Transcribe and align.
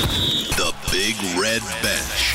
The 0.00 0.74
Big 0.90 1.14
Red 1.38 1.60
Bench. 1.82 2.34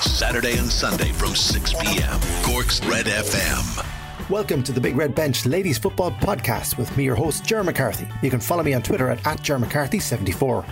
Saturday 0.00 0.56
and 0.58 0.68
Sunday 0.68 1.12
from 1.12 1.36
6 1.36 1.72
p.m. 1.74 2.20
Cork's 2.42 2.84
Red 2.86 3.06
FM. 3.06 4.28
Welcome 4.28 4.64
to 4.64 4.72
the 4.72 4.80
Big 4.80 4.96
Red 4.96 5.14
Bench 5.14 5.46
Ladies 5.46 5.78
Football 5.78 6.10
Podcast 6.10 6.76
with 6.76 6.94
me, 6.96 7.04
your 7.04 7.14
host, 7.14 7.44
Ger 7.44 7.62
McCarthy. 7.62 8.08
You 8.20 8.30
can 8.30 8.40
follow 8.40 8.64
me 8.64 8.74
on 8.74 8.82
Twitter 8.82 9.10
at, 9.10 9.24
at 9.24 9.38
McCarthy74. 9.38 10.68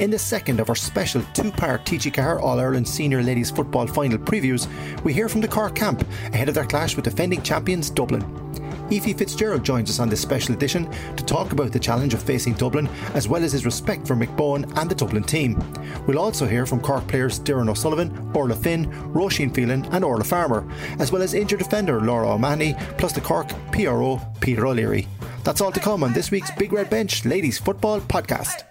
In 0.00 0.10
the 0.10 0.18
second 0.18 0.58
of 0.58 0.68
our 0.68 0.74
special 0.74 1.22
two 1.32 1.52
part 1.52 1.84
TG 1.84 2.12
Car 2.12 2.40
All 2.40 2.58
Ireland 2.58 2.88
Senior 2.88 3.22
Ladies 3.22 3.52
Football 3.52 3.86
Final 3.86 4.18
previews, 4.18 4.66
we 5.04 5.12
hear 5.12 5.28
from 5.28 5.42
the 5.42 5.48
Cork 5.48 5.76
camp 5.76 6.04
ahead 6.32 6.48
of 6.48 6.56
their 6.56 6.64
clash 6.66 6.96
with 6.96 7.04
defending 7.04 7.40
champions 7.42 7.88
Dublin. 7.88 8.43
Ephie 8.90 9.12
Fitzgerald 9.12 9.64
joins 9.64 9.90
us 9.90 9.98
on 9.98 10.08
this 10.08 10.20
special 10.20 10.54
edition 10.54 10.90
to 11.16 11.24
talk 11.24 11.52
about 11.52 11.72
the 11.72 11.78
challenge 11.78 12.14
of 12.14 12.22
facing 12.22 12.54
Dublin, 12.54 12.88
as 13.14 13.28
well 13.28 13.42
as 13.42 13.52
his 13.52 13.64
respect 13.64 14.06
for 14.06 14.14
Mick 14.14 14.34
Bohan 14.36 14.70
and 14.76 14.90
the 14.90 14.94
Dublin 14.94 15.22
team. 15.22 15.62
We'll 16.06 16.18
also 16.18 16.46
hear 16.46 16.66
from 16.66 16.80
Cork 16.80 17.06
players 17.06 17.40
Doireann 17.40 17.70
O'Sullivan, 17.70 18.30
Orla 18.34 18.56
Finn, 18.56 18.86
Roisin 19.12 19.54
Phelan, 19.54 19.84
and 19.86 20.04
Orlagh 20.04 20.26
Farmer, 20.26 20.68
as 20.98 21.12
well 21.12 21.22
as 21.22 21.34
injured 21.34 21.60
defender 21.60 22.00
Laura 22.00 22.32
O'Mahony, 22.32 22.74
plus 22.98 23.12
the 23.12 23.20
Cork 23.20 23.48
PRO 23.72 24.20
Peter 24.40 24.66
O'Leary. 24.66 25.08
That's 25.44 25.60
all 25.60 25.72
to 25.72 25.80
come 25.80 26.02
on 26.02 26.12
this 26.12 26.30
week's 26.30 26.50
Big 26.52 26.72
Red 26.72 26.90
Bench 26.90 27.24
Ladies 27.24 27.58
Football 27.58 28.00
Podcast. 28.00 28.62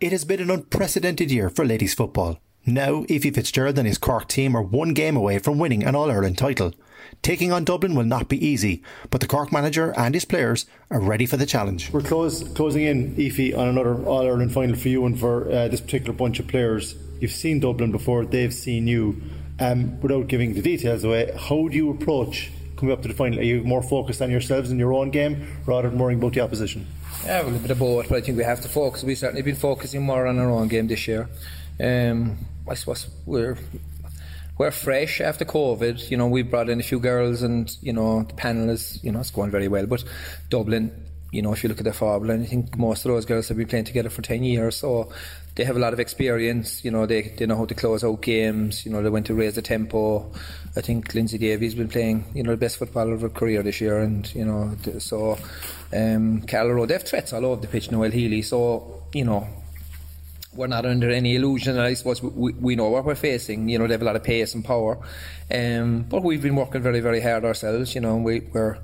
It 0.00 0.12
has 0.12 0.24
been 0.24 0.40
an 0.40 0.50
unprecedented 0.50 1.30
year 1.30 1.50
for 1.50 1.64
ladies 1.64 1.94
football. 1.94 2.40
Now, 2.66 3.04
Ephie 3.08 3.30
Fitzgerald 3.30 3.78
and 3.78 3.88
his 3.88 3.96
Cork 3.96 4.28
team 4.28 4.54
are 4.54 4.62
one 4.62 4.92
game 4.92 5.16
away 5.16 5.38
from 5.38 5.58
winning 5.58 5.82
an 5.82 5.94
All 5.94 6.10
Ireland 6.10 6.36
title. 6.36 6.74
Taking 7.22 7.52
on 7.52 7.64
Dublin 7.64 7.94
will 7.94 8.04
not 8.04 8.28
be 8.28 8.44
easy, 8.44 8.82
but 9.08 9.20
the 9.20 9.26
Cork 9.26 9.50
manager 9.50 9.94
and 9.96 10.14
his 10.14 10.26
players 10.26 10.66
are 10.90 11.00
ready 11.00 11.24
for 11.24 11.36
the 11.38 11.46
challenge. 11.46 11.90
We're 11.90 12.02
close, 12.02 12.46
closing 12.50 12.82
in, 12.84 13.14
Ephie, 13.18 13.54
on 13.54 13.68
another 13.68 14.04
All 14.04 14.26
Ireland 14.26 14.52
final 14.52 14.76
for 14.76 14.88
you 14.88 15.06
and 15.06 15.18
for 15.18 15.50
uh, 15.50 15.68
this 15.68 15.80
particular 15.80 16.12
bunch 16.12 16.38
of 16.38 16.48
players. 16.48 16.94
You've 17.20 17.32
seen 17.32 17.60
Dublin 17.60 17.92
before, 17.92 18.24
they've 18.26 18.54
seen 18.54 18.86
you. 18.86 19.22
Um, 19.58 20.00
without 20.00 20.28
giving 20.28 20.54
the 20.54 20.62
details 20.62 21.04
away, 21.04 21.34
how 21.38 21.68
do 21.68 21.76
you 21.76 21.90
approach 21.90 22.50
coming 22.76 22.94
up 22.94 23.02
to 23.02 23.08
the 23.08 23.14
final? 23.14 23.40
Are 23.40 23.42
you 23.42 23.62
more 23.62 23.82
focused 23.82 24.22
on 24.22 24.30
yourselves 24.30 24.70
and 24.70 24.80
your 24.80 24.94
own 24.94 25.10
game 25.10 25.46
rather 25.66 25.90
than 25.90 25.98
worrying 25.98 26.18
about 26.18 26.32
the 26.32 26.40
opposition? 26.40 26.86
Yeah, 27.26 27.42
well, 27.42 27.54
a 27.54 27.58
bit 27.58 27.70
of 27.70 27.78
both, 27.78 28.08
but 28.08 28.16
I 28.16 28.20
think 28.22 28.38
we 28.38 28.44
have 28.44 28.62
to 28.62 28.68
focus. 28.68 29.04
We've 29.04 29.18
certainly 29.18 29.42
been 29.42 29.56
focusing 29.56 30.00
more 30.02 30.26
on 30.26 30.38
our 30.38 30.48
own 30.50 30.68
game 30.68 30.86
this 30.86 31.06
year. 31.06 31.28
Um, 31.82 32.38
I 32.68 32.74
suppose 32.74 33.08
we're 33.26 33.56
we're 34.58 34.70
fresh 34.70 35.20
after 35.20 35.44
COVID. 35.44 36.10
You 36.10 36.16
know, 36.18 36.26
we 36.26 36.42
brought 36.42 36.68
in 36.68 36.80
a 36.80 36.82
few 36.82 37.00
girls, 37.00 37.42
and 37.42 37.74
you 37.80 37.92
know, 37.92 38.24
the 38.24 38.34
panel 38.34 38.68
is 38.68 39.02
you 39.02 39.10
know 39.10 39.20
it's 39.20 39.30
going 39.30 39.50
very 39.50 39.68
well. 39.68 39.86
But 39.86 40.04
Dublin, 40.50 40.92
you 41.32 41.42
know, 41.42 41.52
if 41.52 41.62
you 41.62 41.68
look 41.68 41.78
at 41.78 41.84
the 41.84 41.92
formula, 41.92 42.40
I 42.40 42.44
think 42.44 42.76
most 42.76 43.04
of 43.04 43.10
those 43.10 43.24
girls 43.24 43.48
have 43.48 43.56
been 43.56 43.68
playing 43.68 43.86
together 43.86 44.10
for 44.10 44.20
ten 44.20 44.44
years, 44.44 44.76
so 44.76 45.10
they 45.54 45.64
have 45.64 45.76
a 45.76 45.80
lot 45.80 45.92
of 45.92 46.00
experience. 46.00 46.84
You 46.84 46.90
know, 46.90 47.06
they 47.06 47.22
they 47.22 47.46
know 47.46 47.56
how 47.56 47.64
to 47.64 47.74
close 47.74 48.04
out 48.04 48.20
games. 48.20 48.84
You 48.84 48.92
know, 48.92 49.02
they 49.02 49.08
went 49.08 49.26
to 49.26 49.34
raise 49.34 49.54
the 49.54 49.62
tempo. 49.62 50.30
I 50.76 50.82
think 50.82 51.12
Lyndsey 51.14 51.38
Davey's 51.38 51.74
been 51.74 51.88
playing, 51.88 52.24
you 52.34 52.42
know, 52.42 52.50
the 52.50 52.56
best 52.56 52.76
footballer 52.76 53.14
of 53.14 53.22
her 53.22 53.28
career 53.28 53.62
this 53.62 53.80
year, 53.80 54.00
and 54.00 54.32
you 54.34 54.44
know, 54.44 54.76
so 54.98 55.38
um, 55.92 56.42
Carla 56.42 56.74
Rowe, 56.74 56.86
they 56.86 56.94
have 56.94 57.04
threats 57.04 57.32
all 57.32 57.46
over 57.46 57.62
the 57.62 57.68
pitch. 57.68 57.88
Noëlle 57.88 58.12
Healy, 58.12 58.42
so 58.42 59.02
you 59.14 59.24
know, 59.24 59.48
we're 60.54 60.66
not 60.66 60.84
under 60.84 61.10
any 61.10 61.36
illusion. 61.36 61.78
I 61.78 61.94
suppose 61.94 62.22
we, 62.22 62.52
we 62.54 62.76
know 62.76 62.88
what 62.88 63.04
we're 63.04 63.14
facing. 63.14 63.68
You 63.68 63.78
know, 63.78 63.86
they 63.86 63.94
have 63.94 64.02
a 64.02 64.04
lot 64.04 64.16
of 64.16 64.24
pace 64.24 64.54
and 64.54 64.64
power, 64.64 64.98
um, 65.50 66.06
but 66.08 66.22
we've 66.22 66.42
been 66.42 66.56
working 66.56 66.82
very, 66.82 67.00
very 67.00 67.20
hard 67.20 67.44
ourselves. 67.44 67.94
You 67.94 68.00
know, 68.00 68.16
we, 68.16 68.40
we're 68.40 68.78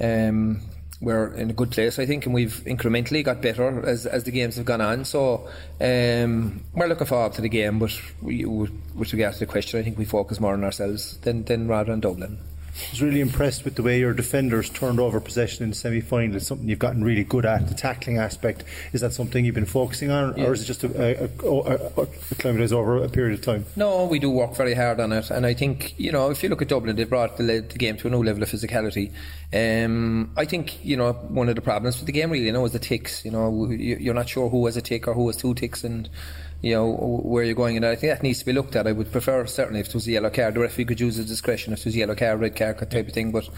um, 0.00 0.62
we're 1.00 1.34
in 1.34 1.50
a 1.50 1.52
good 1.52 1.70
place, 1.70 1.98
I 1.98 2.06
think, 2.06 2.24
and 2.24 2.34
we've 2.34 2.62
incrementally 2.66 3.22
got 3.24 3.42
better 3.42 3.86
as 3.86 4.06
as 4.06 4.24
the 4.24 4.30
games 4.30 4.56
have 4.56 4.64
gone 4.64 4.80
on. 4.80 5.04
So 5.04 5.48
um, 5.80 6.62
we're 6.74 6.88
looking 6.88 7.06
forward 7.06 7.34
to 7.34 7.42
the 7.42 7.48
game, 7.48 7.78
but 7.78 7.92
we, 8.22 8.44
with 8.44 9.12
regard 9.12 9.34
to 9.34 9.40
the 9.40 9.46
question, 9.46 9.78
I 9.78 9.82
think 9.82 9.98
we 9.98 10.04
focus 10.04 10.40
more 10.40 10.54
on 10.54 10.64
ourselves 10.64 11.18
than 11.18 11.44
than 11.44 11.68
rather 11.68 11.92
on 11.92 12.00
Dublin. 12.00 12.38
I 12.76 12.90
was 12.90 13.02
really 13.02 13.20
impressed 13.20 13.64
with 13.64 13.74
the 13.74 13.82
way 13.82 13.98
your 13.98 14.12
defenders 14.12 14.68
turned 14.68 15.00
over 15.00 15.18
possession 15.20 15.64
in 15.64 15.70
the 15.70 15.76
semi 15.76 16.00
final. 16.00 16.36
It's 16.36 16.46
something 16.46 16.68
you've 16.68 16.78
gotten 16.78 17.02
really 17.02 17.24
good 17.24 17.46
at, 17.46 17.68
the 17.68 17.74
tackling 17.74 18.18
aspect. 18.18 18.64
Is 18.92 19.00
that 19.00 19.12
something 19.12 19.44
you've 19.44 19.54
been 19.54 19.64
focusing 19.64 20.10
on, 20.10 20.36
yeah. 20.36 20.44
or 20.44 20.52
is 20.52 20.62
it 20.62 20.66
just 20.66 20.84
a, 20.84 21.24
a, 21.24 21.28
a, 21.44 22.02
a 22.02 22.72
over 22.72 23.02
a 23.02 23.08
period 23.08 23.38
of 23.38 23.44
time? 23.44 23.64
No, 23.76 24.04
we 24.04 24.18
do 24.18 24.30
work 24.30 24.54
very 24.54 24.74
hard 24.74 25.00
on 25.00 25.12
it. 25.12 25.30
And 25.30 25.46
I 25.46 25.54
think, 25.54 25.98
you 25.98 26.12
know, 26.12 26.30
if 26.30 26.42
you 26.42 26.48
look 26.48 26.62
at 26.62 26.68
Dublin, 26.68 26.96
they've 26.96 27.08
brought 27.08 27.38
the, 27.38 27.44
the 27.44 27.78
game 27.78 27.96
to 27.96 28.08
a 28.08 28.10
new 28.10 28.22
level 28.22 28.42
of 28.42 28.50
physicality. 28.50 29.12
Um, 29.52 30.32
I 30.36 30.44
think, 30.44 30.84
you 30.84 30.96
know, 30.96 31.12
one 31.12 31.48
of 31.48 31.54
the 31.54 31.62
problems 31.62 31.98
with 31.98 32.06
the 32.06 32.12
game 32.12 32.30
really, 32.30 32.46
you 32.46 32.52
know, 32.52 32.64
is 32.66 32.72
the 32.72 32.78
ticks. 32.78 33.24
You 33.24 33.30
know, 33.30 33.70
you're 33.70 34.14
not 34.14 34.28
sure 34.28 34.48
who 34.48 34.66
has 34.66 34.76
a 34.76 34.82
tick 34.82 35.08
or 35.08 35.14
who 35.14 35.26
has 35.28 35.36
two 35.36 35.54
ticks. 35.54 35.82
And 35.82 36.08
you 36.62 36.74
know, 36.74 36.92
where 36.92 37.44
you're 37.44 37.54
going. 37.54 37.76
And 37.76 37.84
I 37.84 37.94
think 37.96 38.12
that 38.12 38.22
needs 38.22 38.40
to 38.40 38.46
be 38.46 38.52
looked 38.52 38.76
at. 38.76 38.86
I 38.86 38.92
would 38.92 39.12
prefer, 39.12 39.46
certainly, 39.46 39.80
if 39.80 39.88
it 39.88 39.94
was 39.94 40.06
a 40.06 40.12
yellow 40.12 40.30
card, 40.30 40.54
the 40.54 40.60
referee 40.60 40.86
could 40.86 41.00
use 41.00 41.16
his 41.16 41.26
discretion 41.26 41.72
if 41.72 41.80
it 41.80 41.84
was 41.86 41.94
a 41.94 41.98
yellow 41.98 42.14
card, 42.14 42.40
red 42.40 42.56
card 42.56 42.78
type 42.90 43.08
of 43.08 43.12
thing. 43.12 43.32
But 43.32 43.48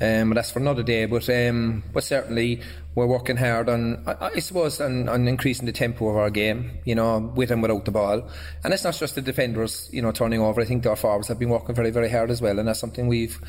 um, 0.00 0.30
that's 0.30 0.50
for 0.50 0.60
another 0.60 0.82
day. 0.82 1.06
But 1.06 1.28
um, 1.28 1.82
but 1.92 2.04
certainly, 2.04 2.62
we're 2.94 3.06
working 3.06 3.36
hard 3.36 3.68
on, 3.68 4.04
I, 4.06 4.38
suppose, 4.38 4.80
on, 4.80 5.08
on, 5.08 5.26
increasing 5.26 5.66
the 5.66 5.72
tempo 5.72 6.08
of 6.08 6.16
our 6.16 6.30
game, 6.30 6.78
you 6.84 6.94
know, 6.94 7.18
with 7.18 7.50
and 7.50 7.60
without 7.60 7.84
the 7.84 7.90
ball. 7.90 8.28
And 8.62 8.72
it's 8.72 8.84
not 8.84 8.94
just 8.94 9.16
the 9.16 9.22
defenders, 9.22 9.88
you 9.92 10.00
know, 10.00 10.12
turning 10.12 10.40
over. 10.40 10.60
I 10.60 10.64
think 10.64 10.86
our 10.86 10.96
forwards 10.96 11.28
have 11.28 11.38
been 11.38 11.48
working 11.48 11.74
very, 11.74 11.90
very 11.90 12.08
hard 12.08 12.30
as 12.30 12.40
well. 12.40 12.58
And 12.58 12.68
that's 12.68 12.78
something 12.78 13.08
we've 13.08 13.40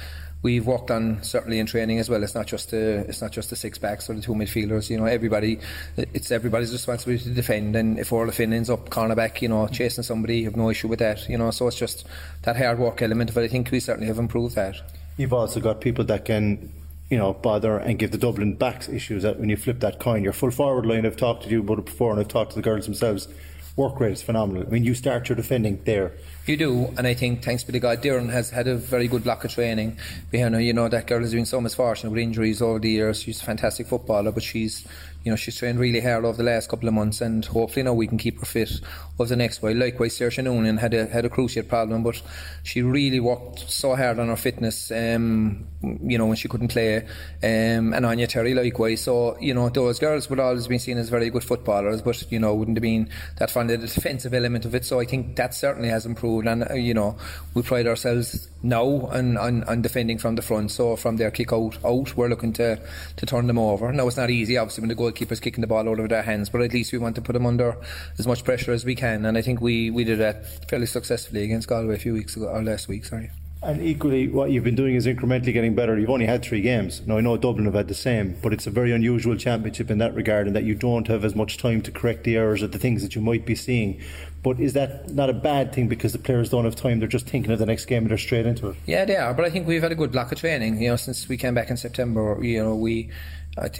we've 0.46 0.68
worked 0.68 0.92
on 0.92 1.24
certainly 1.24 1.58
in 1.58 1.66
training 1.66 1.98
as 1.98 2.08
well. 2.08 2.22
It's 2.22 2.36
not 2.36 2.46
just 2.46 2.70
the 2.70 3.04
it's 3.10 3.20
not 3.20 3.32
just 3.32 3.50
the 3.50 3.56
six 3.56 3.80
backs 3.80 4.08
or 4.08 4.14
the 4.14 4.22
two 4.22 4.34
midfielders. 4.34 4.92
You 4.92 4.98
know, 5.00 5.06
everybody 5.06 5.60
it's 5.98 6.30
everybody's 6.30 6.72
responsibility 6.72 7.24
to 7.24 7.32
defend. 7.32 7.76
And 7.76 7.98
if 7.98 8.14
Orla 8.14 8.32
Finn 8.32 8.54
ends 8.54 8.70
up 8.70 8.92
cornerback, 8.92 9.42
you 9.42 9.50
know, 9.50 9.68
chasing 9.68 10.04
somebody, 10.04 10.38
you 10.38 10.46
have 10.46 10.56
no 10.56 10.70
issue 10.70 10.88
with 10.88 11.00
that. 11.00 11.28
You 11.28 11.40
know, 11.40 11.50
so 11.50 11.68
it's 11.68 11.80
just 11.80 12.06
that 12.44 12.56
hard 12.56 12.78
work 12.78 13.02
element 13.02 13.34
But. 13.34 13.44
I 13.44 13.48
think 13.48 13.72
we 13.72 13.80
certainly 13.80 14.08
have 14.08 14.20
improved 14.20 14.56
that. 14.56 14.76
You've 15.18 15.34
also 15.34 15.60
got 15.60 15.82
people 15.82 16.06
that 16.06 16.26
can 16.26 16.72
you 17.10 17.18
know, 17.18 17.34
bother 17.34 17.78
and 17.78 18.00
give 18.00 18.12
the 18.12 18.18
Dublin 18.18 18.56
backs 18.56 18.90
issues 18.90 19.24
that 19.24 19.40
when 19.40 19.50
you 19.50 19.58
flip 19.58 19.80
that 19.80 20.00
coin. 20.00 20.24
Your 20.24 20.34
full 20.34 20.52
forward 20.52 20.86
line, 20.86 21.06
I've 21.06 21.18
talked 21.18 21.44
to 21.44 21.50
you 21.50 21.60
about 21.62 21.80
it 21.80 21.86
before 21.86 22.12
and 22.12 22.20
I've 22.20 22.28
talked 22.28 22.52
to 22.52 22.56
the 22.56 22.64
girls 22.64 22.86
themselves. 22.86 23.28
Work 23.76 24.00
rate 24.00 24.14
is 24.14 24.24
phenomenal. 24.24 24.64
I 24.66 24.70
mean, 24.70 24.84
you 24.84 24.96
start 24.96 25.30
your 25.30 25.36
defending 25.36 25.82
there. 25.86 26.14
You 26.46 26.58
do, 26.58 26.94
and 26.96 27.08
I 27.08 27.16
think 27.16 27.44
thanks 27.44 27.64
be 27.64 27.74
to 27.74 27.80
God, 27.80 28.04
Doireann 28.04 28.30
has 28.30 28.52
had 28.52 28.68
a 28.68 28.76
very 28.76 29.08
good 29.08 29.24
block 29.24 29.44
of 29.44 29.52
training. 29.52 29.98
You 30.32 30.48
know, 30.48 30.60
you 30.60 30.74
know 30.74 30.88
that 30.88 31.08
girl 31.08 31.22
has 31.22 31.34
been 31.34 31.48
so 31.48 31.60
misfortunate 31.60 32.12
with 32.12 32.20
injuries 32.20 32.62
over 32.62 32.78
the 32.78 32.92
years. 32.92 33.22
She's 33.22 33.42
a 33.42 33.46
fantastic 33.46 33.88
footballer, 33.88 34.32
but 34.32 34.44
she's 34.44 34.86
you 35.26 35.32
know, 35.32 35.36
she's 35.36 35.58
trained 35.58 35.80
really 35.80 36.00
hard 36.00 36.24
over 36.24 36.38
the 36.38 36.44
last 36.44 36.70
couple 36.70 36.88
of 36.88 36.94
months, 36.94 37.20
and 37.20 37.44
hopefully 37.44 37.82
now 37.82 37.94
we 37.94 38.06
can 38.06 38.20
keep 38.20 38.40
her 38.40 38.46
fit 38.46 38.80
over 39.18 39.28
the 39.28 39.36
next 39.36 39.60
while. 39.60 39.76
Likewise, 39.76 40.18
Saoirse 40.18 40.44
Noonan 40.44 40.78
had 40.78 40.94
a 40.94 41.08
had 41.08 41.26
a 41.26 41.30
cruciate 41.30 41.68
problem, 41.68 42.04
but 42.04 42.22
she 42.62 42.84
really 42.84 43.20
worked 43.20 43.60
so 43.68 43.96
hard 43.96 44.20
on 44.20 44.28
her 44.28 44.36
fitness. 44.36 44.92
Um, 44.92 45.68
you 45.82 46.20
know, 46.20 46.28
when 46.28 46.36
she 46.36 46.48
couldn't 46.48 46.68
play, 46.68 46.98
um, 46.98 47.94
and 47.94 48.06
Áine 48.06 48.28
Terry 48.28 48.54
likewise. 48.54 49.02
So 49.02 49.36
you 49.40 49.56
know, 49.56 49.68
those 49.70 49.98
girls 49.98 50.30
would 50.30 50.40
always 50.40 50.68
been 50.68 50.78
seen 50.78 51.00
as 51.00 51.10
very 51.10 51.32
good 51.32 51.44
footballers, 51.44 52.04
but 52.04 52.32
you 52.32 52.38
know, 52.38 52.54
wouldn't 52.54 52.78
have 52.78 52.84
been 52.84 53.10
that 53.38 53.50
fond 53.50 53.72
of 53.72 53.82
the 53.82 53.88
defensive 53.88 54.34
element 54.36 54.66
of 54.66 54.76
it. 54.76 54.86
So 54.86 55.00
I 55.00 55.06
think 55.06 55.38
that 55.38 55.56
certainly 55.56 55.90
has 55.90 56.06
improved, 56.06 56.46
and 56.48 56.70
uh, 56.70 56.76
you 56.76 56.94
know, 56.94 57.18
we 57.56 57.64
pride 57.64 57.88
ourselves 57.88 58.48
now 58.62 59.08
on, 59.08 59.38
on, 59.38 59.64
on 59.64 59.82
defending 59.82 60.18
from 60.18 60.36
the 60.36 60.42
front. 60.42 60.72
So 60.72 60.96
from 60.96 61.18
their 61.18 61.32
kick 61.32 61.54
out, 61.54 61.78
out, 61.84 62.16
we're 62.16 62.28
looking 62.28 62.54
to 62.54 62.80
to 63.16 63.26
turn 63.26 63.48
them 63.48 63.58
over. 63.58 63.92
Now 63.92 64.08
it's 64.08 64.18
not 64.18 64.30
easy, 64.30 64.58
obviously, 64.58 64.82
when 64.82 64.90
the 64.90 64.96
goal 64.96 65.12
keepers 65.16 65.40
kicking 65.40 65.62
the 65.62 65.68
ball 65.68 65.88
out 65.90 66.00
of 66.00 66.10
their 66.10 66.22
hands, 66.22 66.50
but 66.50 66.62
at 66.62 66.74
least 66.74 66.92
we 66.92 66.98
want 66.98 67.16
to 67.16 67.22
put 67.22 67.34
them 67.34 67.46
under 67.46 67.76
as 68.18 68.28
much 68.28 68.44
pressure 68.44 68.72
as 68.72 68.86
we 68.86 68.96
can. 68.96 69.26
And 69.26 69.38
I 69.38 69.42
think 69.42 69.62
we, 69.62 69.90
we 69.90 70.04
did 70.04 70.20
that 70.20 70.70
fairly 70.70 70.86
successfully 70.86 71.44
against 71.44 71.68
Galway 71.68 71.96
a 71.96 72.00
few 72.00 72.14
weeks 72.14 72.36
ago, 72.36 72.48
or 72.48 72.62
last 72.62 72.88
week, 72.88 73.06
sorry. 73.06 73.32
And 73.64 73.82
equally, 73.82 74.28
what 74.28 74.52
you've 74.52 74.64
been 74.64 74.76
doing 74.76 74.94
is 74.94 75.08
incrementally 75.08 75.52
getting 75.52 75.74
better. 75.74 75.98
You've 75.98 76.12
only 76.12 76.28
had 76.28 76.44
three 76.44 76.62
games. 76.62 77.02
Now, 77.08 77.18
I 77.18 77.22
know 77.22 77.36
Dublin 77.36 77.66
have 77.66 77.74
had 77.74 77.88
the 77.88 77.96
same, 77.96 78.38
but 78.44 78.54
it's 78.54 78.68
a 78.68 78.70
very 78.70 78.92
unusual 78.92 79.36
championship 79.36 79.90
in 79.90 79.98
that 79.98 80.14
regard, 80.14 80.46
in 80.46 80.54
that 80.54 80.66
you 80.66 80.76
don't 80.76 81.08
have 81.08 81.26
as 81.26 81.34
much 81.34 81.58
time 81.58 81.82
to 81.82 81.92
correct 81.92 82.26
the 82.26 82.38
errors 82.38 82.62
or 82.62 82.68
the 82.68 82.78
things 82.78 83.02
that 83.02 83.16
you 83.16 83.22
might 83.22 83.44
be 83.44 83.56
seeing. 83.56 84.00
But 84.44 84.60
is 84.60 84.74
that 84.74 85.10
not 85.10 85.32
a 85.32 85.34
bad 85.34 85.74
thing 85.74 85.88
because 85.88 86.12
the 86.12 86.20
players 86.20 86.50
don't 86.50 86.66
have 86.66 86.76
time? 86.76 87.00
They're 87.00 87.08
just 87.08 87.28
thinking 87.28 87.52
of 87.52 87.58
the 87.58 87.66
next 87.66 87.86
game 87.86 88.04
and 88.04 88.12
they're 88.12 88.20
straight 88.20 88.46
into 88.46 88.70
it. 88.70 88.76
Yeah, 88.86 89.04
they 89.04 89.16
are. 89.16 89.34
But 89.34 89.46
I 89.46 89.50
think 89.50 89.66
we've 89.66 89.82
had 89.82 89.92
a 89.92 89.96
good 89.96 90.12
block 90.12 90.32
of 90.32 90.38
training. 90.38 90.80
You 90.80 90.90
know, 90.90 90.96
since 90.98 91.28
we 91.28 91.36
came 91.36 91.56
back 91.56 91.72
in 91.72 91.78
September, 91.78 92.38
you 92.44 92.62
know, 92.62 92.76
we 92.76 93.10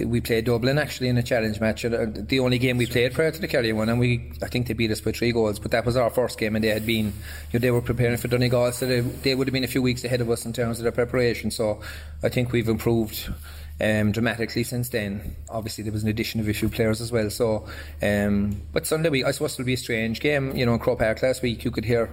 we 0.00 0.20
played 0.22 0.46
Dublin 0.46 0.78
actually 0.78 1.08
in 1.08 1.18
a 1.18 1.22
challenge 1.22 1.60
match. 1.60 1.84
Uh, 1.84 2.06
the 2.08 2.40
only 2.40 2.58
game 2.58 2.78
we 2.78 2.86
played 2.86 3.12
prior 3.12 3.30
to 3.30 3.40
the 3.40 3.48
Kerry 3.48 3.72
one, 3.72 3.88
and 3.88 4.00
we 4.00 4.32
I 4.42 4.48
think 4.48 4.68
they 4.68 4.74
beat 4.74 4.90
us 4.90 5.02
by 5.02 5.12
three 5.12 5.32
goals. 5.32 5.58
But 5.58 5.70
that 5.72 5.84
was 5.84 5.96
our 5.96 6.08
first 6.08 6.38
game, 6.38 6.56
and 6.56 6.64
they 6.64 6.68
had 6.68 6.86
been, 6.86 7.06
you 7.06 7.12
know, 7.54 7.58
they 7.58 7.70
were 7.70 7.82
preparing 7.82 8.16
for 8.16 8.28
Donegal, 8.28 8.72
so 8.72 8.86
they, 8.86 9.00
they 9.00 9.34
would 9.34 9.46
have 9.46 9.52
been 9.52 9.64
a 9.64 9.68
few 9.68 9.82
weeks 9.82 10.02
ahead 10.02 10.22
of 10.22 10.30
us 10.30 10.46
in 10.46 10.52
terms 10.52 10.78
of 10.78 10.84
their 10.84 10.92
preparation. 10.92 11.50
So 11.50 11.80
I 12.22 12.28
think 12.28 12.52
we've 12.52 12.68
improved. 12.68 13.32
Um, 13.78 14.10
dramatically 14.10 14.64
since 14.64 14.88
then. 14.88 15.36
Obviously, 15.50 15.84
there 15.84 15.92
was 15.92 16.02
an 16.02 16.08
addition 16.08 16.40
of 16.40 16.48
a 16.48 16.54
few 16.54 16.70
players 16.70 17.02
as 17.02 17.12
well. 17.12 17.28
So, 17.28 17.66
um, 18.00 18.62
but 18.72 18.86
Sunday 18.86 19.10
week, 19.10 19.26
I 19.26 19.32
suppose 19.32 19.52
it'll 19.52 19.66
be 19.66 19.74
a 19.74 19.76
strange 19.76 20.20
game. 20.20 20.56
You 20.56 20.64
know, 20.64 20.72
in 20.72 20.78
Croke 20.78 21.00
Park 21.00 21.22
last 21.22 21.42
week, 21.42 21.62
you 21.62 21.70
could 21.70 21.84
hear 21.84 22.08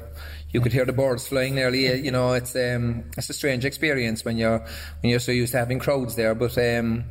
you 0.51 0.59
could 0.59 0.73
hear 0.73 0.83
the 0.83 0.91
birds 0.91 1.25
flying 1.25 1.55
nearly. 1.55 2.01
You 2.01 2.11
know, 2.11 2.33
it's 2.33 2.53
um, 2.57 3.05
it's 3.15 3.29
a 3.29 3.33
strange 3.33 3.63
experience 3.63 4.25
when 4.25 4.35
you're 4.35 4.59
when 4.59 5.09
you're 5.09 5.21
so 5.21 5.31
used 5.31 5.53
to 5.53 5.57
having 5.57 5.79
crowds 5.79 6.17
there. 6.17 6.35
But 6.35 6.57
um, 6.57 7.05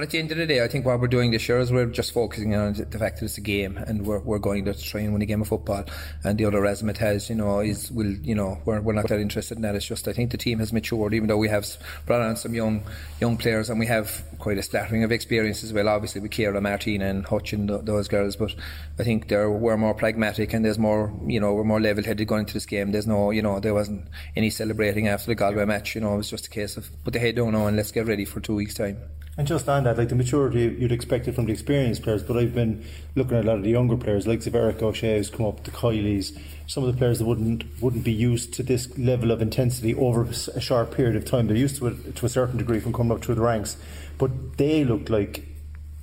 but 0.00 0.04
at 0.04 0.12
the 0.12 0.18
end 0.18 0.32
of 0.32 0.38
the 0.38 0.46
day, 0.46 0.64
I 0.64 0.68
think 0.68 0.86
what 0.86 0.98
we're 0.98 1.08
doing 1.08 1.30
this 1.30 1.46
year 1.46 1.58
is 1.58 1.70
we're 1.70 1.84
just 1.84 2.12
focusing 2.12 2.54
on 2.54 2.72
the 2.72 2.98
fact 2.98 3.20
that 3.20 3.26
it's 3.26 3.36
a 3.36 3.42
game 3.42 3.76
and 3.76 4.06
we're, 4.06 4.20
we're 4.20 4.38
going 4.38 4.64
to 4.64 4.72
try 4.72 5.02
and 5.02 5.12
win 5.12 5.20
a 5.20 5.26
game 5.26 5.42
of 5.42 5.48
football. 5.48 5.84
And 6.24 6.38
the 6.38 6.46
other 6.46 6.62
resume 6.62 6.96
has, 6.96 7.28
you 7.28 7.36
know, 7.36 7.60
is 7.60 7.92
will 7.92 8.10
you 8.10 8.34
know 8.34 8.58
we're, 8.64 8.80
we're 8.80 8.94
not 8.94 9.08
that 9.08 9.20
interested 9.20 9.58
in 9.58 9.62
that. 9.62 9.74
It's 9.74 9.84
just 9.84 10.08
I 10.08 10.14
think 10.14 10.30
the 10.30 10.38
team 10.38 10.58
has 10.60 10.72
matured, 10.72 11.12
even 11.12 11.28
though 11.28 11.36
we 11.36 11.48
have 11.48 11.66
brought 12.06 12.22
on 12.22 12.34
some 12.36 12.54
young 12.54 12.82
young 13.20 13.36
players 13.36 13.68
and 13.68 13.78
we 13.78 13.84
have 13.88 14.24
quite 14.38 14.56
a 14.56 14.62
splattering 14.62 15.04
of 15.04 15.12
experience 15.12 15.62
as 15.62 15.74
well. 15.74 15.86
Obviously 15.86 16.22
with 16.22 16.30
Ciara, 16.30 16.62
Martina, 16.62 17.04
and 17.04 17.26
Hutch 17.26 17.52
and 17.52 17.68
those 17.68 18.08
girls, 18.08 18.36
but 18.36 18.54
I 18.98 19.04
think 19.04 19.28
they're 19.28 19.50
we're 19.50 19.76
more 19.76 19.92
pragmatic 19.92 20.54
and 20.54 20.64
there's 20.64 20.78
more 20.78 21.12
you 21.26 21.40
know 21.40 21.52
we're 21.52 21.64
more 21.64 21.78
level 21.78 22.02
headed 22.02 22.26
going 22.26 22.44
into 22.44 22.54
this 22.54 22.64
game. 22.64 22.92
There's 22.92 23.06
no 23.06 23.32
you 23.32 23.42
know 23.42 23.60
there 23.60 23.74
wasn't 23.74 24.08
any 24.34 24.48
celebrating 24.48 25.08
after 25.08 25.26
the 25.26 25.34
Galway 25.34 25.66
match. 25.66 25.94
You 25.94 26.00
know 26.00 26.14
it 26.14 26.16
was 26.16 26.30
just 26.30 26.46
a 26.46 26.50
case 26.50 26.78
of 26.78 26.88
put 27.04 27.12
the 27.12 27.18
head 27.18 27.36
down 27.36 27.52
now 27.52 27.66
and 27.66 27.76
let's 27.76 27.92
get 27.92 28.06
ready 28.06 28.24
for 28.24 28.40
two 28.40 28.54
weeks 28.54 28.72
time. 28.72 28.96
And 29.40 29.46
just 29.46 29.70
on 29.70 29.84
that, 29.84 29.96
like 29.96 30.10
the 30.10 30.14
maturity 30.14 30.76
you'd 30.78 30.92
expect 30.92 31.26
it 31.26 31.34
from 31.34 31.46
the 31.46 31.52
experienced 31.52 32.02
players, 32.02 32.22
but 32.22 32.36
I've 32.36 32.54
been 32.54 32.84
looking 33.14 33.38
at 33.38 33.44
a 33.44 33.46
lot 33.46 33.56
of 33.56 33.62
the 33.62 33.70
younger 33.70 33.96
players, 33.96 34.26
like 34.26 34.46
Erika 34.46 34.84
O'Shea 34.84 35.16
who's 35.16 35.30
come 35.30 35.46
up, 35.46 35.64
the 35.64 35.70
Kileys, 35.70 36.38
some 36.66 36.84
of 36.84 36.92
the 36.92 36.98
players 36.98 37.20
that 37.20 37.24
wouldn't 37.24 37.64
wouldn't 37.80 38.04
be 38.04 38.12
used 38.12 38.52
to 38.52 38.62
this 38.62 38.98
level 38.98 39.30
of 39.30 39.40
intensity 39.40 39.94
over 39.94 40.24
a 40.24 40.60
short 40.60 40.90
period 40.90 41.16
of 41.16 41.24
time. 41.24 41.46
They're 41.46 41.56
used 41.56 41.76
to 41.76 41.86
it 41.86 42.16
to 42.16 42.26
a 42.26 42.28
certain 42.28 42.58
degree 42.58 42.80
from 42.80 42.92
coming 42.92 43.12
up 43.12 43.24
through 43.24 43.36
the 43.36 43.40
ranks, 43.40 43.78
but 44.18 44.58
they 44.58 44.84
look 44.84 45.08
like 45.08 45.46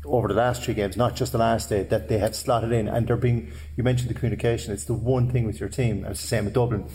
over 0.03 0.27
the 0.27 0.33
last 0.33 0.63
three 0.63 0.73
games, 0.73 0.97
not 0.97 1.15
just 1.15 1.31
the 1.31 1.37
last 1.37 1.69
day, 1.69 1.83
that 1.83 2.07
they 2.07 2.17
have 2.17 2.35
slotted 2.35 2.71
in 2.71 2.87
and 2.87 3.07
they're 3.07 3.17
being. 3.17 3.51
You 3.75 3.83
mentioned 3.83 4.09
the 4.09 4.15
communication; 4.15 4.73
it's 4.73 4.85
the 4.85 4.95
one 4.95 5.29
thing 5.29 5.45
with 5.45 5.59
your 5.59 5.69
team, 5.69 5.97
and 5.97 6.07
it's 6.07 6.21
the 6.21 6.27
same 6.27 6.45
with 6.45 6.55
Dublin 6.55 6.89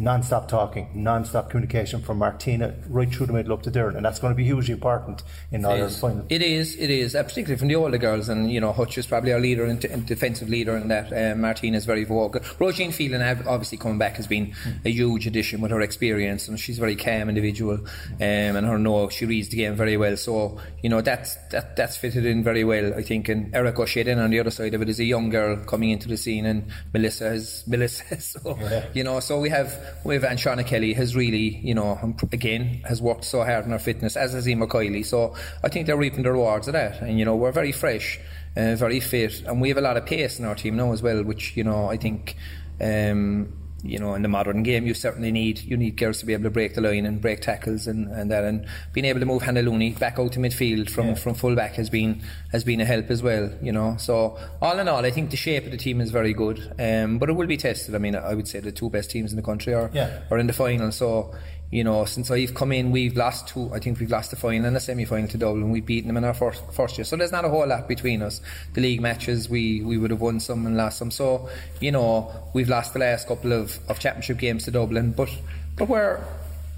non-stop 0.00 0.48
talking, 0.48 0.88
non-stop 0.94 1.50
communication 1.50 2.00
from 2.02 2.18
Martina 2.18 2.74
right 2.88 3.12
through 3.12 3.26
the 3.26 3.32
middle 3.32 3.52
up 3.52 3.62
to 3.62 3.70
Doireann, 3.70 3.96
and 3.96 4.04
that's 4.04 4.18
going 4.18 4.32
to 4.32 4.36
be 4.36 4.44
hugely 4.44 4.74
important 4.74 5.22
in 5.52 5.64
our 5.64 5.88
final. 5.88 6.24
It 6.28 6.42
is, 6.42 6.76
it 6.76 6.90
is, 6.90 7.14
uh, 7.14 7.22
particularly 7.22 7.58
from 7.58 7.68
the 7.68 7.76
older 7.76 7.98
girls, 7.98 8.28
and 8.28 8.50
you 8.50 8.60
know 8.60 8.72
Hutch 8.72 8.98
is 8.98 9.06
probably 9.06 9.32
our 9.32 9.40
leader 9.40 9.64
and, 9.64 9.80
defensive 10.06 10.48
leader 10.48 10.76
in 10.76 10.88
that. 10.88 11.12
Uh, 11.12 11.34
Martina 11.36 11.76
is 11.76 11.84
very 11.84 12.04
vocal. 12.04 12.40
Roisin 12.40 12.92
Phelan, 12.92 13.22
obviously 13.46 13.78
coming 13.78 13.98
back, 13.98 14.16
has 14.16 14.26
been 14.26 14.54
a 14.84 14.90
huge 14.90 15.26
addition 15.26 15.60
with 15.60 15.70
her 15.70 15.80
experience, 15.80 16.48
and 16.48 16.58
she's 16.58 16.78
a 16.78 16.80
very 16.80 16.96
calm 16.96 17.28
individual, 17.28 17.74
um, 17.74 18.20
and 18.20 18.66
her 18.66 18.78
know 18.78 19.08
she 19.08 19.26
reads 19.26 19.48
the 19.48 19.58
game 19.58 19.74
very 19.74 19.96
well. 19.96 20.16
So 20.16 20.58
you 20.82 20.88
know 20.88 21.00
that's 21.00 21.36
that 21.50 21.76
that's 21.76 21.96
fitted 21.96 22.24
in 22.26 22.42
very 22.44 22.64
well, 22.64 22.94
I 22.94 23.02
think. 23.02 23.28
And 23.28 23.54
Erika 23.54 23.82
O'Shea 23.82 24.12
on 24.12 24.30
the 24.30 24.40
other 24.40 24.50
side 24.50 24.74
of 24.74 24.82
it 24.82 24.88
is 24.88 25.00
a 25.00 25.04
young 25.04 25.30
girl 25.30 25.56
coming 25.64 25.90
into 25.90 26.08
the 26.08 26.16
scene, 26.16 26.46
and 26.46 26.70
Melissa 26.92 27.32
is 27.32 27.64
Melissa. 27.66 28.04
So 28.28 28.58
yeah. 28.60 28.84
you 28.92 29.04
know, 29.04 29.20
so 29.20 29.40
we 29.40 29.48
have 29.48 29.87
with 30.04 30.24
and 30.24 30.38
Kelly 30.66 30.92
has 30.94 31.16
really, 31.16 31.56
you 31.58 31.74
know, 31.74 32.14
again 32.32 32.82
has 32.84 33.00
worked 33.00 33.24
so 33.24 33.44
hard 33.44 33.64
on 33.64 33.70
her 33.70 33.78
fitness, 33.78 34.16
as 34.16 34.32
has 34.32 34.48
Emer 34.48 34.66
Kiley. 34.66 35.04
So 35.04 35.34
I 35.62 35.68
think 35.68 35.86
they're 35.86 35.96
reaping 35.96 36.22
the 36.22 36.32
rewards 36.32 36.68
of 36.68 36.74
that. 36.74 37.00
And 37.00 37.18
you 37.18 37.24
know, 37.24 37.36
we're 37.36 37.52
very 37.52 37.72
fresh, 37.72 38.18
uh, 38.56 38.74
very 38.76 39.00
fit, 39.00 39.42
and 39.46 39.60
we 39.60 39.68
have 39.68 39.78
a 39.78 39.82
lot 39.82 39.96
of 39.96 40.06
pace 40.06 40.38
in 40.38 40.44
our 40.44 40.54
team 40.54 40.76
now 40.76 40.92
as 40.92 41.02
well, 41.02 41.22
which 41.22 41.56
you 41.56 41.64
know 41.64 41.88
I 41.90 41.96
think. 41.96 42.36
Um, 42.80 43.52
you 43.82 43.98
know, 43.98 44.14
in 44.14 44.22
the 44.22 44.28
modern 44.28 44.62
game, 44.64 44.86
you 44.86 44.94
certainly 44.94 45.30
need 45.30 45.60
you 45.60 45.76
need 45.76 45.96
girls 45.96 46.18
to 46.18 46.26
be 46.26 46.32
able 46.32 46.44
to 46.44 46.50
break 46.50 46.74
the 46.74 46.80
line 46.80 47.06
and 47.06 47.20
break 47.20 47.40
tackles 47.40 47.86
and, 47.86 48.08
and 48.08 48.30
that, 48.30 48.44
and 48.44 48.66
being 48.92 49.04
able 49.04 49.20
to 49.20 49.26
move 49.26 49.42
Hannah 49.42 49.62
Looney 49.62 49.92
back 49.92 50.18
out 50.18 50.32
to 50.32 50.40
midfield 50.40 50.90
from, 50.90 51.08
yeah. 51.08 51.14
from 51.14 51.34
fullback 51.34 51.74
has 51.74 51.88
been 51.88 52.22
has 52.50 52.64
been 52.64 52.80
a 52.80 52.84
help 52.84 53.10
as 53.10 53.22
well. 53.22 53.50
You 53.62 53.72
know, 53.72 53.96
so 53.96 54.36
all 54.60 54.78
in 54.78 54.88
all, 54.88 55.04
I 55.04 55.10
think 55.10 55.30
the 55.30 55.36
shape 55.36 55.64
of 55.64 55.70
the 55.70 55.76
team 55.76 56.00
is 56.00 56.10
very 56.10 56.32
good, 56.32 56.74
um, 56.78 57.18
but 57.18 57.28
it 57.30 57.34
will 57.34 57.46
be 57.46 57.56
tested. 57.56 57.94
I 57.94 57.98
mean, 57.98 58.16
I 58.16 58.34
would 58.34 58.48
say 58.48 58.58
the 58.60 58.72
two 58.72 58.90
best 58.90 59.10
teams 59.10 59.32
in 59.32 59.36
the 59.36 59.42
country 59.42 59.74
are 59.74 59.90
yeah. 59.92 60.22
are 60.30 60.38
in 60.38 60.48
the 60.48 60.52
final, 60.52 60.90
so 60.90 61.32
you 61.70 61.84
know, 61.84 62.04
since 62.06 62.30
I've 62.30 62.54
come 62.54 62.72
in, 62.72 62.90
we've 62.90 63.16
lost 63.16 63.48
two. 63.48 63.70
I 63.74 63.78
think 63.78 64.00
we've 64.00 64.10
lost 64.10 64.30
the 64.30 64.36
final 64.36 64.66
and 64.66 64.74
the 64.74 64.80
semi-final 64.80 65.28
to 65.28 65.38
Dublin. 65.38 65.70
We've 65.70 65.84
beaten 65.84 66.08
them 66.08 66.16
in 66.16 66.24
our 66.24 66.32
first, 66.32 66.62
first 66.72 66.96
year, 66.96 67.04
so 67.04 67.16
there's 67.16 67.32
not 67.32 67.44
a 67.44 67.48
whole 67.48 67.66
lot 67.66 67.86
between 67.86 68.22
us. 68.22 68.40
The 68.72 68.80
league 68.80 69.02
matches, 69.02 69.48
we 69.50 69.82
we 69.82 69.98
would 69.98 70.10
have 70.10 70.20
won 70.20 70.40
some 70.40 70.66
and 70.66 70.76
lost 70.76 70.98
some. 70.98 71.10
So, 71.10 71.48
you 71.80 71.92
know, 71.92 72.32
we've 72.54 72.68
lost 72.68 72.94
the 72.94 73.00
last 73.00 73.28
couple 73.28 73.52
of, 73.52 73.78
of 73.88 73.98
championship 73.98 74.38
games 74.38 74.64
to 74.64 74.70
Dublin, 74.70 75.12
but 75.12 75.28
but 75.76 75.88
we're 75.88 76.20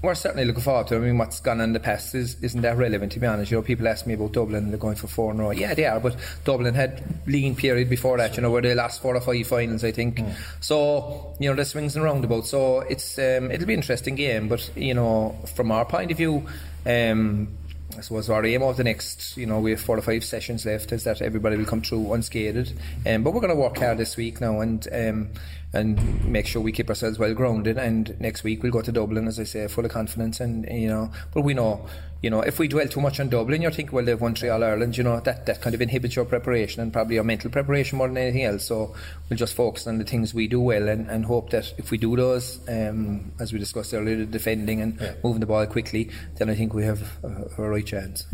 we're 0.01 0.15
certainly 0.15 0.45
looking 0.45 0.63
forward 0.63 0.87
to. 0.87 0.95
It. 0.95 0.97
I 0.97 1.01
mean, 1.01 1.17
what's 1.17 1.39
gone 1.39 1.61
in 1.61 1.73
the 1.73 1.79
past 1.79 2.15
is, 2.15 2.41
isn't 2.41 2.61
that 2.61 2.77
relevant, 2.77 3.11
to 3.11 3.19
be 3.19 3.27
honest. 3.27 3.51
You 3.51 3.57
know, 3.57 3.61
people 3.61 3.87
ask 3.87 4.07
me 4.07 4.15
about 4.15 4.31
Dublin, 4.31 4.63
and 4.63 4.73
they're 4.73 4.79
going 4.79 4.95
for 4.95 5.07
four 5.07 5.31
in 5.31 5.39
a 5.39 5.43
row. 5.43 5.51
Yeah, 5.51 5.73
they 5.73 5.85
are, 5.85 5.99
but 5.99 6.15
Dublin 6.43 6.73
had 6.73 7.03
lean 7.27 7.55
period 7.55 7.89
before 7.89 8.17
that, 8.17 8.35
you 8.35 8.41
know, 8.41 8.49
where 8.49 8.61
they 8.61 8.73
lost 8.73 9.01
four 9.01 9.15
or 9.15 9.21
five 9.21 9.45
finals, 9.45 9.83
I 9.83 9.91
think. 9.91 10.17
Mm. 10.17 10.33
So, 10.59 11.35
you 11.39 11.49
know, 11.49 11.55
the 11.55 11.65
swings 11.65 11.95
and 11.95 12.03
roundabouts. 12.03 12.49
So 12.49 12.79
it's 12.79 13.19
um, 13.19 13.51
it'll 13.51 13.67
be 13.67 13.73
an 13.73 13.79
interesting 13.79 14.15
game, 14.15 14.47
but, 14.49 14.69
you 14.75 14.93
know, 14.93 15.37
from 15.55 15.71
our 15.71 15.85
point 15.85 16.09
of 16.11 16.17
view, 16.17 16.47
um, 16.85 17.49
I 17.97 18.01
suppose 18.01 18.29
our 18.29 18.45
aim 18.45 18.63
of 18.63 18.77
the 18.77 18.83
next, 18.83 19.35
you 19.37 19.45
know, 19.45 19.59
we 19.59 19.71
have 19.71 19.81
four 19.81 19.97
or 19.97 20.01
five 20.01 20.23
sessions 20.23 20.65
left, 20.65 20.91
is 20.93 21.03
that 21.03 21.21
everybody 21.21 21.57
will 21.57 21.65
come 21.65 21.81
through 21.81 22.13
unscathed. 22.13 22.73
Um, 23.05 23.23
but 23.23 23.33
we're 23.33 23.41
going 23.41 23.53
to 23.53 23.59
work 23.59 23.77
hard 23.77 23.97
this 23.97 24.17
week 24.17 24.41
now, 24.41 24.61
and 24.61 24.87
um, 24.91 25.29
and 25.73 26.25
make 26.25 26.45
sure 26.45 26.61
we 26.61 26.71
keep 26.71 26.89
ourselves 26.89 27.17
well 27.17 27.33
grounded. 27.33 27.77
And 27.77 28.19
next 28.19 28.43
week 28.43 28.63
we'll 28.63 28.71
go 28.71 28.81
to 28.81 28.91
Dublin, 28.91 29.27
as 29.27 29.39
I 29.39 29.43
say, 29.43 29.67
full 29.67 29.85
of 29.85 29.91
confidence. 29.91 30.39
And 30.39 30.65
you 30.69 30.87
know, 30.87 31.11
but 31.33 31.41
we 31.41 31.53
know, 31.53 31.85
you 32.21 32.29
know, 32.29 32.41
if 32.41 32.59
we 32.59 32.67
dwell 32.67 32.87
too 32.87 33.01
much 33.01 33.19
on 33.19 33.29
Dublin, 33.29 33.61
you're 33.61 33.71
thinking, 33.71 33.95
well, 33.95 34.03
they've 34.03 34.19
won 34.19 34.35
three 34.35 34.49
All 34.49 34.63
Ireland. 34.63 34.97
You 34.97 35.03
know, 35.03 35.19
that 35.21 35.45
that 35.45 35.61
kind 35.61 35.73
of 35.73 35.81
inhibits 35.81 36.15
your 36.15 36.25
preparation 36.25 36.81
and 36.81 36.91
probably 36.91 37.15
your 37.15 37.23
mental 37.23 37.49
preparation 37.49 37.97
more 37.97 38.07
than 38.07 38.17
anything 38.17 38.43
else. 38.43 38.65
So 38.65 38.95
we'll 39.29 39.37
just 39.37 39.55
focus 39.55 39.87
on 39.87 39.97
the 39.97 40.03
things 40.03 40.33
we 40.33 40.47
do 40.47 40.59
well 40.59 40.89
and, 40.89 41.09
and 41.09 41.25
hope 41.25 41.51
that 41.51 41.73
if 41.77 41.91
we 41.91 41.97
do 41.97 42.15
those, 42.15 42.59
um, 42.67 43.31
as 43.39 43.53
we 43.53 43.59
discussed 43.59 43.93
earlier, 43.93 44.25
defending 44.25 44.81
and 44.81 44.99
yeah. 44.99 45.13
moving 45.23 45.39
the 45.39 45.45
ball 45.45 45.65
quickly, 45.67 46.09
then 46.35 46.49
I 46.49 46.55
think 46.55 46.73
we 46.73 46.83
have 46.83 47.01
a, 47.23 47.61
a 47.61 47.69
right 47.69 47.85
chance 47.85 48.25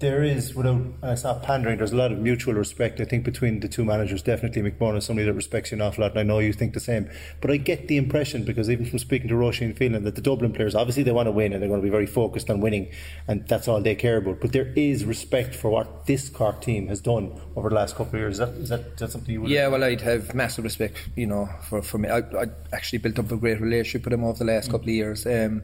there 0.00 0.22
is, 0.22 0.54
without 0.54 0.82
uh, 1.02 1.08
it's 1.08 1.24
not 1.24 1.42
pandering, 1.42 1.78
there's 1.78 1.92
a 1.92 1.96
lot 1.96 2.12
of 2.12 2.18
mutual 2.18 2.54
respect, 2.54 3.00
I 3.00 3.04
think, 3.04 3.24
between 3.24 3.60
the 3.60 3.68
two 3.68 3.84
managers. 3.84 4.22
Definitely 4.22 4.62
McMahon 4.62 4.96
is 4.96 5.04
somebody 5.04 5.26
that 5.26 5.34
respects 5.34 5.70
you 5.70 5.76
an 5.76 5.82
awful 5.82 6.02
lot, 6.02 6.12
and 6.12 6.20
I 6.20 6.22
know 6.22 6.38
you 6.38 6.52
think 6.52 6.74
the 6.74 6.80
same. 6.80 7.10
But 7.40 7.50
I 7.50 7.56
get 7.56 7.88
the 7.88 7.96
impression, 7.96 8.44
because 8.44 8.70
even 8.70 8.86
from 8.86 8.98
speaking 8.98 9.28
to 9.28 9.34
Roisin 9.34 9.76
Phelan, 9.76 10.04
that 10.04 10.14
the 10.14 10.20
Dublin 10.20 10.52
players, 10.52 10.74
obviously 10.74 11.02
they 11.02 11.12
want 11.12 11.26
to 11.26 11.32
win 11.32 11.52
and 11.52 11.62
they're 11.62 11.68
going 11.68 11.80
to 11.80 11.84
be 11.84 11.90
very 11.90 12.06
focused 12.06 12.50
on 12.50 12.60
winning, 12.60 12.90
and 13.26 13.46
that's 13.48 13.68
all 13.68 13.80
they 13.80 13.94
care 13.94 14.18
about. 14.18 14.40
But 14.40 14.52
there 14.52 14.72
is 14.76 15.04
respect 15.04 15.54
for 15.54 15.70
what 15.70 16.06
this 16.06 16.28
Cork 16.28 16.60
team 16.60 16.88
has 16.88 17.00
done 17.00 17.40
over 17.56 17.68
the 17.68 17.74
last 17.74 17.96
couple 17.96 18.14
of 18.14 18.20
years. 18.20 18.34
Is 18.34 18.38
that, 18.38 18.48
is 18.48 18.68
that, 18.68 18.80
is 18.80 18.98
that 18.98 19.10
something 19.12 19.32
you 19.32 19.40
would 19.42 19.50
Yeah, 19.50 19.68
well, 19.68 19.84
I'd 19.84 20.00
have 20.02 20.34
massive 20.34 20.64
respect, 20.64 21.08
you 21.16 21.26
know, 21.26 21.48
for, 21.68 21.82
for 21.82 21.98
me. 21.98 22.08
I, 22.08 22.18
I 22.18 22.46
actually 22.72 22.98
built 22.98 23.18
up 23.18 23.30
a 23.30 23.36
great 23.36 23.60
relationship 23.60 24.04
with 24.04 24.12
him 24.12 24.24
over 24.24 24.38
the 24.38 24.44
last 24.44 24.68
mm. 24.68 24.72
couple 24.72 24.88
of 24.88 24.94
years. 24.94 25.26
Um, 25.26 25.62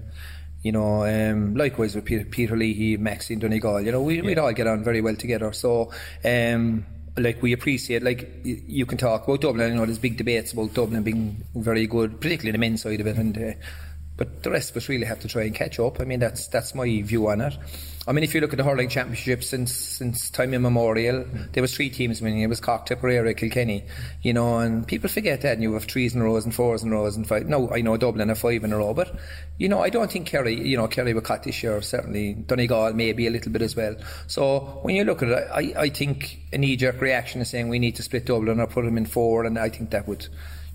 you 0.63 0.73
know, 0.73 1.05
um, 1.05 1.55
likewise 1.55 1.95
with 1.95 2.05
Peter, 2.05 2.25
Peter 2.25 2.57
Leahy, 2.57 2.97
Maxine 2.97 3.41
Donegal, 3.41 3.81
you 3.81 3.93
know, 3.93 4.03
we, 4.03 4.17
yeah. 4.17 4.23
we'd 4.23 4.39
all 4.39 4.53
get 4.53 4.67
on 4.67 4.85
very 4.85 5.01
well 5.01 5.17
together. 5.17 5.53
So, 5.53 5.91
um, 6.25 6.87
like 7.17 7.43
we 7.43 7.53
appreciate, 7.53 8.03
like 8.03 8.31
you 8.45 8.87
can 8.87 8.97
talk 8.97 9.25
about 9.25 9.41
Dublin. 9.41 9.73
You 9.73 9.79
know, 9.81 9.87
there's 9.87 9.99
big 9.99 10.17
debates 10.17 10.53
about 10.53 10.73
Dublin 10.73 11.03
being 11.03 11.45
very 11.55 11.87
good, 11.87 12.21
particularly 12.21 12.53
the 12.53 12.59
men's 12.59 12.83
side 12.83 13.01
of 13.01 13.07
it, 13.07 13.17
and 13.17 13.37
uh, 13.37 13.53
but 14.17 14.43
the 14.43 14.51
rest 14.51 14.71
of 14.71 14.77
us 14.77 14.89
really 14.89 15.05
have 15.05 15.21
to 15.21 15.29
try 15.29 15.43
and 15.43 15.55
catch 15.55 15.79
up. 15.79 16.01
I 16.01 16.05
mean, 16.05 16.21
that's 16.21 16.47
that's 16.47 16.75
my 16.75 17.03
view 17.03 17.29
on 17.29 17.41
it. 17.41 17.55
I 18.05 18.11
mean, 18.11 18.25
if 18.25 18.35
you 18.35 18.41
look 18.41 18.53
at 18.53 18.57
the 18.57 18.65
hurling 18.65 18.89
championship 18.89 19.45
since 19.45 19.73
since 19.73 20.29
time 20.29 20.55
immemorial, 20.55 21.25
there 21.53 21.63
was 21.63 21.73
three 21.75 21.89
teams 21.89 22.21
winning. 22.21 22.41
It 22.41 22.49
was 22.49 22.61
Cork, 22.61 22.87
Tipperary, 22.87 23.33
Kilkenny, 23.35 23.85
you 24.23 24.33
know, 24.33 24.59
and 24.59 24.85
people 24.85 25.09
forget 25.09 25.43
that. 25.43 25.53
And 25.53 25.63
you 25.63 25.73
have 25.75 25.85
threes 25.85 26.13
in 26.13 26.23
rows 26.23 26.45
and 26.45 26.53
fours 26.53 26.83
in 26.83 26.91
rows 26.91 27.17
and 27.17 27.29
five. 27.29 27.47
No, 27.47 27.71
I 27.71 27.81
know 27.81 27.97
Dublin 27.97 28.29
have 28.29 28.41
five 28.41 28.65
in 28.65 28.73
a 28.73 28.79
row, 28.79 28.93
but 28.93 29.15
you 29.59 29.69
know, 29.69 29.81
I 29.81 29.89
don't 29.89 30.11
think 30.11 30.27
Kerry, 30.27 30.61
you 30.61 30.77
know, 30.77 30.89
Kerry 30.89 31.15
were 31.15 31.21
caught 31.21 31.45
this 31.45 31.63
year. 31.63 31.81
Certainly, 31.81 32.35
Donegal 32.35 32.93
maybe 32.95 33.29
a 33.29 33.31
little 33.31 33.53
bit 33.53 33.63
as 33.63 33.77
well. 33.77 33.95
So 34.27 34.81
when 34.83 34.97
you 34.97 35.05
look 35.05 35.23
at 35.23 35.29
it, 35.29 35.49
I, 35.53 35.83
I 35.83 35.89
think 35.89 36.41
a 36.53 36.59
knee 36.59 36.75
jerk 36.75 37.01
reaction 37.01 37.41
is 37.41 37.51
saying 37.51 37.69
we 37.69 37.79
need 37.79 37.95
to 37.97 38.03
split 38.03 38.27
Dublin 38.27 38.59
or 38.59 38.67
put 38.67 38.85
them 38.85 38.97
in 38.97 39.07
four, 39.07 39.45
and 39.45 39.57
I 39.57 39.69
think 39.69 39.91
that 39.91 40.09
would 40.09 40.27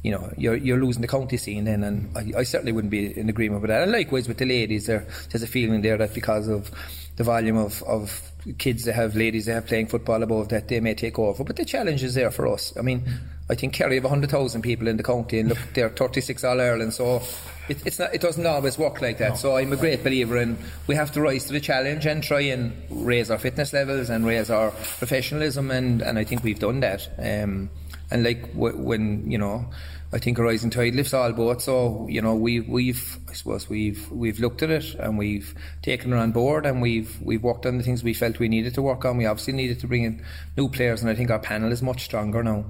you 0.03 0.11
know, 0.11 0.31
you're, 0.37 0.55
you're 0.55 0.79
losing 0.79 1.01
the 1.01 1.07
county 1.07 1.37
scene 1.37 1.65
then, 1.65 1.83
and 1.83 2.15
I, 2.15 2.39
I, 2.39 2.43
certainly 2.43 2.71
wouldn't 2.71 2.91
be 2.91 3.17
in 3.19 3.29
agreement 3.29 3.61
with 3.61 3.69
that. 3.69 3.81
And 3.81 3.91
likewise 3.91 4.27
with 4.27 4.37
the 4.37 4.45
ladies, 4.45 4.85
there, 4.85 5.07
there's 5.31 5.43
a 5.43 5.47
feeling 5.47 5.81
there 5.81 5.97
that 5.97 6.13
because 6.13 6.47
of 6.47 6.71
the 7.17 7.23
volume 7.23 7.57
of, 7.57 7.83
of 7.83 8.31
kids 8.57 8.85
they 8.85 8.91
have, 8.93 9.15
ladies 9.15 9.47
they 9.47 9.53
have 9.53 9.65
playing 9.65 9.87
football 9.87 10.23
above 10.23 10.49
that, 10.49 10.67
they 10.67 10.79
may 10.79 10.93
take 10.93 11.19
over. 11.19 11.43
But 11.43 11.57
the 11.57 11.65
challenge 11.65 12.03
is 12.03 12.13
there 12.13 12.31
for 12.31 12.47
us. 12.47 12.73
I 12.77 12.81
mean, 12.81 13.03
I 13.49 13.55
think 13.55 13.73
Kerry 13.73 13.95
have 13.95 14.03
100,000 14.03 14.61
people 14.61 14.87
in 14.87 14.97
the 14.97 15.03
county, 15.03 15.39
and 15.39 15.49
look, 15.49 15.57
they're 15.73 15.89
36 15.89 16.43
All 16.43 16.61
Ireland, 16.61 16.93
so 16.93 17.21
it, 17.67 17.85
it's 17.85 17.97
not, 17.97 18.13
it 18.13 18.21
doesn't 18.21 18.45
always 18.45 18.77
work 18.77 19.01
like 19.01 19.17
that. 19.17 19.31
No. 19.31 19.35
So 19.35 19.57
I'm 19.57 19.73
a 19.73 19.77
great 19.77 20.03
believer 20.03 20.37
in 20.37 20.57
we 20.85 20.95
have 20.95 21.11
to 21.13 21.21
rise 21.21 21.45
to 21.45 21.53
the 21.53 21.59
challenge 21.59 22.05
and 22.05 22.21
try 22.21 22.41
and 22.41 22.73
raise 22.89 23.31
our 23.31 23.39
fitness 23.39 23.73
levels 23.73 24.09
and 24.09 24.25
raise 24.25 24.49
our 24.49 24.71
professionalism, 24.71 25.71
and, 25.71 26.01
and 26.01 26.19
I 26.19 26.23
think 26.23 26.43
we've 26.43 26.59
done 26.59 26.81
that. 26.81 27.07
Um, 27.17 27.69
and 28.11 28.23
like 28.23 28.53
w- 28.53 28.77
when 28.77 29.29
you 29.29 29.37
know 29.37 29.65
I 30.13 30.19
think 30.19 30.37
a 30.37 30.43
rising 30.43 30.69
tide 30.69 30.95
lifts 30.95 31.13
all 31.13 31.33
boats. 31.33 31.65
So 31.65 32.07
you 32.09 32.21
know 32.21 32.35
we 32.35 32.61
we've 32.61 33.17
I 33.29 33.33
suppose 33.33 33.69
we've 33.69 34.09
we've 34.11 34.39
looked 34.39 34.63
at 34.63 34.69
it 34.69 34.95
and 34.95 35.17
we've 35.17 35.53
taken 35.81 36.13
it 36.13 36.15
on 36.15 36.31
board 36.31 36.65
and 36.65 36.81
we've 36.81 37.19
we've 37.21 37.43
worked 37.43 37.65
on 37.65 37.77
the 37.77 37.83
things 37.83 38.03
we 38.03 38.13
felt 38.13 38.39
we 38.39 38.47
needed 38.47 38.73
to 38.75 38.81
work 38.81 39.03
on. 39.05 39.17
We 39.17 39.25
obviously 39.25 39.53
needed 39.53 39.79
to 39.81 39.87
bring 39.87 40.03
in 40.03 40.23
new 40.55 40.69
players, 40.69 41.01
and 41.01 41.09
I 41.09 41.15
think 41.15 41.29
our 41.29 41.39
panel 41.39 41.71
is 41.71 41.81
much 41.81 42.05
stronger 42.05 42.43
now. 42.43 42.65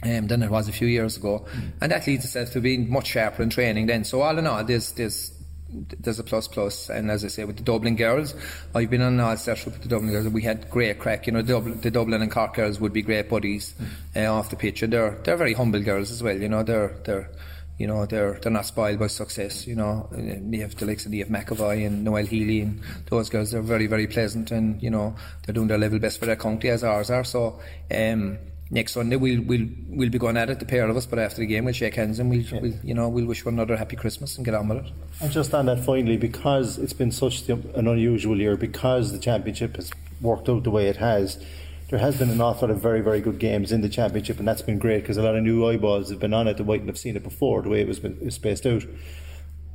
Um, 0.00 0.28
than 0.28 0.44
it 0.44 0.50
was 0.50 0.68
a 0.68 0.72
few 0.72 0.86
years 0.86 1.16
ago, 1.16 1.44
mm. 1.52 1.72
and 1.80 1.90
that 1.90 2.06
leads 2.06 2.24
itself 2.24 2.52
to 2.52 2.60
being 2.60 2.88
much 2.88 3.08
sharper 3.08 3.42
in 3.42 3.50
training 3.50 3.86
then. 3.86 4.04
So 4.04 4.20
all 4.20 4.38
in 4.38 4.46
all, 4.46 4.62
there's 4.62 4.92
there's 4.92 5.32
there's 5.70 6.18
a 6.18 6.24
plus 6.24 6.48
plus. 6.48 6.88
And 6.88 7.10
as 7.10 7.24
I 7.24 7.28
say, 7.28 7.44
with 7.44 7.56
the 7.56 7.62
Dublin 7.62 7.96
girls, 7.96 8.34
I've 8.74 8.90
been 8.90 9.02
on 9.02 9.20
all 9.20 9.36
star 9.36 9.56
with 9.64 9.82
the 9.82 9.88
Dublin 9.88 10.10
girls, 10.10 10.26
and 10.26 10.34
we 10.34 10.42
had 10.42 10.70
great 10.70 10.98
crack. 10.98 11.26
You 11.26 11.34
know, 11.34 11.42
the 11.42 11.52
Dublin, 11.54 11.80
the 11.80 11.90
Dublin 11.90 12.22
and 12.22 12.30
Cork 12.30 12.54
girls 12.54 12.80
would 12.80 12.92
be 12.92 13.02
great 13.02 13.28
buddies 13.28 13.74
mm. 14.14 14.24
uh, 14.24 14.32
off 14.32 14.50
the 14.50 14.56
pitch, 14.56 14.82
and 14.82 14.92
they're 14.92 15.18
they're 15.24 15.36
very 15.36 15.54
humble 15.54 15.80
girls 15.80 16.10
as 16.10 16.22
well. 16.22 16.36
You 16.36 16.48
know, 16.48 16.62
they're 16.62 16.96
they're 17.04 17.30
you 17.78 17.86
know 17.86 18.06
they're 18.06 18.38
they're 18.40 18.52
not 18.52 18.66
spoiled 18.66 18.98
by 18.98 19.08
success. 19.08 19.66
You 19.66 19.76
know, 19.76 20.08
you 20.16 20.62
have 20.62 20.74
the 20.76 20.86
likes 20.86 21.06
of 21.06 21.12
Niamh 21.12 21.30
McEvoy 21.30 21.86
and 21.86 22.06
Noëlle 22.06 22.28
Healy 22.28 22.60
and 22.62 22.80
those 23.06 23.28
girls. 23.28 23.50
They're 23.50 23.62
very 23.62 23.86
very 23.86 24.06
pleasant, 24.06 24.50
and 24.50 24.82
you 24.82 24.90
know 24.90 25.14
they're 25.44 25.54
doing 25.54 25.68
their 25.68 25.78
level 25.78 25.98
best 25.98 26.18
for 26.18 26.26
their 26.26 26.36
county 26.36 26.68
as 26.68 26.84
ours 26.84 27.10
are. 27.10 27.24
So. 27.24 27.60
Um, 27.90 28.38
next 28.70 28.92
Sunday 28.92 29.16
we'll 29.16 29.40
we'll 29.42 29.66
we'll 29.88 30.10
be 30.10 30.18
going 30.18 30.36
at 30.36 30.50
it, 30.50 30.58
the 30.60 30.66
pair 30.66 30.88
of 30.88 30.96
us. 30.96 31.06
But 31.06 31.18
after 31.18 31.38
the 31.38 31.46
game, 31.46 31.64
we'll 31.64 31.74
shake 31.74 31.94
hands 31.94 32.18
and 32.18 32.30
we'll, 32.30 32.40
yeah. 32.40 32.60
we'll 32.60 32.74
you 32.82 32.94
know 32.94 33.08
we'll 33.08 33.26
wish 33.26 33.44
one 33.44 33.54
another 33.54 33.76
happy 33.76 33.96
Christmas 33.96 34.36
and 34.36 34.44
get 34.44 34.54
on 34.54 34.68
with 34.68 34.86
it. 34.86 34.92
And 35.20 35.32
just 35.32 35.54
on 35.54 35.66
that, 35.66 35.84
finally, 35.84 36.16
because 36.16 36.78
it's 36.78 36.92
been 36.92 37.10
such 37.10 37.48
an 37.48 37.88
unusual 37.88 38.38
year, 38.38 38.56
because 38.56 39.12
the 39.12 39.18
championship 39.18 39.76
has 39.76 39.90
worked 40.20 40.48
out 40.48 40.64
the 40.64 40.70
way 40.70 40.88
it 40.88 40.96
has. 40.96 41.42
There 41.90 41.98
has 41.98 42.18
been 42.18 42.28
an 42.28 42.38
awful 42.42 42.68
lot 42.68 42.74
of 42.74 42.82
very, 42.82 43.00
very 43.00 43.22
good 43.22 43.38
games 43.38 43.72
in 43.72 43.80
the 43.80 43.88
championship, 43.88 44.38
and 44.38 44.46
that's 44.46 44.60
been 44.60 44.78
great 44.78 45.00
because 45.00 45.16
a 45.16 45.22
lot 45.22 45.34
of 45.34 45.42
new 45.42 45.66
eyeballs 45.66 46.10
have 46.10 46.18
been 46.18 46.34
on 46.34 46.46
it 46.46 46.58
that 46.58 46.66
mightn't 46.66 46.88
have 46.88 46.98
seen 46.98 47.16
it 47.16 47.22
before, 47.22 47.62
the 47.62 47.70
way 47.70 47.80
it 47.80 47.88
was, 47.88 47.98
been, 47.98 48.30
spaced 48.30 48.66
out. 48.66 48.84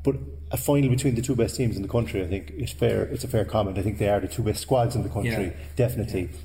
But 0.03 0.17
a 0.51 0.57
final 0.57 0.91
between 0.91 1.15
the 1.15 1.23
two 1.23 1.35
best 1.35 1.55
teams 1.55 1.75
in 1.75 1.81
the 1.81 1.87
country, 1.87 2.21
I 2.21 2.27
think, 2.27 2.51
is 2.51 2.71
fair. 2.71 3.05
It's 3.05 3.23
a 3.23 3.27
fair 3.27 3.45
comment. 3.45 3.79
I 3.79 3.81
think 3.81 3.97
they 3.97 4.09
are 4.09 4.19
the 4.19 4.27
two 4.27 4.43
best 4.43 4.61
squads 4.61 4.95
in 4.95 5.01
the 5.01 5.09
country, 5.09 5.45
yeah. 5.45 5.53
definitely. 5.75 6.29
Yeah 6.31 6.39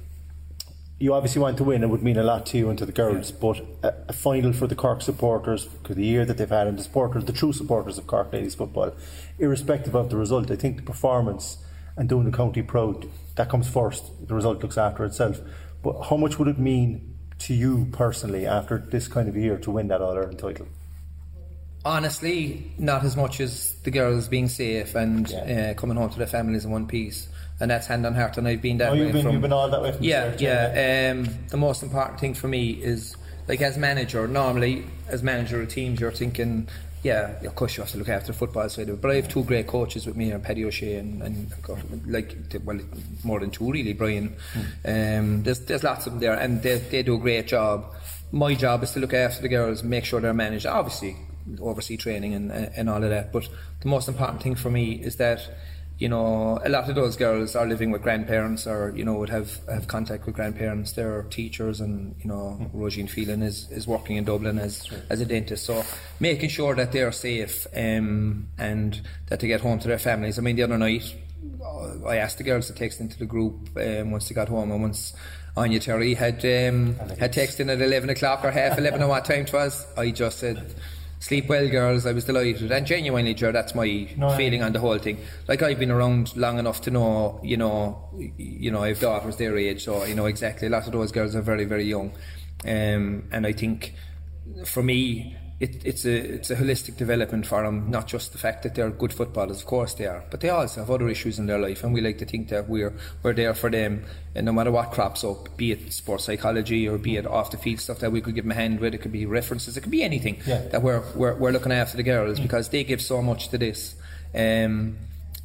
you 1.01 1.15
obviously 1.15 1.41
want 1.41 1.57
to 1.59 1.65
win. 1.65 1.83
It 1.83 1.89
would 1.89 2.03
mean 2.03 2.17
a 2.17 2.25
lot 2.25 2.47
to 2.47 2.59
you 2.59 2.71
and 2.71 2.79
to 2.79 2.87
the 2.87 2.93
girls. 2.93 3.31
Yeah. 3.31 3.37
But 3.41 3.61
a, 3.83 3.95
a, 4.09 4.13
final 4.13 4.53
for 4.53 4.67
the 4.67 4.75
Cork 4.75 5.03
supporters, 5.03 5.67
because 5.67 5.97
the 5.97 6.05
year 6.05 6.25
that 6.25 6.39
they've 6.39 6.49
had, 6.49 6.67
and 6.67 6.79
the 6.79 6.83
supporters, 6.83 7.25
the 7.25 7.33
true 7.33 7.53
supporters 7.53 7.99
of 7.99 8.07
Cork 8.07 8.33
ladies 8.33 8.55
football, 8.57 8.93
irrespective 9.39 9.95
of 9.95 10.11
the 10.11 10.17
result, 10.17 10.51
I 10.51 10.57
think 10.57 10.77
the 10.77 10.83
performance 10.83 11.59
and 11.97 12.09
doing 12.09 12.31
the 12.31 12.37
county 12.37 12.63
proud 12.63 13.09
that 13.37 13.49
comes 13.49 13.69
first. 13.69 14.27
The 14.27 14.35
result 14.35 14.63
looks 14.63 14.79
after 14.79 15.05
itself. 15.05 15.41
But 15.83 16.03
how 16.03 16.17
much 16.17 16.39
would 16.39 16.49
it 16.49 16.59
mean 16.59 17.15
to 17.41 17.55
you 17.55 17.89
personally 17.93 18.47
after 18.47 18.79
this 18.79 19.07
kind 19.07 19.29
of 19.29 19.37
year 19.37 19.57
to 19.59 19.71
win 19.71 19.89
that 19.89 20.01
All 20.01 20.17
Ireland 20.17 20.41
title? 20.41 20.67
Honestly, 21.85 22.73
not 22.77 23.05
as 23.05 23.17
much 23.17 23.41
as 23.41 23.75
the 23.85 23.91
girls 23.93 24.27
being 24.27 24.49
safe 24.49 24.97
and 24.97 25.31
yeah. 25.31 25.71
uh, 25.71 25.75
coming 25.75 25.97
home 25.97 26.11
to 26.11 26.19
their 26.19 26.27
families 26.27 26.65
in 26.65 26.73
one 26.73 26.89
piece 26.89 27.29
and 27.61 27.71
that's 27.71 27.87
hand 27.87 28.07
on 28.07 28.15
heart. 28.15 28.39
And 28.39 28.47
I've 28.47 28.63
been 28.63 28.79
that 28.79 28.91
oh, 28.91 28.93
way 28.93 29.01
you've 29.01 29.13
been, 29.13 29.23
from. 29.23 29.33
You've 29.33 29.43
been 29.43 29.53
all 29.53 29.69
that 29.69 29.83
way 29.83 29.93
from 29.93 30.05
Yeah, 30.05 30.35
yeah. 30.39 31.13
Um, 31.13 31.29
the 31.49 31.57
most 31.57 31.83
important 31.83 32.21
thing 32.21 32.35
for 32.35 32.49
me 32.49 32.71
is 32.71 33.17
like 33.47 33.61
as 33.61 33.77
manager. 33.77 34.29
Normally, 34.29 34.85
as 35.09 35.23
manager 35.23 35.61
of 35.63 35.69
teams, 35.69 36.01
you're 36.01 36.13
thinking. 36.13 36.69
Yeah, 37.05 37.41
of 37.45 37.55
course 37.55 37.77
you 37.77 37.83
have 37.85 37.93
to 37.93 37.99
look 37.99 38.09
after 38.09 38.33
the 38.33 38.39
football 38.39 38.69
side 38.69 38.89
of 38.89 38.97
it. 38.97 39.01
But 39.01 39.13
I 39.13 39.15
have 39.17 39.29
two 39.29 39.45
great 39.45 39.69
coaches 39.69 40.05
with 40.05 40.17
me, 40.17 40.33
and 40.33 40.43
Paddy 40.43 40.65
O'Shea 40.65 40.97
and, 40.97 41.23
and 41.23 41.53
like 42.07 42.37
well 42.65 42.81
more 43.23 43.39
than 43.39 43.51
two 43.51 43.71
really, 43.71 43.93
Brian. 43.93 44.35
Mm. 44.85 45.19
Um, 45.19 45.43
there's 45.45 45.61
there's 45.61 45.85
lots 45.85 46.07
of 46.07 46.15
them 46.15 46.21
there, 46.21 46.35
and 46.35 46.61
they 46.61 46.79
they 46.79 47.03
do 47.05 47.15
a 47.15 47.19
great 47.19 47.47
job. 47.47 47.95
My 48.33 48.55
job 48.55 48.83
is 48.83 48.93
to 48.93 49.01
look 49.01 49.15
after 49.15 49.41
the 49.41 49.49
girls, 49.49 49.83
make 49.83 50.05
sure 50.05 50.21
they're 50.21 50.35
managed. 50.35 50.67
Obviously, 50.67 51.17
oversee 51.61 51.97
training 51.97 52.35
and 52.35 52.51
and 52.51 52.91
all 52.91 53.03
of 53.03 53.11
that. 53.11 53.33
But 53.33 53.49
the 53.81 53.89
most 53.89 54.09
important 54.09 54.43
thing 54.43 54.57
for 54.57 54.69
me 54.69 54.95
is 54.95 55.17
that 55.17 55.49
you 55.99 56.09
know, 56.09 56.61
a 56.65 56.69
lot 56.69 56.89
of 56.89 56.95
those 56.95 57.17
girls 57.17 57.57
are 57.57 57.67
living 57.67 57.91
with 57.91 58.03
grandparents 58.03 58.69
or, 58.69 58.93
you 58.95 59.05
know, 59.05 59.15
would 59.15 59.31
have, 59.31 59.59
have 59.69 59.89
contact 59.89 60.27
with 60.27 60.37
grandparents. 60.37 60.93
They're 60.93 61.25
teachers 61.25 61.81
and, 61.81 62.15
you 62.21 62.29
know, 62.29 62.57
mm. 62.61 62.71
Roisin 62.73 63.11
Phelan 63.11 63.43
is, 63.43 63.69
is 63.71 63.87
working 63.87 64.17
in 64.17 64.25
Dublin 64.25 64.61
as, 64.61 64.89
as 65.11 65.21
a 65.21 65.27
dentist. 65.27 65.67
So 65.67 65.85
making 66.21 66.51
sure 66.51 66.77
that 66.77 66.93
they're 66.93 67.11
safe 67.11 67.67
um, 67.75 68.49
and 68.59 69.01
that 69.27 69.41
they 69.41 69.49
get 69.49 69.61
home 69.61 69.81
to 69.81 69.89
their 69.89 69.99
families. 69.99 70.39
I 70.39 70.43
mean, 70.43 70.55
the 70.55 70.63
other 70.63 70.79
night, 70.79 71.17
I 72.07 72.17
asked 72.17 72.39
the 72.39 72.45
girls 72.45 72.69
to 72.69 72.75
text 72.75 73.01
into 73.01 73.19
the 73.19 73.27
group 73.27 73.69
um, 73.77 74.13
once 74.13 74.29
they 74.29 74.35
got 74.37 74.49
home 74.49 74.71
and 74.71 74.81
once 74.81 75.15
Áine 75.57 75.81
Terry 75.81 76.15
had 76.15 76.45
um, 76.45 76.95
had 77.19 77.33
texted 77.33 77.69
at 77.69 77.81
11 77.81 78.11
o'clock 78.11 78.45
or 78.45 78.53
half 78.53 78.79
11 78.79 79.03
or 79.03 79.09
what 79.09 79.25
time 79.25 79.41
it 79.41 79.53
was, 79.53 79.85
I 79.97 80.13
just 80.13 80.39
said, 80.39 80.75
Sleep 81.21 81.49
well, 81.49 81.69
girls. 81.69 82.07
I 82.07 82.13
was 82.13 82.25
delighted, 82.25 82.71
and 82.71 82.87
genuinely, 82.87 83.35
Joe, 83.35 83.51
that's 83.51 83.75
my 83.75 84.09
no, 84.17 84.31
feeling 84.37 84.63
on 84.63 84.73
the 84.73 84.79
whole 84.79 84.99
thing. 84.99 85.19
Like 85.49 85.63
I've 85.63 85.79
been 85.79 85.91
around 85.91 86.37
long 86.37 86.59
enough 86.59 86.81
to 86.83 86.91
know, 86.91 87.41
you 87.43 87.57
know, 87.57 88.09
you 88.37 88.71
know, 88.71 88.83
I 88.83 88.89
have 88.89 89.01
daughters 89.01 89.37
their 89.37 89.57
age, 89.57 89.85
so 89.85 90.05
you 90.05 90.15
know 90.15 90.27
exactly. 90.27 90.69
A 90.69 90.71
lot 90.71 90.87
of 90.87 90.93
those 90.93 91.11
girls 91.11 91.35
are 91.35 91.43
very, 91.43 91.65
very 91.65 91.85
young, 91.85 92.13
um, 92.65 93.25
and 93.33 93.47
I 93.47 93.53
think 93.53 93.95
for 94.65 94.83
me, 94.83 95.37
it, 95.61 95.85
it's 95.85 96.05
a 96.05 96.17
it's 96.17 96.51
a 96.51 96.57
holistic 96.57 96.97
development 96.97 97.45
for 97.45 97.63
them. 97.63 97.91
Not 97.91 98.07
just 98.07 98.31
the 98.33 98.39
fact 98.39 98.63
that 98.63 98.77
they're 98.77 98.91
good 98.91 99.13
footballers, 99.13 99.61
of 99.61 99.67
course 99.67 99.95
they 99.95 100.07
are, 100.07 100.23
but 100.31 100.41
they 100.41 100.51
also 100.51 100.81
have 100.81 100.91
other 100.91 101.09
issues 101.09 101.39
in 101.39 101.47
their 101.47 101.59
life, 101.59 101.83
and 101.83 101.93
we 101.93 102.01
like 102.01 102.19
to 102.19 102.25
think 102.25 102.49
that 102.51 102.69
we're 102.69 102.93
we're 103.23 103.33
there 103.33 103.55
for 103.55 103.69
them, 103.69 104.05
and 104.37 104.47
no 104.47 104.53
matter 104.53 104.71
what 104.71 104.93
crops 104.93 105.25
up, 105.25 105.57
be 105.57 105.73
it 105.73 105.93
sports 105.93 106.25
psychology 106.25 106.89
or 106.89 106.97
be 106.97 107.17
it 107.17 107.27
off 107.27 107.51
the 107.51 107.57
field 107.57 107.81
stuff 107.81 107.99
that 107.99 108.13
we 108.13 108.21
could 108.21 108.37
give 108.37 108.45
them 108.45 108.53
a 108.53 108.55
hand 108.55 108.79
with. 108.79 108.95
It 108.95 108.99
could 108.99 109.13
be 109.13 109.27
references, 109.27 109.77
it 109.77 109.81
could 109.81 109.91
be 109.91 110.05
anything 110.05 110.39
yeah. 110.47 110.61
that 110.69 110.83
we're, 110.83 111.03
we're 111.17 111.35
we're 111.35 111.51
looking 111.51 111.73
after 111.73 111.97
the 111.97 112.05
girls 112.05 112.39
mm. 112.39 112.43
because 112.43 112.69
they 112.69 112.85
give 112.85 113.03
so 113.03 113.21
much 113.21 113.49
to 113.49 113.59
this. 113.59 113.97
Um, 114.35 114.97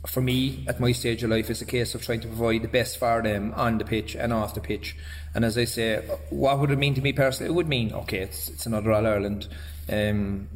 for 0.06 0.22
me, 0.22 0.66
at 0.68 0.80
my 0.80 0.92
stage 0.92 1.24
of 1.24 1.30
life, 1.30 1.50
it's 1.50 1.62
a 1.62 1.66
case 1.66 1.96
of 1.96 2.04
trying 2.04 2.20
to 2.20 2.28
provide 2.28 2.62
the 2.62 2.68
best 2.68 2.98
for 2.98 3.22
them 3.22 3.54
on 3.56 3.78
the 3.78 3.86
pitch 3.86 4.16
and 4.16 4.34
off 4.34 4.54
the 4.54 4.60
pitch. 4.60 4.98
And 5.34 5.46
as 5.46 5.58
I 5.58 5.64
say, 5.64 6.04
what 6.30 6.60
would 6.60 6.72
it 6.72 6.78
mean 6.78 6.94
to 6.96 7.02
me 7.02 7.14
personally? 7.14 7.50
It 7.50 7.56
would 7.56 7.70
mean, 7.70 7.94
okay, 7.94 8.20
it's, 8.20 8.50
it's 8.50 8.66
another 8.66 8.92
All 8.92 9.08
Ireland 9.08 9.48
um, 9.90 10.48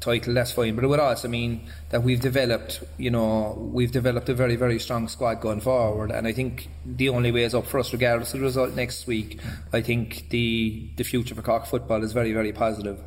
title, 0.00 0.34
that's 0.34 0.52
fine. 0.52 0.74
But 0.74 0.84
it 0.84 0.88
would 0.88 1.00
also 1.00 1.28
mean 1.28 1.68
that 1.90 2.02
we've 2.02 2.20
developed, 2.20 2.82
you 2.98 3.10
know, 3.10 3.70
we've 3.72 3.92
developed 3.92 4.28
a 4.28 4.34
very, 4.34 4.56
very 4.56 4.78
strong 4.78 5.08
squad 5.08 5.40
going 5.40 5.60
forward. 5.60 6.10
And 6.10 6.26
I 6.26 6.32
think 6.32 6.68
the 6.84 7.08
only 7.08 7.32
way 7.32 7.44
is 7.44 7.54
up 7.54 7.66
for 7.66 7.78
us, 7.78 7.92
regardless 7.92 8.34
of 8.34 8.40
the 8.40 8.46
result 8.46 8.74
next 8.74 9.06
week. 9.06 9.40
I 9.72 9.80
think 9.80 10.28
the 10.30 10.90
the 10.96 11.04
future 11.04 11.34
for 11.34 11.42
Cork 11.42 11.66
football 11.66 12.02
is 12.02 12.12
very, 12.12 12.32
very 12.32 12.52
positive. 12.52 12.98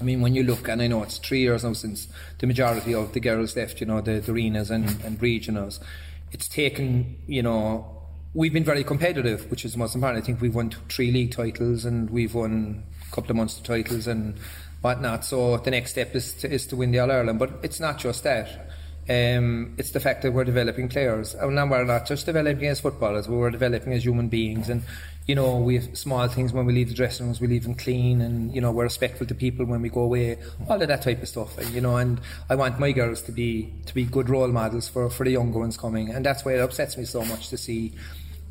I 0.00 0.02
mean, 0.02 0.22
when 0.22 0.34
you 0.34 0.42
look, 0.42 0.68
and 0.68 0.80
I 0.80 0.86
know 0.86 1.02
it's 1.02 1.18
three 1.18 1.40
years 1.40 1.62
now 1.62 1.74
since 1.74 2.08
the 2.38 2.46
majority 2.46 2.94
of 2.94 3.12
the 3.12 3.20
girls 3.20 3.54
left, 3.54 3.80
you 3.80 3.86
know, 3.86 4.00
the, 4.00 4.20
the 4.20 4.32
arenas 4.32 4.70
and, 4.70 4.88
and 5.04 5.20
regionals. 5.20 5.78
It's 6.32 6.48
taken, 6.48 7.18
you 7.26 7.42
know, 7.42 8.00
we've 8.32 8.52
been 8.52 8.64
very 8.64 8.82
competitive, 8.82 9.50
which 9.50 9.64
is 9.64 9.72
the 9.72 9.78
most 9.78 9.94
important. 9.94 10.22
I 10.22 10.24
think 10.24 10.40
we've 10.40 10.54
won 10.54 10.70
three 10.88 11.10
league 11.10 11.32
titles 11.32 11.84
and 11.84 12.08
we've 12.08 12.34
won 12.34 12.84
couple 13.10 13.30
of 13.30 13.36
Munster 13.36 13.62
titles 13.62 14.06
and 14.06 14.34
whatnot. 14.80 15.24
So 15.24 15.56
the 15.58 15.70
next 15.70 15.90
step 15.90 16.14
is 16.14 16.32
to, 16.34 16.50
is 16.50 16.66
to 16.68 16.76
win 16.76 16.90
the 16.90 17.00
All 17.00 17.10
Ireland. 17.10 17.38
But 17.38 17.50
it's 17.62 17.80
not 17.80 17.98
just 17.98 18.24
that. 18.24 18.70
Um, 19.08 19.74
it's 19.76 19.90
the 19.90 19.98
fact 19.98 20.22
that 20.22 20.32
we're 20.32 20.44
developing 20.44 20.88
players. 20.88 21.34
And 21.34 21.48
we're 21.70 21.84
not 21.84 22.06
just 22.06 22.26
developing 22.26 22.68
as 22.68 22.80
footballers, 22.80 23.28
we're 23.28 23.50
developing 23.50 23.92
as 23.92 24.04
human 24.04 24.28
beings. 24.28 24.68
And, 24.68 24.84
you 25.26 25.34
know, 25.34 25.56
we 25.56 25.76
have 25.76 25.98
small 25.98 26.28
things 26.28 26.52
when 26.52 26.64
we 26.64 26.72
leave 26.72 26.90
the 26.90 26.94
dressing 26.94 27.26
rooms, 27.26 27.40
we 27.40 27.48
leave 27.48 27.64
them 27.64 27.74
clean 27.74 28.20
and, 28.20 28.54
you 28.54 28.60
know, 28.60 28.70
we're 28.70 28.84
respectful 28.84 29.26
to 29.26 29.34
people 29.34 29.64
when 29.66 29.82
we 29.82 29.88
go 29.88 30.02
away, 30.02 30.38
all 30.68 30.80
of 30.80 30.86
that 30.86 31.02
type 31.02 31.22
of 31.22 31.28
stuff. 31.28 31.58
And, 31.58 31.70
you 31.70 31.80
know, 31.80 31.96
and 31.96 32.20
I 32.48 32.54
want 32.54 32.78
my 32.78 32.92
girls 32.92 33.22
to 33.22 33.32
be 33.32 33.72
to 33.86 33.94
be 33.94 34.04
good 34.04 34.28
role 34.28 34.48
models 34.48 34.88
for, 34.88 35.10
for 35.10 35.24
the 35.24 35.32
younger 35.32 35.58
ones 35.58 35.76
coming. 35.76 36.10
And 36.10 36.24
that's 36.24 36.44
why 36.44 36.54
it 36.54 36.60
upsets 36.60 36.96
me 36.96 37.04
so 37.04 37.24
much 37.24 37.48
to 37.48 37.56
see, 37.56 37.92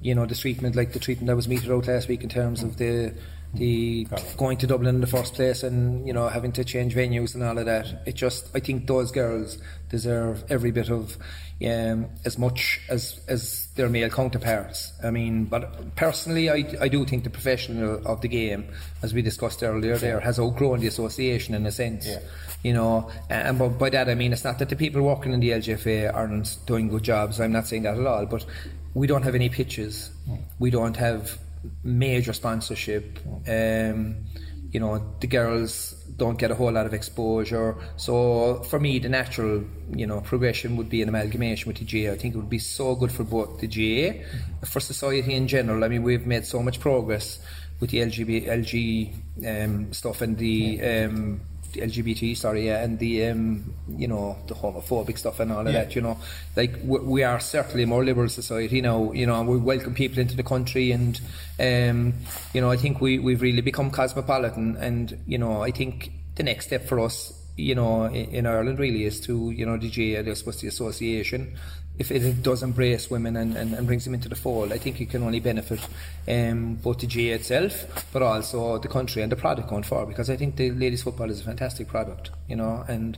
you 0.02 0.14
know, 0.14 0.26
the 0.26 0.36
treatment, 0.36 0.76
like 0.76 0.92
the 0.92 1.00
treatment 1.00 1.30
I 1.30 1.36
was 1.36 1.48
meted 1.48 1.72
out 1.72 1.88
last 1.88 2.10
week 2.10 2.24
in 2.24 2.30
terms 2.30 2.64
of 2.64 2.76
the 2.78 3.14
the 3.54 4.08
going 4.38 4.58
to 4.58 4.68
Dublin 4.68 4.96
in 4.96 5.02
the 5.02 5.08
first 5.08 5.34
place 5.34 5.64
and 5.64 6.06
you 6.08 6.14
know 6.14 6.28
having 6.28 6.52
to 6.54 6.64
change 6.64 6.94
venues 6.94 7.34
and 7.34 7.44
all 7.44 7.58
of 7.58 7.66
that. 7.66 8.04
It 8.06 8.16
just 8.16 8.50
I 8.56 8.60
think 8.60 8.86
those 8.88 9.12
girls 9.12 9.58
deserve 9.90 10.44
every 10.50 10.72
bit 10.72 10.90
of 10.90 11.18
um, 11.66 12.08
as 12.26 12.38
much 12.38 12.80
as 12.90 13.20
as 13.28 13.68
their 13.76 13.90
male 13.90 14.10
counterparts. 14.10 14.94
I 15.04 15.10
mean, 15.10 15.46
but 15.46 15.96
personally, 15.96 16.50
I, 16.50 16.66
I 16.80 16.88
do 16.90 17.06
think 17.06 17.24
the 17.24 17.30
professional 17.30 18.06
of 18.08 18.22
the 18.22 18.28
game, 18.28 18.66
as 19.02 19.14
we 19.14 19.22
discussed 19.22 19.64
earlier, 19.64 19.98
there 19.98 20.20
has 20.20 20.40
outgrown 20.40 20.80
the 20.80 20.88
association 20.88 21.56
in 21.56 21.66
a 21.66 21.72
sense. 21.72 22.08
Yeah. 22.08 22.20
You 22.62 22.74
know, 22.74 23.10
and 23.30 23.80
by 23.80 23.90
that 23.90 24.10
I 24.10 24.16
mean 24.16 24.34
it's 24.34 24.44
not 24.44 24.60
that 24.60 24.70
the 24.70 24.76
people 24.76 25.02
working 25.02 25.32
in 25.32 25.40
the 25.40 25.52
LGFA 25.52 26.14
aren't 26.14 26.58
doing 26.66 26.90
good 26.90 27.04
jobs. 27.04 27.40
I'm 27.40 27.54
not 27.54 27.68
saying 27.68 27.84
that 27.84 27.98
at 27.98 28.06
all, 28.06 28.26
but 28.26 28.46
we 28.94 29.08
don't 29.08 29.24
have 29.24 29.34
any 29.34 29.48
pitches. 29.50 30.12
Mm. 30.30 30.42
We 30.60 30.70
don't 30.70 30.98
have 30.98 31.40
major 31.84 32.34
sponsorship. 32.34 33.20
Um, 33.48 34.26
you 34.72 34.80
know, 34.80 35.16
the 35.20 35.28
girls 35.28 35.94
don't 36.16 36.38
get 36.38 36.52
a 36.52 36.56
whole 36.56 36.72
lot 36.72 36.86
of 36.86 36.94
exposure. 36.94 37.76
So 37.98 38.62
for 38.64 38.80
me, 38.80 39.00
the 39.00 39.10
natural, 39.10 39.64
you 39.96 40.06
know, 40.06 40.22
progression 40.22 40.78
would 40.78 40.90
be 40.90 41.02
an 41.02 41.10
amalgamation 41.10 41.68
with 41.68 41.78
the 41.78 41.86
GAA. 41.86 42.14
I 42.14 42.18
think 42.18 42.36
it 42.36 42.38
would 42.38 42.50
be 42.50 42.60
so 42.60 42.96
good 42.96 43.12
for 43.12 43.24
both 43.24 43.60
the 43.60 43.68
GA, 43.68 44.24
for 44.66 44.80
society 44.80 45.34
in 45.34 45.48
general. 45.48 45.84
I 45.84 45.88
mean, 45.88 46.04
we've 46.04 46.28
made 46.28 46.46
so 46.46 46.62
much 46.62 46.80
progress 46.80 47.40
with 47.80 47.92
the 47.92 48.00
LGB, 48.00 48.48
LG 48.48 49.64
um, 49.66 49.94
stuff 49.94 50.22
and 50.22 50.38
the 50.38 50.82
um, 50.82 51.42
LGBT, 51.74 52.36
sorry, 52.36 52.68
yeah, 52.68 52.84
and 52.84 53.00
the 53.00 53.26
um, 53.28 53.74
you 53.90 54.08
know 54.08 54.38
the 54.48 54.56
homophobic 54.56 55.18
stuff 55.18 55.40
and 55.40 55.52
all 55.52 55.66
of 55.66 55.74
yeah. 55.74 55.84
that. 55.84 55.96
You 55.96 56.02
know, 56.02 56.20
like 56.56 56.76
we, 56.84 57.00
we, 57.00 57.24
are 57.24 57.40
certainly 57.40 57.84
a 57.84 57.88
more 57.88 58.04
liberal 58.04 58.30
society 58.30 58.82
now. 58.82 59.12
You 59.12 59.26
know, 59.26 59.40
and 59.40 59.50
we 59.50 59.58
welcome 59.58 59.94
people 59.94 60.20
into 60.20 60.36
the 60.36 60.44
country, 60.44 60.92
and 60.92 61.20
um, 61.60 62.14
you 62.54 62.62
know, 62.62 62.72
I 62.72 62.78
think 62.78 63.02
we 63.02 63.20
we've 63.20 63.42
really 63.42 63.62
become 63.62 63.92
cosmopolitan, 63.92 64.78
and 64.78 65.18
you 65.28 65.38
know, 65.38 65.62
I 65.64 65.72
think 65.72 66.12
the 66.36 66.44
next 66.44 66.68
step 66.68 66.86
for 66.86 67.00
us 67.00 67.34
you 67.60 67.76
know, 67.76 68.06
in, 68.06 68.30
in, 68.30 68.48
Ireland 68.48 68.80
really 68.80 69.04
is 69.04 69.20
to, 69.22 69.52
you 69.52 69.66
know, 69.66 69.78
the 69.78 69.90
GAA, 69.90 70.30
I 70.30 70.34
suppose 70.34 70.62
the 70.62 70.68
association, 70.68 71.58
if 72.00 72.12
it 72.12 72.42
does 72.42 72.64
embrace 72.64 73.12
women 73.12 73.36
and, 73.36 73.56
and, 73.58 73.74
and, 73.74 73.86
brings 73.86 74.06
them 74.06 74.14
into 74.14 74.30
the 74.30 74.36
fold, 74.36 74.72
I 74.72 74.78
think 74.78 75.02
it 75.02 75.10
can 75.10 75.22
only 75.22 75.42
benefit 75.42 75.82
um, 76.28 76.76
both 76.76 77.00
the 77.00 77.08
GAA 77.08 77.36
itself, 77.36 78.08
but 78.14 78.22
also 78.22 78.78
the 78.78 78.88
country 78.88 79.22
and 79.22 79.30
the 79.30 79.36
product 79.36 79.70
going 79.70 79.84
forward. 79.84 80.08
Because 80.08 80.30
I 80.30 80.38
think 80.38 80.56
the 80.56 80.72
ladies' 80.72 81.04
football 81.04 81.30
is 81.30 81.42
a 81.42 81.44
fantastic 81.44 81.90
product, 81.90 82.32
you 82.48 82.56
know, 82.56 82.86
and 82.88 83.18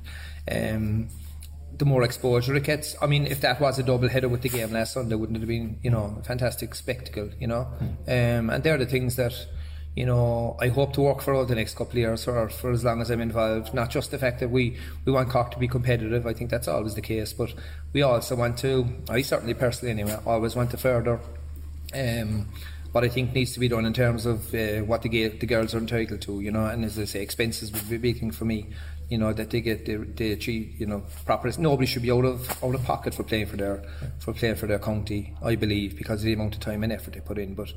um, 0.51 1.09
the 1.77 1.85
more 1.85 2.03
exposure 2.03 2.55
it 2.55 2.63
gets. 2.63 2.95
I 3.01 3.05
mean, 3.05 3.27
if 3.27 3.41
that 3.41 3.61
was 3.61 3.77
a 3.77 3.83
double 3.83 4.09
header 4.09 4.27
with 4.27 4.41
the 4.41 4.49
game 4.49 4.71
last 4.71 4.93
Sunday, 4.93 5.15
wouldn't 5.15 5.37
it 5.37 5.41
have 5.41 5.47
been, 5.47 5.79
you 5.83 5.91
know, 5.91 6.17
a 6.19 6.23
fantastic 6.23 6.73
spectacle, 6.73 7.29
you 7.39 7.47
know? 7.47 7.67
Um, 8.07 8.49
and 8.49 8.63
they're 8.63 8.77
the 8.77 8.85
things 8.87 9.15
that 9.15 9.33
you 9.95 10.05
know, 10.05 10.55
I 10.61 10.69
hope 10.69 10.93
to 10.93 11.01
work 11.01 11.21
for 11.21 11.33
all 11.33 11.45
the 11.45 11.55
next 11.55 11.75
couple 11.75 11.93
of 11.93 11.97
years 11.97 12.27
or 12.27 12.47
for 12.49 12.71
as 12.71 12.83
long 12.83 13.01
as 13.01 13.11
I'm 13.11 13.19
involved. 13.19 13.73
Not 13.73 13.89
just 13.89 14.11
the 14.11 14.17
fact 14.17 14.39
that 14.39 14.49
we, 14.49 14.77
we 15.03 15.11
want 15.11 15.29
Cork 15.29 15.51
to 15.51 15.59
be 15.59 15.67
competitive, 15.67 16.25
I 16.25 16.33
think 16.33 16.49
that's 16.49 16.67
always 16.67 16.95
the 16.95 17.01
case, 17.01 17.33
but 17.33 17.53
we 17.91 18.01
also 18.01 18.35
want 18.35 18.57
to, 18.59 18.87
I 19.09 19.21
certainly 19.21 19.53
personally 19.53 19.91
anyway, 19.91 20.17
always 20.25 20.55
want 20.55 20.71
to 20.71 20.77
further 20.77 21.19
um, 21.93 22.47
what 22.93 23.03
I 23.03 23.09
think 23.09 23.33
needs 23.33 23.51
to 23.53 23.59
be 23.59 23.67
done 23.67 23.85
in 23.85 23.93
terms 23.93 24.25
of 24.25 24.53
uh, 24.55 24.79
what 24.79 25.01
the, 25.01 25.27
the 25.27 25.45
girls 25.45 25.75
are 25.75 25.79
entitled 25.79 26.21
to, 26.21 26.39
you 26.39 26.51
know, 26.51 26.65
and 26.65 26.85
as 26.85 26.97
I 26.97 27.03
say, 27.03 27.21
expenses 27.21 27.71
would 27.73 27.89
be 27.89 27.95
a 27.97 27.99
big 27.99 28.19
thing 28.19 28.31
for 28.31 28.45
me, 28.45 28.67
you 29.09 29.17
know, 29.17 29.33
that 29.33 29.49
they 29.49 29.59
get, 29.59 29.85
they, 29.85 29.95
they 29.95 30.31
achieve, 30.31 30.79
you 30.79 30.85
know, 30.85 31.03
proper, 31.25 31.51
nobody 31.57 31.85
should 31.85 32.01
be 32.01 32.11
out 32.11 32.23
of, 32.23 32.63
out 32.63 32.75
of 32.75 32.83
pocket 32.85 33.13
for 33.13 33.23
playing 33.23 33.47
for 33.47 33.57
their, 33.57 33.83
for 34.19 34.33
playing 34.33 34.55
for 34.55 34.67
their 34.67 34.79
county, 34.79 35.33
I 35.43 35.55
believe, 35.55 35.97
because 35.97 36.21
of 36.21 36.25
the 36.27 36.33
amount 36.33 36.55
of 36.55 36.61
time 36.61 36.81
and 36.83 36.93
effort 36.93 37.13
they 37.13 37.19
put 37.19 37.37
in, 37.37 37.55
but 37.55 37.73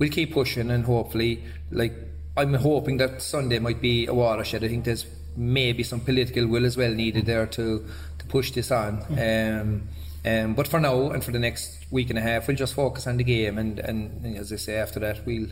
we'll 0.00 0.10
keep 0.10 0.32
pushing 0.32 0.72
and 0.72 0.84
hopefully, 0.84 1.44
like 1.70 1.94
I'm 2.36 2.54
hoping 2.54 2.96
that 2.96 3.22
Sunday 3.22 3.60
might 3.60 3.80
be 3.80 4.06
a 4.06 4.14
watershed. 4.14 4.64
I 4.64 4.68
think 4.68 4.84
there's 4.84 5.06
maybe 5.36 5.84
some 5.84 6.00
political 6.00 6.46
will 6.48 6.66
as 6.66 6.76
well 6.76 6.92
needed 6.92 7.26
there 7.26 7.46
to 7.46 7.86
to 8.18 8.26
push 8.26 8.50
this 8.50 8.72
on. 8.72 9.04
Um, 9.16 9.88
um, 10.24 10.54
but 10.54 10.66
for 10.66 10.80
now 10.80 11.10
and 11.10 11.22
for 11.22 11.30
the 11.30 11.38
next 11.38 11.86
week 11.90 12.10
and 12.10 12.18
a 12.18 12.22
half, 12.22 12.48
we'll 12.48 12.56
just 12.56 12.74
focus 12.74 13.06
on 13.06 13.16
the 13.16 13.24
game, 13.24 13.56
and, 13.56 13.78
and 13.78 14.36
as 14.36 14.52
I 14.52 14.56
say, 14.56 14.76
after 14.76 15.00
that, 15.00 15.24
we'll 15.24 15.48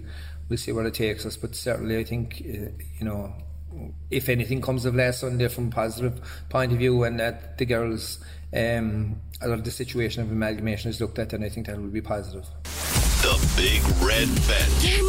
we'll 0.49 0.59
see 0.59 0.73
where 0.73 0.87
it 0.87 0.95
takes 0.95 1.25
us. 1.25 1.37
But 1.37 1.55
certainly, 1.55 1.99
I 1.99 2.05
think 2.05 2.43
uh, 2.43 2.71
you 2.99 3.05
know, 3.05 3.35
if 4.11 4.28
anything 4.28 4.61
comes 4.61 4.85
of 4.85 4.95
last 4.95 5.21
Sunday 5.21 5.49
from 5.49 5.69
a 5.69 5.71
positive 5.71 6.21
point 6.49 6.73
of 6.73 6.78
view, 6.78 7.05
and 7.05 7.21
that 7.21 7.59
the 7.59 7.67
girls, 7.67 8.19
um, 8.55 9.21
a 9.40 9.49
lot 9.49 9.59
of 9.59 9.64
the 9.64 9.71
situation 9.71 10.23
of 10.23 10.31
amalgamation 10.31 10.90
is 10.90 11.00
looked 11.00 11.19
at, 11.19 11.31
then 11.31 11.45
I 11.45 11.49
think 11.49 11.67
that 11.67 11.81
will 11.81 11.88
be 11.88 12.02
positive. 12.02 12.47
The 13.22 13.52
Big 13.56 13.82
Red 14.00 14.28
Bench. 14.46 15.02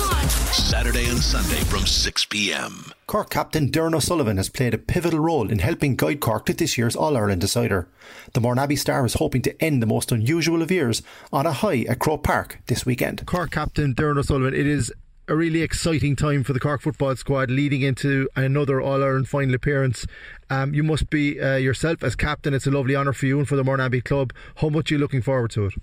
Saturday 0.52 1.06
and 1.06 1.20
Sunday 1.20 1.64
from 1.66 1.86
6 1.86 2.26
p.m. 2.26 2.92
Cork 3.06 3.30
captain 3.30 3.70
Doireann 3.70 3.94
O'Sullivan 3.94 4.38
has 4.38 4.50
played 4.50 4.74
a 4.74 4.80
pivotal 4.80 5.20
role 5.20 5.52
in 5.52 5.60
helping 5.60 5.96
guide 5.96 6.20
Cork 6.20 6.48
to 6.48 6.54
this 6.54 6.76
year's 6.76 6.96
All 6.96 7.16
Ireland 7.16 7.42
decider. 7.42 7.88
The 8.34 8.42
Mourneabbey 8.42 8.80
Star 8.80 9.06
is 9.06 9.14
hoping 9.14 9.44
to 9.44 9.64
end 9.64 9.84
the 9.84 9.88
most 9.88 10.12
unusual 10.12 10.64
of 10.64 10.72
years 10.72 11.04
on 11.32 11.46
a 11.46 11.52
high 11.52 11.86
at 11.88 12.00
Croke 12.00 12.24
Park 12.24 12.58
this 12.66 12.84
weekend. 12.84 13.28
Cork 13.28 13.52
captain 13.52 13.94
Doireann 13.94 14.18
O'Sullivan, 14.18 14.56
it 14.56 14.66
is 14.66 14.92
a 15.28 15.36
really 15.36 15.62
exciting 15.62 16.16
time 16.16 16.44
for 16.44 16.54
the 16.54 16.60
Cork 16.60 16.82
football 16.82 17.16
squad 17.16 17.52
leading 17.52 17.84
into 17.84 18.28
another 18.36 18.82
All 18.82 19.04
Ireland 19.04 19.30
final 19.30 19.54
appearance. 19.54 20.08
Um, 20.50 20.74
you 20.74 20.82
must 20.82 21.12
be 21.12 21.40
uh, 21.40 21.58
yourself 21.58 22.04
as 22.04 22.16
captain. 22.16 22.56
It's 22.56 22.66
a 22.66 22.72
lovely 22.72 22.96
honour 22.96 23.14
for 23.14 23.28
you 23.28 23.38
and 23.38 23.48
for 23.48 23.56
the 23.56 23.64
Mourneabbey 23.64 24.04
club. 24.04 24.34
How 24.56 24.70
much 24.70 24.90
are 24.92 24.96
you 24.96 25.00
looking 25.00 25.22
forward 25.22 25.52
to 25.52 25.68
it? 25.68 25.74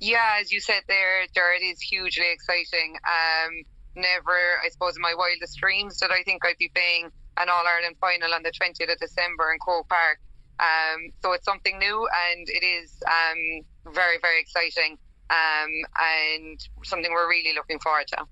Yeah, 0.00 0.38
as 0.40 0.52
you 0.52 0.60
said 0.60 0.82
there, 0.86 1.26
Jared, 1.34 1.62
is 1.62 1.80
hugely 1.80 2.30
exciting. 2.32 2.96
Um, 3.04 3.62
never, 3.96 4.38
I 4.64 4.68
suppose, 4.70 4.96
in 4.96 5.02
my 5.02 5.14
wildest 5.16 5.58
dreams 5.58 5.98
did 5.98 6.10
I 6.10 6.22
think 6.22 6.44
I'd 6.44 6.58
be 6.58 6.70
playing 6.72 7.10
an 7.36 7.48
All 7.48 7.64
Ireland 7.66 7.96
final 8.00 8.32
on 8.34 8.42
the 8.42 8.50
20th 8.50 8.92
of 8.92 8.98
December 8.98 9.52
in 9.52 9.58
Croke 9.58 9.88
Park. 9.88 10.18
Um, 10.60 11.12
so 11.22 11.32
it's 11.32 11.44
something 11.44 11.78
new 11.78 12.08
and 12.30 12.48
it 12.48 12.64
is 12.64 13.00
um, 13.06 13.92
very, 13.92 14.18
very 14.20 14.40
exciting 14.40 14.98
um, 15.30 15.70
and 15.96 16.68
something 16.84 17.12
we're 17.12 17.28
really 17.28 17.54
looking 17.54 17.78
forward 17.78 18.06
to. 18.08 18.24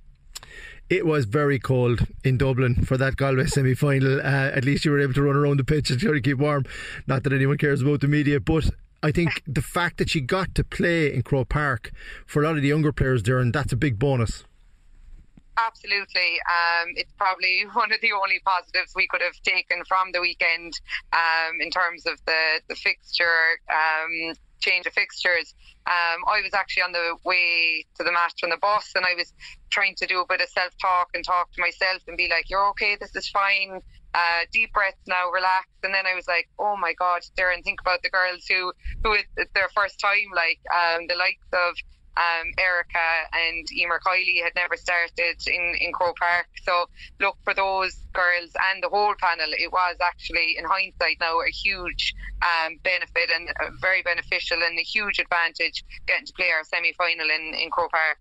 It 0.88 1.04
was 1.04 1.24
very 1.24 1.58
cold 1.58 2.06
in 2.22 2.38
Dublin 2.38 2.84
for 2.84 2.96
that 2.96 3.16
Galway 3.16 3.46
semi 3.46 3.74
final. 3.74 4.20
Uh, 4.20 4.50
at 4.54 4.64
least 4.64 4.84
you 4.84 4.92
were 4.92 5.00
able 5.00 5.14
to 5.14 5.22
run 5.22 5.34
around 5.34 5.58
the 5.58 5.64
pitch 5.64 5.90
and 5.90 5.98
try 5.98 6.12
to 6.12 6.20
keep 6.20 6.38
warm. 6.38 6.64
Not 7.08 7.24
that 7.24 7.32
anyone 7.32 7.58
cares 7.58 7.82
about 7.82 8.00
the 8.00 8.08
media, 8.08 8.38
but 8.38 8.70
I 9.06 9.12
think 9.12 9.40
the 9.46 9.62
fact 9.62 9.98
that 9.98 10.10
she 10.10 10.20
got 10.20 10.56
to 10.56 10.64
play 10.64 11.14
in 11.14 11.22
Croke 11.22 11.48
Park 11.48 11.92
for 12.26 12.42
a 12.42 12.46
lot 12.46 12.56
of 12.56 12.62
the 12.62 12.68
younger 12.68 12.90
players 12.90 13.22
there, 13.22 13.38
and 13.38 13.54
that's 13.54 13.72
a 13.72 13.76
big 13.76 14.00
bonus. 14.00 14.42
Absolutely. 15.56 16.40
Um, 16.50 16.88
it's 16.96 17.12
probably 17.12 17.66
one 17.72 17.92
of 17.92 18.00
the 18.00 18.10
only 18.10 18.40
positives 18.44 18.94
we 18.96 19.06
could 19.06 19.22
have 19.22 19.40
taken 19.44 19.84
from 19.86 20.10
the 20.10 20.20
weekend 20.20 20.72
um, 21.12 21.60
in 21.60 21.70
terms 21.70 22.04
of 22.04 22.18
the, 22.26 22.60
the 22.68 22.74
fixture, 22.74 23.60
um, 23.70 24.34
change 24.58 24.86
of 24.86 24.92
fixtures. 24.92 25.54
Um, 25.86 26.24
I 26.26 26.42
was 26.42 26.52
actually 26.52 26.82
on 26.82 26.90
the 26.90 27.14
way 27.24 27.86
to 27.98 28.02
the 28.02 28.10
match 28.10 28.40
on 28.42 28.50
the 28.50 28.56
bus 28.56 28.90
and 28.96 29.06
I 29.06 29.14
was 29.14 29.32
trying 29.70 29.94
to 29.98 30.06
do 30.06 30.20
a 30.20 30.26
bit 30.26 30.40
of 30.40 30.48
self 30.48 30.72
talk 30.82 31.10
and 31.14 31.24
talk 31.24 31.52
to 31.52 31.60
myself 31.60 32.02
and 32.08 32.16
be 32.16 32.28
like, 32.28 32.50
you're 32.50 32.66
okay, 32.70 32.96
this 33.00 33.14
is 33.14 33.28
fine 33.28 33.82
uh, 34.16 34.48
deep 34.50 34.72
breaths 34.72 35.04
now, 35.06 35.30
relax. 35.30 35.68
And 35.82 35.92
then 35.92 36.06
I 36.06 36.14
was 36.14 36.26
like, 36.26 36.48
oh 36.58 36.76
my 36.76 36.94
God, 36.94 37.20
there 37.36 37.52
and 37.52 37.62
think 37.62 37.80
about 37.80 38.02
the 38.02 38.10
girls 38.10 38.46
who, 38.48 38.72
who 39.04 39.12
it's 39.12 39.52
their 39.54 39.68
first 39.74 40.00
time, 40.00 40.32
like 40.34 40.58
um, 40.72 41.06
the 41.06 41.16
likes 41.16 41.46
of 41.52 41.74
um, 42.16 42.48
Erika 42.56 43.28
and 43.34 43.70
Emer 43.72 44.00
Kiley 44.00 44.42
had 44.42 44.54
never 44.56 44.76
started 44.76 45.36
in, 45.46 45.74
in 45.80 45.92
Croke 45.92 46.16
Park. 46.16 46.46
So 46.62 46.86
look 47.20 47.36
for 47.44 47.52
those 47.52 47.94
girls 48.14 48.50
and 48.72 48.82
the 48.82 48.88
whole 48.88 49.14
panel. 49.20 49.52
It 49.52 49.70
was 49.70 49.96
actually, 50.00 50.56
in 50.56 50.64
hindsight 50.64 51.18
now, 51.20 51.40
a 51.40 51.50
huge 51.50 52.14
um, 52.40 52.78
benefit 52.82 53.28
and 53.34 53.50
very 53.82 54.00
beneficial 54.00 54.62
and 54.62 54.78
a 54.78 54.82
huge 54.82 55.18
advantage 55.18 55.84
getting 56.06 56.24
to 56.24 56.32
play 56.32 56.50
our 56.56 56.64
semi 56.64 56.94
final 56.94 57.28
in, 57.28 57.52
in 57.54 57.70
Croke 57.70 57.92
Park 57.92 58.16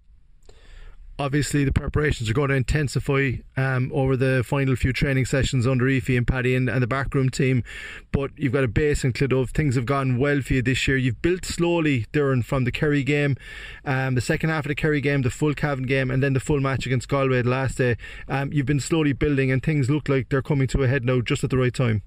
obviously 1.18 1.64
the 1.64 1.72
preparations 1.72 2.30
are 2.30 2.34
going 2.34 2.50
to 2.50 2.56
intensify 2.56 3.32
um, 3.56 3.92
over 3.94 4.18
the 4.18 4.44
final 4.46 4.76
few 4.76 4.92
training 4.92 5.26
sessions 5.26 5.66
under 5.66 5.88
Ephie 5.88 6.18
and 6.18 6.28
Paddy 6.28 6.56
and, 6.56 6.70
and, 6.70 6.84
the 6.84 6.88
backroom 6.88 7.30
team. 7.30 7.64
But 8.12 8.32
you've 8.36 8.54
got 8.54 8.64
a 8.64 8.68
base 8.68 9.04
in 9.04 9.14
Clodagh. 9.14 9.50
Things 9.50 9.76
have 9.76 9.86
gone 9.86 10.18
well 10.18 10.42
for 10.42 10.56
you 10.56 10.62
this 10.62 10.88
year. 10.88 10.98
You've 10.98 11.22
built 11.22 11.46
slowly, 11.46 12.06
Doireann, 12.12 12.44
from 12.44 12.66
the 12.66 12.72
Kerry 12.72 13.04
game, 13.04 13.38
um, 13.86 14.16
the 14.16 14.22
second 14.22 14.50
half 14.50 14.66
of 14.66 14.70
the 14.70 14.76
Kerry 14.76 15.02
game, 15.02 15.22
the 15.22 15.30
full 15.30 15.54
Cavan 15.54 15.86
game, 15.86 16.12
and 16.12 16.22
then 16.22 16.34
the 16.34 16.40
full 16.40 16.60
match 16.60 16.86
against 16.86 17.08
Galway 17.08 17.44
last 17.44 17.78
day. 17.78 17.98
Um, 18.28 18.52
you've 18.52 18.66
been 18.66 18.80
slowly 18.80 19.14
building, 19.14 19.52
and 19.52 19.64
things 19.64 19.90
look 19.90 20.10
like 20.10 20.30
they're 20.30 20.42
coming 20.42 20.68
to 20.68 20.84
a 20.84 20.88
head 20.88 21.06
now 21.06 21.22
just 21.22 21.44
at 21.44 21.50
the 21.50 21.58
right 21.58 21.74
time. 21.74 22.02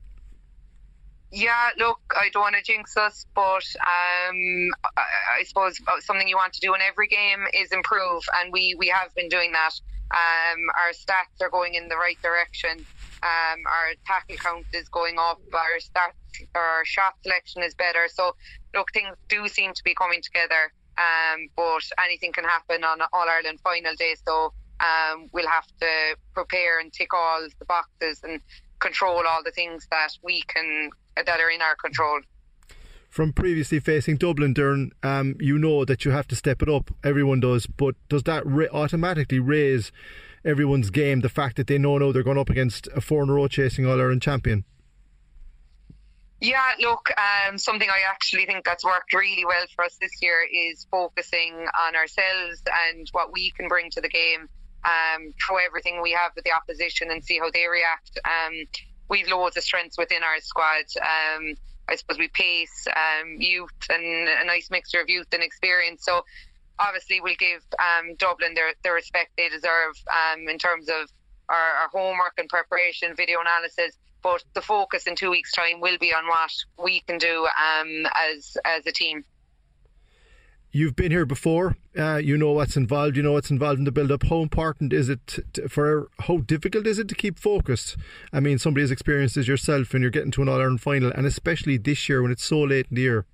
Yeah, 1.30 1.70
look, 1.78 2.00
I 2.16 2.30
don't 2.32 2.42
want 2.42 2.56
to 2.56 2.62
jinx 2.62 2.96
us, 2.96 3.26
but 3.34 3.64
um, 3.80 4.70
I, 4.96 5.40
I, 5.40 5.44
suppose 5.44 5.78
something 6.00 6.26
you 6.26 6.36
want 6.36 6.54
to 6.54 6.60
do 6.60 6.74
in 6.74 6.80
every 6.80 7.06
game 7.06 7.44
is 7.52 7.70
improve, 7.70 8.22
and 8.36 8.50
we, 8.50 8.74
we 8.78 8.88
have 8.88 9.14
been 9.14 9.28
doing 9.28 9.52
that. 9.52 9.72
Um, 10.10 10.58
our 10.80 10.92
stats 10.92 11.44
are 11.44 11.50
going 11.50 11.74
in 11.74 11.88
the 11.88 11.96
right 11.96 12.16
direction. 12.22 12.86
Um, 13.22 13.58
our 13.66 13.92
tackle 14.06 14.36
count 14.36 14.66
is 14.72 14.88
going 14.88 15.18
up. 15.18 15.40
Our 15.52 15.78
stats, 15.80 16.46
our 16.54 16.84
shot 16.86 17.14
selection 17.22 17.62
is 17.62 17.74
better. 17.74 18.08
So, 18.10 18.34
look, 18.74 18.90
things 18.94 19.14
do 19.28 19.48
seem 19.48 19.74
to 19.74 19.84
be 19.84 19.94
coming 19.94 20.22
together. 20.22 20.72
Um, 20.96 21.48
but 21.56 21.82
anything 22.02 22.32
can 22.32 22.44
happen 22.44 22.84
on 22.84 23.00
All 23.12 23.28
Ireland 23.28 23.60
final 23.62 23.94
day. 23.96 24.16
So 24.26 24.52
um, 24.80 25.28
we'll 25.32 25.48
have 25.48 25.66
to 25.80 26.16
prepare 26.34 26.80
and 26.80 26.92
tick 26.92 27.14
all 27.14 27.46
the 27.58 27.64
boxes 27.64 28.20
and 28.24 28.40
control 28.80 29.22
all 29.26 29.42
the 29.44 29.50
things 29.50 29.86
that 29.90 30.10
we 30.22 30.42
can 30.42 30.90
that 31.16 31.40
are 31.40 31.50
in 31.50 31.62
our 31.62 31.76
control. 31.76 32.20
From 33.10 33.32
previously 33.32 33.80
facing 33.80 34.18
Dublin, 34.18 34.54
Doireann, 34.54 34.90
um, 35.02 35.34
you 35.40 35.58
know 35.58 35.84
that 35.84 36.04
you 36.04 36.10
have 36.10 36.28
to 36.28 36.36
step 36.36 36.62
it 36.62 36.68
up. 36.68 36.90
Everyone 37.02 37.40
does, 37.40 37.66
but 37.66 37.94
does 38.08 38.22
that 38.24 38.44
automatically 38.72 39.38
raise 39.38 39.90
everyone's 40.44 40.90
game? 40.90 41.20
The 41.20 41.30
fact 41.30 41.56
that 41.56 41.66
they 41.66 41.78
know 41.78 41.98
now 41.98 42.12
they're 42.12 42.22
going 42.22 42.38
up 42.38 42.50
against 42.50 42.86
a 42.94 43.00
four 43.00 43.22
in 43.22 43.30
a 43.30 43.32
row 43.32 43.48
chasing 43.48 43.86
All 43.86 43.98
Ireland 43.98 44.22
champion. 44.22 44.64
Yeah, 46.40 46.70
look, 46.78 47.08
um, 47.18 47.58
something 47.58 47.88
I 47.88 48.08
actually 48.08 48.46
think 48.46 48.64
that's 48.64 48.84
worked 48.84 49.12
really 49.12 49.44
well 49.44 49.64
for 49.74 49.84
us 49.84 49.96
this 50.00 50.22
year 50.22 50.46
is 50.52 50.86
focusing 50.88 51.66
on 51.80 51.96
ourselves 51.96 52.62
and 52.90 53.08
what 53.10 53.32
we 53.32 53.50
can 53.50 53.66
bring 53.66 53.90
to 53.90 54.00
the 54.00 54.08
game. 54.08 54.48
Um, 54.84 55.34
throw 55.44 55.56
everything 55.56 56.00
we 56.02 56.12
have 56.12 56.32
with 56.36 56.44
the 56.44 56.52
opposition 56.52 57.10
and 57.10 57.24
see 57.24 57.38
how 57.38 57.50
they 57.50 57.66
react. 57.66 58.18
Um, 58.24 58.54
we've 59.08 59.28
loads 59.28 59.56
of 59.56 59.64
strengths 59.64 59.98
within 59.98 60.22
our 60.22 60.40
squad. 60.40 60.84
Um, 61.00 61.54
I 61.88 61.96
suppose 61.96 62.18
we 62.18 62.28
pace, 62.28 62.86
um, 62.88 63.40
youth, 63.40 63.72
and 63.90 64.28
a 64.28 64.44
nice 64.44 64.70
mixture 64.70 65.00
of 65.00 65.08
youth 65.08 65.26
and 65.32 65.42
experience. 65.42 66.04
So 66.04 66.24
obviously 66.78 67.20
we'll 67.20 67.34
give 67.38 67.62
um, 67.78 68.14
Dublin 68.16 68.54
their, 68.54 68.72
the 68.84 68.92
respect 68.92 69.32
they 69.36 69.48
deserve 69.48 69.94
um, 70.08 70.48
in 70.48 70.58
terms 70.58 70.88
of 70.88 71.10
our, 71.48 71.56
our, 71.56 71.88
homework 71.88 72.34
and 72.38 72.48
preparation, 72.48 73.14
video 73.16 73.40
analysis. 73.40 73.96
But 74.22 74.42
the 74.54 74.60
focus 74.60 75.06
in 75.06 75.14
two 75.14 75.30
weeks' 75.30 75.52
time 75.52 75.80
will 75.80 75.96
be 75.98 76.12
on 76.12 76.26
what 76.26 76.50
we 76.82 77.00
can 77.00 77.18
do 77.18 77.46
as 78.14 78.56
as 78.64 78.84
a 78.86 78.92
team. 78.92 79.24
You've 80.70 80.96
been 80.96 81.10
here 81.10 81.24
before. 81.24 81.76
Uh, 81.96 82.16
you 82.16 82.36
know 82.36 82.52
what's 82.52 82.76
involved. 82.76 83.16
You 83.16 83.22
know 83.22 83.32
what's 83.32 83.50
involved 83.50 83.78
in 83.78 83.84
the 83.84 83.92
build-up. 83.92 84.24
How 84.24 84.42
important 84.42 84.92
is 84.92 85.08
it 85.08 85.26
to, 85.54 85.68
for? 85.68 86.08
How 86.20 86.38
difficult 86.38 86.86
is 86.86 86.98
it 86.98 87.08
to 87.08 87.14
keep 87.14 87.38
focused? 87.38 87.96
I 88.34 88.40
mean, 88.40 88.58
somebody 88.58 88.84
as 88.84 88.90
experienced 88.90 89.38
as 89.38 89.48
yourself, 89.48 89.94
and 89.94 90.02
you're 90.02 90.10
getting 90.10 90.30
to 90.32 90.42
an 90.42 90.48
All 90.48 90.60
Ireland 90.60 90.82
final, 90.82 91.10
and 91.10 91.26
especially 91.26 91.78
this 91.78 92.08
year 92.08 92.22
when 92.22 92.30
it's 92.30 92.44
so 92.44 92.60
late 92.60 92.86
in 92.90 92.96
the 92.96 93.02
year. 93.02 93.24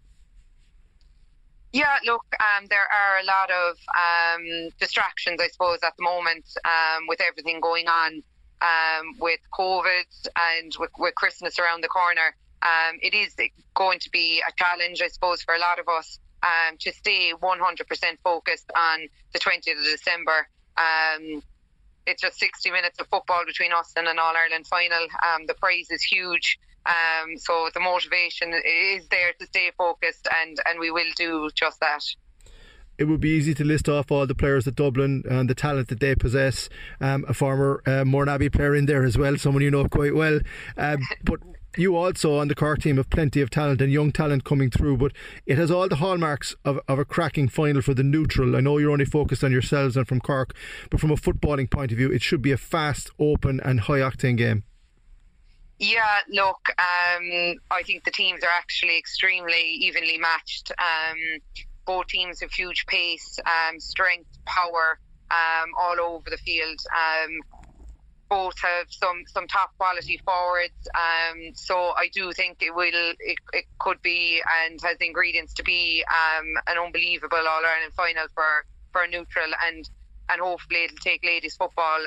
Yeah, 1.73 1.97
look, 2.07 2.25
um, 2.39 2.67
there 2.71 2.87
are 2.87 3.19
a 3.19 3.25
lot 3.25 3.51
of 3.51 3.77
um, 3.99 4.69
distractions, 4.79 5.41
I 5.43 5.49
suppose, 5.49 5.81
at 5.83 5.93
the 5.97 6.05
moment 6.05 6.45
um, 6.65 7.09
with 7.09 7.21
everything 7.21 7.59
going 7.61 7.89
on 7.89 8.23
um, 8.63 9.17
with 9.19 9.41
COVID 9.53 10.29
and 10.55 10.73
with, 10.79 10.91
with, 11.01 11.17
Christmas 11.17 11.59
around 11.59 11.83
the 11.83 11.89
corner. 11.89 12.37
Um, 12.63 13.01
it 13.03 13.13
is 13.13 13.35
going 13.75 13.99
to 13.99 14.11
be 14.11 14.41
a 14.49 14.53
challenge, 14.57 15.03
I 15.03 15.09
suppose, 15.09 15.43
for 15.43 15.55
a 15.55 15.59
lot 15.59 15.81
of 15.81 15.89
us 15.89 16.21
um, 16.45 16.77
to 16.79 16.93
stay 16.93 17.33
100% 17.41 18.19
focused 18.23 18.71
on 18.77 19.09
the 19.33 19.39
20th 19.39 19.79
of 19.79 19.85
December. 19.85 20.49
it's 22.07 22.21
just 22.21 22.39
60 22.39 22.71
minutes 22.71 23.01
of 23.01 23.07
football 23.09 23.45
between 23.47 23.73
us 23.73 23.93
and 23.97 24.07
an 24.07 24.19
All 24.19 24.35
Ireland 24.37 24.67
final. 24.67 25.07
the 25.47 25.55
prize 25.55 25.91
is 25.91 26.03
huge. 26.03 26.59
Um, 26.87 27.39
so 27.39 27.71
the 27.73 27.81
motivation 27.81 28.53
is 28.53 29.09
there 29.09 29.33
to 29.39 29.47
stay 29.47 29.71
focused, 29.77 30.29
and, 30.43 30.59
and 30.67 30.79
we 30.79 30.91
will 30.91 31.11
do 31.17 31.49
just 31.55 31.81
that. 31.81 32.03
It 32.97 33.05
would 33.05 33.21
be 33.21 33.31
easy 33.31 33.55
to 33.55 33.65
list 33.65 33.89
off 33.89 34.13
all 34.13 34.27
the 34.27 34.37
players 34.37 34.69
at 34.69 34.77
Dublin 34.77 35.25
and 35.29 35.51
the 35.51 35.55
talent 35.55 35.89
that 35.89 35.99
they 35.99 36.15
possess. 36.15 36.69
Um, 37.01 37.25
a 37.27 37.35
former 37.35 37.83
uh, 37.87 38.05
player 38.05 38.75
in 38.75 38.87
there 38.87 39.05
as 39.05 39.19
well, 39.19 39.37
someone 39.37 39.63
you 39.63 39.71
know 39.71 39.89
quite 39.89 40.15
well. 40.15 40.41
Um, 40.77 41.01
but 41.25 41.41
you 41.77 41.97
also 41.97 42.37
on 42.37 42.49
the 42.49 42.55
Cork 42.55 42.83
team 42.83 42.97
have 42.97 43.11
plenty 43.11 43.41
of 43.41 43.51
talent 43.51 43.81
and 43.81 43.93
young 43.93 44.13
talent 44.13 44.45
coming 44.45 44.71
through, 44.71 44.97
but 44.97 45.13
it 45.47 45.59
has 45.59 45.71
all 45.71 45.89
the 45.89 45.97
hallmarks 45.97 46.55
of, 46.65 46.81
of 46.89 46.99
a 46.99 47.05
cracking 47.05 47.49
final 47.49 47.83
for 47.83 47.95
the 47.95 48.03
neutral. 48.03 48.57
I 48.57 48.61
know 48.61 48.79
you're 48.79 48.91
only 48.91 49.05
focused 49.05 49.45
on 49.45 49.53
yourselves 49.53 49.97
and 49.97 50.07
from 50.07 50.21
Cork, 50.21 50.55
but 50.91 51.01
from 51.01 51.11
a 51.11 51.17
footballing 51.17 51.71
point 51.71 51.93
of 51.93 51.99
view, 51.99 52.11
it 52.13 52.23
should 52.23 52.43
be 52.43 52.53
a 52.53 52.57
fast, 52.57 53.11
open, 53.19 53.61
and 53.61 53.81
high 53.81 54.01
octane 54.01 54.37
game. 54.37 54.65
Yeah, 55.79 56.21
look, 56.29 56.61
um, 56.79 57.57
I 57.71 57.83
think 57.85 58.05
the 58.05 58.13
teams 58.13 58.45
are 58.45 58.51
actually 58.57 58.97
extremely 58.97 59.77
evenly 59.81 60.19
matched. 60.19 60.71
Um, 60.79 61.41
both 61.85 62.07
teams 62.07 62.41
have 62.41 62.53
huge 62.53 62.87
pace, 62.87 63.39
um, 63.45 63.81
strength, 63.81 64.31
power 64.47 64.99
um, 65.31 65.71
all 65.79 66.01
over 66.01 66.31
the 66.31 66.37
field. 66.39 66.79
Um, 66.95 67.64
both 68.35 68.59
have 68.61 68.87
some, 68.91 69.23
some 69.27 69.47
top 69.47 69.71
quality 69.79 70.21
forwards. 70.25 70.81
Um, 70.95 71.55
so 71.55 71.93
I 71.97 72.09
do 72.13 72.33
think 72.33 72.59
it 72.61 72.75
will, 72.75 73.13
it, 73.21 73.39
it 73.53 73.65
could 73.79 74.03
be 74.03 74.43
and 74.59 74.81
has 74.83 74.99
the 74.99 75.07
ingredients 75.07 75.55
to 75.55 75.63
be 75.63 76.05
an 76.67 76.77
unbelievable 76.85 77.39
All 77.39 77.63
Ireland 77.65 77.93
final 77.97 78.27
for, 78.35 78.67
for 78.93 79.07
neutral 79.07 79.51
and, 79.67 79.89
and 80.29 80.41
hopefully 80.41 80.85
it'll 80.85 80.97
take 80.99 81.25
ladies 81.25 81.55
football 81.55 82.01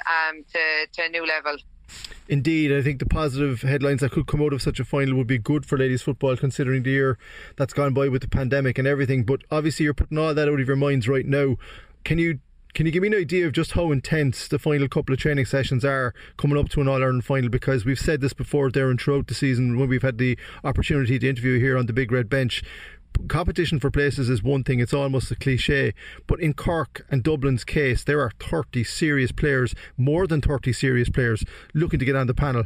to, 0.54 0.88
to 0.92 1.06
a 1.06 1.10
new 1.10 1.26
level. 1.26 1.56
Indeed, 2.28 2.74
I 2.74 2.82
think 2.82 3.00
the 3.00 3.06
positive 3.06 3.62
headlines 3.62 4.02
that 4.02 4.12
could 4.12 4.28
come 4.28 4.42
out 4.42 4.52
of 4.52 4.62
such 4.62 4.82
a 4.82 4.86
final 4.86 5.16
would 5.16 5.28
be 5.28 5.38
good 5.38 5.66
for 5.66 5.78
ladies 5.78 6.02
football, 6.02 6.36
considering 6.36 6.84
the 6.84 6.90
year 6.90 7.18
that's 7.56 7.74
gone 7.74 7.94
by 7.94 8.10
with 8.10 8.22
the 8.22 8.28
pandemic 8.28 8.78
and 8.78 8.86
everything. 8.86 9.24
But 9.24 9.44
obviously, 9.50 9.86
you're 9.86 9.94
putting 9.94 10.18
all 10.18 10.34
that 10.34 10.50
out 10.50 10.60
of 10.60 10.68
your 10.68 10.76
minds 10.76 11.08
right 11.08 11.26
now. 11.26 11.56
Can 12.04 12.18
you 12.18 12.40
can 12.78 12.86
you 12.86 12.92
give 12.92 13.02
me 13.02 13.08
an 13.08 13.16
idea 13.16 13.48
of 13.48 13.54
just 13.54 13.72
how 13.72 13.92
intense 13.92 14.48
the 14.50 14.60
final 14.60 14.88
couple 14.88 15.12
of 15.12 15.18
training 15.18 15.46
sessions 15.46 15.84
are 15.84 16.14
coming 16.38 16.60
up 16.60 16.70
to 16.70 16.80
an 16.80 16.88
All 16.88 17.02
Ireland 17.02 17.26
final? 17.26 17.50
Because 17.50 17.86
we've 17.86 17.98
said 17.98 18.22
this 18.22 18.34
before 18.34 18.70
there 18.70 18.92
and 18.92 19.02
throughout 19.02 19.26
the 19.26 19.34
season 19.34 19.80
when 19.80 19.90
we've 19.90 20.04
had 20.04 20.20
the 20.20 20.38
opportunity 20.64 21.18
to 21.18 21.28
interview 21.28 21.60
here 21.60 21.76
on 21.76 21.88
the 21.88 21.94
Big 21.94 22.12
Red 22.12 22.30
Bench 22.30 22.62
competition 23.30 23.80
for 23.80 23.90
places 23.90 24.30
is 24.30 24.44
one 24.44 24.64
thing, 24.64 24.80
it's 24.80 24.94
almost 24.94 25.32
a 25.32 25.36
cliche. 25.36 25.96
But 26.28 26.40
in 26.40 26.54
Cork 26.54 27.04
and 27.10 27.24
Dublin's 27.24 27.64
case, 27.64 28.04
there 28.04 28.22
are 28.22 28.30
30 28.40 28.84
serious 28.84 29.32
players, 29.32 29.74
more 29.98 30.28
than 30.28 30.40
30 30.40 30.72
serious 30.72 31.10
players, 31.10 31.44
looking 31.74 31.98
to 31.98 32.06
get 32.06 32.16
on 32.16 32.28
the 32.28 32.36
panel. 32.36 32.66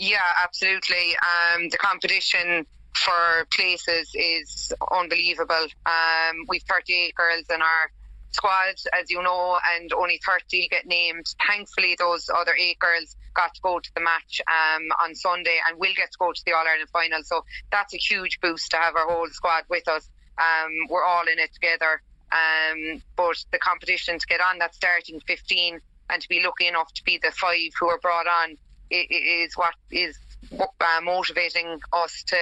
Yeah, 0.00 0.18
absolutely. 0.42 1.14
Um, 1.54 1.68
the 1.68 1.78
competition 1.78 2.66
for 2.96 3.46
places 3.54 4.10
is 4.12 4.72
unbelievable. 4.90 5.68
Um, 5.86 6.46
we've 6.48 6.64
38 6.64 7.14
girls 7.14 7.44
in 7.48 7.62
our 7.62 7.92
squad, 8.32 8.74
as 8.98 9.10
you 9.10 9.22
know, 9.22 9.58
and 9.76 9.92
only 9.92 10.20
30 10.24 10.68
get 10.68 10.86
named. 10.86 11.26
Thankfully, 11.46 11.96
those 11.98 12.28
other 12.34 12.52
eight 12.58 12.78
girls 12.78 13.16
got 13.34 13.54
to 13.54 13.60
go 13.62 13.78
to 13.78 13.90
the 13.94 14.00
match 14.00 14.40
um, 14.48 14.88
on 15.02 15.14
Sunday 15.14 15.58
and 15.68 15.78
will 15.78 15.94
get 15.96 16.12
to 16.12 16.18
go 16.18 16.32
to 16.32 16.42
the 16.44 16.52
All 16.52 16.66
Ireland 16.66 16.90
final. 16.92 17.22
So 17.22 17.44
that's 17.70 17.94
a 17.94 17.98
huge 17.98 18.40
boost 18.40 18.70
to 18.72 18.76
have 18.76 18.96
our 18.96 19.08
whole 19.08 19.28
squad 19.28 19.64
with 19.68 19.88
us. 19.88 20.08
Um, 20.38 20.72
we're 20.88 21.04
all 21.04 21.24
in 21.30 21.38
it 21.38 21.52
together. 21.52 22.02
Um, 22.32 23.02
but 23.16 23.44
the 23.50 23.58
competition 23.58 24.18
to 24.18 24.26
get 24.26 24.40
on 24.40 24.58
that 24.58 24.74
starting 24.74 25.20
15 25.20 25.80
and 26.10 26.22
to 26.22 26.28
be 26.28 26.42
lucky 26.44 26.68
enough 26.68 26.92
to 26.94 27.04
be 27.04 27.18
the 27.22 27.32
five 27.32 27.72
who 27.78 27.88
are 27.88 27.98
brought 27.98 28.26
on 28.26 28.56
is 28.90 29.56
what 29.56 29.74
is 29.90 30.16
uh, 30.58 31.00
motivating 31.02 31.80
us 31.92 32.24
to, 32.26 32.36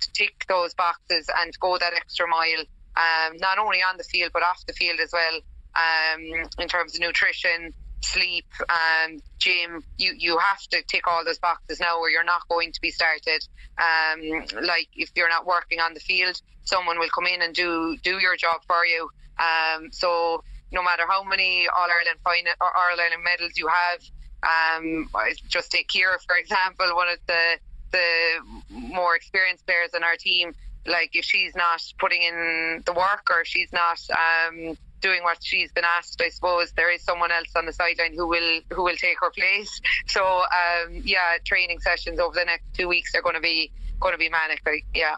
to 0.00 0.12
tick 0.12 0.44
those 0.48 0.74
boxes 0.74 1.28
and 1.40 1.58
go 1.60 1.78
that 1.78 1.94
extra 1.94 2.26
mile 2.26 2.64
um, 2.96 3.36
not 3.38 3.58
only 3.58 3.78
on 3.78 3.96
the 3.96 4.04
field 4.04 4.30
but 4.32 4.42
off 4.42 4.64
the 4.66 4.72
field 4.72 5.00
as 5.00 5.10
well. 5.12 5.40
Um, 5.76 6.22
in 6.58 6.68
terms 6.68 6.94
of 6.94 7.00
nutrition, 7.02 7.74
sleep, 8.02 8.46
um, 8.68 9.20
gym, 9.38 9.82
you 9.98 10.14
you 10.16 10.38
have 10.38 10.60
to 10.70 10.82
tick 10.88 11.06
all 11.06 11.24
those 11.24 11.38
boxes 11.38 11.80
now, 11.80 11.98
or 11.98 12.08
you're 12.08 12.24
not 12.24 12.48
going 12.48 12.72
to 12.72 12.80
be 12.80 12.90
started. 12.90 13.42
Um, 13.78 14.46
like 14.62 14.88
if 14.94 15.10
you're 15.14 15.28
not 15.28 15.46
working 15.46 15.80
on 15.80 15.94
the 15.94 16.00
field, 16.00 16.40
someone 16.64 16.98
will 16.98 17.10
come 17.14 17.26
in 17.26 17.42
and 17.42 17.54
do 17.54 17.96
do 18.02 18.18
your 18.18 18.36
job 18.36 18.60
for 18.66 18.84
you. 18.86 19.08
Um, 19.38 19.92
so 19.92 20.42
no 20.72 20.82
matter 20.82 21.02
how 21.08 21.22
many 21.22 21.68
All 21.68 21.88
Ireland 21.90 22.18
final 22.24 22.52
or 22.60 22.76
All 22.76 22.98
Ireland 22.98 23.22
medals 23.22 23.52
you 23.56 23.68
have, 23.68 24.00
um, 24.42 25.08
just 25.48 25.70
take 25.70 25.88
Ciara 25.88 26.18
for 26.26 26.36
example, 26.36 26.86
one 26.94 27.08
of 27.08 27.18
the 27.26 27.58
the 27.92 28.38
more 28.70 29.14
experienced 29.14 29.66
players 29.66 29.90
in 29.94 30.02
our 30.02 30.16
team 30.16 30.52
like 30.86 31.10
if 31.14 31.24
she's 31.24 31.54
not 31.54 31.82
putting 31.98 32.22
in 32.22 32.82
the 32.84 32.92
work 32.92 33.28
or 33.30 33.44
she's 33.44 33.72
not 33.72 33.98
um, 34.10 34.76
doing 35.00 35.22
what 35.22 35.38
she's 35.42 35.72
been 35.72 35.84
asked, 35.84 36.20
I 36.24 36.28
suppose 36.30 36.72
there 36.72 36.92
is 36.92 37.02
someone 37.02 37.30
else 37.30 37.48
on 37.56 37.66
the 37.66 37.72
sideline 37.72 38.14
who 38.14 38.26
will 38.26 38.60
who 38.72 38.84
will 38.84 38.96
take 38.96 39.18
her 39.20 39.30
place. 39.30 39.80
So 40.08 40.24
um, 40.24 41.02
yeah, 41.04 41.36
training 41.44 41.80
sessions 41.80 42.18
over 42.20 42.34
the 42.34 42.44
next 42.44 42.72
two 42.74 42.88
weeks 42.88 43.14
are 43.14 43.22
going 43.22 43.34
to 43.34 43.40
be 43.40 43.70
going 44.00 44.12
to 44.12 44.18
be 44.18 44.28
manic. 44.28 44.62
Like, 44.64 44.84
yeah. 44.94 45.16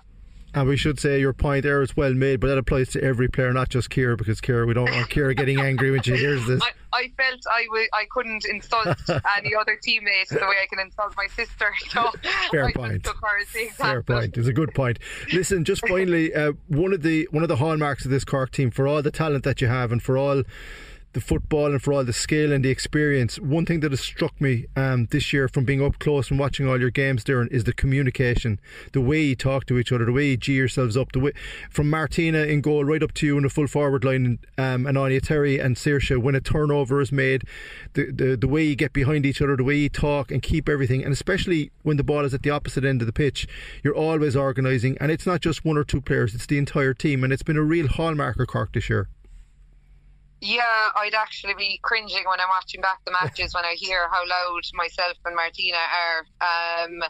And 0.54 0.66
we 0.66 0.76
should 0.76 0.98
say 0.98 1.20
your 1.20 1.34
point 1.34 1.62
there 1.62 1.82
is 1.82 1.96
well 1.96 2.14
made, 2.14 2.40
but 2.40 2.46
that 2.48 2.58
applies 2.58 2.88
to 2.90 3.02
every 3.02 3.28
player, 3.28 3.52
not 3.52 3.68
just 3.68 3.90
Ciara, 3.90 4.16
because 4.16 4.40
Ciara, 4.40 4.66
we 4.66 4.74
don't 4.74 4.90
want 4.90 5.10
Ciara 5.10 5.34
getting 5.34 5.60
angry 5.60 5.90
when 5.90 6.02
she 6.02 6.16
hears 6.16 6.46
this. 6.46 6.60
I, 6.62 6.70
I 6.92 7.12
felt 7.16 7.40
I 7.50 7.64
w- 7.66 7.88
I 7.92 8.06
couldn't 8.10 8.44
insult 8.46 8.86
any 9.36 9.54
other 9.54 9.78
teammate 9.86 10.28
the 10.30 10.36
way 10.36 10.56
I 10.62 10.66
can 10.68 10.80
insult 10.80 11.14
my 11.16 11.26
sister. 11.28 11.72
So 11.90 12.10
Fair 12.50 12.66
I 12.66 12.72
point. 12.72 13.06
Fair 13.76 14.02
point. 14.02 14.36
It's 14.36 14.48
a 14.48 14.52
good 14.52 14.74
point. 14.74 14.98
Listen, 15.32 15.64
just 15.64 15.86
finally, 15.88 16.34
uh, 16.34 16.52
one 16.68 16.92
of 16.92 17.02
the 17.02 17.28
one 17.30 17.42
of 17.42 17.48
the 17.48 17.56
hallmarks 17.56 18.04
of 18.04 18.10
this 18.10 18.24
Cork 18.24 18.50
team, 18.50 18.70
for 18.70 18.86
all 18.86 19.02
the 19.02 19.10
talent 19.10 19.44
that 19.44 19.60
you 19.60 19.68
have, 19.68 19.92
and 19.92 20.02
for 20.02 20.16
all 20.16 20.42
the 21.18 21.24
football 21.24 21.72
and 21.72 21.82
for 21.82 21.92
all 21.92 22.04
the 22.04 22.12
skill 22.12 22.52
and 22.52 22.64
the 22.64 22.70
experience. 22.70 23.40
One 23.40 23.66
thing 23.66 23.80
that 23.80 23.90
has 23.90 24.00
struck 24.00 24.40
me 24.40 24.66
um, 24.76 25.08
this 25.10 25.32
year 25.32 25.48
from 25.48 25.64
being 25.64 25.82
up 25.82 25.98
close 25.98 26.30
and 26.30 26.38
watching 26.38 26.68
all 26.68 26.78
your 26.78 26.90
games, 26.90 27.24
Doireann, 27.24 27.50
is 27.50 27.64
the 27.64 27.72
communication, 27.72 28.60
the 28.92 29.00
way 29.00 29.20
you 29.22 29.34
talk 29.34 29.66
to 29.66 29.78
each 29.78 29.90
other, 29.90 30.04
the 30.04 30.12
way 30.12 30.28
you 30.28 30.36
g 30.36 30.52
yourselves 30.54 30.96
up, 30.96 31.10
the 31.10 31.18
way 31.18 31.32
from 31.70 31.90
Martina 31.90 32.44
in 32.44 32.60
goal 32.60 32.84
right 32.84 33.02
up 33.02 33.12
to 33.14 33.26
you 33.26 33.36
in 33.36 33.42
the 33.42 33.50
full 33.50 33.66
forward 33.66 34.04
line, 34.04 34.38
um, 34.56 34.86
and 34.86 34.96
Áine 34.96 35.20
Terry 35.20 35.58
and 35.58 35.74
Saoirse 35.76 36.22
when 36.22 36.36
a 36.36 36.40
turnover 36.40 37.00
is 37.00 37.10
made, 37.10 37.42
the, 37.94 38.12
the 38.12 38.36
the 38.36 38.48
way 38.48 38.62
you 38.62 38.76
get 38.76 38.92
behind 38.92 39.26
each 39.26 39.42
other, 39.42 39.56
the 39.56 39.64
way 39.64 39.76
you 39.76 39.88
talk 39.88 40.30
and 40.30 40.40
keep 40.40 40.68
everything, 40.68 41.02
and 41.02 41.12
especially 41.12 41.72
when 41.82 41.96
the 41.96 42.04
ball 42.04 42.24
is 42.24 42.32
at 42.32 42.42
the 42.42 42.50
opposite 42.50 42.84
end 42.84 43.02
of 43.02 43.06
the 43.06 43.12
pitch, 43.12 43.48
you're 43.82 43.96
always 43.96 44.36
organising, 44.36 44.96
and 45.00 45.10
it's 45.10 45.26
not 45.26 45.40
just 45.40 45.64
one 45.64 45.76
or 45.76 45.84
two 45.84 46.00
players; 46.00 46.34
it's 46.34 46.46
the 46.46 46.58
entire 46.58 46.94
team, 46.94 47.24
and 47.24 47.32
it's 47.32 47.42
been 47.42 47.56
a 47.56 47.62
real 47.62 47.88
hallmark 47.88 48.38
of 48.38 48.46
Cork 48.46 48.72
this 48.72 48.88
year. 48.88 49.08
Yeah, 50.40 50.88
I'd 50.96 51.14
actually 51.14 51.54
be 51.54 51.80
cringing 51.82 52.24
when 52.24 52.40
I'm 52.40 52.48
watching 52.48 52.80
back 52.80 53.04
the 53.04 53.10
matches 53.10 53.54
when 53.54 53.64
I 53.64 53.74
hear 53.74 54.08
how 54.10 54.26
loud 54.28 54.62
myself 54.74 55.16
and 55.24 55.34
Martina 55.34 55.76
are. 55.76 56.84
Um, 56.84 57.02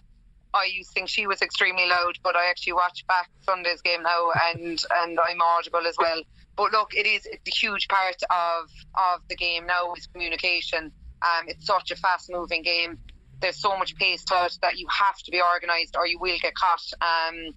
I 0.55 0.65
used 0.65 0.91
to 0.91 0.95
think 0.95 1.09
she 1.09 1.27
was 1.27 1.43
extremely 1.43 1.87
loud, 1.87 2.19
but 2.23 2.37
I 2.37 2.49
actually 2.49 2.73
watch 2.73 3.07
back 3.07 3.29
Sunday's 3.41 3.83
game 3.83 4.03
now, 4.03 4.31
and 4.51 4.79
and 5.03 5.19
I'm 5.21 5.43
audible 5.43 5.87
as 5.87 5.97
well. 5.99 6.23
But 6.57 6.73
look, 6.73 6.95
it 6.95 7.07
is 7.07 7.27
it's 7.27 7.47
a 7.47 7.55
huge 7.55 7.87
part 7.89 8.17
of 8.31 8.71
of 8.95 9.21
the 9.29 9.37
game 9.37 9.67
now 9.67 9.93
is 9.95 10.07
communication. 10.07 10.91
Um, 11.21 11.49
it's 11.49 11.67
such 11.67 11.91
a 11.91 11.97
fast 11.97 12.31
moving 12.31 12.63
game. 12.63 12.99
There's 13.41 13.61
so 13.61 13.77
much 13.79 13.95
pace 13.97 14.25
to 14.25 14.47
it 14.47 14.59
that 14.63 14.79
you 14.79 14.87
have 14.91 15.19
to 15.19 15.31
be 15.31 15.43
organised, 15.43 15.97
or 15.97 16.07
you 16.07 16.19
will 16.19 16.39
get 16.41 16.55
caught. 16.55 16.83
Um, 17.03 17.55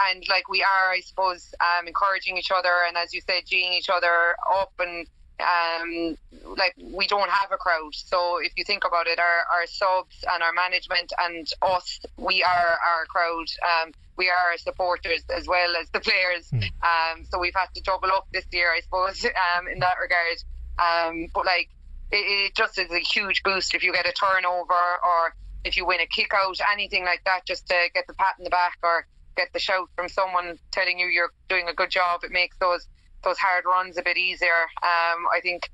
and 0.00 0.24
like 0.28 0.48
we 0.48 0.62
are, 0.62 0.90
I 0.90 1.00
suppose, 1.00 1.54
um, 1.60 1.86
encouraging 1.86 2.36
each 2.36 2.50
other 2.50 2.72
and 2.86 2.96
as 2.96 3.12
you 3.12 3.20
said, 3.20 3.44
geeing 3.46 3.72
each 3.72 3.88
other 3.88 4.36
up 4.52 4.72
and 4.78 5.06
um, 5.38 6.16
like 6.56 6.74
we 6.82 7.06
don't 7.06 7.30
have 7.30 7.52
a 7.52 7.56
crowd. 7.56 7.94
So 7.94 8.38
if 8.38 8.52
you 8.56 8.64
think 8.64 8.84
about 8.86 9.06
it, 9.06 9.18
our, 9.18 9.44
our 9.52 9.66
subs 9.66 10.24
and 10.30 10.42
our 10.42 10.52
management 10.52 11.12
and 11.18 11.46
us, 11.62 12.00
we 12.16 12.42
are 12.42 12.78
our 12.86 13.06
crowd. 13.06 13.46
Um, 13.62 13.92
we 14.16 14.30
are 14.30 14.50
our 14.50 14.58
supporters 14.58 15.24
as 15.34 15.46
well 15.46 15.76
as 15.76 15.90
the 15.90 16.00
players. 16.00 16.48
Mm. 16.50 16.70
Um, 16.82 17.24
so 17.30 17.38
we've 17.38 17.54
had 17.54 17.68
to 17.74 17.82
double 17.82 18.10
up 18.12 18.26
this 18.32 18.46
year, 18.50 18.72
I 18.72 18.80
suppose, 18.80 19.24
um, 19.56 19.68
in 19.68 19.80
that 19.80 19.96
regard. 20.00 20.42
Um, 20.78 21.26
but 21.34 21.44
like, 21.44 21.68
it, 22.10 22.16
it 22.16 22.54
just 22.54 22.78
is 22.78 22.90
a 22.90 22.98
huge 22.98 23.42
boost 23.42 23.74
if 23.74 23.82
you 23.82 23.92
get 23.92 24.06
a 24.06 24.12
turnover 24.12 24.72
or 24.72 25.34
if 25.64 25.76
you 25.76 25.84
win 25.84 26.00
a 26.00 26.06
kick 26.06 26.32
out, 26.34 26.56
anything 26.72 27.04
like 27.04 27.22
that, 27.24 27.44
just 27.44 27.66
to 27.66 27.74
get 27.92 28.06
the 28.06 28.14
pat 28.14 28.36
in 28.38 28.44
the 28.44 28.50
back 28.50 28.78
or 28.82 29.06
get 29.36 29.52
the 29.52 29.58
shout 29.58 29.88
from 29.94 30.08
someone 30.08 30.58
telling 30.72 30.98
you 30.98 31.06
you're 31.06 31.32
doing 31.48 31.68
a 31.68 31.74
good 31.74 31.90
job. 31.90 32.24
It 32.24 32.30
makes 32.30 32.56
those 32.58 32.86
those 33.22 33.38
hard 33.38 33.64
runs 33.64 33.96
a 33.98 34.02
bit 34.02 34.16
easier. 34.16 34.62
Um, 34.82 35.26
I 35.34 35.40
think 35.42 35.68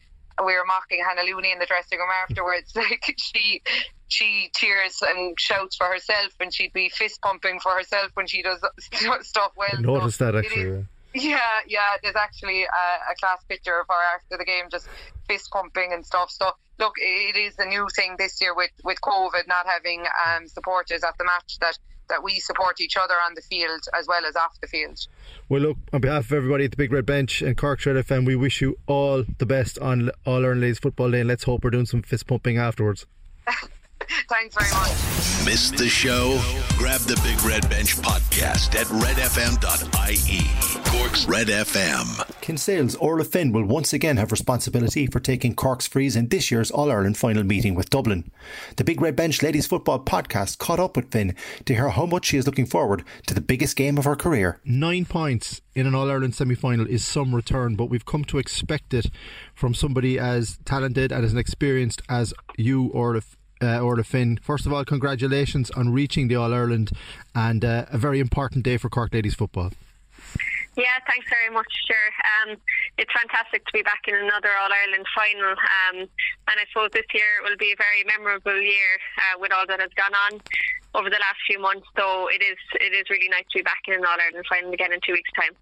we 0.45 0.55
were 0.55 0.65
mocking 0.67 1.05
Hannah 1.07 1.23
Looney 1.23 1.53
in 1.53 1.59
the 1.59 1.67
dressing 1.67 1.99
room 1.99 2.09
afterwards. 2.23 2.73
Like 2.83 3.15
she 3.19 3.63
she 4.09 4.51
cheers 4.55 5.03
and 5.03 5.39
shouts 5.39 5.77
for 5.77 5.87
herself, 5.87 6.33
and 6.41 6.53
she'd 6.53 6.73
be 6.73 6.89
fist 6.89 7.21
pumping 7.23 7.61
for 7.61 7.73
herself 7.73 8.11
when 8.15 8.27
she 8.27 8.43
does 8.43 8.61
stuff 9.23 9.53
well. 9.57 9.69
I 9.77 9.81
noticed 9.81 10.19
so 10.19 10.31
that 10.31 10.45
actually. 10.45 10.87
yeah, 11.15 11.39
yeah. 11.67 11.97
There's 12.03 12.17
actually 12.17 12.65
a, 12.65 12.67
a, 12.67 13.15
class 13.21 13.43
picture 13.49 13.79
of 13.79 13.87
her 13.89 14.17
after 14.17 14.37
the 14.37 14.45
game, 14.45 14.65
just 14.71 14.89
fist 15.29 15.51
pumping 15.51 15.93
and 15.93 16.05
stuff. 16.05 16.31
So 16.31 16.51
look, 16.79 16.95
it 16.99 17.37
is 17.37 17.59
a 17.59 17.67
new 17.67 17.87
thing 17.95 18.17
this 18.19 18.41
year 18.41 18.55
with 18.55 18.73
with 18.85 19.01
COVID 19.01 19.47
not 19.47 19.67
having 19.67 20.05
um, 20.27 20.49
supporters 20.49 21.03
at 21.05 21.17
the 21.19 21.25
match 21.25 21.59
that 21.61 21.79
that 22.13 22.23
we 22.23 22.39
support 22.39 22.81
each 22.81 22.97
other 22.97 23.15
on 23.15 23.33
the 23.35 23.41
field 23.41 23.81
as 23.99 24.07
well 24.07 24.25
as 24.27 24.37
off 24.37 24.61
the 24.61 24.67
field. 24.69 24.99
Well, 25.49 25.63
look, 25.63 25.79
on 25.95 26.03
behalf 26.03 26.27
of 26.27 26.33
everybody 26.35 26.67
at 26.67 26.71
the 26.71 26.77
Big 26.77 26.93
Red 26.93 27.07
Bench 27.07 27.41
and 27.41 27.57
Cork 27.57 27.85
Red 27.87 27.97
FM, 27.97 28.27
we 28.27 28.37
wish 28.37 28.61
you 28.61 28.79
all 28.87 29.25
the 29.39 29.47
best 29.47 29.79
on 29.79 30.11
All 30.27 30.45
Ireland 30.45 30.61
Ladies 30.61 30.79
Football 30.79 31.11
Day, 31.11 31.21
and 31.21 31.29
let's 31.29 31.45
hope 31.45 31.65
we're 31.65 31.71
doing 31.71 31.87
some 31.87 32.03
fist 32.03 32.27
pumping 32.27 32.59
afterwards. 32.59 33.07
Thanks 34.29 34.55
very 34.55 34.71
much. 34.71 35.47
Missed 35.47 35.77
the 35.77 35.89
show? 35.89 36.41
Grab 36.77 37.01
the 37.03 37.19
Big 37.23 37.43
Red 37.45 37.69
Bench 37.71 37.97
podcast 37.97 38.75
at 38.75 38.87
redfm.ie. 38.89 40.83
Cork's 40.85 41.27
Red 41.27 41.47
FM. 41.49 42.41
Kinsale's 42.41 42.97
Orla 42.97 43.25
Finn 43.25 43.53
will 43.53 43.65
once 43.65 43.93
again 43.93 44.17
have 44.17 44.31
responsibility 44.31 45.07
for 45.07 45.21
taking 45.21 45.55
Cork's 45.55 45.87
frees 45.87 46.17
in 46.17 46.29
this 46.29 46.51
year's 46.51 46.71
All 46.71 46.91
Ireland 46.91 47.17
final 47.17 47.45
meeting 47.45 47.75
with 47.75 47.91
Dublin. 47.91 48.31
The 48.77 48.85
Big 48.85 49.01
Red 49.01 49.17
Bench 49.17 49.43
Ladies 49.43 49.67
Football 49.67 50.01
podcast 50.05 50.59
caught 50.59 50.81
up 50.81 50.97
with 50.97 51.11
Finn 51.11 51.35
to 51.65 51.75
hear 51.75 51.91
how 51.91 52.07
much 52.07 52.27
she 52.27 52.37
is 52.37 52.47
looking 52.47 52.67
forward 52.67 53.05
to 53.27 53.35
the 53.35 53.41
biggest 53.41 53.77
game 53.77 53.97
of 53.99 54.05
her 54.05 54.17
career. 54.17 54.61
Nine 54.65 55.05
points 55.05 55.61
in 55.75 55.87
an 55.87 55.95
All 55.95 56.11
Ireland 56.11 56.35
semi 56.35 56.55
final 56.55 56.87
is 56.87 57.07
some 57.07 57.35
return, 57.35 57.77
but 57.77 57.87
we've 57.87 58.07
come 58.07 58.25
to 58.27 58.39
expect 58.39 58.93
it 58.93 59.07
from 59.55 59.75
somebody 59.75 60.19
as 60.19 60.59
talented 60.65 61.13
and 61.13 61.25
as 61.25 61.35
experienced 61.35 62.03
as 62.09 62.35
you, 62.57 62.87
Orla 62.89 63.23
uh, 63.63 63.81
Orla 63.81 64.05
Finn. 64.05 64.39
First 64.43 64.67
of 64.67 64.73
all, 64.73 64.85
congratulations 64.85 65.71
on 65.71 65.93
reaching 65.93 66.29
the 66.29 66.37
All 66.37 66.53
Ireland 66.53 66.91
and 67.35 67.65
uh, 67.65 67.87
a 67.91 67.99
very 67.99 68.21
important 68.21 68.65
day 68.65 68.77
for 68.77 68.89
Cork 68.89 69.15
Ladies 69.15 69.35
football. 69.35 69.71
Yeah, 70.75 70.97
thanks 71.07 71.29
very 71.29 71.53
much, 71.53 71.69
sure. 71.87 72.09
Um, 72.25 72.57
it's 72.97 73.13
fantastic 73.13 73.67
to 73.67 73.73
be 73.75 73.83
back 73.83 74.09
in 74.09 74.15
another 74.15 74.49
All 74.57 74.73
Ireland 74.73 75.05
final, 75.15 75.53
um, 75.53 76.09
and 76.49 76.57
I 76.57 76.65
suppose 76.73 76.91
this 76.93 77.05
year 77.13 77.45
will 77.45 77.59
be 77.59 77.73
a 77.73 77.77
very 77.77 78.05
memorable 78.09 78.57
year 78.57 78.97
uh, 79.19 79.39
with 79.39 79.53
all 79.53 79.67
that 79.69 79.81
has 79.81 79.93
gone 79.93 80.15
on 80.15 80.41
over 80.95 81.11
the 81.11 81.21
last 81.21 81.37
few 81.47 81.61
months. 81.61 81.87
So 81.97 82.29
it 82.29 82.43
is 82.43 82.57
it 82.81 82.95
is 82.95 83.05
really 83.11 83.29
nice 83.29 83.45
to 83.53 83.59
be 83.59 83.63
back 83.63 83.85
in 83.87 83.95
an 83.95 84.05
All 84.05 84.17
Ireland 84.17 84.47
final 84.49 84.73
again 84.73 84.93
in 84.93 85.01
two 85.05 85.13
weeks' 85.13 85.31
time. 85.39 85.53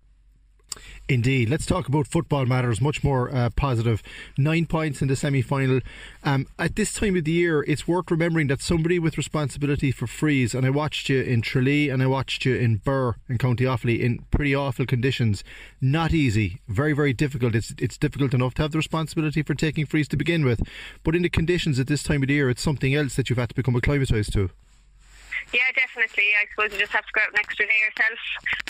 Indeed. 1.11 1.51
Let's 1.51 1.67
talk 1.67 1.89
about 1.89 2.07
football 2.07 2.47
matters, 2.47 2.81
much 2.81 3.03
more 3.03 3.35
uh, 3.35 3.51
positive. 3.51 4.01
Nine 4.39 4.67
points 4.67 5.03
in 5.03 5.09
the 5.09 5.17
semi 5.17 5.43
final. 5.43 5.81
Um, 6.23 6.47
at 6.57 6.77
this 6.77 6.93
time 6.93 7.17
of 7.17 7.25
the 7.25 7.33
year, 7.33 7.65
it's 7.67 7.89
worth 7.89 8.13
remembering 8.13 8.47
that 8.47 8.63
somebody 8.63 9.01
with 9.01 9.19
responsibility 9.19 9.91
for 9.91 10.07
frees, 10.07 10.55
and 10.55 10.65
I 10.65 10.71
watched 10.71 11.09
you 11.09 11.21
in 11.21 11.43
Tralee 11.43 11.89
and 11.89 12.01
I 12.01 12.07
watched 12.07 12.45
you 12.45 12.55
in 12.55 12.77
Birr 12.77 13.17
in 13.29 13.39
County 13.39 13.65
Offaly 13.65 13.99
in 13.99 14.21
pretty 14.31 14.55
awful 14.55 14.87
conditions. 14.87 15.43
Not 15.81 16.13
easy, 16.13 16.61
very, 16.69 16.93
very 16.93 17.13
difficult. 17.13 17.57
It's, 17.57 17.75
it's 17.77 17.99
difficult 17.99 18.33
enough 18.33 18.55
to 18.55 18.63
have 18.63 18.71
the 18.71 18.79
responsibility 18.79 19.43
for 19.43 19.57
taking 19.57 19.87
frees 19.87 20.07
to 20.11 20.17
begin 20.17 20.45
with, 20.45 20.63
but 21.03 21.17
in 21.17 21.23
the 21.23 21.29
conditions 21.29 21.81
at 21.81 21.89
this 21.89 22.05
time 22.05 22.23
of 22.23 22.29
the 22.29 22.35
year, 22.35 22.49
it's 22.49 22.63
something 22.63 22.95
else 22.95 23.17
that 23.17 23.29
you've 23.29 23.39
had 23.41 23.49
to 23.49 23.55
become 23.57 23.75
acclimatised 23.75 24.33
to. 24.35 24.51
Yeah, 25.53 25.73
definitely. 25.75 26.29
I 26.41 26.47
suppose 26.51 26.73
you 26.73 26.79
just 26.79 26.93
have 26.93 27.05
to 27.05 27.13
go 27.13 27.23
out 27.23 27.33
an 27.33 27.39
extra 27.41 27.67
day 27.67 27.73
yourself. 27.89 28.19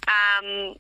Um, 0.09 0.77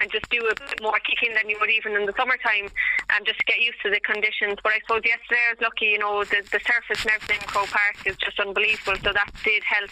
and 0.00 0.10
just 0.10 0.28
do 0.30 0.40
a 0.44 0.54
bit 0.54 0.82
more 0.82 0.98
kicking 1.00 1.34
than 1.34 1.48
you 1.48 1.56
would 1.60 1.70
even 1.70 1.96
in 1.96 2.04
the 2.04 2.12
summertime 2.16 2.68
and 3.14 3.24
just 3.24 3.40
get 3.46 3.60
used 3.60 3.80
to 3.82 3.90
the 3.90 4.00
conditions. 4.00 4.58
But 4.62 4.72
I 4.72 4.80
suppose 4.80 5.02
yesterday 5.04 5.40
I 5.48 5.52
was 5.56 5.60
lucky, 5.60 5.96
you 5.96 5.98
know, 5.98 6.24
the, 6.24 6.44
the 6.52 6.60
surface 6.60 7.04
and 7.04 7.12
everything 7.16 7.40
in 7.40 7.48
Croke 7.48 7.72
Park 7.72 7.96
is 8.04 8.16
just 8.16 8.38
unbelievable. 8.38 8.96
So 9.02 9.12
that 9.12 9.30
did 9.44 9.62
help. 9.64 9.90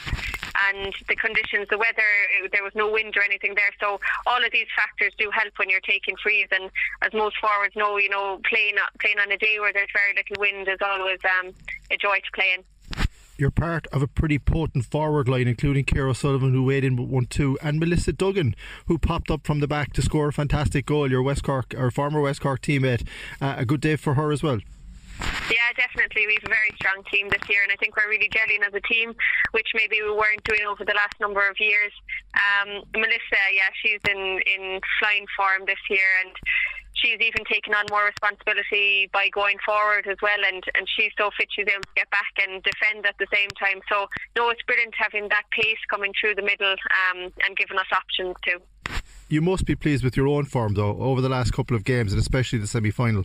And 0.71 0.95
the 1.09 1.17
conditions, 1.17 1.67
the 1.69 1.79
weather, 1.79 2.11
it, 2.39 2.53
there 2.53 2.63
was 2.63 2.75
no 2.77 2.91
wind 2.91 3.17
or 3.17 3.23
anything 3.23 3.55
there. 3.57 3.73
So 3.81 3.99
all 4.27 4.39
of 4.45 4.53
these 4.53 4.69
factors 4.77 5.13
do 5.19 5.31
help 5.33 5.53
when 5.57 5.69
you're 5.69 5.83
taking 5.83 6.15
frees. 6.23 6.47
And 6.53 6.71
as 7.03 7.13
most 7.13 7.37
forwards 7.41 7.75
know, 7.75 7.99
you 7.99 8.09
know, 8.09 8.39
playing, 8.49 8.77
playing 9.01 9.19
on 9.19 9.33
a 9.33 9.39
day 9.39 9.59
where 9.59 9.73
there's 9.73 9.91
very 9.91 10.15
little 10.15 10.39
wind 10.39 10.69
is 10.69 10.79
always 10.85 11.19
um, 11.41 11.51
a 11.91 11.97
joy 11.97 12.21
to 12.23 12.31
play 12.35 12.55
in 12.55 12.63
you're 13.37 13.51
part 13.51 13.87
of 13.89 14.03
a 14.03 14.07
pretty 14.07 14.39
potent 14.39 14.85
forward 14.87 15.29
line, 15.29 15.49
including 15.49 15.85
Ciara 15.85 16.15
Sullivan, 16.15 16.53
who 16.53 16.65
weighed 16.65 16.85
in 16.85 16.97
with 16.97 17.09
1 17.09 17.27
2, 17.27 17.59
and 17.63 17.81
Melissa 17.81 18.13
Duggan, 18.13 18.55
who 18.87 18.99
popped 18.99 19.31
up 19.31 19.47
from 19.47 19.61
the 19.61 19.69
back 19.69 19.93
to 19.95 20.03
score 20.03 20.29
a 20.29 20.33
fantastic 20.33 20.87
goal. 20.87 21.11
Your 21.11 21.23
West 21.23 21.43
Cork, 21.43 21.75
or 21.77 21.91
former 21.91 22.21
West 22.21 22.41
Cork 22.41 22.61
teammate. 22.61 23.07
Uh, 23.41 23.55
a 23.59 23.65
good 23.65 23.81
day 23.81 23.97
for 23.97 24.15
her 24.15 24.33
as 24.33 24.43
well. 24.43 24.61
Yeah, 25.51 25.71
definitely. 25.77 26.27
We 26.27 26.35
have 26.35 26.45
a 26.45 26.55
very 26.55 26.73
strong 26.77 27.05
team 27.11 27.29
this 27.29 27.49
year, 27.49 27.63
and 27.63 27.71
I 27.71 27.77
think 27.77 27.97
we're 27.97 28.09
really 28.09 28.29
gelling 28.31 28.67
as 28.67 28.75
a 28.75 28.81
team, 28.81 29.15
which 29.53 29.69
maybe 29.75 30.03
we 30.03 30.11
weren't 30.11 30.43
doing 30.45 30.67
over 30.67 30.85
the 30.85 30.95
last 30.95 31.15
number 31.21 31.47
of 31.49 31.57
years. 31.61 31.93
Um, 32.35 32.83
Melissa, 32.95 33.43
yeah, 33.55 33.71
she's 33.83 34.01
in 34.09 34.41
in 34.43 34.81
flying 34.99 35.27
form 35.37 35.67
this 35.67 35.79
year, 35.89 36.09
and 36.25 36.33
she's 36.95 37.21
even 37.21 37.45
taken 37.45 37.75
on 37.75 37.85
more 37.91 38.07
responsibility 38.07 39.11
by 39.13 39.29
going 39.29 39.57
forward 39.65 40.07
as 40.07 40.17
well 40.23 40.39
and, 40.47 40.65
and 40.75 40.87
she's 40.89 41.13
so 41.19 41.31
fit 41.37 41.49
she's 41.51 41.67
able 41.69 41.83
to 41.83 41.95
get 41.97 42.11
back 42.11 42.33
and 42.47 42.63
defend 42.63 43.07
at 43.07 43.17
the 43.19 43.27
same 43.33 43.51
time. 43.51 43.81
So 43.89 44.07
no, 44.37 44.49
it's 44.51 44.63
brilliant 44.63 44.95
having 44.97 45.29
that 45.29 45.45
pace 45.51 45.79
coming 45.91 46.13
through 46.19 46.37
the 46.37 46.43
middle 46.43 46.73
um, 46.73 47.33
and 47.45 47.57
giving 47.57 47.79
us 47.79 47.87
options 47.93 48.37
too. 48.47 48.59
You 49.29 49.41
must 49.41 49.65
be 49.67 49.75
pleased 49.75 50.05
with 50.05 50.17
your 50.17 50.29
own 50.29 50.45
form 50.45 50.75
though 50.75 50.97
over 50.99 51.21
the 51.21 51.29
last 51.29 51.53
couple 51.53 51.77
of 51.77 51.85
games 51.85 52.13
and 52.13 52.21
especially 52.21 52.59
the 52.59 52.67
semi 52.67 52.91
final. 52.91 53.25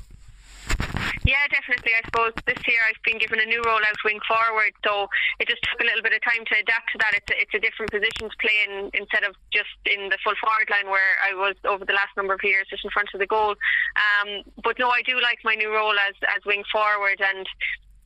Yeah, 1.39 1.47
definitely. 1.55 1.95
I 1.95 2.03
suppose 2.03 2.35
this 2.43 2.59
year 2.67 2.83
I've 2.83 2.99
been 3.07 3.15
given 3.15 3.39
a 3.39 3.47
new 3.47 3.63
role 3.63 3.79
out 3.79 3.95
wing 4.03 4.19
forward, 4.27 4.75
so 4.83 5.07
it 5.39 5.47
just 5.47 5.63
took 5.63 5.79
a 5.79 5.87
little 5.87 6.03
bit 6.03 6.11
of 6.11 6.19
time 6.19 6.43
to 6.43 6.53
adapt 6.59 6.91
to 6.91 6.97
that. 6.99 7.15
It's 7.15 7.31
a, 7.31 7.35
it's 7.39 7.55
a 7.55 7.63
different 7.63 7.95
position 7.95 8.27
to 8.27 8.37
play 8.43 8.67
in 8.67 8.91
instead 8.91 9.23
of 9.23 9.39
just 9.55 9.71
in 9.87 10.11
the 10.11 10.19
full 10.19 10.35
forward 10.35 10.67
line 10.67 10.91
where 10.91 11.15
I 11.23 11.31
was 11.31 11.55
over 11.63 11.87
the 11.87 11.95
last 11.95 12.11
number 12.19 12.35
of 12.35 12.43
years, 12.43 12.67
just 12.67 12.83
in 12.83 12.91
front 12.91 13.07
of 13.15 13.23
the 13.23 13.29
goal. 13.31 13.55
Um, 13.95 14.43
but 14.67 14.75
no, 14.83 14.91
I 14.91 14.99
do 15.07 15.15
like 15.23 15.39
my 15.47 15.55
new 15.55 15.71
role 15.71 15.95
as 15.95 16.11
as 16.27 16.43
wing 16.43 16.67
forward, 16.67 17.23
and 17.23 17.47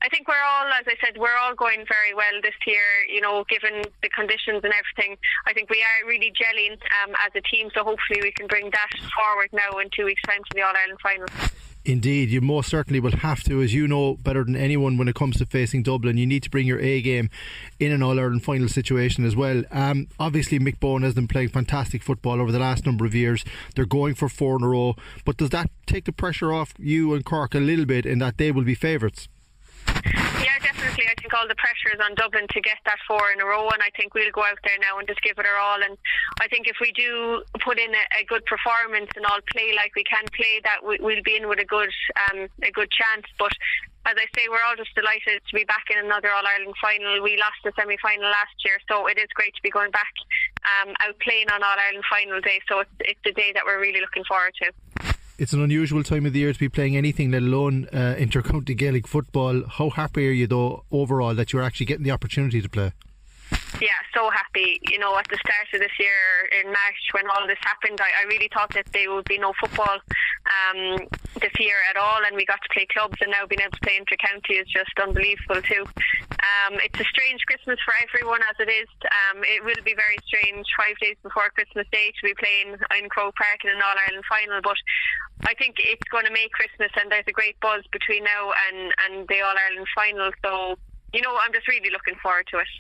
I 0.04 0.10
think 0.10 0.28
we're 0.28 0.36
all, 0.36 0.68
as 0.68 0.86
I 0.86 0.96
said, 1.04 1.18
we're 1.18 1.38
all 1.38 1.56
going 1.56 1.86
very 1.88 2.14
well 2.14 2.42
this 2.42 2.54
year. 2.68 2.84
You 3.08 3.22
know, 3.22 3.46
given 3.50 3.84
the 4.02 4.10
conditions 4.10 4.60
and 4.64 4.74
everything, 4.74 5.18
I 5.48 5.54
think 5.54 5.70
we 5.70 5.82
are 5.82 6.08
really 6.08 6.34
gelling 6.36 6.74
um, 6.74 7.16
as 7.26 7.32
a 7.36 7.42
team. 7.42 7.70
So 7.74 7.86
hopefully 7.86 8.20
we 8.22 8.34
can 8.34 8.48
bring 8.48 8.70
that 8.72 8.90
forward 9.16 9.50
now 9.54 9.80
in 9.80 9.90
two 9.96 10.04
weeks' 10.04 10.22
time 10.28 10.44
to 10.44 10.50
the 10.54 10.62
All 10.62 10.76
Ireland 10.76 11.00
final. 11.02 11.28
Indeed, 11.86 12.30
you 12.30 12.42
most 12.42 12.70
certainly 12.70 13.00
will 13.00 13.18
have 13.18 13.44
to, 13.44 13.62
as 13.62 13.74
you 13.74 13.88
know 13.88 14.16
better 14.16 14.44
than 14.44 14.56
anyone 14.56 14.98
when 14.98 15.08
it 15.08 15.16
comes 15.16 15.38
to 15.38 15.46
facing 15.46 15.84
Dublin. 15.84 16.18
You 16.18 16.26
need 16.26 16.44
to 16.44 16.50
bring 16.50 16.68
your 16.68 16.80
A 16.80 17.02
game 17.02 17.30
in 17.80 17.94
an 17.94 18.04
All 18.04 18.20
Ireland 18.20 18.44
final 18.44 18.68
situation 18.68 19.26
as 19.26 19.38
well. 19.38 19.64
Um, 19.72 20.08
obviously, 20.20 20.60
Mick 20.60 20.80
Bohan 20.80 21.04
has 21.04 21.14
been 21.14 21.28
playing 21.30 21.50
fantastic 21.50 22.04
football 22.04 22.42
over 22.42 22.52
the 22.52 22.60
last 22.60 22.86
number 22.86 23.06
of 23.06 23.16
years. 23.16 23.46
They're 23.76 23.86
going 23.86 24.16
for 24.16 24.28
four 24.28 24.58
in 24.58 24.64
a 24.64 24.70
row, 24.70 24.96
but 25.24 25.38
does 25.38 25.50
that 25.52 25.70
take 25.86 26.06
the 26.06 26.14
pressure 26.14 26.52
off 26.52 26.74
you 26.78 27.14
and 27.14 27.24
Cork 27.24 27.56
a 27.56 27.60
little 27.60 27.86
bit 27.86 28.06
in 28.06 28.20
that 28.20 28.38
they 28.38 28.52
will 28.52 28.64
be 28.64 28.76
favourites? 28.76 29.28
Yeah, 30.44 30.60
definitely. 30.60 31.08
I 31.08 31.16
think 31.16 31.34
all 31.34 31.48
the 31.48 31.56
pressure 31.56 31.96
is 31.96 32.02
on 32.04 32.16
Dublin 32.16 32.48
to 32.52 32.62
get 32.62 32.78
that 32.86 33.00
four 33.08 33.32
in 33.32 33.40
a 33.40 33.46
row, 33.46 33.70
and 33.70 33.82
I 33.82 33.90
think 33.96 34.14
we'll 34.14 34.32
go 34.32 34.44
out 34.44 34.60
there 34.64 34.78
now 34.80 35.00
and 35.00 35.08
just 35.08 35.24
give 35.24 35.40
it 35.40 35.46
our 35.46 35.56
all. 35.56 35.82
And 35.82 35.98
I 36.42 36.48
think 36.48 36.68
if 36.68 36.78
we 36.82 36.92
do 36.92 37.44
put 37.64 37.80
in 37.80 37.96
a, 37.96 38.04
a 38.20 38.24
good 38.28 38.46
performance 38.46 39.10
and 39.16 39.26
all 39.26 39.40
play 39.52 39.72
like 39.76 39.96
we 39.96 40.04
can 40.04 40.26
play, 40.36 40.60
that 40.64 40.84
we, 40.84 41.00
will 41.00 41.24
be 41.24 41.38
in 41.38 41.48
with 41.48 41.60
a 41.60 41.66
good 41.66 41.90
um, 42.28 42.48
a 42.62 42.72
good 42.72 42.92
chance. 42.92 43.24
But 43.40 43.56
as 44.06 44.20
I 44.20 44.28
say, 44.36 44.52
we're 44.52 44.64
all 44.68 44.76
just 44.76 44.94
delighted 44.96 45.40
to 45.40 45.54
be 45.56 45.64
back 45.64 45.88
in 45.88 46.04
another 46.04 46.28
All 46.32 46.44
Ireland 46.44 46.76
final. 46.82 47.24
We 47.24 47.40
lost 47.40 47.64
the 47.64 47.72
semi 47.80 47.96
final 48.04 48.28
last 48.28 48.60
year, 48.68 48.76
so 48.92 49.08
it 49.08 49.18
is 49.18 49.32
great 49.34 49.56
to 49.56 49.64
be 49.64 49.72
going 49.72 49.92
back 49.92 50.12
um, 50.68 50.92
out 51.00 51.16
playing 51.24 51.48
on 51.56 51.64
All 51.64 51.80
Ireland 51.80 52.04
final 52.12 52.42
day. 52.42 52.60
So 52.68 52.84
it's, 52.84 52.98
it's 53.00 53.24
a 53.26 53.32
day 53.32 53.56
that 53.56 53.64
we're 53.64 53.80
really 53.80 54.02
looking 54.02 54.28
forward 54.28 54.54
to 54.60 55.13
it's 55.38 55.54
an 55.54 55.62
unusual 55.62 56.04
time 56.04 56.26
of 56.26 56.34
the 56.34 56.40
year 56.40 56.54
to 56.54 56.60
be 56.60 56.70
playing 56.70 56.96
anything, 56.96 57.32
let 57.32 57.42
alone 57.42 57.88
uh, 57.92 58.16
intercounty 58.18 58.78
Gaelic 58.78 59.08
football. 59.08 59.64
How 59.68 59.90
happy 59.90 60.28
are 60.28 60.32
you, 60.32 60.48
though, 60.48 60.84
overall, 60.92 61.34
that 61.36 61.52
you're 61.52 61.64
actually 61.64 61.88
getting 61.88 62.04
the 62.04 62.12
opportunity 62.12 62.62
to 62.62 62.70
play? 62.70 62.94
Yeah, 63.84 64.00
so 64.16 64.32
happy. 64.32 64.80
You 64.88 64.96
know, 64.96 65.12
at 65.20 65.28
the 65.28 65.36
start 65.44 65.68
of 65.76 65.84
this 65.84 65.92
year 66.00 66.48
in 66.56 66.72
March, 66.72 67.04
when 67.12 67.28
all 67.28 67.44
this 67.44 67.60
happened, 67.68 68.00
I, 68.00 68.24
I 68.24 68.32
really 68.32 68.48
thought 68.48 68.72
that 68.80 68.88
there 68.96 69.12
would 69.12 69.28
be 69.28 69.36
no 69.36 69.52
football 69.60 70.00
um, 70.48 71.04
this 71.44 71.52
year 71.60 71.76
at 71.92 72.00
all, 72.00 72.24
and 72.24 72.32
we 72.32 72.48
got 72.48 72.64
to 72.64 72.72
play 72.72 72.88
clubs, 72.88 73.20
and 73.20 73.36
now 73.36 73.44
being 73.44 73.60
able 73.60 73.76
to 73.76 73.84
play 73.84 74.00
inter 74.00 74.16
county 74.24 74.56
is 74.56 74.72
just 74.72 74.96
unbelievable 74.96 75.60
too. 75.68 75.84
Um, 75.84 76.80
it's 76.80 76.96
a 76.96 77.04
strange 77.12 77.44
Christmas 77.44 77.76
for 77.84 77.92
everyone 78.00 78.40
as 78.48 78.56
it 78.64 78.72
is. 78.72 78.88
Um, 79.04 79.44
it 79.44 79.60
will 79.68 79.84
be 79.84 80.00
very 80.00 80.16
strange 80.32 80.64
five 80.80 80.96
days 81.04 81.20
before 81.20 81.52
Christmas 81.52 81.84
Day 81.92 82.16
to 82.16 82.24
be 82.24 82.40
playing 82.40 82.80
in 82.96 83.12
Croke 83.12 83.36
Park 83.36 83.68
in 83.68 83.76
an 83.76 83.84
All 83.84 84.00
Ireland 84.00 84.24
final, 84.32 84.64
but 84.64 84.80
I 85.44 85.60
think 85.60 85.76
it's 85.84 86.08
going 86.08 86.24
to 86.24 86.32
make 86.32 86.56
Christmas, 86.56 86.96
and 86.96 87.12
there's 87.12 87.28
a 87.28 87.36
great 87.36 87.60
buzz 87.60 87.84
between 87.92 88.24
now 88.24 88.56
and, 88.72 88.96
and 89.04 89.28
the 89.28 89.44
All 89.44 89.60
Ireland 89.60 89.92
final. 89.92 90.32
So, 90.40 90.80
you 91.12 91.20
know, 91.20 91.36
I'm 91.36 91.52
just 91.52 91.68
really 91.68 91.92
looking 91.92 92.16
forward 92.24 92.48
to 92.56 92.64
it. 92.64 92.72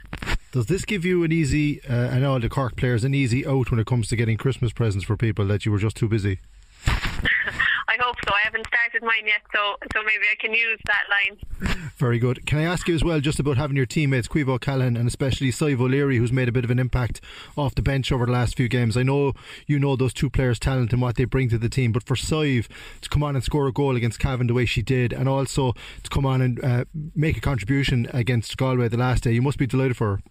Does 0.53 0.67
this 0.67 0.85
give 0.85 1.03
you 1.03 1.23
an 1.23 1.31
easy, 1.31 1.81
uh, 1.89 1.91
and 1.91 2.23
all 2.23 2.39
the 2.39 2.47
Cork 2.47 2.75
players, 2.75 3.03
an 3.03 3.15
easy 3.15 3.43
out 3.43 3.71
when 3.71 3.79
it 3.79 3.87
comes 3.87 4.07
to 4.09 4.15
getting 4.15 4.37
Christmas 4.37 4.71
presents 4.71 5.03
for 5.03 5.17
people 5.17 5.47
that 5.47 5.65
you 5.65 5.71
were 5.71 5.79
just 5.79 5.97
too 5.97 6.07
busy? 6.07 6.41
I 6.85 7.97
hope 7.99 8.15
so. 8.23 8.31
I 8.35 8.41
haven't 8.43 8.67
started 8.67 9.01
mine 9.01 9.25
yet, 9.25 9.41
so 9.51 9.77
so 9.95 10.03
maybe 10.03 10.25
I 10.31 10.35
can 10.39 10.53
use 10.53 10.79
that 10.85 11.05
line. 11.09 11.89
Very 11.97 12.19
good. 12.19 12.45
Can 12.45 12.59
I 12.59 12.63
ask 12.65 12.87
you 12.87 12.93
as 12.93 13.03
well, 13.03 13.19
just 13.19 13.39
about 13.39 13.57
having 13.57 13.75
your 13.75 13.87
teammates, 13.87 14.27
Caoimhe 14.27 14.49
O'Callaghan 14.49 14.95
and 14.95 15.07
especially 15.07 15.49
Sadhbh 15.51 15.81
O'Leary, 15.81 16.17
who's 16.17 16.31
made 16.31 16.47
a 16.47 16.51
bit 16.51 16.63
of 16.63 16.69
an 16.69 16.77
impact 16.77 17.19
off 17.57 17.73
the 17.73 17.81
bench 17.81 18.11
over 18.11 18.27
the 18.27 18.31
last 18.31 18.55
few 18.55 18.67
games? 18.67 18.95
I 18.95 19.01
know 19.01 19.33
you 19.65 19.79
know 19.79 19.95
those 19.95 20.13
two 20.13 20.29
players' 20.29 20.59
talent 20.59 20.93
and 20.93 21.01
what 21.01 21.15
they 21.15 21.25
bring 21.25 21.49
to 21.49 21.57
the 21.57 21.67
team, 21.67 21.91
but 21.91 22.03
for 22.03 22.15
Sadhbh 22.15 22.67
to 23.01 23.09
come 23.09 23.23
on 23.23 23.35
and 23.35 23.43
score 23.43 23.65
a 23.65 23.71
goal 23.71 23.95
against 23.95 24.19
Cavan 24.19 24.45
the 24.45 24.53
way 24.53 24.67
she 24.67 24.83
did, 24.83 25.13
and 25.13 25.27
also 25.27 25.73
to 26.03 26.09
come 26.11 26.27
on 26.27 26.43
and 26.43 26.63
uh, 26.63 26.85
make 27.15 27.37
a 27.37 27.41
contribution 27.41 28.07
against 28.13 28.55
Galway 28.55 28.87
the 28.87 28.97
last 28.97 29.23
day, 29.23 29.31
you 29.31 29.41
must 29.41 29.57
be 29.57 29.65
delighted 29.65 29.97
for 29.97 30.17
her. 30.17 30.21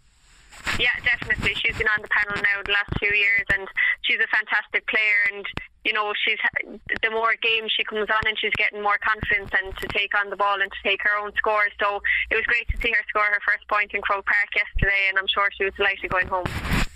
Yeah, 0.78 0.94
definitely. 1.04 1.54
She's 1.54 1.76
been 1.76 1.88
on 1.88 2.02
the 2.02 2.08
panel 2.08 2.36
now 2.36 2.62
the 2.64 2.72
last 2.72 2.90
few 2.98 3.12
years, 3.12 3.46
and 3.52 3.68
she's 4.02 4.18
a 4.18 4.28
fantastic 4.28 4.86
player. 4.88 5.20
And 5.32 5.44
you 5.84 5.92
know, 5.92 6.12
she's 6.24 6.38
the 7.02 7.10
more 7.10 7.34
games 7.42 7.72
she 7.76 7.84
comes 7.84 8.08
on, 8.08 8.22
and 8.26 8.38
she's 8.38 8.54
getting 8.56 8.82
more 8.82 8.98
confidence 9.02 9.50
and 9.52 9.76
to 9.78 9.88
take 9.88 10.16
on 10.18 10.30
the 10.30 10.36
ball 10.36 10.60
and 10.60 10.70
to 10.70 10.80
take 10.88 11.00
her 11.02 11.18
own 11.18 11.32
scores. 11.36 11.72
So 11.80 12.00
it 12.30 12.36
was 12.36 12.44
great 12.46 12.68
to 12.68 12.76
see 12.78 12.90
her 12.90 13.04
score 13.08 13.24
her 13.24 13.40
first 13.46 13.66
point 13.68 13.92
in 13.94 14.00
Croke 14.00 14.26
Park 14.26 14.48
yesterday, 14.54 15.08
and 15.08 15.18
I'm 15.18 15.26
sure 15.26 15.48
she 15.56 15.64
was 15.64 15.74
delighted 15.74 16.10
going 16.10 16.28
home. 16.28 16.46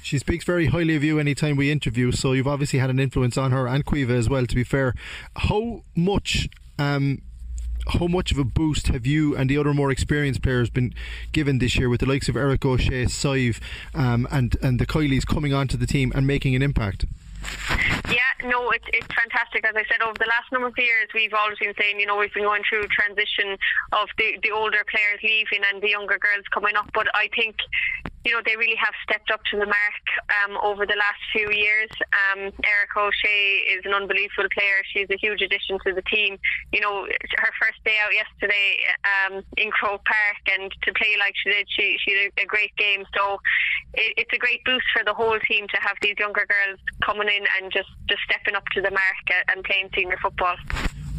She 0.02 0.18
speaks 0.18 0.44
very 0.44 0.66
highly 0.66 0.94
of 0.94 1.02
you 1.02 1.18
anytime 1.18 1.56
we 1.56 1.70
interview, 1.70 2.12
so 2.12 2.32
you've 2.32 2.46
obviously 2.46 2.78
had 2.78 2.90
an 2.90 3.00
influence 3.00 3.36
on 3.36 3.50
her 3.50 3.66
and 3.66 3.84
Quiva 3.84 4.16
as 4.16 4.28
well. 4.28 4.46
To 4.46 4.54
be 4.54 4.64
fair, 4.64 4.94
how 5.34 5.82
much? 5.96 6.48
Um, 6.78 7.22
how 7.88 8.06
much 8.06 8.32
of 8.32 8.38
a 8.38 8.44
boost 8.44 8.88
have 8.88 9.06
you 9.06 9.36
and 9.36 9.48
the 9.48 9.58
other 9.58 9.74
more 9.74 9.90
experienced 9.90 10.42
players 10.42 10.70
been 10.70 10.94
given 11.32 11.58
this 11.58 11.76
year 11.76 11.88
with 11.88 12.00
the 12.00 12.06
likes 12.06 12.28
of 12.28 12.36
Erika 12.36 12.68
O'Shea, 12.68 13.04
Sadhbh, 13.04 13.60
um, 13.94 14.26
and 14.30 14.56
and 14.62 14.78
the 14.78 14.86
Kileys 14.86 15.26
coming 15.26 15.52
onto 15.52 15.76
the 15.76 15.86
team 15.86 16.12
and 16.14 16.26
making 16.26 16.54
an 16.54 16.62
impact? 16.62 17.04
Yeah, 18.08 18.18
no, 18.44 18.70
it's 18.70 18.84
it's 18.92 19.06
fantastic. 19.14 19.64
As 19.66 19.74
I 19.76 19.84
said, 19.90 20.02
over 20.02 20.14
the 20.18 20.26
last 20.26 20.50
number 20.52 20.68
of 20.68 20.78
years, 20.78 21.08
we've 21.14 21.34
always 21.34 21.58
been 21.58 21.74
saying, 21.78 22.00
you 22.00 22.06
know, 22.06 22.16
we've 22.16 22.32
been 22.32 22.44
going 22.44 22.62
through 22.68 22.86
transition 22.88 23.56
of 23.92 24.08
the 24.18 24.38
the 24.42 24.50
older 24.50 24.82
players 24.90 25.20
leaving 25.22 25.64
and 25.72 25.82
the 25.82 25.90
younger 25.90 26.18
girls 26.18 26.44
coming 26.52 26.76
up. 26.76 26.90
But 26.92 27.08
I 27.14 27.28
think 27.34 27.56
you 28.26 28.32
know, 28.32 28.42
they 28.44 28.56
really 28.56 28.74
have 28.74 28.92
stepped 29.04 29.30
up 29.30 29.40
to 29.54 29.56
the 29.56 29.66
mark 29.66 30.04
um, 30.42 30.58
over 30.58 30.84
the 30.84 30.98
last 30.98 31.22
few 31.30 31.48
years. 31.52 31.88
Um, 32.10 32.50
Erika 32.66 32.98
O'Shea 32.98 33.62
is 33.70 33.86
an 33.86 33.94
unbelievable 33.94 34.50
player. 34.50 34.82
She's 34.92 35.06
a 35.10 35.16
huge 35.16 35.42
addition 35.42 35.78
to 35.86 35.94
the 35.94 36.02
team. 36.10 36.36
You 36.72 36.80
know, 36.80 37.06
her 37.06 37.52
first 37.62 37.78
day 37.84 37.94
out 38.02 38.10
yesterday 38.12 38.82
um, 39.06 39.44
in 39.56 39.70
Croke 39.70 40.04
Park 40.04 40.42
and 40.50 40.74
to 40.82 40.92
play 40.94 41.14
like 41.20 41.34
she 41.38 41.50
did, 41.50 41.68
she, 41.70 41.96
she 42.02 42.10
did 42.14 42.32
a 42.42 42.46
great 42.46 42.74
game. 42.74 43.04
So 43.16 43.38
it, 43.94 44.26
it's 44.26 44.32
a 44.34 44.38
great 44.38 44.64
boost 44.64 44.86
for 44.92 45.04
the 45.04 45.14
whole 45.14 45.38
team 45.46 45.68
to 45.68 45.78
have 45.80 45.94
these 46.02 46.18
younger 46.18 46.46
girls 46.50 46.80
coming 47.04 47.28
in 47.28 47.46
and 47.62 47.70
just, 47.70 47.90
just 48.10 48.22
stepping 48.28 48.56
up 48.56 48.66
to 48.74 48.82
the 48.82 48.90
mark 48.90 49.46
and 49.54 49.62
playing 49.62 49.88
senior 49.94 50.18
football 50.20 50.56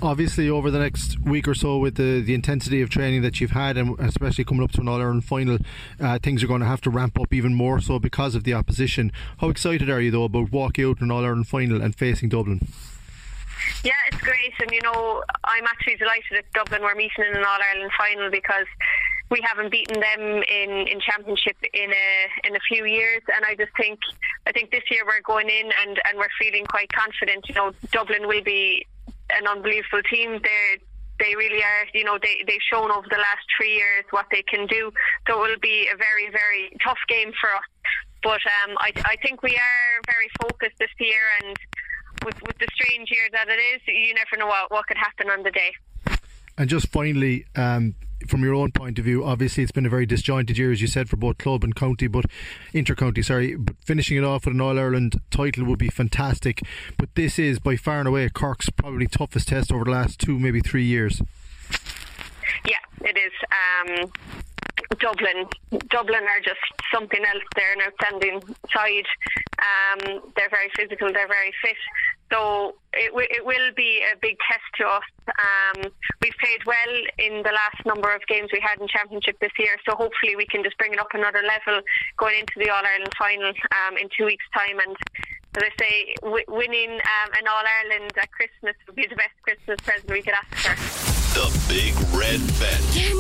obviously 0.02 0.50
over 0.50 0.70
the 0.70 0.80
next 0.80 1.20
week 1.22 1.48
or 1.48 1.56
so 1.56 1.78
with 1.78 1.96
the, 1.96 2.22
the 2.22 2.34
intensity 2.34 2.82
of 2.82 2.90
training 2.90 3.22
that 3.24 3.42
you've 3.42 3.52
had 3.52 3.78
and 3.78 4.00
especially 4.00 4.44
coming 4.44 4.64
up 4.64 4.72
to 4.72 4.82
an 4.82 4.88
All-Ireland 4.88 5.26
final 5.26 5.58
uh, 6.00 6.20
things 6.20 6.44
are 6.44 6.48
going 6.48 6.62
to 6.62 6.68
have 6.68 6.82
to 6.82 6.90
ramp 6.90 7.20
up 7.20 7.34
even 7.34 7.54
more 7.54 7.80
so 7.80 7.98
because 7.98 8.36
of 8.36 8.44
the 8.44 8.54
opposition. 8.54 9.12
How 9.40 9.50
excited 9.50 9.90
are 9.90 10.02
you 10.02 10.12
though 10.12 10.26
about 10.26 10.52
walking 10.52 10.86
out 10.86 11.02
an 11.02 11.12
All-Ireland 11.12 11.48
final 11.48 11.82
and 11.82 11.96
facing 11.96 12.30
Dublin? 12.30 12.68
Yeah, 13.84 13.94
it's 14.12 14.22
great, 14.22 14.54
and 14.60 14.72
you 14.72 14.82
know, 14.82 15.24
I'm 15.44 15.66
actually 15.66 15.96
delighted 15.96 16.32
that 16.32 16.52
Dublin. 16.54 16.82
Were 16.82 16.96
meeting 16.96 17.26
in 17.30 17.36
an 17.36 17.44
All 17.44 17.60
Ireland 17.74 17.92
final 17.98 18.30
because 18.30 18.66
we 19.30 19.42
haven't 19.44 19.72
beaten 19.72 20.00
them 20.00 20.22
in, 20.44 20.88
in 20.88 21.00
championship 21.02 21.58
in 21.74 21.92
a 21.92 22.48
in 22.48 22.56
a 22.56 22.60
few 22.68 22.86
years, 22.86 23.22
and 23.36 23.44
I 23.46 23.56
just 23.56 23.72
think 23.76 24.00
I 24.46 24.52
think 24.52 24.72
this 24.72 24.84
year 24.90 25.04
we're 25.06 25.22
going 25.22 25.50
in 25.50 25.72
and, 25.86 26.00
and 26.06 26.18
we're 26.18 26.30
feeling 26.40 26.66
quite 26.66 26.92
confident. 26.94 27.50
You 27.50 27.56
know, 27.56 27.72
Dublin 27.92 28.28
will 28.28 28.44
be 28.44 28.86
an 29.32 29.48
unbelievable 29.48 30.04
team. 30.10 30.40
They 30.44 30.82
they 31.20 31.36
really 31.36 31.64
are. 31.64 31.86
You 31.94 32.04
know, 32.04 32.18
they 32.22 32.44
they've 32.48 32.64
shown 32.72 32.92
over 32.92 33.08
the 33.10 33.18
last 33.18 33.46
three 33.58 33.76
years 33.76 34.06
what 34.12 34.28
they 34.32 34.44
can 34.44 34.68
do. 34.68 34.92
So 35.28 35.44
it 35.44 35.50
will 35.50 35.60
be 35.62 35.90
a 35.94 35.98
very 35.98 36.30
very 36.32 36.76
tough 36.84 37.00
game 37.08 37.32
for 37.40 37.50
us. 37.50 37.68
But 38.24 38.42
um, 38.64 38.76
I 38.80 38.92
I 39.06 39.16
think 39.22 39.44
we 39.44 39.56
are 39.56 39.90
very 40.06 40.30
focused 40.42 40.78
this 40.80 40.94
year, 41.00 41.22
and 41.42 41.58
with 42.26 42.42
with 42.44 42.58
the 42.58 42.68
strange 42.74 43.10
year 43.12 43.28
that 43.32 43.48
it 43.50 43.60
is, 43.60 43.82
you 43.88 44.14
never 44.14 44.38
know 44.38 44.48
what 44.48 44.72
what 44.72 44.88
could 44.88 44.98
happen 44.98 45.30
on 45.30 45.44
the 45.44 45.52
day. 45.52 45.74
And 46.58 46.68
just 46.68 46.88
finally, 46.88 47.46
um, 47.56 47.94
from 48.30 48.44
your 48.44 48.54
own 48.54 48.72
point 48.72 49.00
of 49.00 49.06
view, 49.06 49.24
obviously 49.24 49.64
it's 49.64 49.72
been 49.72 49.86
a 49.86 49.90
very 49.90 50.06
disjointed 50.06 50.58
year, 50.58 50.72
as 50.72 50.82
you 50.82 50.88
said, 50.88 51.10
for 51.10 51.18
both 51.18 51.38
club 51.38 51.64
and 51.64 51.76
county, 51.76 52.08
but 52.08 52.26
inter-county. 52.74 53.22
Sorry, 53.22 53.56
but 53.56 53.76
finishing 53.84 54.18
it 54.18 54.24
off 54.24 54.46
with 54.46 54.54
an 54.54 54.62
All 54.62 54.78
Ireland 54.78 55.22
title 55.32 55.66
would 55.66 55.80
be 55.80 55.90
fantastic. 55.90 56.62
But 56.98 57.16
this 57.16 57.40
is 57.40 57.60
by 57.60 57.76
far 57.76 58.00
and 58.00 58.08
away 58.08 58.30
Cork's 58.30 58.70
probably 58.70 59.08
toughest 59.08 59.48
test 59.48 59.72
over 59.72 59.86
the 59.86 59.92
last 59.92 60.20
two, 60.20 60.40
maybe 60.40 60.60
three 60.60 60.86
years. 60.86 61.22
Yeah, 62.66 62.80
it 63.02 63.18
is. 63.18 63.34
Um, 63.52 64.12
Dublin, 65.00 65.46
Dublin 65.90 66.24
are 66.24 66.40
just 66.44 66.60
something 66.94 67.24
else. 67.24 67.44
They're 67.56 67.74
an 67.74 67.82
outstanding 67.82 68.42
side. 68.74 69.06
Um, 69.60 70.22
they're 70.36 70.50
very 70.50 70.70
physical. 70.76 71.12
They're 71.12 71.28
very 71.28 71.54
fit. 71.62 71.76
So 72.32 72.76
it, 72.94 73.10
w- 73.10 73.28
it 73.32 73.46
will 73.46 73.72
be 73.76 74.04
a 74.04 74.18
big 74.20 74.36
test 74.50 74.68
to 74.80 74.86
us. 74.86 75.04
Um, 75.28 75.92
we've 76.22 76.36
played 76.42 76.60
well 76.66 76.94
in 77.18 77.44
the 77.44 77.52
last 77.52 77.86
number 77.86 78.14
of 78.14 78.22
games 78.28 78.50
we 78.52 78.60
had 78.60 78.80
in 78.82 78.88
Championship 78.88 79.40
this 79.40 79.52
year, 79.58 79.78
so 79.88 79.96
hopefully 79.96 80.36
we 80.36 80.46
can 80.46 80.64
just 80.64 80.78
bring 80.78 80.94
it 80.94 81.00
up 81.00 81.08
another 81.14 81.42
level 81.42 81.82
going 82.18 82.40
into 82.40 82.54
the 82.58 82.70
All 82.70 82.84
Ireland 82.84 83.14
final 83.18 83.50
um, 83.88 83.98
in 83.98 84.10
two 84.18 84.26
weeks' 84.26 84.46
time. 84.54 84.80
And 84.80 84.96
as 85.56 85.64
I 85.64 85.72
say, 85.80 86.16
w- 86.22 86.46
winning 86.50 86.92
um, 86.92 87.30
an 87.40 87.48
All 87.48 87.64
Ireland 87.64 88.12
at 88.22 88.30
Christmas 88.32 88.76
would 88.88 88.96
be 88.96 89.08
the 89.08 89.16
best 89.16 89.36
Christmas 89.44 89.80
present 89.82 90.12
we 90.12 90.22
could 90.22 90.34
ask 90.36 90.54
for. 90.56 90.76
The 91.38 91.48
Big 91.70 91.94
Red 92.18 92.42
Bench. 92.60 93.16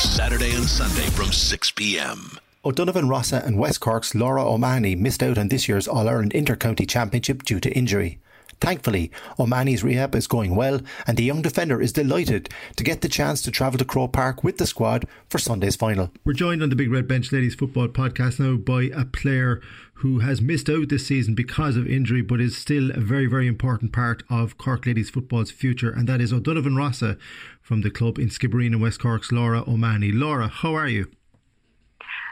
Saturday 0.00 0.52
and 0.54 0.64
Sunday 0.64 1.08
from 1.10 1.32
6 1.32 1.70
p.m. 1.72 2.38
O'Donovan 2.64 3.08
Rossa 3.08 3.42
and 3.44 3.58
West 3.58 3.80
Cork's 3.80 4.14
Laura 4.14 4.44
O'Mahony 4.44 4.94
missed 4.94 5.22
out 5.22 5.38
on 5.38 5.48
this 5.48 5.68
year's 5.68 5.88
All 5.88 6.08
Ireland 6.08 6.32
Inter-County 6.32 6.86
Championship 6.86 7.42
due 7.44 7.60
to 7.60 7.70
injury. 7.72 8.18
Thankfully, 8.62 9.10
O'Mahony's 9.40 9.82
rehab 9.82 10.14
is 10.14 10.28
going 10.28 10.54
well, 10.54 10.80
and 11.04 11.16
the 11.16 11.24
young 11.24 11.42
defender 11.42 11.82
is 11.82 11.92
delighted 11.92 12.48
to 12.76 12.84
get 12.84 13.00
the 13.00 13.08
chance 13.08 13.42
to 13.42 13.50
travel 13.50 13.76
to 13.76 13.84
Croke 13.84 14.12
Park 14.12 14.44
with 14.44 14.58
the 14.58 14.68
squad 14.68 15.04
for 15.28 15.38
Sunday's 15.38 15.74
final. 15.74 16.12
We're 16.24 16.34
joined 16.34 16.62
on 16.62 16.68
the 16.68 16.76
Big 16.76 16.92
Red 16.92 17.08
Bench 17.08 17.32
Ladies 17.32 17.56
Football 17.56 17.88
podcast 17.88 18.38
now 18.38 18.54
by 18.54 18.84
a 18.96 19.04
player 19.04 19.60
who 19.94 20.20
has 20.20 20.40
missed 20.40 20.70
out 20.70 20.90
this 20.90 21.08
season 21.08 21.34
because 21.34 21.74
of 21.74 21.88
injury, 21.88 22.22
but 22.22 22.40
is 22.40 22.56
still 22.56 22.92
a 22.92 23.00
very, 23.00 23.26
very 23.26 23.48
important 23.48 23.92
part 23.92 24.22
of 24.30 24.58
Cork 24.58 24.86
Ladies 24.86 25.10
Football's 25.10 25.50
future, 25.50 25.90
and 25.90 26.08
that 26.08 26.20
is 26.20 26.32
O'Donovan 26.32 26.76
Rossa 26.76 27.18
from 27.60 27.80
the 27.80 27.90
club 27.90 28.16
in 28.16 28.28
Skibbereen 28.28 28.74
in 28.74 28.80
West 28.80 29.00
Cork's 29.00 29.32
Laura 29.32 29.64
O'Mahony. 29.66 30.12
Laura, 30.12 30.46
how 30.46 30.72
are 30.76 30.86
you? 30.86 31.06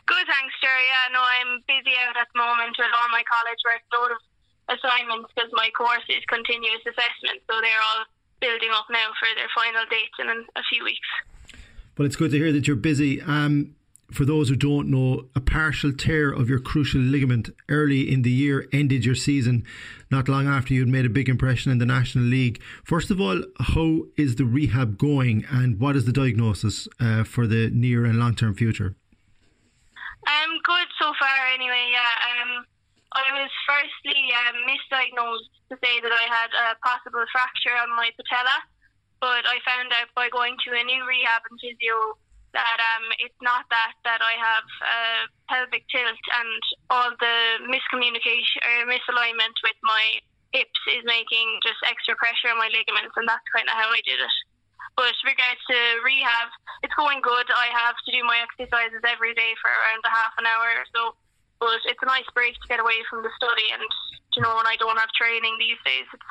Good, 0.06 0.26
thanks, 0.28 0.54
Jerry. 0.62 0.86
Yeah, 0.86 1.12
no, 1.12 1.22
I'm 1.22 1.58
busy 1.66 1.96
out 2.06 2.16
at 2.16 2.28
the 2.32 2.38
moment 2.38 2.76
with 2.78 2.86
all 2.94 3.08
my 3.10 3.24
college 3.26 3.58
work, 3.66 3.82
load 3.92 4.12
of 4.12 4.29
assignments 4.70 5.30
because 5.34 5.50
my 5.52 5.70
course 5.76 6.06
is 6.08 6.22
continuous 6.28 6.82
assessment, 6.86 7.42
so 7.50 7.60
they're 7.60 7.84
all 7.94 8.06
building 8.40 8.70
up 8.72 8.86
now 8.90 9.10
for 9.18 9.28
their 9.36 9.50
final 9.54 9.84
dates 9.90 10.16
in 10.18 10.28
a 10.30 10.62
few 10.70 10.84
weeks. 10.84 11.10
Well, 11.98 12.06
it's 12.06 12.16
good 12.16 12.30
to 12.30 12.38
hear 12.38 12.52
that 12.52 12.66
you're 12.66 12.76
busy. 12.76 13.20
Um, 13.20 13.74
for 14.12 14.24
those 14.24 14.48
who 14.48 14.56
don't 14.56 14.88
know, 14.88 15.28
a 15.36 15.40
partial 15.40 15.92
tear 15.92 16.30
of 16.30 16.48
your 16.48 16.58
cruciate 16.58 17.10
ligament 17.10 17.50
early 17.68 18.10
in 18.10 18.22
the 18.22 18.30
year 18.30 18.66
ended 18.72 19.04
your 19.04 19.14
season 19.14 19.64
not 20.10 20.28
long 20.28 20.48
after 20.48 20.74
you'd 20.74 20.88
made 20.88 21.06
a 21.06 21.10
big 21.10 21.28
impression 21.28 21.70
in 21.70 21.78
the 21.78 21.86
National 21.86 22.24
League. 22.24 22.60
First 22.84 23.10
of 23.10 23.20
all, 23.20 23.42
how 23.60 24.02
is 24.16 24.36
the 24.36 24.44
rehab 24.44 24.98
going 24.98 25.44
and 25.50 25.78
what 25.78 25.94
is 25.94 26.04
the 26.04 26.12
diagnosis 26.12 26.88
uh, 26.98 27.22
for 27.24 27.46
the 27.46 27.70
near 27.70 28.04
and 28.04 28.18
long 28.18 28.34
term 28.34 28.54
future? 28.54 28.96
Um, 30.26 30.50
good 30.64 30.88
so 31.00 31.12
far, 31.18 31.46
anyway, 31.54 31.92
yeah. 31.92 32.56
Um, 32.58 32.64
I 33.10 33.26
was 33.34 33.50
firstly 33.66 34.30
um, 34.46 34.62
misdiagnosed 34.70 35.50
to 35.70 35.74
say 35.82 35.98
that 35.98 36.14
I 36.14 36.26
had 36.30 36.50
a 36.54 36.78
possible 36.78 37.26
fracture 37.34 37.74
on 37.74 37.90
my 37.98 38.14
patella, 38.14 38.54
but 39.18 39.42
I 39.50 39.58
found 39.66 39.90
out 39.90 40.14
by 40.14 40.30
going 40.30 40.54
to 40.66 40.78
a 40.78 40.82
new 40.86 41.02
rehab 41.02 41.42
and 41.50 41.58
physio 41.58 42.14
that 42.54 42.78
um, 42.78 43.06
it's 43.22 43.38
not 43.42 43.66
that 43.70 43.94
that 44.02 44.22
I 44.22 44.34
have 44.38 44.66
a 44.82 45.00
pelvic 45.50 45.86
tilt 45.90 46.22
and 46.38 46.62
all 46.90 47.10
the 47.18 47.36
miscommunication 47.66 48.62
or 48.62 48.90
misalignment 48.90 49.54
with 49.62 49.78
my 49.82 50.18
hips 50.50 50.82
is 50.90 51.06
making 51.06 51.46
just 51.62 51.78
extra 51.86 52.14
pressure 52.18 52.50
on 52.50 52.58
my 52.58 52.70
ligaments, 52.70 53.14
and 53.14 53.26
that's 53.26 53.46
kind 53.54 53.66
of 53.66 53.74
how 53.74 53.90
I 53.90 54.02
did 54.06 54.18
it. 54.18 54.36
But 54.98 55.14
regards 55.22 55.62
to 55.70 55.78
rehab, 56.02 56.50
it's 56.82 56.94
going 56.98 57.22
good. 57.22 57.46
I 57.50 57.70
have 57.74 57.94
to 58.06 58.10
do 58.10 58.22
my 58.26 58.42
exercises 58.42 59.02
every 59.06 59.34
day 59.34 59.54
for 59.62 59.70
around 59.70 60.02
a 60.06 60.14
half 60.14 60.34
an 60.38 60.46
hour 60.46 60.78
so. 60.94 61.18
But 61.60 61.84
it's 61.84 62.02
a 62.02 62.08
nice 62.08 62.26
break 62.34 62.56
to 62.56 62.68
get 62.68 62.80
away 62.80 63.04
from 63.08 63.22
the 63.22 63.30
study, 63.36 63.68
and 63.72 63.84
you 64.34 64.42
know 64.42 64.56
when 64.56 64.66
I 64.66 64.76
don't 64.80 64.98
have 64.98 65.12
training 65.12 65.56
these 65.60 65.78
days, 65.84 66.08
it's 66.12 66.30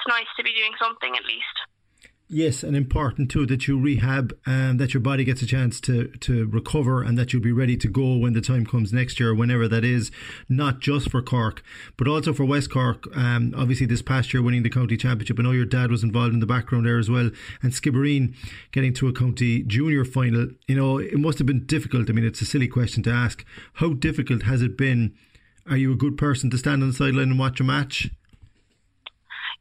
it's 0.00 0.08
nice 0.08 0.28
to 0.36 0.42
be 0.42 0.56
doing 0.56 0.72
something 0.80 1.12
at 1.14 1.28
least. 1.28 1.56
Yes, 2.32 2.62
and 2.62 2.76
important 2.76 3.28
too 3.28 3.44
that 3.46 3.66
you 3.66 3.76
rehab 3.76 4.32
and 4.46 4.78
that 4.78 4.94
your 4.94 5.00
body 5.00 5.24
gets 5.24 5.42
a 5.42 5.46
chance 5.46 5.80
to 5.80 6.06
to 6.20 6.46
recover 6.46 7.02
and 7.02 7.18
that 7.18 7.32
you'll 7.32 7.42
be 7.42 7.50
ready 7.50 7.76
to 7.78 7.88
go 7.88 8.16
when 8.16 8.34
the 8.34 8.40
time 8.40 8.64
comes 8.64 8.92
next 8.92 9.18
year, 9.18 9.34
whenever 9.34 9.66
that 9.66 9.84
is, 9.84 10.12
not 10.48 10.78
just 10.78 11.10
for 11.10 11.22
Cork, 11.22 11.60
but 11.96 12.06
also 12.06 12.32
for 12.32 12.44
West 12.44 12.70
Cork. 12.70 13.04
Um, 13.16 13.52
obviously, 13.56 13.86
this 13.86 14.00
past 14.00 14.32
year 14.32 14.44
winning 14.44 14.62
the 14.62 14.70
county 14.70 14.96
championship. 14.96 15.40
I 15.40 15.42
know 15.42 15.50
your 15.50 15.64
dad 15.64 15.90
was 15.90 16.04
involved 16.04 16.32
in 16.32 16.38
the 16.38 16.46
background 16.46 16.86
there 16.86 17.00
as 17.00 17.10
well, 17.10 17.32
and 17.62 17.72
Skibbereen 17.72 18.36
getting 18.70 18.94
to 18.94 19.08
a 19.08 19.12
county 19.12 19.64
junior 19.64 20.04
final. 20.04 20.50
You 20.68 20.76
know, 20.76 20.98
it 20.98 21.18
must 21.18 21.38
have 21.38 21.48
been 21.48 21.66
difficult. 21.66 22.08
I 22.08 22.12
mean, 22.12 22.24
it's 22.24 22.40
a 22.40 22.46
silly 22.46 22.68
question 22.68 23.02
to 23.02 23.10
ask. 23.10 23.44
How 23.74 23.94
difficult 23.94 24.44
has 24.44 24.62
it 24.62 24.78
been? 24.78 25.16
Are 25.68 25.76
you 25.76 25.90
a 25.92 25.96
good 25.96 26.16
person 26.16 26.48
to 26.50 26.58
stand 26.58 26.84
on 26.84 26.90
the 26.90 26.94
sideline 26.94 27.30
and 27.30 27.40
watch 27.40 27.58
a 27.58 27.64
match? 27.64 28.08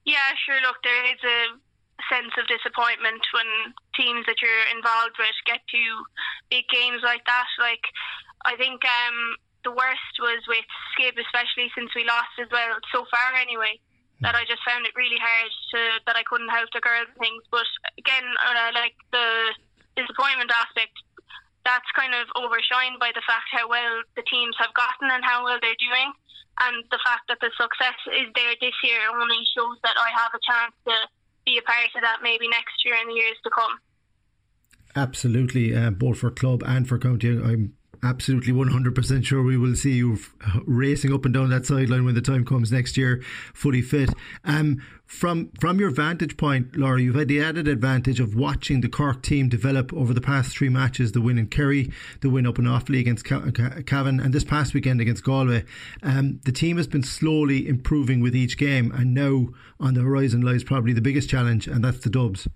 Yeah, 0.05 0.17
sure. 0.45 0.61
Look, 0.61 0.77
there 0.83 1.05
is 1.11 1.19
a 1.23 1.68
sense 2.07 2.31
of 2.39 2.47
disappointment 2.47 3.21
when 3.35 3.75
teams 3.95 4.23
that 4.25 4.39
you're 4.39 4.67
involved 4.71 5.19
with 5.19 5.35
get 5.45 5.59
to 5.59 5.83
big 6.49 6.65
games 6.71 7.03
like 7.03 7.25
that. 7.27 7.49
Like, 7.59 7.83
I 8.45 8.55
think 8.55 8.79
um, 8.85 9.35
the 9.63 9.75
worst 9.75 10.15
was 10.19 10.41
with 10.47 10.65
Skib, 10.95 11.19
especially 11.19 11.67
since 11.75 11.91
we 11.95 12.07
lost 12.07 12.31
as 12.39 12.47
well 12.51 12.79
so 12.93 13.03
far 13.11 13.35
anyway. 13.35 13.79
That 14.19 14.35
I 14.35 14.43
just 14.43 14.59
found 14.67 14.83
it 14.83 14.91
really 14.99 15.15
hard 15.15 15.51
to 15.71 15.79
that 16.03 16.19
I 16.19 16.27
couldn't 16.27 16.51
help 16.51 16.67
the 16.75 16.83
girls 16.83 17.07
and 17.07 17.19
things. 17.23 17.39
But 17.47 17.67
again, 17.95 18.27
uh, 18.43 18.75
like 18.75 18.91
the 19.15 19.55
disappointment 19.95 20.51
aspect, 20.51 20.91
that's 21.63 21.87
kind 21.95 22.11
of 22.11 22.27
overshined 22.35 22.99
by 22.99 23.15
the 23.15 23.23
fact 23.23 23.47
how 23.55 23.71
well 23.71 24.03
the 24.19 24.27
teams 24.27 24.59
have 24.59 24.75
gotten 24.75 25.07
and 25.07 25.23
how 25.23 25.47
well 25.47 25.55
they're 25.63 25.79
doing. 25.79 26.11
And 26.59 26.83
the 26.91 26.99
fact 26.99 27.31
that 27.31 27.39
the 27.39 27.47
success 27.55 27.95
is 28.11 28.27
there 28.35 28.51
this 28.59 28.75
year 28.83 29.07
only 29.07 29.39
shows 29.55 29.79
that 29.87 29.95
I 29.95 30.11
have 30.11 30.35
a 30.35 30.43
chance 30.43 30.75
to 30.83 30.95
be 31.49 31.57
a 31.57 31.61
part 31.63 31.89
of 31.95 32.01
that 32.01 32.19
maybe 32.21 32.47
next 32.47 32.85
year 32.85 32.95
and 32.99 33.09
the 33.09 33.15
years 33.15 33.37
to 33.43 33.49
come. 33.49 33.79
Absolutely, 34.95 35.75
uh, 35.75 35.91
both 35.91 36.19
for 36.19 36.31
club 36.31 36.63
and 36.65 36.87
for 36.87 36.97
county. 36.97 37.29
I'm 37.29 37.73
absolutely 38.03 38.53
100% 38.53 39.25
sure 39.25 39.43
we 39.43 39.57
will 39.57 39.75
see 39.75 39.93
you 39.93 40.19
racing 40.65 41.13
up 41.13 41.25
and 41.25 41.33
down 41.33 41.49
that 41.49 41.65
sideline 41.65 42.05
when 42.05 42.15
the 42.15 42.21
time 42.21 42.45
comes 42.45 42.71
next 42.71 42.97
year, 42.97 43.21
fully 43.53 43.81
fit. 43.81 44.09
Um, 44.43 44.81
from 45.05 45.49
from 45.59 45.79
your 45.79 45.89
vantage 45.89 46.37
point, 46.37 46.77
Laura, 46.77 47.01
you've 47.01 47.15
had 47.15 47.27
the 47.27 47.41
added 47.41 47.67
advantage 47.67 48.19
of 48.19 48.35
watching 48.35 48.81
the 48.81 48.87
Cork 48.87 49.23
team 49.23 49.49
develop 49.49 49.91
over 49.91 50.13
the 50.13 50.21
past 50.21 50.55
three 50.55 50.69
matches: 50.69 51.13
the 51.13 51.21
win 51.21 51.39
in 51.39 51.47
Kerry, 51.47 51.91
the 52.21 52.29
win 52.29 52.45
up 52.45 52.59
in 52.59 52.65
Offaly 52.65 52.99
against 52.99 53.25
Cavan, 53.25 54.19
and 54.19 54.33
this 54.33 54.43
past 54.43 54.75
weekend 54.75 55.01
against 55.01 55.23
Galway. 55.23 55.65
Um, 56.03 56.39
the 56.45 56.51
team 56.51 56.77
has 56.77 56.85
been 56.85 57.01
slowly 57.01 57.67
improving 57.67 58.21
with 58.21 58.35
each 58.35 58.55
game, 58.55 58.91
and 58.91 59.15
now 59.15 59.47
on 59.79 59.95
the 59.95 60.01
horizon 60.01 60.41
lies 60.41 60.63
probably 60.63 60.93
the 60.93 61.01
biggest 61.01 61.27
challenge, 61.27 61.67
and 61.67 61.83
that's 61.83 61.99
the 61.99 62.11
Dubs. 62.11 62.47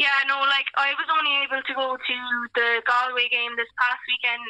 Yeah, 0.00 0.16
no, 0.24 0.40
like 0.48 0.64
I 0.80 0.96
was 0.96 1.04
only 1.12 1.44
able 1.44 1.60
to 1.60 1.74
go 1.76 1.92
to 1.92 2.16
the 2.56 2.80
Galway 2.88 3.28
game 3.28 3.52
this 3.60 3.68
past 3.76 4.00
weekend, 4.08 4.48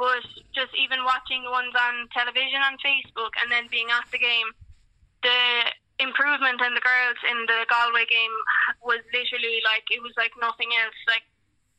but 0.00 0.24
just 0.56 0.72
even 0.72 1.04
watching 1.04 1.44
the 1.44 1.52
ones 1.52 1.76
on 1.76 2.08
television 2.16 2.64
on 2.64 2.80
Facebook 2.80 3.36
and 3.44 3.52
then 3.52 3.68
being 3.68 3.92
at 3.92 4.08
the 4.08 4.16
game, 4.16 4.48
the 5.20 5.68
improvement 6.00 6.64
in 6.64 6.72
the 6.72 6.80
girls 6.80 7.20
in 7.28 7.44
the 7.44 7.68
Galway 7.68 8.08
game 8.08 8.36
was 8.80 9.04
literally 9.12 9.60
like 9.68 9.84
it 9.92 10.00
was 10.00 10.16
like 10.16 10.32
nothing 10.40 10.72
else. 10.80 10.96
Like 11.04 11.28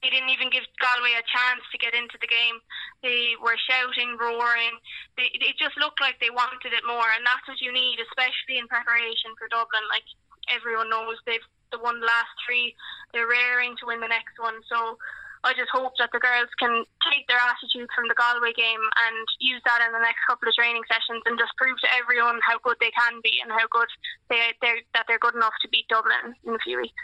they 0.06 0.14
didn't 0.14 0.30
even 0.30 0.54
give 0.54 0.70
Galway 0.78 1.18
a 1.18 1.26
chance 1.26 1.66
to 1.74 1.82
get 1.82 1.98
into 1.98 2.22
the 2.22 2.30
game. 2.30 2.62
They 3.02 3.34
were 3.42 3.58
shouting, 3.66 4.14
roaring. 4.22 4.78
They, 5.18 5.34
it 5.34 5.58
just 5.58 5.74
looked 5.82 5.98
like 6.06 6.22
they 6.22 6.30
wanted 6.30 6.70
it 6.70 6.86
more, 6.86 7.10
and 7.18 7.26
that's 7.26 7.50
what 7.50 7.66
you 7.66 7.74
need, 7.74 7.98
especially 7.98 8.62
in 8.62 8.70
preparation 8.70 9.34
for 9.42 9.50
Dublin. 9.50 9.90
Like 9.90 10.06
everyone 10.54 10.94
knows, 10.94 11.18
they've 11.26 11.42
the 11.72 11.80
won 11.80 12.00
the 12.00 12.06
last 12.06 12.32
three. 12.46 12.76
They're 13.14 13.28
raring 13.28 13.76
to 13.80 13.88
win 13.88 14.00
the 14.00 14.08
next 14.12 14.40
one. 14.40 14.60
So 14.68 14.98
I 15.44 15.54
just 15.54 15.70
hope 15.72 15.94
that 16.00 16.10
the 16.12 16.20
girls 16.20 16.50
can 16.60 16.84
take 17.08 17.28
their 17.28 17.40
attitude 17.40 17.90
from 17.96 18.08
the 18.10 18.18
Galway 18.18 18.54
game 18.54 18.82
and 18.82 19.26
use 19.40 19.62
that 19.66 19.86
in 19.86 19.94
the 19.94 20.04
next 20.04 20.20
couple 20.28 20.50
of 20.50 20.56
training 20.56 20.84
sessions 20.90 21.22
and 21.26 21.38
just 21.38 21.56
prove 21.58 21.78
to 21.82 21.90
everyone 21.94 22.40
how 22.44 22.58
good 22.60 22.78
they 22.80 22.92
can 22.92 23.22
be 23.24 23.40
and 23.42 23.52
how 23.52 23.68
good 23.72 23.88
they 24.30 24.52
they're, 24.62 24.82
that 24.94 25.06
they're 25.08 25.22
good 25.22 25.36
enough 25.36 25.54
to 25.62 25.70
beat 25.70 25.88
Dublin 25.88 26.34
in 26.46 26.56
a 26.56 26.60
few 26.60 26.82
weeks. 26.82 27.04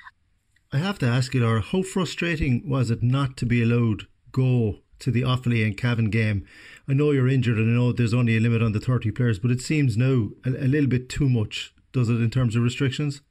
I 0.72 0.78
have 0.78 0.98
to 1.00 1.08
ask 1.08 1.34
you, 1.34 1.42
Laura, 1.42 1.62
how 1.62 1.84
frustrating 1.84 2.68
was 2.68 2.90
it 2.90 3.04
not 3.04 3.38
to 3.38 3.46
be 3.46 3.62
allowed 3.62 4.08
go 4.32 4.80
to 5.00 5.12
the 5.12 5.22
Offaly 5.22 5.64
and 5.64 5.78
Cavan 5.78 6.10
game? 6.10 6.48
I 6.90 6.94
know 6.94 7.12
you're 7.12 7.30
injured 7.30 7.58
and 7.58 7.70
I 7.70 7.78
know 7.78 7.94
there's 7.94 8.14
only 8.14 8.36
a 8.36 8.40
limit 8.40 8.64
on 8.64 8.72
the 8.72 8.80
30 8.80 9.12
players, 9.12 9.38
but 9.38 9.52
it 9.52 9.62
seems 9.62 9.96
now 9.96 10.30
a, 10.46 10.50
a 10.50 10.68
little 10.68 10.90
bit 10.90 11.10
too 11.10 11.30
much, 11.30 11.74
does 11.92 12.10
it, 12.10 12.16
in 12.16 12.32
terms 12.32 12.56
of 12.56 12.64
restrictions? 12.64 13.22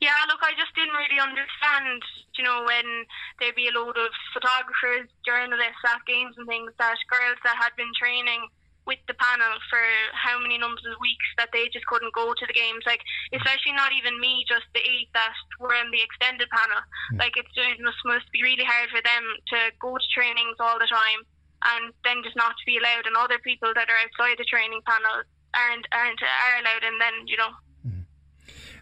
Yeah, 0.00 0.16
look, 0.28 0.44
I 0.44 0.52
just 0.60 0.76
didn't 0.76 0.92
really 0.92 1.16
understand, 1.16 2.04
you 2.36 2.44
know, 2.44 2.68
when 2.68 3.08
there'd 3.40 3.56
be 3.56 3.72
a 3.72 3.76
load 3.76 3.96
of 3.96 4.12
photographers, 4.36 5.08
journalists 5.24 5.80
at 5.88 6.04
games 6.04 6.36
and 6.36 6.44
things, 6.44 6.68
that 6.76 7.00
girls 7.08 7.40
that 7.44 7.56
had 7.56 7.72
been 7.80 7.92
training 7.96 8.44
with 8.86 9.02
the 9.10 9.18
panel 9.18 9.58
for 9.66 9.82
how 10.14 10.38
many 10.38 10.56
numbers 10.56 10.86
of 10.86 10.94
weeks 11.02 11.26
that 11.36 11.50
they 11.50 11.66
just 11.74 11.88
couldn't 11.90 12.14
go 12.14 12.30
to 12.30 12.46
the 12.46 12.54
games. 12.54 12.86
Like, 12.86 13.02
especially 13.34 13.74
not 13.74 13.90
even 13.96 14.20
me, 14.22 14.46
just 14.46 14.68
the 14.76 14.84
eight 14.84 15.10
that 15.16 15.34
were 15.58 15.74
in 15.74 15.90
the 15.90 16.04
extended 16.04 16.46
panel. 16.54 16.80
Mm. 17.12 17.18
Like, 17.18 17.34
it's, 17.34 17.50
it 17.56 17.82
must, 17.82 17.98
must 18.06 18.30
be 18.30 18.46
really 18.46 18.62
hard 18.62 18.92
for 18.94 19.02
them 19.02 19.24
to 19.56 19.58
go 19.82 19.98
to 19.98 20.14
trainings 20.14 20.60
all 20.62 20.78
the 20.78 20.86
time 20.86 21.26
and 21.66 21.90
then 22.06 22.22
just 22.22 22.38
not 22.38 22.54
to 22.54 22.68
be 22.68 22.78
allowed. 22.78 23.10
And 23.10 23.18
other 23.18 23.42
people 23.42 23.74
that 23.74 23.90
are 23.90 24.00
outside 24.06 24.38
the 24.38 24.46
training 24.46 24.86
panel 24.86 25.26
aren't, 25.50 25.88
aren't 25.90 26.22
are 26.22 26.60
allowed. 26.62 26.86
And 26.86 27.00
then, 27.02 27.26
you 27.26 27.40
know, 27.40 27.50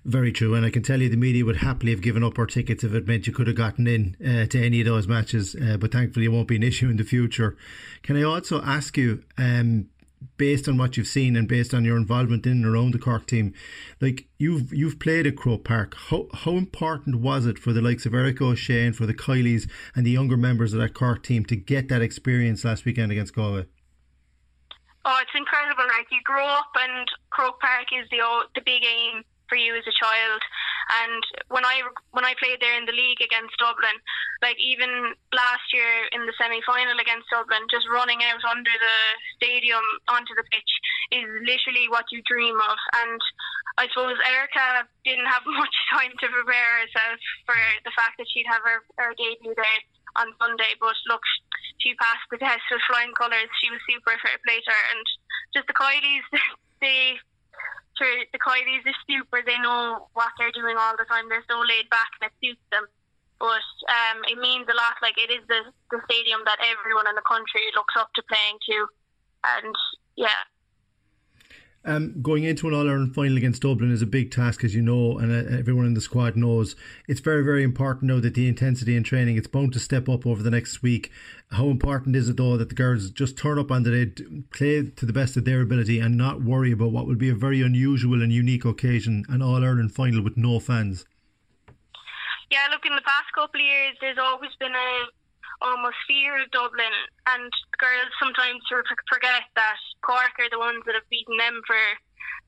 very 0.05 0.32
true, 0.32 0.55
and 0.55 0.66
I 0.66 0.70
can 0.70 0.82
tell 0.82 1.00
you 1.00 1.09
the 1.09 1.16
media 1.16 1.44
would 1.44 1.57
happily 1.57 1.92
have 1.92 2.02
given 2.02 2.22
up 2.22 2.38
our 2.38 2.46
tickets 2.46 2.84
if 2.84 2.92
it 2.92 3.07
meant 3.07 3.26
you 3.26 3.32
could 3.32 3.46
have 3.46 3.57
gotten 3.57 3.86
in 3.86 4.16
uh, 4.20 4.46
to 4.46 4.62
any 4.62 4.80
of 4.80 4.86
those 4.86 5.09
matches. 5.09 5.55
Uh, 5.55 5.76
but 5.78 5.92
thankfully, 5.92 6.26
it 6.26 6.30
won't 6.30 6.48
be 6.48 6.57
an 6.57 6.62
issue 6.62 6.90
in 6.90 6.96
the 6.96 7.05
future. 7.05 7.57
Can 8.02 8.16
I 8.16 8.22
also 8.22 8.61
ask 8.62 8.96
you, 8.98 9.24
um, 9.38 9.88
based 10.36 10.68
on 10.68 10.76
what 10.76 10.96
you've 10.96 11.07
seen 11.07 11.36
and 11.36 11.48
based 11.48 11.72
on 11.72 11.84
your 11.84 11.96
involvement 11.96 12.46
in 12.46 12.52
and 12.52 12.66
around 12.66 12.92
the 12.92 12.98
Cork 12.98 13.26
team, 13.26 13.55
like 14.00 14.26
you've 14.38 14.72
you've 14.72 14.98
played 14.98 15.26
at 15.26 15.36
Croke 15.36 15.64
Park. 15.64 15.94
How 15.94 16.26
how 16.32 16.52
important 16.52 17.20
was 17.20 17.46
it 17.46 17.59
for 17.59 17.72
the 17.72 17.82
likes 17.82 18.07
of 18.07 18.14
Erika 18.14 18.44
O'Shea 18.44 18.86
and 18.86 18.96
for 18.96 19.07
the 19.07 19.14
Kileys 19.14 19.68
and 19.94 20.07
the 20.07 20.11
younger 20.11 20.36
members 20.36 20.72
of 20.72 20.80
that 20.80 20.94
Cork 20.94 21.22
team 21.22 21.44
to 21.46 21.57
get 21.57 21.88
that 21.88 22.02
experience 22.02 22.64
last 22.64 22.84
weekend 22.84 23.12
against 23.12 23.34
Galway? 23.34 23.66
Oh, 25.07 25.18
it's 25.20 25.32
incredible! 25.34 25.84
Like 25.84 26.07
you 26.11 26.20
grow 26.24 26.46
up, 26.46 26.70
and 26.76 27.07
Croke 27.30 27.61
Park 27.61 27.86
is 27.98 28.09
the 28.11 28.20
the 28.55 28.62
big 28.64 28.82
aim 28.84 29.22
for 29.49 29.57
you 29.57 29.76
as 29.76 29.86
a 29.86 29.95
child. 29.95 30.42
And 31.05 31.22
when 31.49 31.64
I 31.64 31.80
when 32.12 32.24
I 32.24 32.36
played 32.36 32.61
there 32.61 32.76
in 32.76 32.84
the 32.84 32.97
league 32.97 33.20
against 33.24 33.57
Dublin, 33.57 33.97
like 34.45 34.61
even 34.61 35.16
last 35.32 35.66
year 35.72 36.09
in 36.12 36.28
the 36.28 36.36
semi 36.36 36.61
final 36.68 37.01
against 37.01 37.30
Dublin, 37.32 37.64
just 37.72 37.88
running 37.88 38.20
out 38.24 38.45
under 38.45 38.72
the 38.72 38.97
stadium 39.40 39.84
onto 40.09 40.36
the 40.36 40.45
pitch 40.53 40.72
is 41.12 41.28
literally 41.45 41.88
what 41.88 42.09
you 42.12 42.20
dream 42.28 42.57
of. 42.61 42.78
And 43.01 43.20
I 43.80 43.88
suppose 43.88 44.20
Erika 44.22 44.86
didn't 45.05 45.28
have 45.28 45.45
much 45.61 45.76
time 45.92 46.12
to 46.12 46.26
prepare 46.28 46.84
herself 46.84 47.18
for 47.49 47.57
the 47.84 47.95
fact 47.97 48.20
that 48.20 48.28
she'd 48.28 48.49
have 48.49 48.62
her, 48.62 48.84
her 49.01 49.16
debut 49.16 49.57
there 49.57 49.80
on 50.16 50.30
Sunday. 50.38 50.76
But 50.78 50.95
look, 51.09 51.22
she 51.78 51.95
passed 51.97 52.28
the 52.30 52.38
test 52.38 52.62
with 52.70 52.84
flying 52.86 53.14
colours. 53.16 53.51
She 53.62 53.70
was 53.70 53.80
super 53.88 54.14
fair 54.22 54.38
play. 54.47 54.62
And 54.62 55.05
just 55.53 55.66
the 55.66 55.74
Kileys, 55.76 56.26
they 56.80 57.18
for 57.96 58.07
the 58.32 58.38
Kileys 58.38 58.84
are 58.86 59.00
super. 59.07 59.42
They 59.44 59.59
know 59.59 60.09
what 60.14 60.34
they're 60.38 60.55
doing 60.55 60.76
all 60.78 60.96
the 60.98 61.07
time. 61.07 61.28
They're 61.28 61.46
so 61.48 61.59
laid 61.62 61.88
back 61.90 62.11
and 62.20 62.30
it 62.30 62.34
suits 62.42 62.64
them. 62.70 62.86
But 63.38 63.66
um, 63.90 64.22
it 64.30 64.38
means 64.38 64.66
a 64.70 64.76
lot. 64.76 64.98
Like 65.02 65.18
it 65.18 65.30
is 65.30 65.42
the 65.46 65.70
the 65.90 66.00
stadium 66.11 66.40
that 66.46 66.59
everyone 66.62 67.07
in 67.07 67.14
the 67.14 67.26
country 67.26 67.66
looks 67.74 67.94
up 67.98 68.11
to 68.14 68.22
playing 68.26 68.59
to, 68.70 68.78
and 69.42 69.74
yeah, 70.16 70.42
um, 71.86 72.14
going 72.22 72.44
into 72.44 72.66
an 72.66 72.74
All 72.74 72.88
Ireland 72.88 73.14
final 73.14 73.36
against 73.36 73.62
Dublin 73.62 73.92
is 73.92 74.00
a 74.00 74.07
big 74.07 74.30
task, 74.30 74.64
as 74.64 74.74
you 74.74 74.80
know, 74.80 75.18
and 75.18 75.30
uh, 75.30 75.59
everyone 75.59 75.84
in 75.84 75.94
the 75.94 76.00
squad 76.00 76.34
knows. 76.34 76.76
It's 77.09 77.20
very, 77.20 77.44
very 77.44 77.62
important 77.62 78.11
now 78.11 78.20
that 78.20 78.34
the 78.34 78.48
intensity 78.48 78.96
in 78.96 79.02
training 79.02 79.36
it's 79.36 79.46
bound 79.46 79.74
to 79.74 79.78
step 79.78 80.09
up 80.09 80.26
over 80.26 80.42
the 80.42 80.50
next 80.50 80.82
week. 80.82 81.11
How 81.51 81.68
important 81.68 82.16
is 82.16 82.28
it 82.28 82.36
though 82.36 82.57
that 82.57 82.68
the 82.68 82.74
girls 82.74 83.11
just 83.11 83.38
turn 83.38 83.59
up 83.59 83.70
on 83.70 83.84
the 83.84 84.07
day, 84.07 84.24
play 84.51 84.90
to 84.90 85.07
the 85.07 85.12
best 85.12 85.36
of 85.36 85.45
their 85.45 85.61
ability, 85.61 86.01
and 86.01 86.16
not 86.16 86.42
worry 86.42 86.72
about 86.72 86.90
what 86.90 87.07
will 87.07 87.14
be 87.14 87.28
a 87.28 87.34
very 87.34 87.62
unusual 87.62 88.22
and 88.22 88.32
unique 88.32 88.64
occasion, 88.64 89.24
an 89.28 89.40
All 89.40 89.62
Ireland 89.62 89.95
final 89.95 90.22
with 90.22 90.36
no 90.36 90.59
fans? 90.59 91.05
Yeah, 92.51 92.66
look, 92.70 92.84
in 92.86 92.95
the 92.95 93.03
past 93.03 93.32
couple 93.34 93.61
of 93.61 93.66
years, 93.66 93.97
there's 94.01 94.18
always 94.18 94.51
been 94.59 94.74
a 94.74 95.07
almost 95.62 95.97
fear 96.07 96.42
of 96.42 96.51
Dublin, 96.51 96.92
and 97.26 97.51
girls 97.78 98.12
sometimes 98.20 98.61
forget 98.68 99.42
that 99.55 99.78
Cork 100.03 100.34
are 100.38 100.51
the 100.51 100.59
ones 100.59 100.82
that 100.86 100.95
have 100.95 101.09
beaten 101.09 101.36
them 101.38 101.61
for 101.66 101.78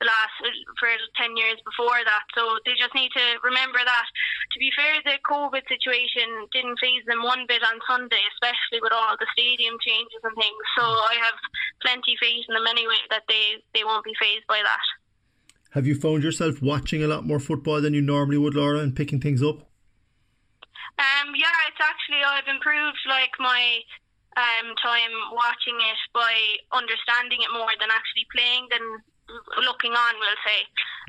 the 0.00 0.06
last 0.06 0.36
for 0.78 0.88
ten 1.16 1.36
years 1.36 1.56
before 1.64 1.96
that. 2.04 2.24
So 2.36 2.60
they 2.64 2.76
just 2.76 2.94
need 2.94 3.10
to 3.16 3.26
remember 3.42 3.80
that. 3.80 4.06
To 4.52 4.58
be 4.60 4.70
fair, 4.76 5.00
the 5.04 5.16
COVID 5.24 5.64
situation 5.68 6.28
didn't 6.52 6.80
phase 6.80 7.04
them 7.08 7.24
one 7.24 7.48
bit 7.48 7.64
on 7.64 7.80
Sunday, 7.88 8.20
especially 8.36 8.84
with 8.84 8.92
all 8.92 9.16
the 9.16 9.28
stadium 9.32 9.76
changes 9.80 10.20
and 10.22 10.36
things. 10.36 10.62
So 10.76 10.84
I 10.84 11.16
have 11.24 11.38
plenty 11.80 12.16
faith 12.20 12.44
in 12.48 12.54
them 12.54 12.68
anyway 12.68 13.00
that 13.10 13.24
they 13.28 13.62
they 13.72 13.84
won't 13.84 14.04
be 14.04 14.16
phased 14.20 14.46
by 14.48 14.60
that. 14.60 14.86
Have 15.72 15.86
you 15.86 15.94
found 15.94 16.22
yourself 16.22 16.62
watching 16.62 17.04
a 17.04 17.08
lot 17.08 17.26
more 17.26 17.40
football 17.40 17.80
than 17.80 17.92
you 17.92 18.00
normally 18.00 18.38
would, 18.38 18.54
Laura, 18.54 18.80
and 18.80 18.96
picking 18.96 19.20
things 19.20 19.42
up? 19.42 19.60
Um, 20.96 21.36
yeah, 21.36 21.52
it's 21.68 21.80
actually 21.80 22.24
I've 22.24 22.48
improved 22.48 22.96
like 23.08 23.36
my 23.38 23.84
um, 24.36 24.72
time 24.80 25.12
watching 25.32 25.76
it 25.76 26.00
by 26.12 26.32
understanding 26.72 27.44
it 27.44 27.52
more 27.52 27.72
than 27.80 27.92
actually 27.92 28.24
playing 28.32 28.68
than 28.72 29.04
looking 29.62 29.92
on. 29.92 30.12
We'll 30.18 30.42
say, 30.46 30.60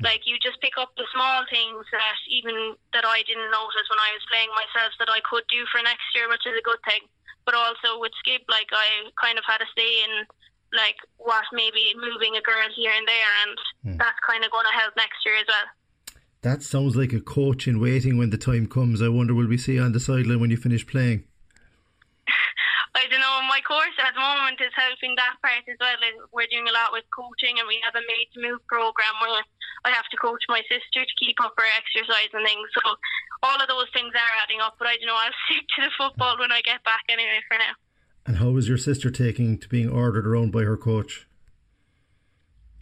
like 0.02 0.26
you 0.26 0.38
just 0.42 0.60
pick 0.60 0.78
up 0.78 0.94
the 0.96 1.06
small 1.14 1.44
things 1.50 1.84
that 1.92 2.18
even 2.30 2.74
that 2.92 3.06
I 3.06 3.22
didn't 3.26 3.50
notice 3.50 3.86
when 3.88 4.02
I 4.02 4.10
was 4.14 4.24
playing 4.30 4.50
myself 4.54 4.92
that 4.98 5.10
I 5.10 5.20
could 5.26 5.46
do 5.48 5.64
for 5.70 5.82
next 5.82 6.06
year, 6.14 6.28
which 6.28 6.46
is 6.46 6.58
a 6.58 6.64
good 6.66 6.82
thing. 6.86 7.06
But 7.46 7.54
also 7.54 7.96
with 7.98 8.12
Skib, 8.20 8.44
like 8.48 8.68
I 8.72 9.08
kind 9.16 9.38
of 9.38 9.44
had 9.46 9.62
a 9.62 9.68
say 9.72 10.04
in 10.04 10.28
like 10.72 11.00
what 11.16 11.44
maybe 11.52 11.96
moving 11.96 12.36
a 12.36 12.44
girl 12.44 12.68
here 12.76 12.92
and 12.92 13.06
there, 13.08 13.32
and 13.44 13.56
mm. 13.94 13.98
that's 13.98 14.18
kind 14.26 14.44
of 14.44 14.50
going 14.50 14.66
to 14.66 14.78
help 14.78 14.92
next 14.96 15.24
year 15.24 15.36
as 15.38 15.48
well. 15.48 15.68
That 16.42 16.62
sounds 16.62 16.94
like 16.94 17.12
a 17.12 17.20
coach 17.20 17.66
in 17.66 17.80
waiting 17.80 18.16
when 18.16 18.30
the 18.30 18.38
time 18.38 18.66
comes. 18.66 19.02
I 19.02 19.08
wonder 19.08 19.34
will 19.34 19.48
we 19.48 19.58
see 19.58 19.74
you 19.74 19.82
on 19.82 19.92
the 19.92 20.00
sideline 20.00 20.40
when 20.40 20.50
you 20.50 20.56
finish 20.56 20.86
playing? 20.86 21.24
I 22.98 23.06
don't 23.06 23.22
know. 23.22 23.38
My 23.46 23.62
course 23.62 23.94
at 24.02 24.10
the 24.10 24.18
moment 24.18 24.58
is 24.58 24.74
helping 24.74 25.14
that 25.14 25.38
part 25.38 25.62
as 25.70 25.78
well. 25.78 25.94
We're 26.34 26.50
doing 26.50 26.66
a 26.66 26.74
lot 26.74 26.90
with 26.90 27.06
coaching, 27.14 27.62
and 27.62 27.70
we 27.70 27.78
have 27.86 27.94
a 27.94 28.02
made 28.02 28.26
to 28.34 28.42
move 28.42 28.58
program 28.66 29.14
where 29.22 29.38
I 29.86 29.94
have 29.94 30.10
to 30.10 30.18
coach 30.18 30.42
my 30.50 30.66
sister 30.66 31.06
to 31.06 31.14
keep 31.14 31.38
up 31.38 31.54
her 31.54 31.70
exercise 31.78 32.34
and 32.34 32.42
things. 32.42 32.66
So 32.74 32.98
all 33.46 33.54
of 33.54 33.70
those 33.70 33.86
things 33.94 34.10
are 34.18 34.34
adding 34.42 34.58
up. 34.58 34.82
But 34.82 34.90
I 34.90 34.98
don't 34.98 35.06
know. 35.06 35.14
I'll 35.14 35.30
stick 35.46 35.62
to 35.78 35.86
the 35.86 35.94
football 35.94 36.42
when 36.42 36.50
I 36.50 36.58
get 36.66 36.82
back 36.82 37.06
anyway 37.06 37.38
for 37.46 37.54
now. 37.54 37.78
And 38.26 38.42
how 38.42 38.58
is 38.58 38.66
your 38.66 38.82
sister 38.82 39.14
taking 39.14 39.62
to 39.62 39.70
being 39.70 39.88
ordered 39.88 40.26
around 40.26 40.50
by 40.50 40.66
her 40.66 40.76
coach? 40.76 41.30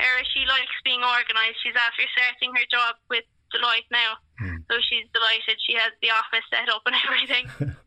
Er, 0.00 0.18
she 0.32 0.48
likes 0.48 0.72
being 0.80 1.04
organised. 1.04 1.60
She's 1.60 1.76
after 1.76 2.08
starting 2.16 2.56
her 2.56 2.66
job 2.72 2.96
with 3.12 3.28
Deloitte 3.52 3.88
now, 3.92 4.16
mm. 4.42 4.64
so 4.68 4.80
she's 4.80 5.06
delighted. 5.12 5.56
She 5.64 5.76
has 5.76 5.92
the 6.02 6.10
office 6.10 6.44
set 6.50 6.68
up 6.68 6.82
and 6.88 6.96
everything. 7.04 7.76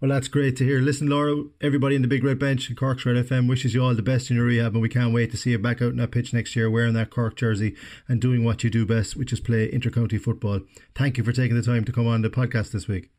well, 0.00 0.10
that's 0.10 0.28
great 0.28 0.56
to 0.56 0.64
hear. 0.64 0.80
Listen, 0.80 1.08
Laura, 1.08 1.44
everybody 1.60 1.96
in 1.96 2.02
the 2.02 2.08
Big 2.08 2.24
Red 2.24 2.38
Bench 2.38 2.68
and 2.68 2.76
Cork's 2.76 3.04
Red 3.04 3.16
FM 3.16 3.48
wishes 3.48 3.74
you 3.74 3.82
all 3.82 3.94
the 3.94 4.02
best 4.02 4.30
in 4.30 4.36
your 4.36 4.46
rehab, 4.46 4.72
and 4.72 4.82
we 4.82 4.88
can't 4.88 5.14
wait 5.14 5.30
to 5.30 5.36
see 5.36 5.50
you 5.50 5.58
back 5.58 5.82
out 5.82 5.90
in 5.90 5.96
that 5.96 6.10
pitch 6.10 6.32
next 6.32 6.54
year 6.56 6.70
wearing 6.70 6.94
that 6.94 7.10
Cork 7.10 7.36
jersey 7.36 7.74
and 8.06 8.20
doing 8.20 8.44
what 8.44 8.64
you 8.64 8.70
do 8.70 8.86
best, 8.86 9.16
which 9.16 9.32
is 9.32 9.40
play 9.40 9.70
intercounty 9.70 10.20
football. 10.20 10.60
Thank 10.94 11.18
you 11.18 11.24
for 11.24 11.32
taking 11.32 11.56
the 11.56 11.62
time 11.62 11.84
to 11.84 11.92
come 11.92 12.06
on 12.06 12.22
the 12.22 12.30
podcast 12.30 12.72
this 12.72 12.88
week. 12.88 13.10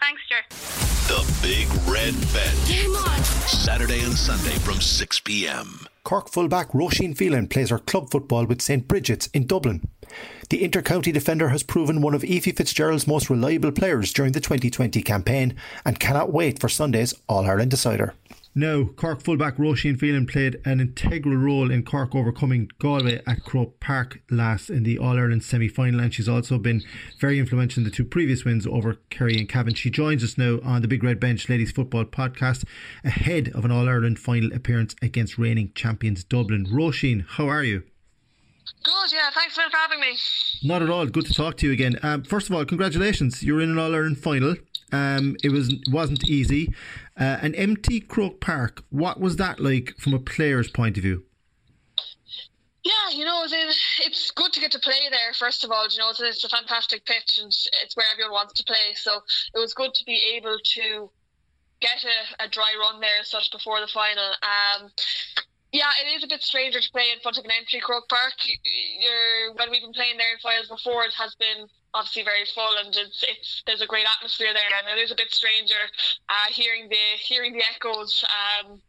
Thanks, 0.00 0.22
Ger. 0.28 0.42
The 1.08 1.38
Big 1.42 1.68
Red 1.86 2.14
Bench. 2.32 2.68
Game 2.68 2.94
on. 2.94 3.24
Saturday 3.46 4.00
and 4.00 4.14
Sunday 4.14 4.58
from 4.58 4.80
6 4.80 5.20
p.m. 5.20 5.86
Cork 6.02 6.28
fullback 6.28 6.72
Roisin 6.72 7.16
Phelan 7.16 7.48
plays 7.48 7.70
her 7.70 7.78
club 7.78 8.10
football 8.10 8.46
with 8.46 8.60
St 8.60 8.86
Brigid's 8.86 9.28
in 9.28 9.46
Dublin. 9.46 9.88
The 10.50 10.62
inter-county 10.62 11.12
defender 11.12 11.48
has 11.48 11.62
proven 11.62 12.02
one 12.02 12.14
of 12.14 12.22
Ephie 12.24 12.52
Fitzgerald's 12.52 13.06
most 13.06 13.30
reliable 13.30 13.72
players 13.72 14.12
during 14.12 14.32
the 14.32 14.40
2020 14.40 15.02
campaign 15.02 15.56
and 15.84 15.98
cannot 15.98 16.32
wait 16.32 16.60
for 16.60 16.68
Sunday's 16.68 17.14
All-Ireland 17.28 17.70
decider. 17.70 18.14
Now, 18.56 18.84
Cork 18.84 19.20
fullback 19.20 19.56
Roisin 19.56 19.98
Phelan 19.98 20.26
played 20.26 20.60
an 20.64 20.78
integral 20.78 21.34
role 21.34 21.72
in 21.72 21.82
Cork 21.82 22.14
overcoming 22.14 22.70
Galway 22.78 23.20
at 23.26 23.42
Croke 23.42 23.80
Park 23.80 24.20
last 24.30 24.70
in 24.70 24.84
the 24.84 24.96
All 24.96 25.18
Ireland 25.18 25.42
semi 25.42 25.66
final, 25.66 25.98
and 25.98 26.14
she's 26.14 26.28
also 26.28 26.58
been 26.58 26.80
very 27.18 27.40
influential 27.40 27.80
in 27.80 27.84
the 27.84 27.90
two 27.90 28.04
previous 28.04 28.44
wins 28.44 28.64
over 28.64 29.00
Kerry 29.10 29.38
and 29.38 29.48
Cavan. 29.48 29.74
She 29.74 29.90
joins 29.90 30.22
us 30.22 30.38
now 30.38 30.60
on 30.62 30.82
the 30.82 30.88
Big 30.88 31.02
Red 31.02 31.18
Bench 31.18 31.48
Ladies 31.48 31.72
Football 31.72 32.04
podcast 32.04 32.64
ahead 33.02 33.50
of 33.56 33.64
an 33.64 33.72
All 33.72 33.88
Ireland 33.88 34.20
final 34.20 34.52
appearance 34.52 34.94
against 35.02 35.36
reigning 35.36 35.72
champions 35.74 36.22
Dublin. 36.22 36.66
Roisin, 36.66 37.26
how 37.26 37.48
are 37.48 37.64
you? 37.64 37.82
Good, 38.82 39.12
yeah. 39.12 39.30
Thanks 39.30 39.54
for 39.54 39.62
having 39.72 40.00
me. 40.00 40.16
Not 40.62 40.82
at 40.82 40.90
all. 40.90 41.06
Good 41.06 41.26
to 41.26 41.34
talk 41.34 41.56
to 41.58 41.66
you 41.66 41.72
again. 41.72 41.98
Um, 42.02 42.22
first 42.22 42.48
of 42.48 42.54
all, 42.54 42.64
congratulations. 42.64 43.42
You're 43.42 43.60
in 43.60 43.70
an 43.70 43.78
All 43.78 43.94
Ireland 43.94 44.18
final. 44.18 44.56
Um, 44.92 45.36
it 45.42 45.50
was 45.50 45.74
wasn't 45.90 46.28
easy. 46.28 46.72
Uh, 47.18 47.38
an 47.42 47.54
empty 47.54 48.00
Croke 48.00 48.40
Park. 48.40 48.84
What 48.90 49.20
was 49.20 49.36
that 49.36 49.60
like 49.60 49.94
from 49.98 50.14
a 50.14 50.18
player's 50.18 50.70
point 50.70 50.96
of 50.96 51.02
view? 51.02 51.24
Yeah, 52.84 53.16
you 53.16 53.24
know, 53.24 53.42
it's 53.44 54.30
good 54.32 54.52
to 54.52 54.60
get 54.60 54.70
to 54.72 54.78
play 54.78 55.08
there. 55.10 55.32
First 55.32 55.64
of 55.64 55.70
all, 55.70 55.88
you 55.88 55.98
know, 55.98 56.10
it's, 56.10 56.44
a 56.44 56.48
fantastic 56.50 57.06
pitch 57.06 57.38
and 57.40 57.48
it's 57.48 57.96
where 57.96 58.06
everyone 58.12 58.32
wants 58.32 58.52
to 58.54 58.64
play. 58.64 58.92
So 58.94 59.22
it 59.54 59.58
was 59.58 59.72
good 59.72 59.94
to 59.94 60.04
be 60.04 60.20
able 60.36 60.58
to 60.62 61.10
get 61.80 62.04
a, 62.04 62.44
a 62.44 62.48
dry 62.48 62.74
run 62.78 63.00
there 63.00 63.20
as 63.20 63.30
such 63.30 63.50
before 63.50 63.80
the 63.80 63.86
final. 63.86 64.32
Um, 64.42 64.90
yeah, 65.74 65.90
it 65.98 66.06
is 66.14 66.22
a 66.22 66.30
bit 66.30 66.40
stranger 66.40 66.78
to 66.78 66.90
play 66.94 67.10
in 67.10 67.18
front 67.18 67.36
of 67.36 67.44
an 67.44 67.50
empty 67.50 67.80
Croke 67.82 68.08
Park. 68.08 68.38
You're, 68.46 69.58
when 69.58 69.74
we've 69.74 69.82
been 69.82 69.92
playing 69.92 70.16
there 70.22 70.30
in 70.30 70.38
finals 70.38 70.70
before, 70.70 71.02
it 71.02 71.12
has 71.18 71.34
been 71.34 71.66
obviously 71.92 72.22
very 72.22 72.46
full, 72.54 72.78
and 72.78 72.94
it's, 72.94 73.26
it's 73.26 73.62
there's 73.66 73.82
a 73.82 73.90
great 73.90 74.06
atmosphere 74.06 74.54
there, 74.54 74.70
and 74.78 74.86
it 74.86 75.02
is 75.02 75.10
a 75.10 75.18
bit 75.18 75.34
stranger 75.34 75.82
uh, 76.30 76.46
hearing 76.54 76.86
the 76.88 77.04
hearing 77.18 77.52
the 77.58 77.66
echoes. 77.66 78.22
Um, 78.30 78.80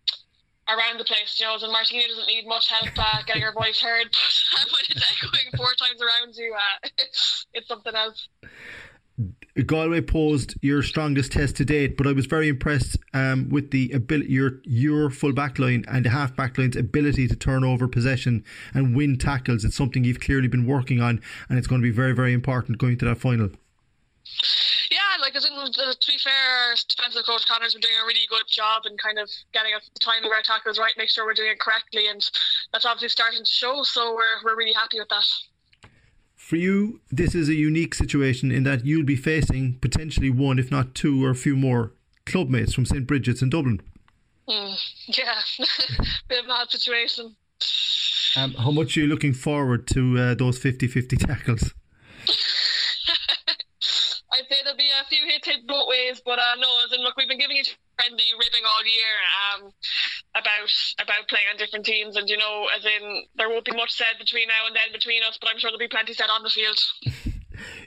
around 0.65 0.97
the 0.99 1.05
place, 1.05 1.37
you 1.37 1.45
know, 1.45 1.53
and 1.53 1.71
Martina 1.71 2.07
doesn't 2.07 2.25
need 2.25 2.47
much 2.47 2.69
help 2.69 2.89
uh, 2.97 3.21
getting 3.27 3.43
her 3.43 3.53
voice 3.53 3.79
heard, 3.79 4.09
but 4.09 4.65
when 4.65 4.81
it's 4.89 5.11
echoing 5.11 5.53
four 5.55 5.69
times 5.77 6.01
around 6.01 6.33
you, 6.35 6.55
uh, 6.57 6.89
it's 7.53 7.67
something 7.67 7.93
else. 7.93 8.27
Galway 9.63 10.01
posed 10.01 10.55
your 10.61 10.83
strongest 10.83 11.31
test 11.31 11.55
to 11.57 11.65
date, 11.65 11.95
but 11.95 12.07
I 12.07 12.11
was 12.11 12.25
very 12.25 12.49
impressed 12.49 12.97
um, 13.13 13.47
with 13.49 13.71
the 13.71 13.89
ability 13.91 14.29
your 14.31 14.59
your 14.65 15.09
full 15.09 15.31
back 15.31 15.57
line 15.59 15.85
and 15.87 16.03
the 16.03 16.09
half 16.09 16.35
back 16.35 16.57
line's 16.57 16.75
ability 16.75 17.29
to 17.29 17.35
turn 17.35 17.63
over 17.63 17.87
possession 17.87 18.43
and 18.73 18.95
win 18.95 19.17
tackles. 19.17 19.63
It's 19.63 19.75
something 19.75 20.03
you've 20.03 20.19
clearly 20.19 20.49
been 20.49 20.65
working 20.65 20.99
on, 21.01 21.21
and 21.47 21.57
it's 21.57 21.67
going 21.67 21.81
to 21.81 21.85
be 21.85 21.91
very 21.91 22.11
very 22.11 22.33
important 22.33 22.79
going 22.79 22.97
to 22.97 23.05
that 23.05 23.17
final. 23.17 23.49
Yeah, 24.91 24.99
like 25.21 25.35
as 25.35 25.45
in, 25.45 25.53
to 25.53 26.07
be 26.07 26.17
fair, 26.21 26.75
defensive 26.89 27.25
coach 27.25 27.47
Connor's 27.47 27.73
been 27.73 27.81
doing 27.81 27.95
a 28.03 28.05
really 28.05 28.27
good 28.29 28.43
job 28.49 28.83
in 28.85 28.97
kind 28.97 29.19
of 29.19 29.29
getting 29.53 29.73
us 29.73 29.89
the 29.93 29.99
timing 29.99 30.25
of 30.25 30.31
our 30.31 30.41
tackles 30.41 30.77
right, 30.77 30.93
make 30.97 31.09
sure 31.09 31.25
we're 31.25 31.33
doing 31.33 31.51
it 31.51 31.59
correctly, 31.59 32.07
and 32.07 32.29
that's 32.73 32.85
obviously 32.85 33.09
starting 33.09 33.39
to 33.39 33.49
show. 33.49 33.83
So 33.83 34.13
we're 34.13 34.43
we're 34.43 34.57
really 34.57 34.73
happy 34.73 34.99
with 34.99 35.09
that 35.09 35.23
for 36.45 36.57
you, 36.57 37.01
this 37.09 37.33
is 37.33 37.49
a 37.49 37.55
unique 37.55 37.95
situation 37.95 38.51
in 38.51 38.63
that 38.65 38.85
you'll 38.85 39.03
be 39.03 39.15
facing 39.15 39.79
potentially 39.79 40.29
one, 40.29 40.59
if 40.59 40.69
not 40.69 40.93
two, 40.93 41.25
or 41.25 41.31
a 41.31 41.35
few 41.35 41.55
more 41.55 41.93
clubmates 42.27 42.71
from 42.71 42.85
St 42.85 43.07
Brigid's 43.07 43.41
in 43.41 43.49
Dublin. 43.49 43.81
Mm, 44.47 44.77
yeah, 45.17 45.41
bit 46.29 46.39
of 46.39 46.45
a 46.45 46.47
mad 46.47 46.69
situation. 46.69 47.35
Um, 48.37 48.53
how 48.53 48.69
much 48.69 48.95
are 48.95 48.99
you 48.99 49.07
looking 49.07 49.33
forward 49.33 49.87
to 49.87 50.19
uh, 50.19 50.35
those 50.35 50.59
50 50.59 50.85
50 50.85 51.17
tackles? 51.17 51.73
I'd 54.31 54.43
say 54.47 54.57
there'll 54.63 54.77
be 54.77 54.83
a 55.01 55.05
few 55.09 55.25
hits 55.27 55.47
hit 55.47 55.65
both 55.65 55.87
ways, 55.89 56.21
but 56.23 56.37
uh, 56.37 56.55
no, 56.59 56.67
as 56.85 56.93
in, 56.93 57.01
look, 57.01 57.17
we've 57.17 57.27
been 57.27 57.39
giving 57.39 57.57
each 57.57 57.75
friendly 57.95 58.29
ribbing 58.37 58.65
all 58.67 58.83
year 58.83 59.13
um, 59.41 59.61
about 60.35 60.71
about 60.99 61.27
playing 61.27 61.47
on 61.51 61.57
different 61.57 61.85
teams, 61.85 62.15
and 62.15 62.29
you 62.29 62.37
know, 62.37 62.67
as 62.75 62.85
in, 62.85 63.25
there 63.35 63.49
won't 63.49 63.65
be 63.65 63.75
much 63.75 63.91
said 63.91 64.19
between 64.19 64.47
now 64.47 64.67
and 64.67 64.75
then 64.75 64.91
between 64.91 65.23
us, 65.23 65.37
but 65.39 65.49
I'm 65.49 65.59
sure 65.59 65.69
there'll 65.69 65.79
be 65.79 65.87
plenty 65.87 66.13
said 66.13 66.29
on 66.29 66.43
the 66.43 66.49
field. 66.49 66.79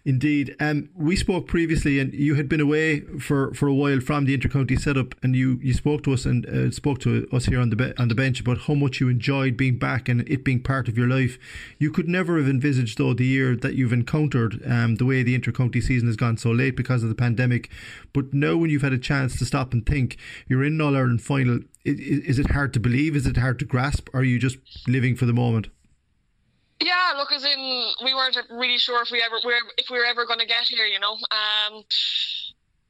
Indeed. 0.04 0.56
Um, 0.60 0.90
we 0.94 1.16
spoke 1.16 1.46
previously, 1.46 1.98
and 1.98 2.12
you 2.12 2.34
had 2.34 2.48
been 2.48 2.60
away 2.60 3.00
for, 3.18 3.52
for 3.54 3.68
a 3.68 3.74
while 3.74 4.00
from 4.00 4.24
the 4.24 4.36
intercounty 4.36 4.78
setup, 4.78 5.14
and 5.22 5.34
you, 5.34 5.58
you 5.62 5.74
spoke 5.74 6.02
to 6.04 6.12
us 6.12 6.24
and 6.24 6.46
uh, 6.46 6.70
spoke 6.70 6.98
to 7.00 7.28
us 7.32 7.46
here 7.46 7.60
on 7.60 7.70
the 7.70 7.76
be- 7.76 7.96
on 7.98 8.08
the 8.08 8.14
bench 8.14 8.40
about 8.40 8.58
how 8.58 8.74
much 8.74 9.00
you 9.00 9.08
enjoyed 9.08 9.56
being 9.56 9.78
back 9.78 10.08
and 10.08 10.28
it 10.28 10.44
being 10.44 10.62
part 10.62 10.88
of 10.88 10.96
your 10.96 11.08
life. 11.08 11.38
You 11.78 11.90
could 11.90 12.08
never 12.08 12.38
have 12.38 12.48
envisaged, 12.48 12.98
though, 12.98 13.14
the 13.14 13.26
year 13.26 13.56
that 13.56 13.74
you've 13.74 13.92
encountered 13.92 14.60
um, 14.66 14.96
the 14.96 15.06
way 15.06 15.22
the 15.22 15.38
intercounty 15.38 15.82
season 15.82 16.08
has 16.08 16.16
gone 16.16 16.36
so 16.36 16.50
late 16.50 16.76
because 16.76 17.02
of 17.02 17.08
the 17.08 17.14
pandemic. 17.14 17.70
But 18.12 18.32
now, 18.32 18.56
when 18.56 18.70
you've 18.70 18.82
had 18.82 18.92
a 18.92 18.98
chance 18.98 19.38
to 19.38 19.46
stop 19.46 19.72
and 19.72 19.84
think, 19.84 20.16
you're 20.48 20.64
in 20.64 20.80
All 20.80 20.96
Ireland 20.96 21.22
final. 21.22 21.60
Is, 21.84 21.98
is 22.00 22.38
it 22.38 22.50
hard 22.50 22.72
to 22.74 22.80
believe? 22.80 23.16
Is 23.16 23.26
it 23.26 23.36
hard 23.36 23.58
to 23.60 23.64
grasp? 23.64 24.08
Or 24.12 24.20
are 24.20 24.24
you 24.24 24.38
just 24.38 24.58
living 24.86 25.16
for 25.16 25.26
the 25.26 25.32
moment? 25.32 25.68
Yeah, 26.80 27.14
look, 27.16 27.32
as 27.32 27.44
in 27.44 27.90
we 28.04 28.14
weren't 28.14 28.38
really 28.50 28.78
sure 28.78 29.02
if 29.02 29.10
we 29.10 29.20
ever 29.22 29.36
we 29.44 29.52
if 29.78 29.90
we 29.90 29.98
were 29.98 30.04
ever 30.04 30.26
going 30.26 30.38
to 30.38 30.46
get 30.46 30.64
here. 30.64 30.86
You 30.86 31.00
know, 31.00 31.12
um, 31.12 31.82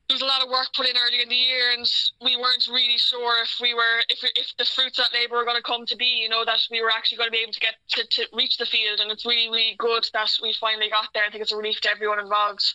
there 0.09 0.15
was 0.15 0.23
a 0.23 0.27
lot 0.27 0.43
of 0.43 0.51
work 0.51 0.69
put 0.77 0.87
in 0.87 0.95
early 0.97 1.23
in 1.23 1.29
the 1.29 1.35
year, 1.35 1.73
and 1.73 1.89
we 2.23 2.37
weren't 2.37 2.67
really 2.71 2.99
sure 2.99 3.43
if 3.43 3.59
we 3.61 3.73
were 3.73 4.03
if 4.11 4.21
if 4.37 4.55
the 4.59 4.67
fruits 4.67 4.99
that 4.99 5.15
labour 5.15 5.37
were 5.37 5.45
going 5.45 5.57
to 5.57 5.63
come 5.63 5.87
to 5.87 5.97
be. 5.97 6.21
You 6.23 6.29
know, 6.29 6.45
that 6.45 6.61
we 6.71 6.83
were 6.83 6.91
actually 6.91 7.19
going 7.19 7.29
to 7.29 7.33
be 7.33 7.43
able 7.43 7.53
to 7.53 7.61
get 7.61 7.75
to, 7.91 8.07
to 8.07 8.29
reach 8.35 8.59
the 8.59 8.67
field, 8.67 9.01
and 9.01 9.11
it's 9.11 9.25
really 9.25 9.49
really 9.49 9.77
good 9.79 10.07
that 10.13 10.31
we 10.43 10.53
finally 10.61 10.91
got 10.91 11.09
there. 11.15 11.25
I 11.25 11.31
think 11.31 11.43
it's 11.43 11.53
a 11.53 11.57
relief 11.57 11.81
to 11.83 11.91
everyone 11.91 12.21
involved. 12.21 12.75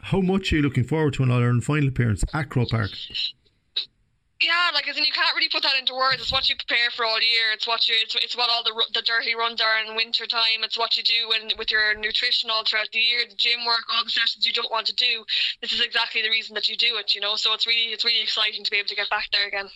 How 0.00 0.20
much 0.20 0.52
are 0.52 0.56
you 0.56 0.62
looking 0.62 0.84
forward 0.84 1.14
to 1.14 1.22
an 1.22 1.30
All 1.30 1.38
Ireland 1.38 1.64
final 1.64 1.88
appearance 1.88 2.24
at 2.32 2.48
Croke 2.48 2.70
Park? 2.70 2.90
Yeah, 4.42 4.74
like 4.74 4.88
as 4.88 4.96
in 4.96 5.04
you 5.04 5.12
can't 5.12 5.34
really 5.36 5.48
put 5.48 5.62
that 5.62 5.78
into 5.78 5.94
words. 5.94 6.20
It's 6.20 6.32
what 6.32 6.48
you 6.48 6.56
prepare 6.56 6.90
for 6.90 7.04
all 7.04 7.20
year. 7.20 7.54
It's 7.54 7.66
what 7.66 7.86
you. 7.88 7.94
It's, 8.02 8.14
it's 8.16 8.36
what 8.36 8.50
all 8.50 8.64
the 8.64 8.74
the 8.92 9.02
dirty 9.02 9.36
runs 9.36 9.60
are 9.60 9.78
in 9.86 9.94
winter 9.94 10.26
time. 10.26 10.64
It's 10.64 10.76
what 10.76 10.96
you 10.96 11.04
do 11.04 11.28
when 11.28 11.56
with 11.56 11.70
your 11.70 11.94
nutrition 11.94 12.50
all 12.50 12.64
throughout 12.64 12.88
the 12.92 12.98
year, 12.98 13.20
the 13.28 13.36
gym 13.36 13.64
work, 13.64 13.84
all 13.94 14.02
the 14.04 14.10
sessions 14.10 14.44
you 14.44 14.52
don't 14.52 14.70
want 14.70 14.86
to 14.86 14.94
do. 14.94 15.24
This 15.60 15.72
is 15.72 15.80
exactly 15.80 16.22
the 16.22 16.30
reason 16.30 16.54
that 16.54 16.68
you 16.68 16.76
do 16.76 16.96
it. 16.98 17.14
You 17.14 17.20
know, 17.20 17.36
so 17.36 17.54
it's 17.54 17.66
really 17.66 17.94
it's 17.94 18.04
really 18.04 18.22
exciting 18.22 18.64
to 18.64 18.70
be 18.70 18.78
able 18.78 18.88
to 18.88 18.96
get 18.96 19.08
back 19.08 19.28
there 19.32 19.46
again. 19.46 19.70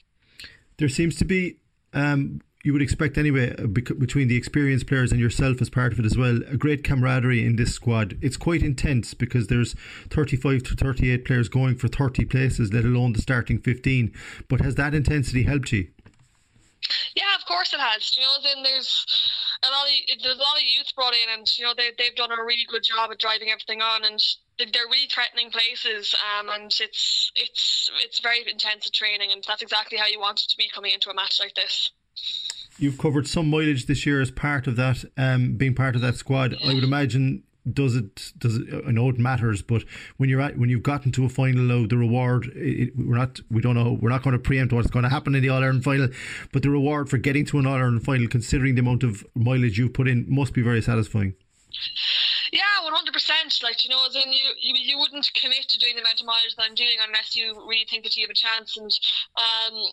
There 0.78 0.88
seems 0.88 1.14
to 1.16 1.24
be 1.24 1.58
um, 1.94 2.42
you 2.66 2.72
would 2.72 2.82
expect 2.82 3.16
anyway 3.16 3.54
uh, 3.56 3.66
between 3.68 4.26
the 4.26 4.36
experienced 4.36 4.88
players 4.88 5.12
and 5.12 5.20
yourself 5.20 5.62
as 5.62 5.70
part 5.70 5.92
of 5.92 6.00
it 6.00 6.04
as 6.04 6.18
well 6.18 6.40
a 6.50 6.56
great 6.56 6.82
camaraderie 6.82 7.46
in 7.46 7.54
this 7.54 7.72
squad. 7.72 8.18
It's 8.20 8.36
quite 8.36 8.60
intense 8.60 9.14
because 9.14 9.46
there's 9.46 9.76
35 10.10 10.64
to 10.64 10.74
38 10.74 11.24
players 11.24 11.48
going 11.48 11.76
for 11.76 11.86
30 11.86 12.24
places 12.24 12.72
let 12.72 12.84
alone 12.84 13.12
the 13.12 13.22
starting 13.22 13.60
15 13.60 14.12
but 14.48 14.60
has 14.62 14.74
that 14.74 14.94
intensity 14.94 15.44
helped 15.44 15.70
you? 15.70 15.86
Yeah 17.14 17.36
of 17.38 17.46
course 17.46 17.72
it 17.72 17.78
has. 17.78 18.16
You 18.16 18.22
know 18.22 18.34
then 18.42 18.64
there's 18.64 19.06
a 19.62 19.70
lot 19.70 19.86
of 19.86 20.22
there's 20.24 20.34
a 20.34 20.38
lot 20.38 20.56
of 20.56 20.66
youth 20.66 20.92
brought 20.96 21.14
in 21.14 21.38
and 21.38 21.46
you 21.56 21.64
know 21.64 21.74
they, 21.76 21.90
they've 21.96 22.16
done 22.16 22.32
a 22.32 22.44
really 22.44 22.66
good 22.68 22.82
job 22.82 23.12
at 23.12 23.18
driving 23.18 23.48
everything 23.48 23.80
on 23.80 24.04
and 24.04 24.20
they're 24.58 24.90
really 24.90 25.06
threatening 25.06 25.52
places 25.52 26.16
um, 26.18 26.48
and 26.48 26.72
it's 26.80 27.30
it's 27.36 27.92
it's 28.02 28.18
very 28.18 28.42
intensive 28.50 28.92
training 28.92 29.30
and 29.30 29.44
that's 29.46 29.62
exactly 29.62 29.98
how 29.98 30.06
you 30.06 30.18
want 30.18 30.42
it 30.42 30.50
to 30.50 30.56
be 30.56 30.68
coming 30.74 30.90
into 30.92 31.10
a 31.10 31.14
match 31.14 31.38
like 31.38 31.54
this 31.54 31.92
You've 32.78 32.98
covered 32.98 33.26
some 33.26 33.48
mileage 33.48 33.86
this 33.86 34.04
year 34.04 34.20
as 34.20 34.30
part 34.30 34.66
of 34.66 34.76
that, 34.76 35.04
um, 35.16 35.56
being 35.56 35.74
part 35.74 35.94
of 35.94 36.02
that 36.02 36.16
squad. 36.16 36.56
I 36.64 36.74
would 36.74 36.84
imagine 36.84 37.42
does 37.72 37.96
it 37.96 38.32
does 38.38 38.56
it, 38.56 38.84
I 38.86 38.90
know 38.92 39.08
it 39.08 39.18
matters, 39.18 39.62
but 39.62 39.84
when 40.18 40.28
you're 40.28 40.40
at 40.40 40.56
when 40.58 40.68
you've 40.68 40.82
gotten 40.82 41.10
to 41.12 41.24
a 41.24 41.28
final 41.28 41.62
now, 41.62 41.86
the 41.86 41.96
reward 41.96 42.52
it, 42.54 42.96
we're 42.96 43.16
not 43.16 43.40
we 43.50 43.60
don't 43.60 43.74
know 43.74 43.98
we're 44.00 44.10
not 44.10 44.22
going 44.22 44.34
to 44.34 44.38
preempt 44.38 44.72
what's 44.72 44.90
going 44.90 45.02
to 45.02 45.08
happen 45.08 45.34
in 45.34 45.42
the 45.42 45.48
All 45.48 45.62
Ireland 45.62 45.84
final, 45.84 46.08
but 46.52 46.62
the 46.62 46.70
reward 46.70 47.08
for 47.08 47.18
getting 47.18 47.44
to 47.46 47.58
an 47.58 47.66
All 47.66 47.74
Ireland 47.74 48.04
final, 48.04 48.28
considering 48.28 48.74
the 48.74 48.80
amount 48.80 49.02
of 49.02 49.24
mileage 49.34 49.78
you've 49.78 49.94
put 49.94 50.08
in, 50.08 50.26
must 50.28 50.54
be 50.54 50.62
very 50.62 50.80
satisfying. 50.80 51.34
Yeah, 52.52 52.84
one 52.84 52.92
hundred 52.92 53.12
percent. 53.12 53.58
Like 53.62 53.82
you 53.84 53.90
know, 53.90 54.06
as 54.06 54.14
in 54.14 54.32
you, 54.32 54.44
you, 54.60 54.74
you 54.76 54.98
wouldn't 54.98 55.28
commit 55.34 55.68
to 55.68 55.78
doing 55.78 55.96
the 55.96 56.02
amount 56.02 56.20
of 56.20 56.26
mileage 56.26 56.54
that 56.56 56.64
I'm 56.68 56.74
doing 56.74 56.96
unless 57.04 57.34
you 57.34 57.54
really 57.66 57.86
think 57.90 58.04
that 58.04 58.16
you 58.16 58.24
have 58.24 58.30
a 58.30 58.34
chance. 58.34 58.76
And 58.76 58.90
um, 59.36 59.86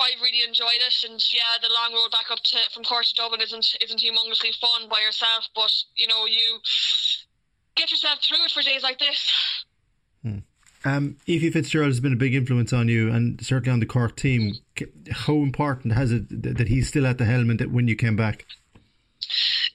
I've 0.00 0.20
really 0.20 0.42
enjoyed 0.46 0.80
it, 0.80 0.94
and 1.08 1.22
yeah, 1.32 1.60
the 1.60 1.68
long 1.72 1.92
road 1.92 2.10
back 2.10 2.30
up 2.30 2.40
to 2.40 2.56
from 2.72 2.84
Cork 2.84 3.04
to 3.04 3.14
Dublin 3.14 3.40
isn't 3.40 3.76
isn't 3.80 4.00
humongously 4.00 4.54
fun 4.60 4.88
by 4.88 5.00
yourself, 5.00 5.48
but 5.54 5.72
you 5.96 6.06
know 6.08 6.26
you 6.26 6.60
get 7.76 7.90
yourself 7.90 8.20
through 8.22 8.44
it 8.44 8.50
for 8.50 8.62
days 8.62 8.82
like 8.82 8.98
this. 8.98 9.32
Hmm. 10.22 10.38
Um, 10.84 11.16
Ephie 11.28 11.50
Fitzgerald 11.50 11.90
has 11.90 12.00
been 12.00 12.14
a 12.14 12.16
big 12.16 12.34
influence 12.34 12.72
on 12.72 12.88
you, 12.88 13.10
and 13.10 13.44
certainly 13.44 13.72
on 13.72 13.80
the 13.80 13.86
Cork 13.86 14.16
team. 14.16 14.54
How 15.10 15.34
important 15.34 15.94
has 15.94 16.10
it 16.10 16.42
that 16.42 16.68
he's 16.68 16.88
still 16.88 17.06
at 17.06 17.18
the 17.18 17.26
helm 17.26 17.50
and 17.50 17.58
that 17.60 17.70
when 17.70 17.86
you 17.86 17.96
came 17.96 18.16
back? 18.16 18.46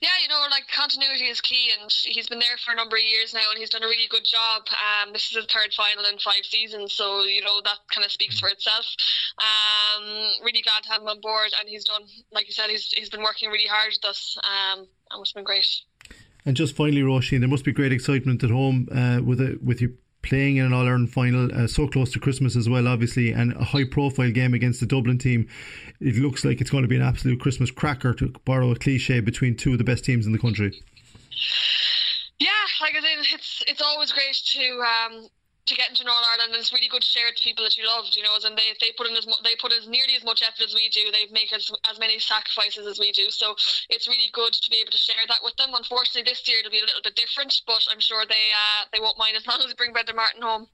Yeah, 0.00 0.10
you 0.20 0.28
know, 0.28 0.42
like 0.50 0.64
continuity 0.68 1.26
is 1.26 1.40
key, 1.40 1.70
and 1.80 1.90
he's 2.04 2.26
been 2.26 2.40
there 2.40 2.58
for 2.64 2.72
a 2.72 2.76
number 2.76 2.96
of 2.96 3.02
years 3.02 3.32
now, 3.32 3.48
and 3.50 3.58
he's 3.58 3.70
done 3.70 3.84
a 3.84 3.86
really 3.86 4.08
good 4.10 4.24
job. 4.24 4.66
Um, 4.68 5.12
this 5.12 5.30
is 5.30 5.36
his 5.36 5.46
third 5.46 5.72
final 5.74 6.04
in 6.04 6.18
five 6.18 6.44
seasons, 6.44 6.92
so 6.92 7.22
you 7.22 7.42
know 7.42 7.60
that 7.64 7.78
kind 7.90 8.04
of 8.04 8.10
speaks 8.10 8.40
for 8.40 8.48
itself. 8.48 8.84
Um, 9.38 10.04
really 10.42 10.62
glad 10.62 10.82
to 10.84 10.90
have 10.90 11.02
him 11.02 11.08
on 11.08 11.20
board, 11.20 11.50
and 11.58 11.68
he's 11.68 11.84
done, 11.84 12.02
like 12.32 12.46
you 12.46 12.52
said, 12.52 12.70
he's 12.70 12.92
he's 12.92 13.10
been 13.10 13.22
working 13.22 13.50
really 13.50 13.66
hard 13.66 13.92
with 13.92 14.10
us, 14.10 14.38
um, 14.44 14.86
and 15.10 15.20
it's 15.20 15.32
been 15.32 15.44
great. 15.44 15.66
And 16.46 16.56
just 16.56 16.76
finally, 16.76 17.02
Roisin, 17.02 17.40
there 17.40 17.48
must 17.48 17.64
be 17.64 17.72
great 17.72 17.92
excitement 17.92 18.44
at 18.44 18.50
home 18.50 18.88
uh, 18.92 19.20
with 19.22 19.40
a, 19.40 19.58
with 19.62 19.80
you 19.82 19.98
playing 20.22 20.56
in 20.56 20.66
an 20.66 20.72
All 20.72 20.86
Ireland 20.86 21.12
final, 21.12 21.52
uh, 21.54 21.66
so 21.66 21.86
close 21.86 22.12
to 22.12 22.20
Christmas 22.20 22.56
as 22.56 22.68
well, 22.68 22.88
obviously, 22.88 23.32
and 23.32 23.52
a 23.54 23.64
high 23.64 23.84
profile 23.84 24.30
game 24.30 24.54
against 24.54 24.80
the 24.80 24.86
Dublin 24.86 25.18
team. 25.18 25.48
It 26.00 26.16
looks 26.16 26.44
like 26.44 26.60
it's 26.60 26.70
going 26.70 26.82
to 26.82 26.88
be 26.88 26.96
an 26.96 27.02
absolute 27.02 27.40
Christmas 27.40 27.70
cracker, 27.70 28.14
to 28.14 28.32
borrow 28.44 28.70
a 28.70 28.76
cliche, 28.76 29.20
between 29.20 29.56
two 29.56 29.72
of 29.72 29.78
the 29.78 29.84
best 29.84 30.04
teams 30.04 30.26
in 30.26 30.32
the 30.32 30.38
country. 30.38 30.72
Yeah, 32.38 32.48
like 32.80 32.94
I 32.96 33.00
said, 33.00 33.34
it's 33.34 33.62
it's 33.66 33.82
always 33.82 34.12
great 34.12 34.34
to 34.34 34.82
um, 34.82 35.28
to 35.66 35.74
get 35.74 35.90
into 35.90 36.02
an 36.02 36.08
All 36.08 36.22
Ireland, 36.32 36.54
and 36.54 36.60
it's 36.60 36.72
really 36.72 36.88
good 36.88 37.02
to 37.02 37.08
share 37.08 37.26
it 37.26 37.34
with 37.34 37.42
people 37.42 37.64
that 37.64 37.76
you 37.76 37.86
loved, 37.86 38.14
you 38.16 38.22
know. 38.22 38.38
And 38.38 38.56
they, 38.56 38.74
they 38.80 38.94
put 38.96 39.10
in 39.10 39.16
as 39.16 39.26
they 39.42 39.58
put 39.58 39.72
as 39.72 39.86
nearly 39.86 40.14
as 40.14 40.24
much 40.24 40.42
effort 40.42 40.62
as 40.62 40.74
we 40.74 40.88
do. 40.88 41.10
They 41.10 41.26
make 41.32 41.52
as 41.52 41.70
as 41.90 41.98
many 41.98 42.18
sacrifices 42.18 42.86
as 42.86 42.98
we 42.98 43.12
do. 43.12 43.30
So 43.30 43.54
it's 43.90 44.06
really 44.08 44.30
good 44.32 44.52
to 44.54 44.70
be 44.70 44.78
able 44.78 44.92
to 44.92 44.98
share 44.98 45.26
that 45.28 45.42
with 45.42 45.56
them. 45.56 45.74
Unfortunately, 45.74 46.22
this 46.22 46.46
year 46.46 46.58
it'll 46.60 46.70
be 46.70 46.80
a 46.80 46.86
little 46.86 47.02
bit 47.02 47.16
different, 47.16 47.62
but 47.66 47.82
I'm 47.92 48.00
sure 48.00 48.24
they 48.26 48.54
uh, 48.54 48.86
they 48.92 49.00
won't 49.00 49.18
mind 49.18 49.36
as 49.36 49.46
long 49.46 49.58
as 49.60 49.66
we 49.66 49.74
bring 49.74 49.92
Brendan 49.92 50.16
Martin 50.16 50.42
home. 50.42 50.68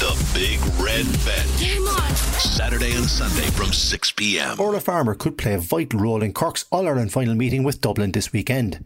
The 0.00 0.16
Big 0.34 0.60
Red 0.82 1.06
Bench. 1.24 2.24
Saturday 2.40 2.94
and 2.94 3.06
Sunday 3.06 3.48
from 3.52 3.72
6 3.72 4.12
p.m. 4.12 4.56
Orlagh 4.58 4.82
Farmer 4.82 5.14
could 5.14 5.38
play 5.38 5.54
a 5.54 5.58
vital 5.58 6.00
role 6.00 6.22
in 6.22 6.32
Cork's 6.32 6.66
All 6.70 6.86
Ireland 6.86 7.12
final 7.12 7.34
meeting 7.34 7.62
with 7.62 7.80
Dublin 7.80 8.12
this 8.12 8.32
weekend. 8.32 8.84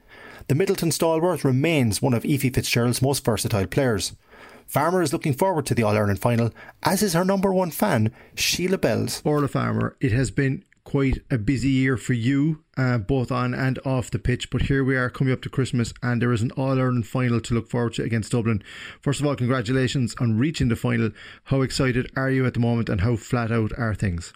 The 0.49 0.55
Midleton 0.55 0.93
stalwart 0.93 1.45
remains 1.45 2.01
one 2.01 2.15
of 2.15 2.25
Ephie 2.25 2.51
Fitzgerald's 2.51 3.03
most 3.03 3.25
versatile 3.25 3.67
players. 3.67 4.13
Farmer 4.69 5.01
is 5.01 5.15
looking 5.15 5.33
forward 5.33 5.65
to 5.67 5.75
the 5.75 5.83
All 5.83 5.97
Ireland 5.97 6.21
final, 6.21 6.53
as 6.83 7.03
is 7.03 7.15
her 7.15 7.25
number 7.25 7.51
one 7.53 7.71
fan, 7.71 8.13
Sheila 8.35 8.77
Bells. 8.77 9.23
Orlagh 9.23 9.49
Farmer, 9.49 9.97
it 9.99 10.13
has 10.13 10.31
been 10.31 10.63
quite 10.85 11.23
a 11.31 11.39
busy 11.39 11.71
year 11.71 11.97
for 11.97 12.13
you, 12.13 12.63
uh, 12.77 12.99
both 12.99 13.33
on 13.33 13.55
and 13.55 13.79
off 13.87 14.11
the 14.11 14.19
pitch. 14.19 14.51
But 14.51 14.63
here 14.63 14.85
we 14.85 14.95
are 14.95 15.09
coming 15.09 15.33
up 15.33 15.41
to 15.43 15.49
Christmas, 15.49 15.95
and 16.03 16.21
there 16.21 16.33
is 16.33 16.43
an 16.43 16.51
All 16.51 16.79
Ireland 16.79 17.07
final 17.07 17.41
to 17.41 17.55
look 17.55 17.71
forward 17.71 17.95
to 17.95 18.03
against 18.03 18.33
Dublin. 18.33 18.63
First 19.01 19.21
of 19.21 19.27
all, 19.27 19.37
congratulations 19.37 20.15
on 20.21 20.39
reaching 20.39 20.69
the 20.69 20.77
final. 20.77 21.13
How 21.45 21.63
excited 21.63 22.13
are 22.15 22.31
you 22.31 22.45
at 22.45 22.53
the 22.53 22.61
moment, 22.61 22.91
and 22.91 23.01
how 23.01 23.17
flat 23.17 23.51
out 23.51 23.73
are 23.79 23.95
things? 23.95 24.35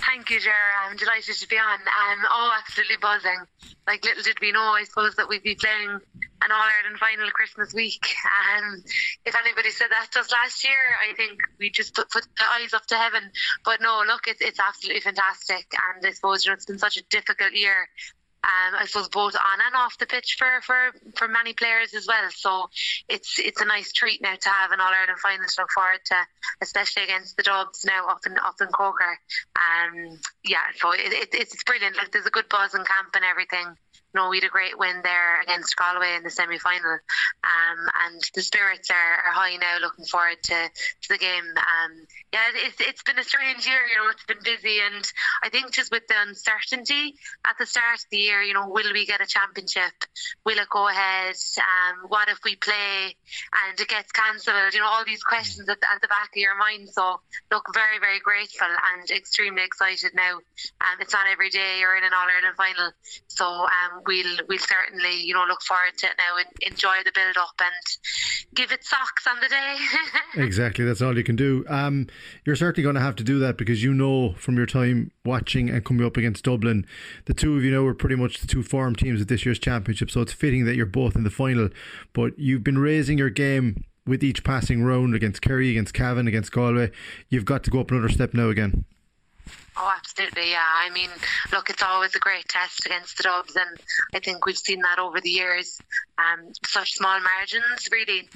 Thank 0.00 0.30
you, 0.30 0.40
Ger. 0.40 0.50
I'm 0.84 0.96
delighted 0.96 1.34
to 1.36 1.48
be 1.48 1.56
on. 1.56 1.78
I'm 1.78 2.18
oh, 2.30 2.52
absolutely 2.58 2.96
buzzing. 3.00 3.38
Like 3.86 4.04
little 4.04 4.22
did 4.22 4.38
we 4.40 4.52
know, 4.52 4.60
I 4.60 4.84
suppose 4.84 5.16
that 5.16 5.28
we'd 5.28 5.42
be 5.42 5.54
playing 5.54 5.90
an 5.90 6.50
All 6.50 6.62
Ireland 6.62 6.98
final 6.98 7.30
Christmas 7.30 7.74
week. 7.74 8.04
Um, 8.24 8.82
if 9.24 9.34
anybody 9.36 9.70
said 9.70 9.88
that 9.90 10.08
to 10.12 10.20
us 10.20 10.32
last 10.32 10.64
year, 10.64 10.72
I 11.08 11.14
think 11.14 11.38
we 11.58 11.70
just 11.70 11.94
put, 11.94 12.10
put 12.10 12.22
the 12.22 12.44
eyes 12.60 12.72
up 12.72 12.86
to 12.86 12.96
heaven. 12.96 13.30
But 13.64 13.80
no, 13.80 14.02
look, 14.06 14.28
it's 14.28 14.40
it's 14.40 14.60
absolutely 14.60 15.00
fantastic. 15.00 15.66
And 15.94 16.06
I 16.06 16.12
suppose 16.12 16.44
you 16.44 16.50
know 16.50 16.54
it's 16.54 16.66
been 16.66 16.78
such 16.78 16.96
a 16.96 17.02
difficult 17.10 17.52
year 17.52 17.88
um, 18.44 18.74
I 18.74 18.86
suppose 18.86 19.08
both 19.08 19.36
on 19.36 19.58
and 19.64 19.74
off 19.76 19.98
the 19.98 20.06
pitch 20.06 20.34
for, 20.36 20.60
for, 20.62 20.90
for 21.16 21.28
many 21.28 21.52
players 21.52 21.94
as 21.94 22.06
well. 22.08 22.28
So 22.30 22.66
it's 23.08 23.38
it's 23.38 23.60
a 23.60 23.64
nice 23.64 23.92
treat 23.92 24.20
now 24.20 24.34
to 24.34 24.48
have 24.48 24.72
an 24.72 24.80
All 24.80 24.92
Ireland 24.92 25.20
final 25.20 25.46
to 25.46 25.54
look 25.60 25.70
forward 25.70 26.00
to, 26.06 26.16
especially 26.60 27.04
against 27.04 27.36
the 27.36 27.44
Dubs 27.44 27.84
now 27.84 28.08
up 28.08 28.26
in 28.26 28.36
up 28.38 28.56
in. 28.60 28.68
Um, 29.54 30.18
yeah, 30.44 30.66
so 30.76 30.90
it, 30.92 31.12
it, 31.12 31.28
it's 31.32 31.62
brilliant. 31.62 31.96
Like 31.96 32.10
there's 32.10 32.26
a 32.26 32.30
good 32.30 32.48
buzz 32.48 32.74
in 32.74 32.84
camp 32.84 33.14
and 33.14 33.24
everything 33.24 33.76
know, 34.14 34.28
we 34.28 34.38
had 34.38 34.44
a 34.44 34.48
great 34.48 34.78
win 34.78 35.00
there 35.02 35.40
against 35.42 35.76
Galway 35.76 36.16
in 36.16 36.22
the 36.22 36.30
semi 36.30 36.58
final. 36.58 36.98
Um, 37.42 37.78
and 38.06 38.22
the 38.34 38.42
spirits 38.42 38.90
are, 38.90 38.96
are, 39.26 39.32
high 39.32 39.56
now, 39.56 39.78
looking 39.80 40.04
forward 40.04 40.38
to, 40.42 40.68
to 41.02 41.08
the 41.08 41.18
game. 41.18 41.44
Um, 41.56 42.06
yeah, 42.32 42.48
it's, 42.54 42.80
it's 42.80 43.02
been 43.02 43.18
a 43.18 43.24
strange 43.24 43.66
year, 43.66 43.80
you 43.90 43.98
know, 43.98 44.10
it's 44.10 44.24
been 44.24 44.42
busy. 44.44 44.78
And 44.80 45.04
I 45.42 45.48
think 45.48 45.72
just 45.72 45.90
with 45.90 46.06
the 46.06 46.14
uncertainty 46.18 47.14
at 47.46 47.56
the 47.58 47.66
start 47.66 47.98
of 47.98 48.10
the 48.10 48.18
year, 48.18 48.42
you 48.42 48.54
know, 48.54 48.68
will 48.68 48.92
we 48.92 49.06
get 49.06 49.20
a 49.20 49.26
championship? 49.26 49.92
Will 50.44 50.58
it 50.58 50.68
go 50.70 50.88
ahead? 50.88 51.34
Um, 51.58 52.08
what 52.08 52.28
if 52.28 52.38
we 52.44 52.56
play 52.56 53.16
and 53.66 53.78
it 53.78 53.88
gets 53.88 54.12
cancelled? 54.12 54.74
You 54.74 54.80
know, 54.80 54.86
all 54.86 55.04
these 55.04 55.22
questions 55.22 55.68
at 55.68 55.80
the, 55.80 55.90
at 55.90 56.00
the 56.00 56.08
back 56.08 56.30
of 56.30 56.36
your 56.36 56.56
mind. 56.56 56.88
So, 56.90 57.20
look, 57.50 57.66
very, 57.74 57.98
very 57.98 58.20
grateful 58.20 58.68
and 58.68 59.10
extremely 59.10 59.64
excited 59.64 60.12
now. 60.14 60.34
Um, 60.36 61.00
it's 61.00 61.12
not 61.12 61.26
every 61.30 61.50
day 61.50 61.80
you're 61.80 61.96
in 61.96 62.04
an 62.04 62.12
All 62.14 62.28
Ireland 62.28 62.56
final. 62.56 62.92
So, 63.28 63.46
um, 63.46 64.01
we'll 64.06 64.38
we'll 64.48 64.58
certainly 64.58 65.22
you 65.22 65.34
know 65.34 65.44
look 65.48 65.62
forward 65.62 65.96
to 65.98 66.06
it 66.06 66.12
now 66.18 66.36
and 66.36 66.46
enjoy 66.72 66.96
the 67.04 67.12
build 67.14 67.36
up 67.36 67.54
and 67.60 68.54
give 68.54 68.72
it 68.72 68.84
socks 68.84 69.26
on 69.26 69.36
the 69.40 69.48
day. 69.48 69.76
exactly, 70.42 70.84
that's 70.84 71.02
all 71.02 71.16
you 71.16 71.24
can 71.24 71.36
do. 71.36 71.64
Um, 71.68 72.06
you're 72.44 72.56
certainly 72.56 72.82
going 72.82 72.94
to 72.94 73.00
have 73.00 73.16
to 73.16 73.24
do 73.24 73.38
that 73.40 73.56
because 73.56 73.82
you 73.82 73.94
know 73.94 74.34
from 74.34 74.56
your 74.56 74.66
time 74.66 75.10
watching 75.24 75.70
and 75.70 75.84
coming 75.84 76.06
up 76.06 76.16
against 76.16 76.44
Dublin, 76.44 76.86
the 77.26 77.34
two 77.34 77.56
of 77.56 77.64
you 77.64 77.70
know 77.70 77.86
are 77.86 77.94
pretty 77.94 78.16
much 78.16 78.40
the 78.40 78.46
two 78.46 78.62
form 78.62 78.94
teams 78.94 79.20
at 79.20 79.28
this 79.28 79.44
year's 79.44 79.58
championship. 79.58 80.10
So 80.10 80.20
it's 80.20 80.32
fitting 80.32 80.64
that 80.66 80.76
you're 80.76 80.86
both 80.86 81.16
in 81.16 81.24
the 81.24 81.30
final. 81.30 81.68
But 82.12 82.38
you've 82.38 82.64
been 82.64 82.78
raising 82.78 83.18
your 83.18 83.30
game 83.30 83.84
with 84.06 84.24
each 84.24 84.42
passing 84.44 84.82
round 84.82 85.14
against 85.14 85.42
Kerry, 85.42 85.70
against 85.70 85.94
Cavan, 85.94 86.26
against 86.26 86.52
Galway. 86.52 86.90
You've 87.28 87.44
got 87.44 87.62
to 87.64 87.70
go 87.70 87.80
up 87.80 87.90
another 87.90 88.08
step 88.08 88.34
now 88.34 88.48
again. 88.48 88.84
Oh, 89.76 89.92
absolutely, 89.96 90.50
yeah. 90.50 90.60
I 90.64 90.90
mean, 90.90 91.10
look, 91.50 91.70
it's 91.70 91.82
always 91.82 92.14
a 92.14 92.18
great 92.18 92.46
test 92.48 92.84
against 92.84 93.16
the 93.16 93.22
Dubs, 93.22 93.56
and 93.56 93.80
I 94.14 94.20
think 94.20 94.44
we've 94.44 94.56
seen 94.56 94.80
that 94.80 94.98
over 94.98 95.20
the 95.20 95.30
years. 95.30 95.80
Um, 96.18 96.52
such 96.66 96.92
small 96.92 97.18
margins, 97.20 97.88
really. 97.90 98.28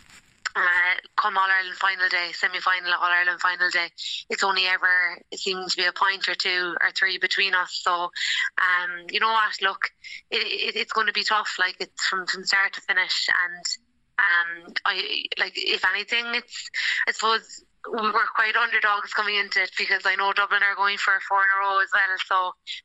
Uh, 0.56 0.94
come 1.16 1.36
All 1.36 1.44
Ireland 1.44 1.76
final 1.76 2.08
day, 2.08 2.30
semi 2.32 2.60
final, 2.60 2.90
All 2.94 3.10
Ireland 3.10 3.40
final 3.40 3.68
day, 3.68 3.88
it's 4.30 4.42
only 4.42 4.64
ever, 4.64 5.20
it 5.30 5.38
seems 5.38 5.74
to 5.74 5.82
be 5.82 5.86
a 5.86 5.92
point 5.92 6.26
or 6.28 6.34
two 6.34 6.74
or 6.80 6.90
three 6.92 7.18
between 7.18 7.54
us. 7.54 7.78
So, 7.84 7.92
um, 7.92 9.04
you 9.10 9.20
know 9.20 9.28
what, 9.32 9.52
look, 9.60 9.90
it, 10.30 10.38
it, 10.38 10.76
it's 10.76 10.92
going 10.94 11.08
to 11.08 11.12
be 11.12 11.24
tough, 11.24 11.56
like 11.58 11.76
it's 11.78 12.06
from, 12.06 12.26
from 12.26 12.44
start 12.44 12.72
to 12.72 12.80
finish. 12.80 13.28
And 13.44 13.64
um, 14.18 14.72
I 14.86 15.24
like, 15.38 15.52
if 15.56 15.84
anything, 15.84 16.24
it's, 16.28 16.70
I 17.06 17.12
suppose, 17.12 17.62
we 17.92 18.10
were 18.10 18.28
quite 18.34 18.56
underdogs 18.56 19.12
coming 19.12 19.36
into 19.36 19.62
it 19.62 19.70
because 19.78 20.02
I 20.04 20.16
know 20.16 20.32
Dublin 20.32 20.62
are 20.62 20.76
going 20.76 20.98
for 20.98 21.14
a 21.14 21.20
four 21.20 21.38
in 21.38 21.48
a 21.50 21.58
row 21.60 21.80
as 21.82 21.90
well. 21.92 22.16
So 22.26 22.36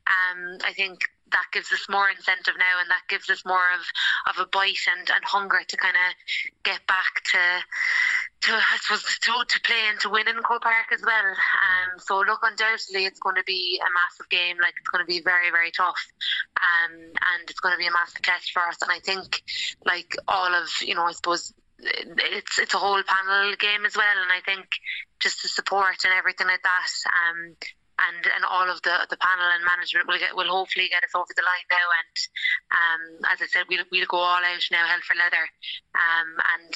um, 0.06 0.58
I 0.64 0.72
think 0.72 1.08
that 1.32 1.48
gives 1.52 1.72
us 1.72 1.88
more 1.88 2.08
incentive 2.08 2.54
now, 2.58 2.80
and 2.80 2.90
that 2.90 3.08
gives 3.08 3.28
us 3.30 3.44
more 3.44 3.72
of, 3.72 3.82
of 4.30 4.46
a 4.46 4.48
bite 4.48 4.84
and, 4.86 5.08
and 5.10 5.24
hunger 5.24 5.60
to 5.66 5.76
kind 5.76 5.96
of 5.96 6.14
get 6.62 6.86
back 6.86 7.24
to 7.32 7.40
to 8.42 8.52
I 8.52 8.76
suppose 8.80 9.02
to, 9.22 9.32
to 9.48 9.60
play 9.60 9.82
and 9.88 10.00
to 10.00 10.10
win 10.10 10.28
in 10.28 10.36
Croke 10.42 10.62
Park 10.62 10.92
as 10.92 11.02
well. 11.04 11.26
Um, 11.26 11.98
so 11.98 12.18
look, 12.20 12.40
undoubtedly 12.42 13.06
it's 13.06 13.20
going 13.20 13.36
to 13.36 13.44
be 13.44 13.80
a 13.80 13.90
massive 13.94 14.28
game. 14.28 14.56
Like 14.60 14.74
it's 14.78 14.88
going 14.88 15.04
to 15.04 15.08
be 15.08 15.22
very 15.22 15.50
very 15.50 15.70
tough, 15.70 16.00
um, 16.60 16.92
and 16.94 17.48
it's 17.48 17.60
going 17.60 17.74
to 17.74 17.78
be 17.78 17.86
a 17.86 17.92
massive 17.92 18.22
test 18.22 18.52
for 18.52 18.62
us. 18.62 18.78
And 18.82 18.90
I 18.90 19.00
think 19.00 19.42
like 19.84 20.16
all 20.28 20.54
of 20.54 20.68
you 20.82 20.94
know 20.94 21.04
I 21.04 21.12
suppose 21.12 21.52
it's 21.82 22.58
it's 22.58 22.74
a 22.74 22.78
whole 22.78 23.02
panel 23.02 23.54
game 23.58 23.84
as 23.84 23.96
well, 23.96 24.16
and 24.22 24.30
I 24.32 24.40
think 24.44 24.66
just 25.20 25.42
the 25.42 25.48
support 25.48 26.04
and 26.04 26.14
everything 26.14 26.46
like 26.46 26.62
that, 26.62 26.92
um, 27.06 27.56
and 27.98 28.22
and 28.26 28.44
all 28.44 28.70
of 28.70 28.82
the 28.82 29.06
the 29.10 29.16
panel 29.16 29.46
and 29.54 29.64
management 29.64 30.08
will 30.08 30.18
get 30.18 30.36
will 30.36 30.50
hopefully 30.50 30.88
get 30.88 31.04
us 31.04 31.14
over 31.14 31.32
the 31.34 31.42
line 31.42 31.68
now. 31.70 31.88
And 31.98 32.16
um, 32.70 33.02
as 33.32 33.42
I 33.42 33.46
said, 33.46 33.64
we'll 33.68 33.84
we'll 33.90 34.06
go 34.06 34.18
all 34.18 34.42
out 34.42 34.66
now, 34.70 34.86
hell 34.86 35.02
for 35.02 35.16
leather, 35.16 35.46
um, 35.94 36.28
and 36.54 36.74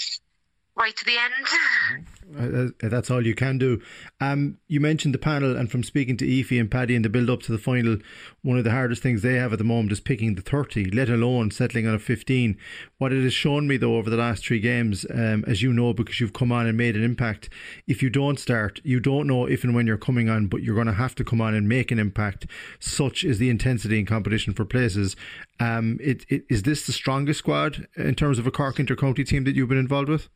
right 0.77 0.97
to 0.97 1.05
the 1.05 1.19
end. 1.19 2.07
Uh, 2.37 2.67
uh, 2.85 2.89
that's 2.89 3.09
all 3.09 3.25
you 3.25 3.37
can 3.37 3.57
do. 3.57 3.81
Um, 4.21 4.59
you 4.67 4.81
mentioned 4.81 5.15
the 5.15 5.19
panel, 5.19 5.57
and 5.57 5.71
from 5.71 5.85
speaking 5.85 6.17
to 6.17 6.41
Ephie 6.41 6.59
and 6.59 6.69
Paddy 6.69 6.97
in 6.97 7.03
the 7.03 7.09
build 7.09 7.31
up 7.31 7.41
to 7.43 7.53
the 7.53 7.59
final, 7.59 7.99
one 8.47 8.59
of 8.59 8.63
the 8.63 8.71
hardest 8.71 9.03
things 9.03 9.23
they 9.23 9.35
have 9.35 9.53
at 9.53 9.59
the 9.59 9.65
moment 9.65 9.91
is 9.91 9.99
picking 9.99 10.37
the 10.37 10.41
30, 10.41 10.93
let 10.93 11.09
alone 11.09 11.51
settling 11.51 11.85
on 11.85 11.97
a 11.97 11.99
15. 11.99 12.57
What 12.99 13.13
it 13.13 13.25
has 13.25 13.35
shown 13.35 13.67
me, 13.67 13.77
though, 13.77 13.97
over 13.97 14.09
the 14.09 14.17
last 14.17 14.47
three 14.47 14.61
games, 14.61 15.05
um, 15.11 15.45
as 15.49 15.63
you 15.63 15.73
know, 15.73 15.93
because 15.93 16.21
you've 16.21 16.33
come 16.33 16.53
on 16.53 16.65
and 16.65 16.79
made 16.79 16.95
an 16.95 17.03
impact, 17.03 17.49
if 17.89 18.05
you 18.05 18.09
don't 18.09 18.39
start, 18.39 18.81
you 18.85 19.01
don't 19.01 19.27
know 19.27 19.47
if 19.47 19.65
and 19.65 19.75
when 19.75 19.89
you're 19.89 19.97
coming 19.97 20.31
on, 20.31 20.47
but 20.47 20.63
you're 20.63 20.77
going 20.77 20.87
to 20.87 20.93
have 20.93 21.17
to 21.17 21.25
come 21.25 21.41
on 21.41 21.55
and 21.55 21.69
make 21.69 21.91
an 21.91 21.99
impact. 21.99 22.47
Such 22.79 23.25
is 23.25 23.39
the 23.39 23.51
intensity 23.51 23.99
in 23.99 24.07
competition 24.07 24.55
for 24.55 24.65
places. 24.65 25.17
Um, 25.59 25.99
it, 26.01 26.25
it, 26.29 26.45
is 26.49 26.63
this 26.63 26.87
the 26.87 26.93
strongest 26.93 27.41
squad 27.41 27.89
in 27.97 28.15
terms 28.15 28.39
of 28.39 28.47
a 28.47 28.53
Cork 28.53 28.77
intercounty 28.77 29.27
team 29.27 29.43
that 29.43 29.57
you've 29.57 29.69
been 29.69 29.77
involved 29.77 30.09
with? 30.09 30.29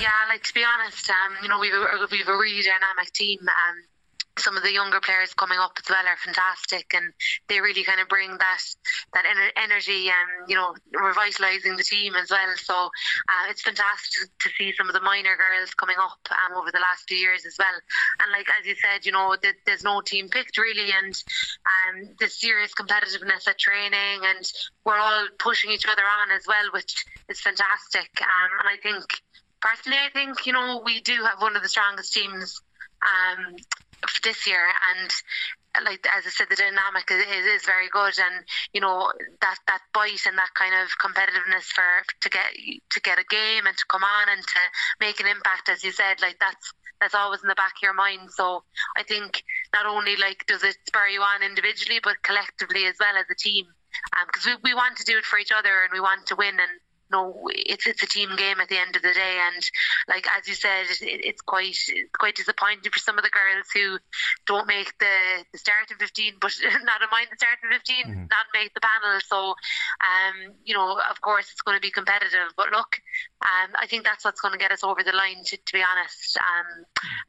Yeah, 0.00 0.10
like 0.28 0.44
to 0.44 0.54
be 0.54 0.62
honest, 0.62 1.10
um, 1.10 1.36
you 1.42 1.48
know, 1.48 1.58
we've 1.58 1.74
a, 1.74 2.06
we've 2.12 2.28
a 2.28 2.36
really 2.36 2.62
dynamic 2.62 3.12
team. 3.12 3.40
Um, 3.40 3.82
some 4.38 4.56
of 4.56 4.62
the 4.62 4.72
younger 4.72 5.00
players 5.00 5.32
coming 5.34 5.58
up 5.58 5.72
as 5.78 5.88
well 5.88 6.06
are 6.06 6.16
fantastic, 6.16 6.92
and 6.94 7.12
they 7.48 7.60
really 7.60 7.84
kind 7.84 8.00
of 8.00 8.08
bring 8.08 8.30
that 8.30 8.62
that 9.12 9.24
ener- 9.24 9.54
energy 9.56 10.08
and 10.08 10.50
you 10.50 10.56
know 10.56 10.74
revitalising 10.94 11.76
the 11.76 11.84
team 11.84 12.14
as 12.14 12.30
well. 12.30 12.52
So 12.56 12.74
uh, 12.74 13.50
it's 13.50 13.62
fantastic 13.62 14.30
to 14.40 14.48
see 14.58 14.72
some 14.72 14.88
of 14.88 14.94
the 14.94 15.00
minor 15.00 15.36
girls 15.36 15.74
coming 15.74 15.96
up 15.98 16.18
um, 16.30 16.58
over 16.58 16.70
the 16.72 16.80
last 16.80 17.04
few 17.08 17.16
years 17.16 17.46
as 17.46 17.56
well. 17.58 17.74
And 18.22 18.32
like 18.32 18.46
as 18.58 18.66
you 18.66 18.74
said, 18.74 19.06
you 19.06 19.12
know, 19.12 19.36
th- 19.40 19.54
there's 19.66 19.84
no 19.84 20.00
team 20.00 20.28
picked 20.28 20.58
really, 20.58 20.90
and 20.90 21.14
um, 21.66 22.10
the 22.18 22.28
serious 22.28 22.74
competitiveness 22.74 23.46
at 23.46 23.58
training, 23.58 24.20
and 24.24 24.44
we're 24.84 24.98
all 24.98 25.26
pushing 25.38 25.70
each 25.70 25.86
other 25.86 26.02
on 26.02 26.30
as 26.36 26.44
well, 26.46 26.72
which 26.72 27.04
is 27.28 27.40
fantastic. 27.40 28.10
Um, 28.20 28.50
and 28.60 28.68
I 28.68 28.76
think 28.82 29.04
personally, 29.60 29.98
I 29.98 30.10
think 30.10 30.46
you 30.46 30.52
know 30.52 30.82
we 30.84 31.00
do 31.00 31.22
have 31.22 31.40
one 31.40 31.56
of 31.56 31.62
the 31.62 31.68
strongest 31.68 32.12
teams 32.12 32.60
um, 33.04 33.56
this 34.22 34.46
year, 34.46 34.64
and 34.64 35.10
like 35.84 36.06
as 36.06 36.26
I 36.26 36.30
said, 36.30 36.46
the 36.50 36.56
dynamic 36.56 37.10
is, 37.10 37.24
is, 37.60 37.66
very 37.66 37.88
good, 37.88 38.14
and 38.18 38.44
you 38.72 38.80
know 38.80 39.12
that 39.40 39.58
that 39.66 39.82
bite 39.92 40.26
and 40.26 40.38
that 40.38 40.54
kind 40.54 40.74
of 40.74 40.88
competitiveness 40.98 41.66
for 41.66 41.82
to 42.20 42.28
get 42.30 42.46
to 42.90 43.00
get 43.00 43.18
a 43.18 43.24
game 43.28 43.66
and 43.66 43.76
to 43.76 43.84
come 43.88 44.04
on 44.04 44.28
and 44.30 44.42
to 44.42 44.60
make 45.00 45.20
an 45.20 45.26
impact, 45.26 45.68
as 45.68 45.82
you 45.82 45.90
said, 45.90 46.20
like 46.22 46.38
that's 46.38 46.72
that's 47.00 47.14
always 47.14 47.42
in 47.42 47.48
the 47.48 47.54
back 47.54 47.74
of 47.76 47.82
your 47.82 47.94
mind. 47.94 48.30
So 48.30 48.62
I 48.96 49.02
think 49.02 49.42
not 49.74 49.86
only 49.86 50.16
like 50.16 50.46
does 50.46 50.62
it 50.62 50.76
spur 50.86 51.08
you 51.08 51.20
on 51.20 51.42
individually, 51.42 52.00
but 52.02 52.22
collectively 52.22 52.86
as 52.86 52.96
well 53.00 53.16
as 53.16 53.26
a 53.30 53.34
team, 53.34 53.66
because 54.26 54.46
um, 54.46 54.58
we 54.62 54.70
we 54.70 54.74
want 54.74 54.98
to 54.98 55.04
do 55.04 55.18
it 55.18 55.24
for 55.24 55.38
each 55.38 55.52
other 55.52 55.82
and 55.82 55.92
we 55.92 56.00
want 56.00 56.26
to 56.26 56.36
win 56.36 56.54
and 56.54 56.74
no, 57.14 57.46
it's 57.48 57.86
it's 57.86 58.02
a 58.02 58.06
team 58.10 58.34
game 58.36 58.58
at 58.58 58.68
the 58.68 58.78
end 58.78 58.96
of 58.96 59.02
the 59.02 59.14
day, 59.14 59.36
and 59.46 59.62
like 60.08 60.26
as 60.36 60.48
you 60.48 60.54
said, 60.54 60.86
it, 60.90 61.22
it's 61.24 61.42
quite 61.42 61.78
it's 61.88 62.18
quite 62.18 62.34
disappointing 62.34 62.90
for 62.90 62.98
some 62.98 63.18
of 63.18 63.24
the 63.24 63.30
girls 63.30 63.70
who 63.72 63.98
don't 64.46 64.66
make 64.66 64.90
the, 64.98 65.16
the 65.52 65.58
starting 65.58 65.96
fifteen, 65.98 66.34
but 66.40 66.52
not 66.84 67.00
mind 67.14 67.30
the 67.30 67.38
starting 67.38 67.70
15 67.70 67.96
mm-hmm. 68.04 68.26
not 68.26 68.46
make 68.52 68.74
the 68.74 68.82
panel. 68.82 69.20
So, 69.22 69.54
um, 70.02 70.58
you 70.64 70.74
know, 70.74 70.98
of 70.98 71.20
course, 71.20 71.46
it's 71.52 71.62
going 71.62 71.76
to 71.76 71.80
be 71.80 71.90
competitive. 71.90 72.50
But 72.56 72.72
look, 72.72 72.98
um, 73.42 73.70
I 73.78 73.86
think 73.86 74.02
that's 74.02 74.24
what's 74.24 74.40
going 74.40 74.52
to 74.52 74.58
get 74.58 74.72
us 74.72 74.82
over 74.82 75.02
the 75.02 75.12
line. 75.14 75.42
To, 75.44 75.56
to 75.56 75.72
be 75.72 75.82
honest, 75.82 76.38
um, 76.38 76.84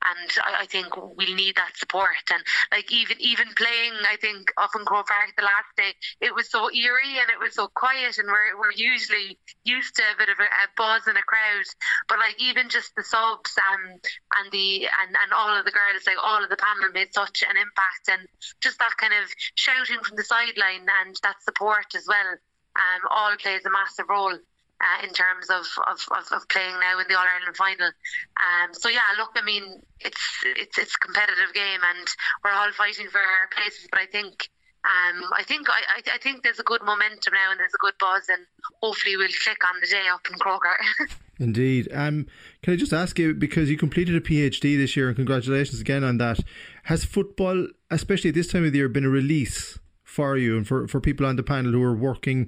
and 0.10 0.30
I, 0.42 0.64
I 0.64 0.66
think 0.66 0.98
we'll 0.98 1.36
need 1.36 1.56
that 1.56 1.78
support. 1.78 2.26
And 2.34 2.42
like 2.72 2.92
even 2.92 3.18
even 3.20 3.48
playing, 3.56 3.94
I 4.10 4.18
think 4.18 4.52
off 4.58 4.74
in 4.76 4.86
Croke 4.86 5.08
Park 5.08 5.38
the 5.38 5.46
last 5.46 5.70
day, 5.78 5.94
it 6.22 6.34
was 6.34 6.50
so 6.50 6.72
eerie 6.74 7.22
and 7.22 7.30
it 7.30 7.40
was 7.40 7.54
so 7.54 7.68
quiet, 7.68 8.18
and 8.18 8.28
we're 8.28 8.58
we're 8.58 8.76
usually 8.76 9.38
used 9.76 9.96
to 9.96 10.04
a 10.04 10.18
bit 10.18 10.30
of 10.30 10.40
a, 10.40 10.48
a 10.48 10.68
buzz 10.78 11.08
in 11.08 11.18
a 11.18 11.24
crowd. 11.24 11.68
But 12.08 12.20
like 12.20 12.40
even 12.40 12.70
just 12.70 12.96
the 12.96 13.04
subs 13.04 13.56
and 13.76 14.00
and 14.40 14.52
the 14.52 14.88
and, 14.88 15.12
and 15.12 15.32
all 15.36 15.58
of 15.58 15.66
the 15.66 15.76
girls, 15.76 16.08
like 16.08 16.22
all 16.22 16.44
of 16.44 16.50
the 16.50 16.58
panel 16.58 16.92
made 16.94 17.14
such 17.14 17.44
an 17.44 17.58
impact, 17.58 18.08
and 18.10 18.28
just 18.62 18.80
that 18.80 18.98
kind 18.98 19.14
of 19.14 19.30
shouting 19.56 20.02
from 20.04 20.18
the 20.18 20.24
sideline 20.24 20.88
and 21.04 21.16
that 21.24 21.44
support 21.44 21.94
as 21.96 22.06
well. 22.08 22.40
Um, 22.76 23.02
all 23.10 23.36
plays 23.38 23.66
a 23.66 23.72
massive 23.72 24.10
role. 24.10 24.38
Uh, 24.76 25.08
in 25.08 25.14
terms 25.14 25.50
of, 25.50 25.64
of, 25.88 25.98
of, 26.12 26.28
of, 26.34 26.50
playing 26.50 26.76
now 26.82 27.00
in 27.00 27.08
the 27.08 27.18
All 27.18 27.24
Ireland 27.24 27.56
final. 27.56 27.88
Um, 27.88 28.74
so 28.74 28.90
yeah, 28.90 29.08
look, 29.18 29.32
I 29.38 29.42
mean, 29.42 29.82
it's 30.02 30.20
it's 30.44 30.78
it's 30.78 30.96
a 30.96 31.00
competitive 31.00 31.54
game, 31.54 31.80
and 31.80 32.08
we're 32.44 32.52
all 32.52 32.70
fighting 32.74 33.08
for 33.08 33.20
our 33.20 33.48
places. 33.56 33.88
But 33.90 34.02
I 34.02 34.06
think 34.08 34.50
um, 34.86 35.32
I 35.34 35.42
think 35.44 35.68
I, 35.68 36.02
I, 36.14 36.18
think 36.20 36.44
there's 36.44 36.60
a 36.60 36.64
good 36.64 36.84
momentum 36.84 37.34
now 37.34 37.50
and 37.50 37.60
there's 37.60 37.74
a 37.74 37.80
good 37.80 37.96
buzz 38.00 38.30
and 38.30 38.46
hopefully 38.84 39.18
we'll 39.18 39.28
click 39.44 39.58
on 39.66 39.82
the 39.82 39.88
day 39.88 40.04
up 40.14 40.22
in 40.32 40.38
Croker. 40.38 40.78
Indeed. 41.40 41.90
Um, 41.92 42.28
can 42.62 42.74
I 42.74 42.76
just 42.76 42.94
ask 42.94 43.18
you 43.18 43.34
because 43.34 43.70
you 43.70 43.78
completed 43.78 44.16
a 44.16 44.22
PhD 44.22 44.78
this 44.78 44.96
year 44.96 45.08
and 45.08 45.16
congratulations 45.16 45.82
again 45.82 46.04
on 46.04 46.20
that. 46.20 46.40
Has 46.84 47.04
football, 47.04 47.68
especially 47.90 48.30
at 48.30 48.36
this 48.36 48.48
time 48.48 48.64
of 48.64 48.74
the 48.74 48.78
year, 48.78 48.88
been 48.88 49.06
a 49.06 49.10
release 49.10 49.80
for 50.04 50.38
you 50.38 50.56
and 50.56 50.68
for, 50.68 50.88
for 50.88 51.02
people 51.02 51.26
on 51.26 51.36
the 51.36 51.44
panel 51.44 51.72
who 51.72 51.84
are 51.84 51.96
working. 51.96 52.48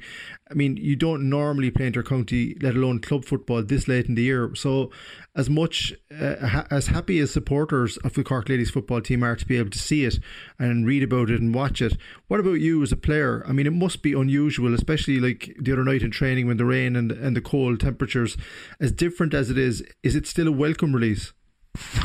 I 0.49 0.53
mean, 0.53 0.77
you 0.77 0.95
don't 0.95 1.29
normally 1.29 1.71
play 1.71 1.87
inter-county, 1.87 2.57
let 2.61 2.75
alone 2.75 2.99
club 2.99 3.25
football, 3.25 3.63
this 3.63 3.87
late 3.87 4.05
in 4.05 4.15
the 4.15 4.21
year. 4.21 4.53
So, 4.55 4.91
as 5.37 5.49
much 5.49 5.93
uh, 6.11 6.47
ha- 6.47 6.67
as 6.71 6.87
happy 6.87 7.19
as 7.19 7.31
supporters 7.31 7.97
of 7.97 8.15
the 8.15 8.23
Cork 8.23 8.49
Ladies 8.49 8.71
football 8.71 9.01
team 9.01 9.23
are 9.23 9.35
to 9.35 9.45
be 9.45 9.57
able 9.57 9.69
to 9.69 9.79
see 9.79 10.03
it 10.03 10.19
and 10.57 10.85
read 10.85 11.03
about 11.03 11.29
it 11.29 11.39
and 11.39 11.53
watch 11.53 11.81
it, 11.81 11.95
what 12.27 12.39
about 12.39 12.59
you 12.59 12.81
as 12.81 12.91
a 12.91 12.97
player? 12.97 13.45
I 13.47 13.51
mean, 13.53 13.67
it 13.67 13.73
must 13.73 14.01
be 14.01 14.13
unusual, 14.13 14.73
especially 14.73 15.19
like 15.19 15.55
the 15.61 15.71
other 15.71 15.83
night 15.83 16.01
in 16.01 16.11
training 16.11 16.47
when 16.47 16.57
the 16.57 16.65
rain 16.65 16.95
and 16.95 17.11
and 17.11 17.35
the 17.35 17.41
cold 17.41 17.79
temperatures, 17.79 18.35
as 18.79 18.91
different 18.91 19.33
as 19.33 19.49
it 19.51 19.57
is. 19.57 19.83
Is 20.01 20.15
it 20.15 20.25
still 20.25 20.47
a 20.47 20.51
welcome 20.51 20.93
release? 20.93 21.33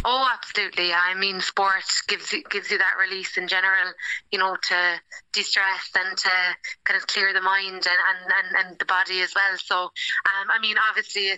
Oh, 0.05 0.29
absolutely. 0.31 0.93
I 0.93 1.15
mean, 1.15 1.41
sport 1.41 1.85
gives 2.07 2.31
you, 2.33 2.43
gives 2.51 2.71
you 2.71 2.77
that 2.77 2.95
release 3.01 3.39
in 3.39 3.49
general, 3.49 3.93
you 4.31 4.39
know, 4.39 4.55
to 4.69 5.01
de-stress 5.33 5.91
and 5.97 6.15
to 6.15 6.31
kind 6.85 7.01
of 7.01 7.07
clear 7.07 7.33
the 7.33 7.41
mind 7.41 7.73
and, 7.73 7.87
and, 7.87 8.33
and, 8.37 8.67
and 8.67 8.79
the 8.79 8.85
body 8.85 9.23
as 9.23 9.35
well. 9.35 9.57
So, 9.57 9.77
um, 9.85 10.51
I 10.51 10.59
mean, 10.61 10.77
obviously 10.91 11.31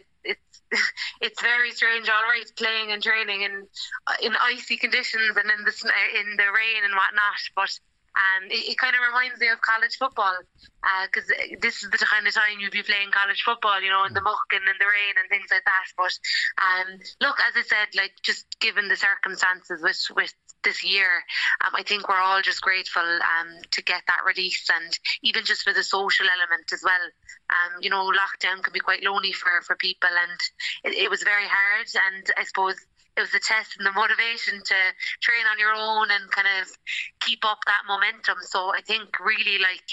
it's 1.21 1.41
very 1.41 1.71
strange, 1.71 2.09
all 2.09 2.23
right, 2.23 2.45
playing 2.57 2.93
and 2.93 3.03
training 3.03 3.43
in 3.43 3.67
uh, 4.07 4.15
in 4.23 4.33
icy 4.43 4.77
conditions 4.77 5.37
and 5.37 5.51
in 5.51 5.65
the 5.65 5.75
in 6.21 6.37
the 6.37 6.45
rain 6.45 6.85
and 6.85 6.95
whatnot. 6.95 7.41
But 7.55 7.79
um, 8.15 8.47
it, 8.47 8.71
it 8.71 8.79
kind 8.79 8.95
of 8.95 9.03
reminds 9.03 9.41
me 9.41 9.49
of 9.51 9.61
college 9.61 9.99
football 9.99 10.35
because 11.07 11.27
uh, 11.31 11.59
this 11.61 11.83
is 11.83 11.91
the 11.91 11.99
kind 11.99 12.27
of 12.27 12.35
time 12.35 12.61
you'd 12.61 12.71
be 12.71 12.83
playing 12.83 13.11
college 13.11 13.43
football, 13.43 13.83
you 13.83 13.91
know, 13.91 14.05
in 14.05 14.15
the 14.15 14.23
muck 14.23 14.47
and 14.53 14.63
in 14.63 14.79
the 14.79 14.87
rain 14.87 15.15
and 15.19 15.27
things 15.29 15.51
like 15.51 15.65
that. 15.67 15.87
But 15.99 16.15
um, 16.63 16.89
look, 17.21 17.37
as 17.43 17.59
I 17.59 17.63
said, 17.67 17.91
like 17.99 18.15
just 18.23 18.47
given 18.61 18.87
the 18.89 18.97
circumstances 18.97 19.83
with 19.83 19.99
with 20.15 20.33
this 20.63 20.83
year, 20.83 21.11
um, 21.67 21.75
I 21.75 21.83
think 21.83 22.09
we're 22.09 22.23
all 22.23 22.41
just 22.41 22.63
grateful 22.63 23.03
um, 23.03 23.51
to 23.73 23.83
get 23.83 24.03
that 24.07 24.25
release 24.27 24.67
and 24.73 24.91
even 25.23 25.45
just 25.45 25.63
for 25.63 25.73
the 25.73 25.83
social 25.83 26.27
element 26.27 26.73
as 26.73 26.83
well. 26.83 27.05
Um, 27.51 27.83
you 27.83 27.91
know, 27.91 28.11
lockdown 28.11 28.63
can 28.63 28.73
be 28.73 28.81
quite 28.81 29.05
lonely 29.05 29.33
for, 29.33 29.51
for 29.67 29.77
people 29.77 30.09
and 30.09 30.95
it, 30.95 31.05
it 31.05 31.11
was 31.11 31.23
very 31.23 31.47
hard. 31.47 31.87
And 31.95 32.25
I 32.39 32.45
suppose 32.45 32.77
it 33.17 33.21
was 33.21 33.31
the 33.31 33.41
test 33.41 33.77
and 33.79 33.87
the 33.87 33.93
motivation 33.93 34.59
to 34.59 34.79
train 35.21 35.45
on 35.51 35.59
your 35.59 35.75
own 35.75 36.11
and 36.11 36.31
kind 36.31 36.49
of 36.61 36.69
keep 37.21 37.45
up 37.45 37.59
that 37.67 37.83
momentum. 37.87 38.39
So 38.43 38.73
I 38.75 38.81
think 38.81 39.21
really 39.21 39.59
like 39.59 39.85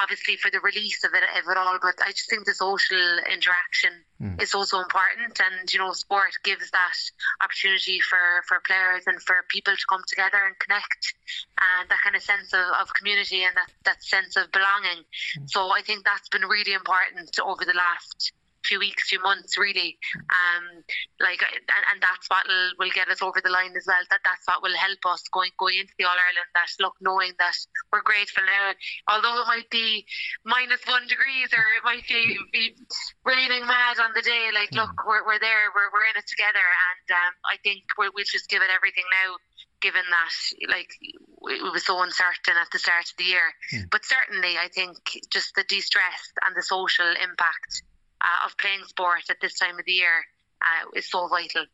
obviously 0.00 0.36
for 0.36 0.50
the 0.50 0.60
release 0.60 1.02
of 1.04 1.10
it, 1.14 1.22
of 1.22 1.50
it 1.50 1.56
all, 1.56 1.78
but 1.80 1.94
I 2.02 2.10
just 2.10 2.30
think 2.30 2.44
the 2.44 2.54
social 2.54 3.18
interaction 3.30 3.90
mm. 4.20 4.40
is 4.40 4.54
also 4.54 4.80
important, 4.80 5.40
and 5.40 5.72
you 5.72 5.78
know, 5.78 5.92
sport 5.92 6.32
gives 6.44 6.70
that 6.70 6.98
opportunity 7.40 8.00
for 8.00 8.42
for 8.46 8.60
players 8.60 9.04
and 9.06 9.20
for 9.22 9.36
people 9.48 9.74
to 9.74 9.86
come 9.88 10.02
together 10.06 10.38
and 10.46 10.58
connect, 10.58 11.14
and 11.58 11.88
that 11.88 11.98
kind 12.02 12.16
of 12.16 12.22
sense 12.22 12.52
of, 12.52 12.66
of 12.80 12.92
community 12.94 13.42
and 13.42 13.56
that 13.56 13.70
that 13.84 14.02
sense 14.02 14.36
of 14.36 14.50
belonging. 14.52 15.04
Mm. 15.38 15.50
So 15.50 15.70
I 15.70 15.82
think 15.82 16.04
that's 16.04 16.28
been 16.28 16.46
really 16.46 16.72
important 16.72 17.38
over 17.40 17.64
the 17.64 17.74
last 17.74 18.32
few 18.64 18.78
weeks, 18.78 19.08
few 19.08 19.20
months, 19.22 19.58
really. 19.58 19.98
Um, 20.30 20.82
like, 21.20 21.42
and, 21.42 21.84
and 21.92 21.98
that's 22.02 22.28
what 22.28 22.46
will, 22.46 22.72
will 22.78 22.94
get 22.94 23.08
us 23.08 23.22
over 23.22 23.40
the 23.42 23.50
line 23.50 23.74
as 23.76 23.86
well. 23.86 24.02
That 24.10 24.20
that's 24.24 24.46
what 24.46 24.62
will 24.62 24.76
help 24.76 24.98
us 25.06 25.22
going 25.32 25.52
going 25.58 25.78
into 25.80 25.94
the 25.98 26.04
All 26.04 26.16
Ireland. 26.16 26.50
That 26.54 26.68
look, 26.80 26.94
knowing 27.00 27.32
that 27.38 27.56
we're 27.92 28.02
grateful 28.02 28.44
now, 28.44 28.72
although 29.08 29.42
it 29.42 29.48
might 29.48 29.70
be 29.70 30.06
minus 30.44 30.84
one 30.86 31.06
degrees 31.06 31.52
or 31.52 31.64
it 31.76 31.84
might 31.84 32.06
be, 32.08 32.36
be 32.52 32.76
raining 33.24 33.66
mad 33.66 33.98
on 33.98 34.12
the 34.14 34.22
day. 34.22 34.50
Like, 34.52 34.72
look, 34.72 34.92
we're, 35.06 35.24
we're 35.24 35.40
there, 35.40 35.70
we're, 35.74 35.90
we're 35.92 36.08
in 36.12 36.18
it 36.18 36.26
together, 36.26 36.62
and 36.62 37.06
um, 37.14 37.32
I 37.46 37.56
think 37.62 37.84
we'll, 37.96 38.10
we'll 38.14 38.28
just 38.28 38.48
give 38.48 38.62
it 38.62 38.70
everything 38.74 39.04
now 39.12 39.36
given 39.80 40.02
that 40.10 40.68
like 40.74 40.90
it 41.00 41.72
was 41.72 41.86
so 41.86 42.02
uncertain 42.02 42.58
at 42.60 42.66
the 42.72 42.78
start 42.78 43.06
of 43.06 43.16
the 43.16 43.24
year. 43.24 43.54
Mm. 43.72 43.90
But 43.90 44.04
certainly, 44.04 44.58
I 44.58 44.68
think 44.74 44.98
just 45.30 45.54
the 45.54 45.64
de-stress 45.68 46.32
and 46.44 46.54
the 46.56 46.62
social 46.62 47.06
impact 47.06 47.82
uh, 48.20 48.46
of 48.46 48.56
playing 48.58 48.84
sport 48.86 49.22
at 49.30 49.36
this 49.40 49.58
time 49.58 49.78
of 49.78 49.84
the 49.84 49.92
year 49.92 50.24
uh, 50.62 50.88
is 50.94 51.10
so 51.10 51.28
vital. 51.28 51.66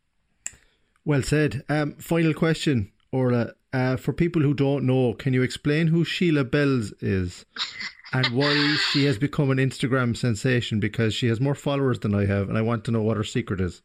Well 1.05 1.23
said. 1.23 1.65
Um, 1.69 1.95
final 1.97 2.35
question, 2.35 2.93
Orlagh. 3.13 3.53
Uh, 3.73 3.97
for 3.97 4.13
people 4.13 4.41
who 4.41 4.55
don't 4.55 4.87
know, 4.87 5.15
can 5.15 5.33
you 5.33 5.43
explain 5.43 5.89
who 5.89 6.05
Sheila 6.05 6.45
Bells 6.45 6.93
is? 7.01 7.45
and 8.15 8.29
why 8.29 8.77
she 8.93 9.05
has 9.05 9.19
become 9.19 9.51
an 9.51 9.59
Instagram 9.59 10.17
sensation 10.17 10.79
because 10.79 11.13
she 11.13 11.27
has 11.27 11.41
more 11.41 11.57
followers 11.57 11.99
than 11.99 12.15
I 12.15 12.27
have, 12.27 12.49
and 12.49 12.57
I 12.57 12.63
want 12.63 12.85
to 12.85 12.93
know 12.93 13.03
what 13.03 13.17
her 13.17 13.25
secret 13.25 13.61
is. 13.61 13.83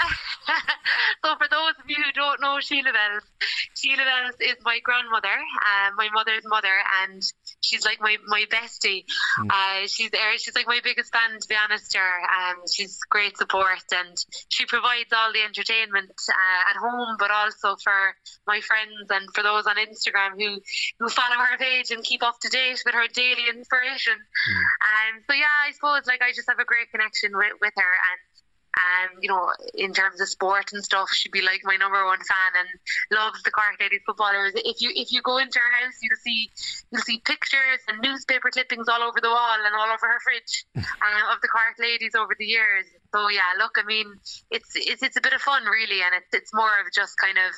so, 1.24 1.36
for 1.36 1.48
those 1.50 1.74
of 1.78 1.88
you 1.88 1.96
who 1.96 2.12
don't 2.12 2.40
know 2.40 2.58
Sheila 2.60 2.92
Bells, 2.92 3.24
Sheila 3.76 4.04
Bells 4.04 4.36
is 4.40 4.56
my 4.64 4.80
grandmother, 4.82 5.28
uh, 5.32 5.90
my 5.96 6.08
mother's 6.12 6.44
mother, 6.44 6.72
and 7.02 7.22
she's 7.60 7.84
like 7.84 8.00
my, 8.00 8.16
my 8.26 8.44
bestie. 8.50 9.04
Mm. 9.40 9.50
Uh, 9.50 9.86
she's. 9.86 10.10
She's 10.38 10.54
like 10.54 10.66
my 10.66 10.80
biggest 10.82 11.12
fan, 11.12 11.38
to 11.38 11.48
be 11.48 11.54
honest. 11.54 11.94
Her, 11.94 12.00
um, 12.00 12.62
she's 12.70 12.98
great 13.10 13.36
support, 13.36 13.84
and 13.92 14.16
she 14.48 14.64
provides 14.66 15.12
all 15.12 15.32
the 15.32 15.42
entertainment 15.42 16.10
uh, 16.10 16.70
at 16.70 16.76
home, 16.76 17.16
but 17.18 17.30
also 17.30 17.76
for 17.82 18.14
my 18.46 18.60
friends 18.60 19.10
and 19.10 19.28
for 19.34 19.42
those 19.42 19.66
on 19.66 19.76
Instagram 19.76 20.38
who 20.38 20.60
who 20.98 21.08
follow 21.08 21.36
her 21.36 21.58
page 21.58 21.90
and 21.90 22.02
keep 22.02 22.22
up 22.22 22.38
to 22.40 22.48
date 22.48 22.82
with 22.84 22.94
her 22.94 23.06
daily 23.12 23.48
inspiration. 23.48 24.16
Mm. 24.16 24.60
Um, 24.80 25.22
so 25.28 25.34
yeah, 25.34 25.56
I 25.66 25.72
suppose 25.72 26.06
like 26.06 26.22
I 26.22 26.32
just 26.32 26.48
have 26.48 26.58
a 26.58 26.64
great 26.64 26.90
connection 26.90 27.36
with, 27.36 27.54
with 27.60 27.74
her, 27.76 27.92
and 28.10 28.18
um, 28.78 29.18
you 29.20 29.28
know, 29.28 29.50
in 29.74 29.92
terms 29.92 30.20
of 30.20 30.28
sport 30.28 30.72
and 30.72 30.84
stuff, 30.84 31.10
she'd 31.10 31.32
be 31.32 31.42
like 31.42 31.60
my 31.64 31.76
number 31.76 32.04
one 32.04 32.18
fan 32.18 32.52
and 32.54 32.68
loves 33.10 33.42
the 33.42 33.50
Cork 33.50 33.74
Ladies 33.80 34.00
footballers. 34.06 34.52
If 34.54 34.80
you 34.80 34.92
if 34.94 35.12
you 35.12 35.22
go 35.22 35.38
into 35.38 35.58
her 35.58 35.84
house, 35.84 35.98
you'll 36.02 36.22
see 36.22 36.50
you'll 36.90 37.02
see 37.02 37.18
pictures 37.18 37.82
and 37.88 38.00
newspaper 38.00 38.50
clippings 38.50 38.88
all 38.88 39.02
over 39.02 39.20
the 39.20 39.28
wall 39.28 39.58
and 39.64 39.74
all 39.74 39.90
over 39.90 40.06
her 40.06 40.20
fridge 40.22 40.64
uh, 40.76 41.34
of 41.34 41.40
the 41.42 41.48
Cork 41.48 41.78
Ladies 41.80 42.14
over 42.14 42.34
the 42.38 42.46
years. 42.46 42.86
So 43.12 43.28
yeah, 43.28 43.58
look, 43.58 43.72
I 43.76 43.84
mean, 43.84 44.06
it's 44.50 44.72
it's 44.74 45.02
it's 45.02 45.16
a 45.16 45.20
bit 45.20 45.32
of 45.32 45.42
fun 45.42 45.64
really, 45.64 46.02
and 46.02 46.14
it's 46.14 46.32
it's 46.32 46.54
more 46.54 46.70
of 46.80 46.92
just 46.94 47.18
kind 47.18 47.38
of 47.38 47.54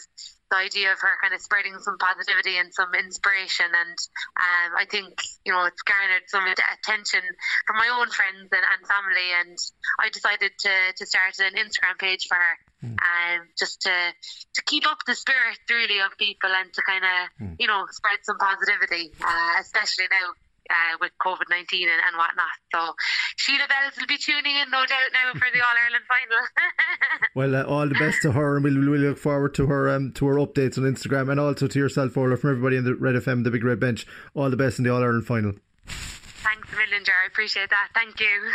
the 0.53 0.61
idea 0.61 0.93
of 0.93 1.01
her 1.01 1.17
kind 1.25 1.33
of 1.33 1.41
spreading 1.41 1.73
some 1.81 1.97
positivity 1.97 2.61
and 2.61 2.69
some 2.77 2.93
inspiration. 2.93 3.73
And 3.73 3.97
um, 4.37 4.77
I 4.77 4.85
think, 4.85 5.17
you 5.49 5.53
know, 5.53 5.65
it's 5.65 5.81
garnered 5.81 6.29
some 6.29 6.45
attention 6.45 7.25
from 7.65 7.81
my 7.81 7.89
own 7.89 8.13
friends 8.13 8.53
and, 8.53 8.61
and 8.61 8.81
family. 8.85 9.29
And 9.41 9.57
I 9.97 10.13
decided 10.13 10.53
to, 10.53 10.75
to 11.01 11.05
start 11.09 11.41
an 11.41 11.57
Instagram 11.57 11.97
page 11.97 12.29
for 12.29 12.37
her. 12.37 12.57
Mm. 12.85 12.99
Um, 12.99 13.47
just 13.57 13.83
to 13.83 13.95
to 13.95 14.61
keep 14.67 14.91
up 14.91 14.99
the 15.07 15.15
spirit 15.15 15.59
really 15.71 16.01
of 16.01 16.19
people 16.19 16.51
and 16.51 16.67
to 16.75 16.83
kind 16.83 17.05
of 17.07 17.19
mm. 17.39 17.55
you 17.61 17.69
know 17.69 17.87
spread 17.89 18.19
some 18.27 18.39
positivity, 18.39 19.15
uh, 19.23 19.55
especially 19.61 20.11
now 20.11 20.35
uh, 20.71 20.97
with 21.01 21.13
COVID 21.21 21.49
19 21.51 21.89
and, 21.89 22.01
and 22.07 22.17
whatnot. 22.17 22.55
So 22.75 22.95
Sheila 23.37 23.67
Bells 23.69 23.95
will 23.99 24.07
be 24.07 24.19
tuning 24.19 24.57
in, 24.57 24.71
no 24.71 24.85
doubt, 24.87 25.13
now 25.13 25.33
for 25.33 25.49
the 25.53 25.61
All 25.61 25.75
Ireland 25.75 26.05
final. 26.09 26.43
well, 27.35 27.57
uh, 27.57 27.63
all 27.65 27.89
the 27.89 27.95
best 27.99 28.23
to 28.23 28.33
her, 28.33 28.57
and 28.57 28.65
we'll, 28.65 28.91
we'll 28.91 29.01
look 29.01 29.19
forward 29.19 29.55
to 29.57 29.67
her 29.67 29.89
um, 29.91 30.13
to 30.13 30.27
her 30.27 30.37
updates 30.37 30.79
on 30.79 30.85
Instagram 30.85 31.31
and 31.31 31.41
also 31.41 31.67
to 31.67 31.79
yourself, 31.79 32.15
Orlagh, 32.15 32.39
from 32.39 32.51
everybody 32.51 32.77
in 32.77 32.85
the 32.85 32.95
Red 32.95 33.15
FM, 33.15 33.45
the 33.45 33.51
Big 33.51 33.65
Red 33.65 33.81
Bench. 33.81 34.07
All 34.35 34.51
the 34.51 34.57
best 34.57 34.79
in 34.79 34.85
the 34.85 34.93
All 34.93 35.03
Ireland 35.03 35.27
final. 35.27 35.53
Thanks 35.87 36.73
a 36.73 36.77
million, 36.77 37.05
Ger. 37.05 37.13
I 37.23 37.27
appreciate 37.27 37.71
that. 37.71 37.89
Thank 37.95 38.19
you. 38.21 38.53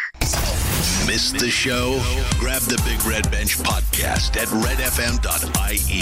Missed 1.07 1.39
the 1.39 1.49
show? 1.49 2.01
Grab 2.37 2.61
the 2.63 2.81
Big 2.83 3.01
Red 3.05 3.31
Bench 3.31 3.57
podcast 3.59 4.35
at 4.35 4.49
redfm.ie. 4.49 6.01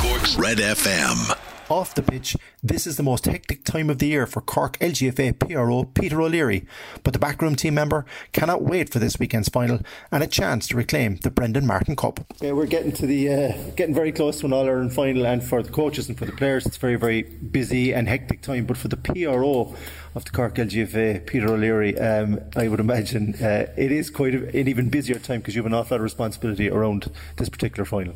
Cork's 0.00 0.36
Red 0.36 0.58
FM. 0.58 1.38
Off 1.68 1.94
the 1.94 2.02
pitch, 2.02 2.36
this 2.68 2.86
is 2.86 2.96
the 2.96 3.02
most 3.02 3.26
hectic 3.26 3.64
time 3.64 3.88
of 3.90 3.98
the 3.98 4.08
year 4.08 4.26
for 4.26 4.40
Cork 4.40 4.76
LGFA 4.78 5.38
PRO 5.38 5.84
Peter 5.84 6.20
O'Leary, 6.20 6.66
but 7.04 7.12
the 7.12 7.18
backroom 7.18 7.54
team 7.54 7.74
member 7.74 8.04
cannot 8.32 8.62
wait 8.62 8.90
for 8.90 8.98
this 8.98 9.18
weekend's 9.18 9.48
final 9.48 9.80
and 10.10 10.22
a 10.22 10.26
chance 10.26 10.66
to 10.68 10.76
reclaim 10.76 11.16
the 11.16 11.30
Brendan 11.30 11.66
Martin 11.66 11.94
Cup. 11.94 12.20
Yeah, 12.40 12.52
we're 12.52 12.66
getting 12.66 12.92
to 12.92 13.06
the 13.06 13.32
uh, 13.32 13.52
getting 13.76 13.94
very 13.94 14.10
close 14.10 14.40
to 14.40 14.46
an 14.46 14.52
All 14.52 14.66
Ireland 14.66 14.92
final, 14.92 15.26
and 15.26 15.44
for 15.44 15.62
the 15.62 15.70
coaches 15.70 16.08
and 16.08 16.18
for 16.18 16.24
the 16.24 16.32
players, 16.32 16.66
it's 16.66 16.76
very 16.76 16.96
very 16.96 17.22
busy 17.22 17.94
and 17.94 18.08
hectic 18.08 18.42
time. 18.42 18.66
But 18.66 18.76
for 18.76 18.88
the 18.88 18.96
PRO 18.96 19.76
of 20.14 20.24
the 20.24 20.30
Cork 20.30 20.56
LGFA, 20.56 21.26
Peter 21.26 21.52
O'Leary, 21.52 21.96
um, 21.98 22.40
I 22.56 22.68
would 22.68 22.80
imagine 22.80 23.34
uh, 23.36 23.66
it 23.76 23.92
is 23.92 24.10
quite 24.10 24.34
an 24.34 24.68
even 24.68 24.88
busier 24.88 25.18
time 25.18 25.40
because 25.40 25.54
you 25.54 25.60
have 25.62 25.66
an 25.66 25.74
awful 25.74 25.94
lot 25.94 26.00
of 26.00 26.04
responsibility 26.04 26.68
around 26.68 27.12
this 27.36 27.48
particular 27.48 27.84
final. 27.84 28.14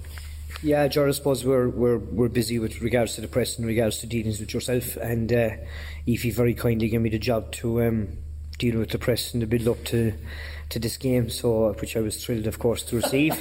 Yeah, 0.63 0.87
Ger, 0.89 1.09
I 1.09 1.13
suppose 1.13 1.43
we're, 1.43 1.71
we're, 1.71 1.97
we're 1.97 2.29
busy 2.29 2.59
with 2.59 2.83
regards 2.83 3.15
to 3.15 3.23
the 3.23 3.29
press 3.29 3.57
and 3.57 3.67
regards 3.67 3.99
to 3.99 4.07
dealings 4.07 4.41
with 4.41 4.53
yourself. 4.53 4.97
And 4.97 5.33
uh, 5.33 5.51
Ephie 6.07 6.31
very 6.31 6.53
kindly 6.53 6.91
gave 6.91 7.01
me 7.01 7.09
the 7.09 7.19
job 7.19 7.51
to 7.53 7.83
um, 7.83 8.19
deal 8.59 8.79
with 8.79 8.91
the 8.91 8.99
press 8.99 9.33
and 9.33 9.43
the 9.43 9.47
build 9.47 9.67
up 9.69 9.85
to 9.87 10.13
to 10.69 10.79
this 10.79 10.97
game, 10.97 11.29
so 11.29 11.73
which 11.81 11.97
I 11.97 12.01
was 12.01 12.25
thrilled, 12.25 12.47
of 12.47 12.61
course, 12.61 12.85
to 12.85 12.97
receive. 12.97 13.35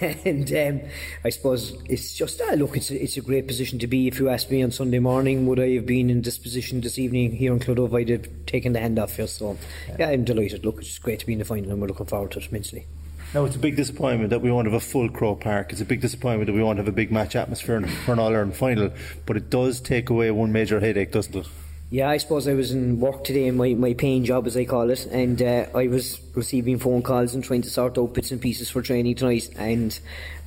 and 0.00 0.52
um, 0.52 0.88
I 1.24 1.30
suppose 1.30 1.80
it's 1.84 2.14
just 2.14 2.40
uh, 2.40 2.54
look, 2.54 2.76
it's 2.76 2.90
a, 2.90 3.00
it's 3.00 3.16
a 3.16 3.20
great 3.20 3.46
position 3.46 3.78
to 3.78 3.86
be. 3.86 4.08
If 4.08 4.18
you 4.18 4.28
asked 4.28 4.50
me 4.50 4.60
on 4.62 4.72
Sunday 4.72 4.98
morning, 4.98 5.46
would 5.46 5.60
I 5.60 5.74
have 5.74 5.86
been 5.86 6.10
in 6.10 6.22
this 6.22 6.38
position 6.38 6.80
this 6.80 6.98
evening 6.98 7.30
here 7.30 7.52
in 7.52 7.60
Clodagh, 7.60 7.96
I'd 7.96 8.08
have 8.08 8.46
taken 8.46 8.72
the 8.72 8.80
hand 8.80 8.98
off 8.98 9.18
you. 9.18 9.28
So 9.28 9.56
yeah, 9.98 10.08
I'm 10.08 10.24
delighted. 10.24 10.64
Look, 10.64 10.78
it's 10.78 10.98
great 10.98 11.20
to 11.20 11.26
be 11.26 11.34
in 11.34 11.38
the 11.38 11.44
final, 11.44 11.70
and 11.70 11.80
we're 11.80 11.86
looking 11.86 12.06
forward 12.06 12.32
to 12.32 12.40
it 12.40 12.48
immensely. 12.48 12.86
No, 13.34 13.46
it's 13.46 13.56
a 13.56 13.58
big 13.58 13.76
disappointment 13.76 14.28
that 14.28 14.42
we 14.42 14.52
won't 14.52 14.66
have 14.66 14.74
a 14.74 14.80
full 14.80 15.08
Croke 15.08 15.40
Park. 15.40 15.72
It's 15.72 15.80
a 15.80 15.86
big 15.86 16.02
disappointment 16.02 16.48
that 16.48 16.52
we 16.52 16.62
won't 16.62 16.76
have 16.76 16.88
a 16.88 16.92
big 16.92 17.10
match 17.10 17.34
atmosphere 17.34 17.80
for 18.04 18.12
an 18.12 18.18
All 18.18 18.28
Ireland 18.28 18.56
final. 18.56 18.92
But 19.24 19.38
it 19.38 19.48
does 19.48 19.80
take 19.80 20.10
away 20.10 20.30
one 20.30 20.52
major 20.52 20.80
headache, 20.80 21.12
doesn't 21.12 21.34
it? 21.34 21.46
Yeah, 21.92 22.08
I 22.08 22.16
suppose 22.16 22.48
I 22.48 22.54
was 22.54 22.72
in 22.72 23.00
work 23.00 23.22
today, 23.22 23.50
my, 23.50 23.74
my 23.74 23.92
paying 23.92 24.24
job 24.24 24.46
as 24.46 24.56
I 24.56 24.64
call 24.64 24.88
it, 24.88 25.04
and 25.04 25.42
uh, 25.42 25.66
I 25.74 25.88
was 25.88 26.18
receiving 26.34 26.78
phone 26.78 27.02
calls 27.02 27.34
and 27.34 27.44
trying 27.44 27.60
to 27.60 27.68
sort 27.68 27.98
out 27.98 28.14
bits 28.14 28.30
and 28.30 28.40
pieces 28.40 28.70
for 28.70 28.80
training 28.80 29.16
tonight. 29.16 29.50
And 29.56 30.00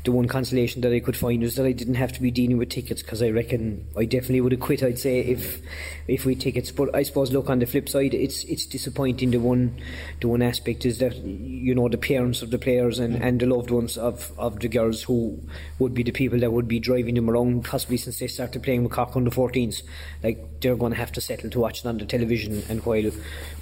the 0.06 0.12
one 0.12 0.28
consolation 0.28 0.82
that 0.82 0.94
I 0.94 1.00
could 1.00 1.18
find 1.18 1.42
was 1.42 1.56
that 1.56 1.66
I 1.66 1.72
didn't 1.72 1.96
have 1.96 2.14
to 2.14 2.22
be 2.22 2.30
dealing 2.30 2.58
with 2.58 2.70
tickets 2.70 3.02
because 3.02 3.24
I 3.24 3.30
reckon 3.32 3.88
I 3.98 4.06
definitely 4.06 4.42
would 4.42 4.52
have 4.52 4.62
quit. 4.62 4.84
I'd 4.84 5.00
say 5.00 5.20
if 5.20 5.62
if 6.08 6.26
we 6.26 6.36
tickets, 6.36 6.72
but 6.72 6.96
I 6.96 7.02
suppose 7.02 7.34
look 7.34 7.50
on 7.50 7.60
the 7.60 7.66
flip 7.66 7.90
side, 7.90 8.14
it's 8.14 8.44
it's 8.44 8.68
disappointing. 8.68 9.32
The 9.32 9.40
one 9.40 9.82
the 10.22 10.28
one 10.28 10.44
aspect 10.44 10.86
is 10.86 11.00
that 11.00 11.16
you 11.16 11.74
know 11.74 11.90
the 11.90 11.98
parents 11.98 12.44
of 12.44 12.52
the 12.52 12.60
players 12.60 13.00
and, 13.00 13.16
and 13.16 13.40
the 13.40 13.48
loved 13.48 13.72
ones 13.72 13.98
of, 13.98 14.32
of 14.38 14.60
the 14.60 14.68
girls 14.68 15.04
who 15.04 15.42
would 15.80 15.96
be 15.96 16.04
the 16.04 16.12
people 16.12 16.40
that 16.40 16.52
would 16.52 16.68
be 16.68 16.80
driving 16.80 17.16
them 17.16 17.30
around, 17.30 17.66
possibly 17.66 17.98
since 17.98 18.20
they 18.20 18.28
started 18.28 18.62
playing 18.62 18.84
with 18.84 18.92
Cork 18.92 19.16
under 19.16 19.32
14s. 19.32 19.82
Like 20.24 20.62
they're 20.62 20.76
going 20.76 20.94
to 20.94 21.00
have 21.00 21.12
to 21.14 21.22
settle 21.36 21.50
to 21.50 21.60
watch 21.60 21.80
it 21.80 21.86
on 21.86 21.98
the 21.98 22.06
television, 22.06 22.64
and 22.70 22.84
while 22.86 23.12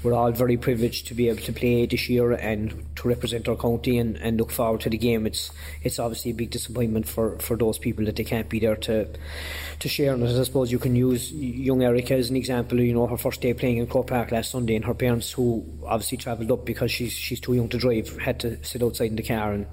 we're 0.03 0.13
all 0.13 0.31
very 0.31 0.57
privileged 0.57 1.07
to 1.07 1.13
be 1.13 1.29
able 1.29 1.41
to 1.41 1.53
play 1.53 1.85
this 1.85 2.09
year 2.09 2.31
and 2.33 2.73
to 2.95 3.07
represent 3.07 3.47
our 3.47 3.55
county 3.55 3.97
and, 3.97 4.17
and 4.17 4.37
look 4.37 4.51
forward 4.51 4.81
to 4.81 4.89
the 4.89 4.97
game, 4.97 5.25
it's 5.25 5.51
it's 5.81 5.99
obviously 5.99 6.31
a 6.31 6.33
big 6.33 6.49
disappointment 6.49 7.07
for, 7.07 7.37
for 7.39 7.57
those 7.57 7.77
people 7.77 8.05
that 8.05 8.15
they 8.15 8.23
can't 8.23 8.49
be 8.49 8.59
there 8.59 8.75
to 8.75 9.07
to 9.79 9.89
share 9.89 10.13
And. 10.13 10.23
I 10.23 10.43
suppose 10.43 10.71
you 10.71 10.79
can 10.79 10.95
use 10.95 11.31
young 11.31 11.83
Erica 11.83 12.15
as 12.15 12.29
an 12.29 12.35
example. 12.35 12.79
You 12.79 12.93
know, 12.93 13.07
her 13.07 13.17
first 13.17 13.41
day 13.41 13.53
playing 13.53 13.77
in 13.77 13.87
Croke 13.87 14.07
Park 14.07 14.31
last 14.31 14.51
Sunday, 14.51 14.75
and 14.75 14.85
her 14.85 14.93
parents, 14.93 15.31
who 15.31 15.65
obviously 15.85 16.17
travelled 16.17 16.51
up 16.51 16.65
because 16.65 16.91
she's 16.91 17.13
she's 17.13 17.39
too 17.39 17.53
young 17.53 17.69
to 17.69 17.77
drive, 17.77 18.17
had 18.17 18.39
to 18.41 18.63
sit 18.63 18.83
outside 18.83 19.09
in 19.09 19.15
the 19.15 19.23
car. 19.23 19.53
And 19.53 19.65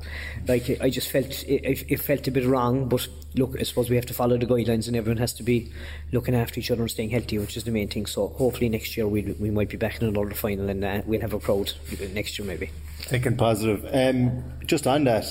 like, 0.49 0.81
I 0.81 0.91
just 0.91 1.11
felt 1.11 1.45
it, 1.45 1.85
it 1.89 2.01
felt 2.01 2.27
a 2.27 2.31
bit 2.31 2.47
wrong. 2.47 2.89
But 2.89 3.07
look, 3.35 3.57
I 3.59 3.63
suppose 3.63 3.91
we 3.91 3.97
have 3.97 4.07
to 4.07 4.15
follow 4.15 4.37
the 4.37 4.47
guidelines, 4.47 4.87
and 4.87 4.97
everyone 4.97 5.19
has 5.19 5.33
to 5.35 5.43
be 5.43 5.73
looking 6.13 6.35
after 6.35 6.61
each 6.61 6.71
other 6.71 6.83
and 6.83 6.91
staying 6.91 7.11
healthy, 7.11 7.39
which 7.39 7.57
is 7.57 7.65
the 7.65 7.71
main 7.71 7.89
thing. 7.89 8.07
So 8.07 8.29
hopefully 8.29 8.69
next 8.69 8.97
year 8.97 9.07
we 9.07 9.23
we 9.39 9.51
might 9.51 9.69
be 9.69 9.77
back 9.77 10.01
in 10.01 10.09
another 10.09 10.35
final, 10.35 10.69
and 10.69 10.85
uh, 10.85 11.03
we'll 11.07 11.21
have 11.21 11.33
a 11.33 11.41
crowd 11.41 11.73
next 12.13 12.39
year 12.39 12.47
maybe. 12.47 12.71
Thinking 12.99 13.37
positive. 13.37 13.87
Um, 13.93 14.45
just 14.67 14.87
on 14.87 15.05
that 15.05 15.25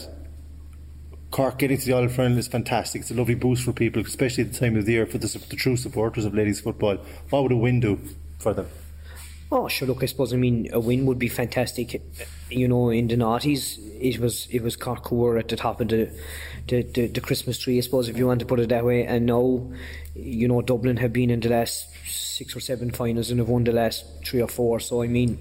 Cork 1.31 1.59
getting 1.59 1.77
to 1.77 1.85
the 1.85 1.93
All 1.93 2.07
Final 2.07 2.37
is 2.37 2.47
fantastic. 2.47 3.01
It's 3.01 3.11
a 3.11 3.13
lovely 3.13 3.35
boost 3.35 3.63
for 3.63 3.71
people, 3.71 4.01
especially 4.01 4.45
at 4.45 4.53
the 4.53 4.59
time 4.59 4.75
of 4.75 4.85
the 4.85 4.93
year 4.93 5.05
for 5.05 5.19
the, 5.19 5.27
the 5.49 5.55
true 5.55 5.77
supporters 5.77 6.25
of 6.25 6.33
ladies 6.33 6.59
football. 6.59 6.97
What 7.29 7.43
would 7.43 7.51
a 7.51 7.55
win 7.55 7.79
do 7.79 7.99
for 8.39 8.53
them? 8.53 8.67
Oh, 9.51 9.67
sure. 9.67 9.87
Look, 9.87 10.03
I 10.03 10.05
suppose 10.05 10.33
I 10.33 10.37
mean 10.37 10.69
a 10.71 10.79
win 10.79 11.05
would 11.05 11.19
be 11.19 11.27
fantastic 11.27 12.01
you 12.49 12.67
know, 12.67 12.89
in 12.89 13.07
the 13.07 13.15
noughties, 13.15 13.79
it 13.99 14.19
was 14.19 14.47
it 14.51 14.63
was 14.63 14.75
Cork 14.75 15.11
were 15.11 15.37
at 15.37 15.47
the 15.47 15.55
top 15.55 15.81
of 15.81 15.89
the, 15.89 16.09
the, 16.67 16.81
the, 16.83 17.07
the 17.07 17.21
Christmas 17.21 17.59
tree, 17.59 17.77
I 17.77 17.81
suppose, 17.81 18.09
if 18.09 18.17
you 18.17 18.27
want 18.27 18.39
to 18.39 18.45
put 18.45 18.59
it 18.59 18.69
that 18.69 18.85
way. 18.85 19.05
And 19.05 19.25
now, 19.25 19.71
you 20.15 20.47
know, 20.47 20.61
Dublin 20.61 20.97
have 20.97 21.13
been 21.13 21.29
in 21.29 21.39
the 21.39 21.49
last 21.49 21.87
six 22.07 22.55
or 22.55 22.59
seven 22.59 22.91
finals 22.91 23.29
and 23.29 23.39
have 23.39 23.49
won 23.49 23.63
the 23.63 23.71
last 23.71 24.05
three 24.25 24.41
or 24.41 24.47
four. 24.47 24.79
So 24.79 25.01
I 25.01 25.07
mean, 25.07 25.39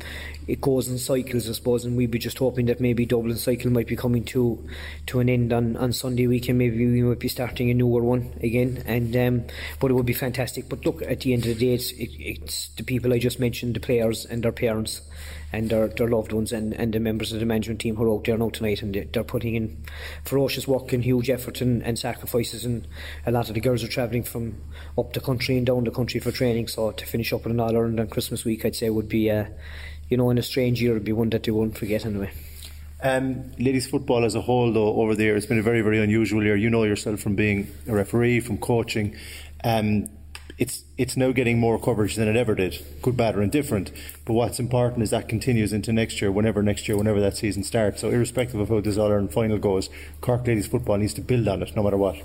it 0.48 0.62
goes 0.62 0.88
in 0.88 0.96
cycles, 0.96 1.48
I 1.48 1.52
suppose, 1.52 1.84
and 1.84 1.94
we'd 1.94 2.10
be 2.10 2.18
just 2.18 2.38
hoping 2.38 2.66
that 2.66 2.80
maybe 2.80 3.04
Dublin 3.04 3.36
cycle 3.36 3.70
might 3.70 3.86
be 3.86 3.96
coming 3.96 4.24
to 4.24 4.66
to 5.06 5.20
an 5.20 5.28
end 5.28 5.52
on, 5.52 5.76
on 5.76 5.92
Sunday 5.92 6.26
weekend. 6.26 6.58
Maybe 6.58 6.86
we 6.86 7.02
might 7.02 7.18
be 7.18 7.28
starting 7.28 7.70
a 7.70 7.74
newer 7.74 8.02
one 8.02 8.32
again. 8.42 8.82
And 8.86 9.14
um, 9.14 9.46
but 9.78 9.90
it 9.90 9.94
would 9.94 10.06
be 10.06 10.14
fantastic. 10.14 10.70
But 10.70 10.86
look, 10.86 11.02
at 11.02 11.20
the 11.20 11.34
end 11.34 11.44
of 11.44 11.58
the 11.58 11.66
day, 11.66 11.74
it's, 11.74 11.90
it, 11.92 12.10
it's 12.18 12.68
the 12.68 12.82
people 12.82 13.12
I 13.12 13.18
just 13.18 13.38
mentioned, 13.38 13.76
the 13.76 13.80
players 13.80 14.24
and 14.24 14.42
their 14.42 14.52
parents 14.52 15.02
and 15.52 15.70
their, 15.70 15.88
their 15.88 16.08
loved 16.08 16.32
ones 16.32 16.52
and, 16.52 16.74
and 16.74 16.92
the 16.92 17.00
members 17.00 17.32
of 17.32 17.40
the 17.40 17.46
management 17.46 17.80
team 17.80 17.96
who 17.96 18.04
are 18.04 18.14
out 18.14 18.24
there 18.24 18.36
now 18.36 18.50
tonight 18.50 18.82
and 18.82 18.94
they're 19.12 19.24
putting 19.24 19.54
in 19.54 19.82
ferocious 20.24 20.68
work 20.68 20.92
and 20.92 21.04
huge 21.04 21.30
effort 21.30 21.60
and, 21.60 21.82
and 21.84 21.98
sacrifices 21.98 22.64
and 22.64 22.86
a 23.24 23.30
lot 23.30 23.48
of 23.48 23.54
the 23.54 23.60
girls 23.60 23.82
are 23.82 23.88
travelling 23.88 24.22
from 24.22 24.60
up 24.98 25.12
the 25.14 25.20
country 25.20 25.56
and 25.56 25.66
down 25.66 25.84
the 25.84 25.90
country 25.90 26.20
for 26.20 26.30
training 26.30 26.68
so 26.68 26.90
to 26.90 27.06
finish 27.06 27.32
up 27.32 27.44
with 27.44 27.52
an 27.52 27.60
All-Ireland 27.60 27.98
on 27.98 28.08
Christmas 28.08 28.44
week 28.44 28.64
I'd 28.64 28.76
say 28.76 28.90
would 28.90 29.08
be 29.08 29.30
uh, 29.30 29.46
you 30.08 30.16
know 30.16 30.30
in 30.30 30.38
a 30.38 30.42
strange 30.42 30.80
year 30.80 30.92
it 30.92 30.94
would 30.94 31.04
be 31.04 31.12
one 31.12 31.30
that 31.30 31.42
they 31.44 31.52
won't 31.52 31.76
forget 31.76 32.04
anyway. 32.04 32.30
Um, 33.00 33.52
ladies 33.58 33.86
football 33.86 34.24
as 34.24 34.34
a 34.34 34.40
whole, 34.40 34.72
though, 34.72 34.96
over 35.00 35.14
there, 35.14 35.36
it's 35.36 35.46
been 35.46 35.58
a 35.58 35.62
very, 35.62 35.82
very 35.82 36.02
unusual 36.02 36.42
year. 36.42 36.56
You 36.56 36.68
know 36.68 36.82
yourself 36.82 37.20
from 37.20 37.36
being 37.36 37.68
a 37.86 37.94
referee, 37.94 38.40
from 38.40 38.58
coaching. 38.58 39.14
Um, 39.62 40.08
it's 40.58 40.82
it's 40.96 41.16
now 41.16 41.30
getting 41.30 41.60
more 41.60 41.78
coverage 41.78 42.16
than 42.16 42.26
it 42.26 42.34
ever 42.34 42.56
did, 42.56 42.84
good, 43.00 43.16
bad, 43.16 43.36
or 43.36 43.42
indifferent. 43.42 43.92
But 44.24 44.32
what's 44.32 44.58
important 44.58 45.04
is 45.04 45.10
that 45.10 45.28
continues 45.28 45.72
into 45.72 45.92
next 45.92 46.20
year, 46.20 46.32
whenever 46.32 46.62
next 46.64 46.88
year, 46.88 46.96
whenever 46.96 47.20
that 47.20 47.36
season 47.36 47.62
starts. 47.62 48.00
So, 48.00 48.10
irrespective 48.10 48.58
of 48.58 48.68
how 48.68 48.80
this 48.80 48.98
All 48.98 49.06
Ireland 49.12 49.32
final 49.32 49.58
goes, 49.58 49.88
Cork 50.20 50.46
ladies 50.46 50.66
football 50.66 50.96
needs 50.96 51.14
to 51.14 51.20
build 51.20 51.46
on 51.46 51.62
it, 51.62 51.76
no 51.76 51.84
matter 51.84 51.96
what. 51.96 52.16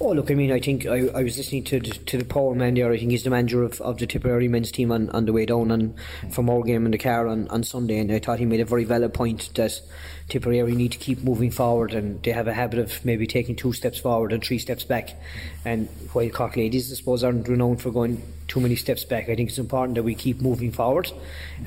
Oh, 0.00 0.12
look, 0.12 0.30
I 0.30 0.34
mean, 0.34 0.52
I 0.52 0.60
think 0.60 0.86
I, 0.86 1.08
I 1.08 1.24
was 1.24 1.36
listening 1.36 1.64
to 1.64 1.80
the, 1.80 1.90
to 1.90 2.18
the 2.18 2.24
power 2.24 2.54
man 2.54 2.74
there. 2.74 2.92
I 2.92 2.98
think 2.98 3.10
he's 3.10 3.24
the 3.24 3.30
manager 3.30 3.64
of, 3.64 3.80
of 3.80 3.98
the 3.98 4.06
Tipperary 4.06 4.46
men's 4.46 4.70
team 4.70 4.92
on, 4.92 5.10
on 5.10 5.26
the 5.26 5.32
way 5.32 5.44
down 5.44 5.72
and 5.72 5.96
from 6.30 6.48
our 6.48 6.62
game 6.62 6.86
in 6.86 6.92
the 6.92 6.98
car 6.98 7.26
on, 7.26 7.48
on 7.48 7.64
Sunday. 7.64 7.98
And 7.98 8.12
I 8.12 8.20
thought 8.20 8.38
he 8.38 8.44
made 8.44 8.60
a 8.60 8.64
very 8.64 8.84
valid 8.84 9.12
point 9.12 9.52
that 9.56 9.80
Tipperary 10.28 10.76
need 10.76 10.92
to 10.92 10.98
keep 10.98 11.24
moving 11.24 11.50
forward 11.50 11.94
and 11.94 12.22
they 12.22 12.30
have 12.30 12.46
a 12.46 12.54
habit 12.54 12.78
of 12.78 13.04
maybe 13.04 13.26
taking 13.26 13.56
two 13.56 13.72
steps 13.72 13.98
forward 13.98 14.32
and 14.32 14.44
three 14.44 14.60
steps 14.60 14.84
back. 14.84 15.16
And 15.64 15.88
while 16.12 16.30
Cork 16.30 16.56
ladies, 16.56 16.92
I 16.92 16.94
suppose, 16.94 17.24
aren't 17.24 17.48
renowned 17.48 17.82
for 17.82 17.90
going 17.90 18.22
too 18.46 18.60
many 18.60 18.76
steps 18.76 19.02
back, 19.02 19.24
I 19.24 19.34
think 19.34 19.48
it's 19.48 19.58
important 19.58 19.96
that 19.96 20.04
we 20.04 20.14
keep 20.14 20.40
moving 20.40 20.70
forward 20.70 21.10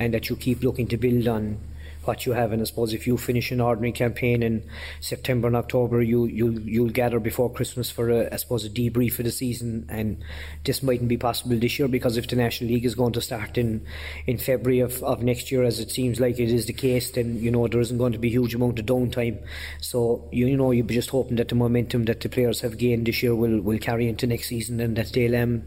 and 0.00 0.14
that 0.14 0.30
you 0.30 0.36
keep 0.36 0.62
looking 0.62 0.88
to 0.88 0.96
build 0.96 1.28
on 1.28 1.58
what 2.04 2.26
you 2.26 2.32
have. 2.32 2.52
And 2.52 2.60
I 2.60 2.64
suppose 2.64 2.92
if 2.92 3.06
you 3.06 3.16
finish 3.16 3.50
an 3.50 3.60
ordinary 3.60 3.92
campaign 3.92 4.42
in 4.42 4.64
September 5.00 5.46
and 5.46 5.56
October, 5.56 6.02
you 6.02 6.26
you'll 6.26 6.60
you'll 6.60 6.90
gather 6.90 7.20
before 7.20 7.52
Christmas 7.52 7.90
for 7.90 8.10
a, 8.10 8.32
I 8.32 8.36
suppose 8.36 8.64
a 8.64 8.70
debrief 8.70 9.18
of 9.18 9.24
the 9.24 9.30
season. 9.30 9.86
And 9.88 10.22
this 10.64 10.82
mightn't 10.82 11.08
be 11.08 11.16
possible 11.16 11.56
this 11.56 11.78
year 11.78 11.88
because 11.88 12.16
if 12.16 12.28
the 12.28 12.36
National 12.36 12.70
League 12.70 12.84
is 12.84 12.94
going 12.94 13.12
to 13.12 13.20
start 13.20 13.58
in 13.58 13.86
in 14.26 14.38
February 14.38 14.80
of, 14.80 15.02
of 15.02 15.22
next 15.22 15.52
year, 15.52 15.62
as 15.62 15.80
it 15.80 15.90
seems 15.90 16.20
like 16.20 16.38
it 16.38 16.50
is 16.50 16.66
the 16.66 16.72
case, 16.72 17.10
then 17.12 17.38
you 17.38 17.50
know 17.50 17.68
there 17.68 17.80
isn't 17.80 17.98
going 17.98 18.12
to 18.12 18.18
be 18.18 18.28
a 18.28 18.32
huge 18.32 18.54
amount 18.54 18.78
of 18.78 18.86
downtime. 18.86 19.38
So 19.80 20.28
you, 20.32 20.46
you 20.46 20.56
know 20.56 20.70
you'd 20.70 20.86
be 20.86 20.94
just 20.94 21.10
hoping 21.10 21.36
that 21.36 21.48
the 21.48 21.54
momentum 21.54 22.04
that 22.06 22.20
the 22.20 22.28
players 22.28 22.60
have 22.60 22.78
gained 22.78 23.06
this 23.06 23.22
year 23.22 23.34
will, 23.34 23.60
will 23.60 23.78
carry 23.78 24.08
into 24.08 24.26
next 24.26 24.48
season 24.48 24.80
and 24.80 24.96
that 24.96 25.12
they'll 25.12 25.36
um, 25.36 25.62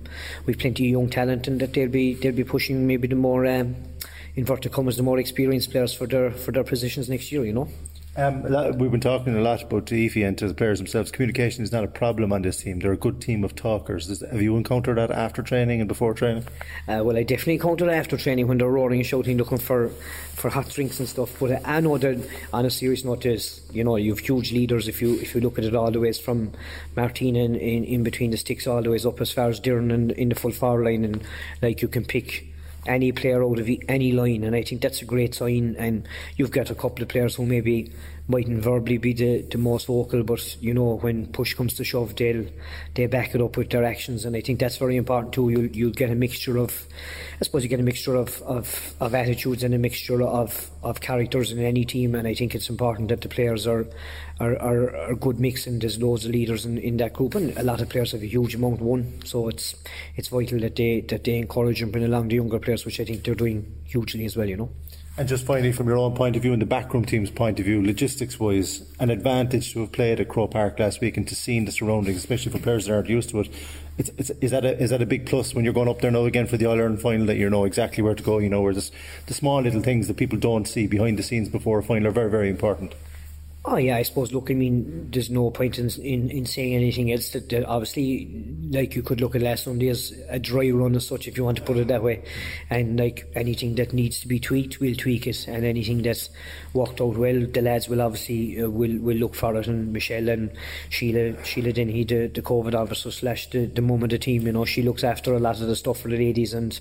we've 0.46 0.58
plenty 0.58 0.86
of 0.86 0.92
young 0.92 1.10
talent 1.10 1.48
and 1.48 1.60
that 1.60 1.74
they'll 1.74 1.90
be 1.90 2.16
they'll 2.16 2.34
be 2.34 2.44
pushing 2.44 2.88
maybe 2.88 3.08
the 3.08 3.16
more 3.16 3.46
um, 3.46 3.76
inverted 4.36 4.72
commas 4.72 4.98
the 4.98 5.04
more 5.04 5.20
experienced 5.20 5.72
players 5.72 5.94
for 5.94 6.08
their 6.08 6.32
for 6.32 6.52
their 6.52 6.64
positions 6.64 7.10
next 7.10 7.32
year. 7.32 7.46
You 7.46 7.54
know. 7.54 7.70
Um, 8.18 8.44
we've 8.78 8.92
been 8.92 9.02
talking 9.02 9.36
a 9.36 9.42
lot 9.42 9.64
about 9.64 9.92
Ephie 9.92 10.24
and 10.24 10.38
to 10.38 10.48
the 10.48 10.54
players 10.54 10.78
themselves. 10.78 11.12
Communication 11.12 11.66
is 11.66 11.74
not 11.74 11.84
a 11.84 11.88
problem 11.88 12.32
on 12.32 12.44
this 12.44 12.62
team. 12.62 12.80
They're 12.80 12.94
a 12.94 12.98
good 12.98 13.20
team 13.20 13.44
of 13.44 13.56
talkers. 13.56 14.22
Have 14.22 14.42
you 14.42 14.56
encountered 14.56 14.98
that 14.98 15.12
after 15.12 15.44
training 15.44 15.82
and 15.82 15.88
before 15.90 16.14
training? 16.14 16.46
Uh, 16.88 17.02
well, 17.04 17.18
I 17.18 17.24
definitely 17.24 17.56
encountered 17.56 17.90
after 17.90 18.16
training 18.16 18.48
when 18.48 18.58
they're 18.58 18.70
roaring 18.70 19.02
and 19.02 19.06
shouting, 19.06 19.36
looking 19.38 19.58
for, 19.58 19.90
for 20.36 20.50
hot 20.50 20.70
drinks 20.70 20.98
and 21.00 21.10
stuff. 21.10 21.38
But 21.42 21.68
I 21.68 21.82
know 21.82 21.98
that 21.98 22.26
on 22.54 22.66
a 22.66 22.70
serious 22.70 23.04
note, 23.04 23.26
is 23.26 23.62
you 23.74 23.84
know 23.84 23.98
you 23.98 24.12
have 24.12 24.20
huge 24.20 24.54
leaders. 24.54 24.88
If 24.88 25.02
you 25.02 25.16
if 25.16 25.36
you 25.36 25.42
look 25.42 25.60
at 25.60 25.66
it 25.66 25.76
all 25.76 25.92
the 25.92 26.00
ways 26.00 26.18
from 26.18 26.54
Martina 26.96 27.40
in, 27.40 27.56
in, 27.56 27.84
in 27.84 28.04
between 28.04 28.32
the 28.32 28.38
sticks 28.38 28.66
all 28.66 28.82
the 28.82 28.92
ways 28.92 29.06
up 29.06 29.20
as 29.20 29.32
far 29.32 29.50
as 29.50 29.60
Doireann 29.60 29.92
in, 29.92 30.12
in 30.12 30.30
the 30.30 30.36
full 30.36 30.52
far 30.52 30.82
line, 30.86 31.04
and 31.04 31.22
like 31.62 31.82
you 31.82 31.90
can 31.90 32.06
pick 32.06 32.55
any 32.86 33.12
player 33.12 33.44
out 33.44 33.60
of 33.60 33.70
any 33.88 34.12
line, 34.12 34.44
and 34.44 34.56
I 34.56 34.64
think 34.64 34.82
that's 34.82 35.02
a 35.02 35.06
great 35.06 35.36
sign. 35.36 35.76
And 35.78 36.08
you've 36.38 36.52
got 36.52 36.70
a 36.70 36.76
couple 36.76 37.04
of 37.04 37.10
players 37.10 37.36
who 37.36 37.46
maybe 37.46 37.92
mightn't 38.28 38.64
verbally 38.64 38.98
be 38.98 39.14
the, 39.14 39.42
the 39.44 39.58
most 39.58 39.86
vocal, 39.86 40.24
but 40.24 40.62
you 40.62 40.74
know 40.74 40.96
when 40.96 41.28
push 41.28 41.54
comes 41.54 41.76
to 41.76 41.84
shove, 41.84 42.16
they'll 42.16 42.46
they 42.96 43.06
back 43.06 43.36
it 43.36 43.42
up 43.42 43.56
with 43.56 43.70
their 43.70 43.84
actions, 43.84 44.26
and 44.26 44.36
I 44.36 44.42
think 44.42 44.60
that's 44.60 44.78
very 44.78 44.96
important 44.96 45.34
too. 45.34 45.50
You 45.50 45.70
you 45.72 45.92
get 45.92 46.10
a 46.10 46.16
mixture 46.16 46.58
of, 46.58 46.88
I 47.40 47.44
suppose 47.44 47.64
you 47.64 47.70
get 47.70 47.80
a 47.80 47.84
mixture 47.84 48.16
of, 48.16 48.42
of, 48.42 48.96
of 49.00 49.14
attitudes 49.14 49.64
and 49.64 49.74
a 49.76 49.78
mixture 49.78 50.24
of, 50.24 50.72
of 50.82 51.02
characters 51.02 51.52
in 51.52 51.60
any 51.60 51.86
team, 51.86 52.16
and 52.16 52.28
I 52.28 52.34
think 52.34 52.56
it's 52.56 52.70
important 52.70 53.10
that 53.10 53.22
the 53.22 53.30
players 53.30 53.68
are 53.68 53.86
are, 54.40 54.56
are, 54.60 54.96
are 54.96 55.16
good 55.16 55.40
mix, 55.40 55.68
and 55.68 55.82
there's 55.82 56.02
loads 56.02 56.26
of 56.26 56.32
leaders 56.32 56.66
in, 56.66 56.78
in 56.80 56.98
that 56.98 57.14
group, 57.14 57.36
and 57.36 57.56
a 57.58 57.64
lot 57.64 57.80
of 57.80 57.90
players 57.90 58.12
have 58.14 58.24
a 58.24 58.28
huge 58.28 58.56
amount 58.56 58.82
won, 58.82 59.22
so 59.24 59.48
it's 59.50 59.76
it's 60.16 60.30
vital 60.30 60.60
that 60.60 60.76
they 60.76 61.02
that 61.02 61.24
they 61.24 61.38
encourage 61.38 61.82
and 61.82 61.92
bring 61.92 62.06
along 62.06 62.30
the 62.30 62.36
younger 62.36 62.60
players, 62.60 62.86
which 62.86 63.00
I 63.00 63.06
think 63.06 63.24
they're 63.24 63.36
doing 63.36 63.84
hugely 63.86 64.26
as 64.26 64.36
well, 64.36 64.50
you 64.50 64.58
know. 64.58 64.72
And 65.18 65.30
just 65.30 65.46
finally, 65.46 65.72
from 65.72 65.88
your 65.88 65.98
own 65.98 66.14
point 66.14 66.36
of 66.36 66.42
view 66.42 66.52
and 66.52 66.62
the 66.62 66.66
backroom 66.66 67.06
team's 67.06 67.32
point 67.32 67.58
of 67.58 67.66
view, 67.66 67.82
logistics 67.82 68.38
wise, 68.38 68.84
an 69.00 69.10
advantage 69.10 69.72
to 69.72 69.80
have 69.80 69.94
played 69.94 70.20
at 70.20 70.28
Croke 70.28 70.52
Park 70.52 70.78
last 70.78 71.00
week 71.00 71.16
and 71.16 71.26
to 71.30 71.36
see 71.36 71.58
the 71.64 71.72
surroundings, 71.72 72.18
especially 72.18 72.52
for 72.52 72.60
players 72.60 72.86
that 72.86 72.94
aren't 72.94 73.08
used 73.08 73.30
to 73.30 73.40
it. 73.40 73.50
It's, 73.98 74.10
it's, 74.18 74.30
is, 74.42 74.52
that 74.52 74.66
a, 74.66 74.78
is 74.78 74.90
that 74.90 75.02
a 75.02 75.06
big 75.06 75.26
plus 75.26 75.56
when 75.56 75.64
you're 75.64 75.74
going 75.74 75.88
up 75.88 76.02
there 76.02 76.12
now 76.12 76.26
again 76.26 76.48
for 76.48 76.58
the 76.58 76.66
All 76.66 76.78
Ireland 76.78 77.02
final 77.02 77.26
that 77.28 77.38
you 77.38 77.50
know 77.50 77.64
exactly 77.64 78.04
where 78.04 78.14
to 78.14 78.24
go? 78.24 78.40
You 78.40 78.50
know, 78.50 78.62
where 78.62 78.74
the 78.74 78.92
small 79.30 79.62
little 79.62 79.82
things 79.82 80.10
that 80.10 80.18
people 80.18 80.38
don't 80.38 80.68
see 80.68 80.86
behind 80.86 81.18
the 81.18 81.24
scenes 81.24 81.48
before 81.48 81.80
a 81.80 81.84
final 81.84 82.10
are 82.10 82.12
very, 82.12 82.30
very 82.30 82.50
important. 82.50 82.94
Oh 83.68 83.78
yeah, 83.78 83.98
I 83.98 84.04
suppose. 84.04 84.32
Look, 84.32 84.52
I 84.52 84.54
mean, 84.54 85.10
there's 85.10 85.32
no 85.32 85.50
point 85.50 85.80
in 85.80 85.90
in, 86.04 86.30
in 86.30 86.46
saying 86.46 86.76
anything 86.76 87.12
else. 87.12 87.30
That, 87.30 87.50
that, 87.50 87.66
obviously, 87.66 88.46
like 88.70 88.96
you 88.96 89.02
could 89.02 89.20
look 89.20 89.34
at 89.34 89.42
last 89.42 89.64
Sunday 89.64 89.88
as 89.88 90.14
a 90.30 90.38
dry 90.38 90.70
run 90.70 90.96
as 90.96 91.08
such, 91.08 91.28
if 91.28 91.36
you 91.36 91.44
want 91.44 91.58
to 91.58 91.64
put 91.64 91.78
it 91.78 91.88
that 91.88 92.04
way. 92.04 92.24
And 92.70 93.00
like 93.00 93.28
anything 93.34 93.74
that 93.76 93.92
needs 93.92 94.20
to 94.20 94.28
be 94.28 94.40
tweaked, 94.40 94.80
we'll 94.80 94.96
tweak 94.96 95.26
it. 95.26 95.48
And 95.48 95.66
anything 95.66 96.04
that's 96.04 96.30
worked 96.74 97.02
out 97.02 97.18
well, 97.18 97.44
the 97.48 97.62
lads 97.64 97.90
will 97.90 98.04
obviously 98.04 98.62
uh, 98.62 98.70
will 98.70 99.00
will 99.00 99.18
look 99.18 99.34
for 99.34 99.56
it. 99.56 99.66
And 99.66 99.92
Michelle 99.92 100.30
and 100.30 100.52
Sheila, 100.90 101.44
Sheila 101.44 101.74
Dennehy, 101.74 102.04
the 102.04 102.28
the 102.28 102.44
COVID 102.44 102.76
officer 102.76 103.10
slash 103.10 103.50
the 103.50 103.66
the 103.66 103.82
mum 103.82 104.04
of 104.04 104.12
the 104.12 104.20
team, 104.20 104.46
you 104.46 104.52
know, 104.52 104.66
she 104.66 104.84
looks 104.84 105.04
after 105.04 105.34
a 105.34 105.40
lot 105.40 105.60
of 105.60 105.66
the 105.66 105.76
stuff 105.76 106.02
for 106.02 106.10
the 106.10 106.18
ladies. 106.18 106.54
And 106.54 106.80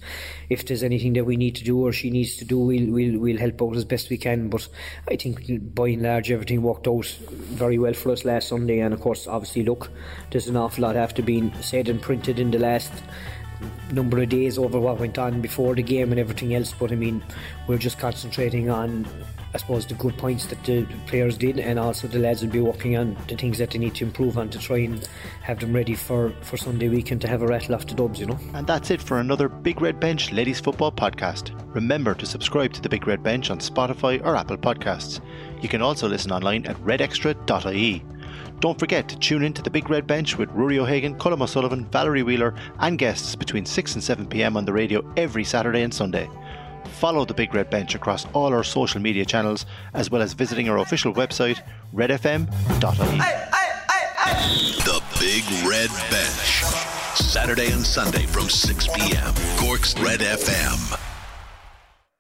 if 0.51 0.67
there's 0.67 0.83
anything 0.83 1.15
that 1.15 1.25
we 1.25 1.39
need 1.39 1.55
to 1.55 1.65
do 1.65 1.79
or 1.79 1.93
she 1.95 2.11
needs 2.11 2.37
to 2.37 2.45
do, 2.45 2.59
we'll 2.59 2.91
we'll 2.91 3.19
we'll 3.19 3.39
help 3.39 3.63
out 3.63 3.75
as 3.75 3.87
best 3.87 4.11
we 4.11 4.19
can. 4.19 4.51
But 4.51 4.69
I 5.09 5.17
think 5.17 5.75
by 5.75 5.89
and 5.89 6.03
large, 6.03 6.31
everything 6.31 6.61
works 6.61 6.74
worked 6.75 6.89
out 6.89 7.07
very 7.55 7.79
well 7.79 7.95
for 7.95 8.11
us 8.11 8.25
last 8.25 8.49
Sunday. 8.49 8.81
And 8.81 8.93
of 8.93 9.01
course, 9.01 9.27
obviously, 9.27 9.63
look, 9.63 9.91
there's 10.31 10.49
an 10.49 10.57
awful 10.57 10.83
lot 10.83 10.97
after 10.97 11.23
being 11.23 11.53
said 11.61 11.89
and 11.89 12.03
printed 12.03 12.39
in 12.39 12.51
the 12.51 12.59
last 12.59 12.93
number 13.93 14.23
of 14.23 14.29
days 14.29 14.59
over 14.59 14.79
what 14.79 14.99
went 14.99 15.19
on 15.19 15.41
before 15.41 15.75
the 15.75 15.83
game 15.83 16.11
and 16.11 16.21
everything 16.21 16.55
else. 16.55 16.75
But 16.79 16.93
I 16.93 16.97
mean, 16.97 17.23
we're 17.67 17.79
just 17.79 17.99
concentrating 17.99 18.71
on, 18.71 19.07
I 19.55 19.59
suppose, 19.59 19.87
the 19.87 19.95
good 19.95 20.17
points 20.17 20.47
that 20.47 20.63
the 20.65 20.87
players 21.07 21.37
did, 21.37 21.59
and 21.59 21.79
also 21.79 22.09
the 22.09 22.19
lads 22.19 22.43
will 22.43 22.51
be 22.51 22.61
working 22.61 22.97
on 22.97 23.17
the 23.29 23.37
things 23.37 23.59
that 23.59 23.71
they 23.71 23.79
need 23.79 23.95
to 23.97 24.05
improve 24.05 24.39
on 24.39 24.51
to 24.51 24.59
try 24.59 24.79
and 24.79 25.09
have 25.43 25.61
them 25.61 25.73
ready 25.73 25.95
for, 25.95 26.31
for 26.43 26.57
Sunday 26.57 26.89
weekend 26.89 27.21
to 27.23 27.29
have 27.29 27.43
a 27.43 27.47
rattle 27.47 27.75
off 27.75 27.87
the 27.87 27.95
dubs, 27.95 28.21
you 28.21 28.27
know. 28.27 28.39
And 28.55 28.67
that's 28.67 28.91
it 28.91 29.01
for 29.01 29.19
another 29.19 29.49
Big 29.49 29.81
Red 29.81 30.01
Bench 30.01 30.33
Ladies 30.33 30.61
Football 30.61 30.93
podcast. 30.93 31.53
Remember 31.75 32.15
to 32.15 32.27
subscribe 32.27 32.73
to 32.75 32.81
the 32.81 32.89
Big 32.89 33.07
Red 33.07 33.23
Bench 33.23 33.51
on 33.51 33.59
Spotify 33.59 34.25
or 34.25 34.37
Apple 34.37 34.57
Podcasts. 34.57 35.21
You 35.61 35.69
can 35.69 35.83
also 35.83 36.09
listen 36.09 36.31
online 36.31 36.67
at 36.67 36.77
redextra.ie. 36.77 38.05
Don't 38.65 38.79
forget 38.79 39.11
to 39.11 39.19
tune 39.19 39.43
in 39.43 39.53
to 39.53 39.61
the 39.61 39.69
Big 39.69 39.91
Red 39.91 40.07
Bench 40.07 40.39
with 40.39 40.51
Rory 40.53 40.79
O'Hagan, 40.79 41.19
Colm 41.19 41.43
O'Sullivan, 41.43 41.85
Valerie 41.91 42.23
Wheeler, 42.23 42.55
and 42.79 42.99
guests 42.99 43.37
between 43.37 43.67
6 43.67 43.93
and 43.93 44.03
7 44.03 44.27
pm 44.27 44.57
on 44.57 44.65
the 44.65 44.73
radio 44.73 45.05
every 45.19 45.45
Saturday 45.45 45.83
and 45.83 45.93
Sunday. 45.93 46.31
Follow 46.95 47.27
the 47.27 47.35
Big 47.35 47.53
Red 47.55 47.69
Bench 47.69 47.95
across 47.95 48.25
all 48.33 48.55
our 48.55 48.65
social 48.65 49.03
media 49.03 49.27
channels, 49.27 49.67
as 49.93 50.11
well 50.11 50.23
as 50.23 50.33
visiting 50.33 50.71
our 50.71 50.79
official 50.79 51.13
website, 51.13 51.61
redfm.ie. 51.95 52.49
The 54.79 55.03
Big 55.21 55.45
Red 55.69 55.91
Bench. 56.11 56.65
Saturday 57.17 57.71
and 57.71 57.85
Sunday 57.85 58.25
from 58.25 58.49
6 58.49 58.89
p.m. 58.95 59.35
Cork's 59.59 59.95
Red 60.01 60.21
FM. 60.21 61.14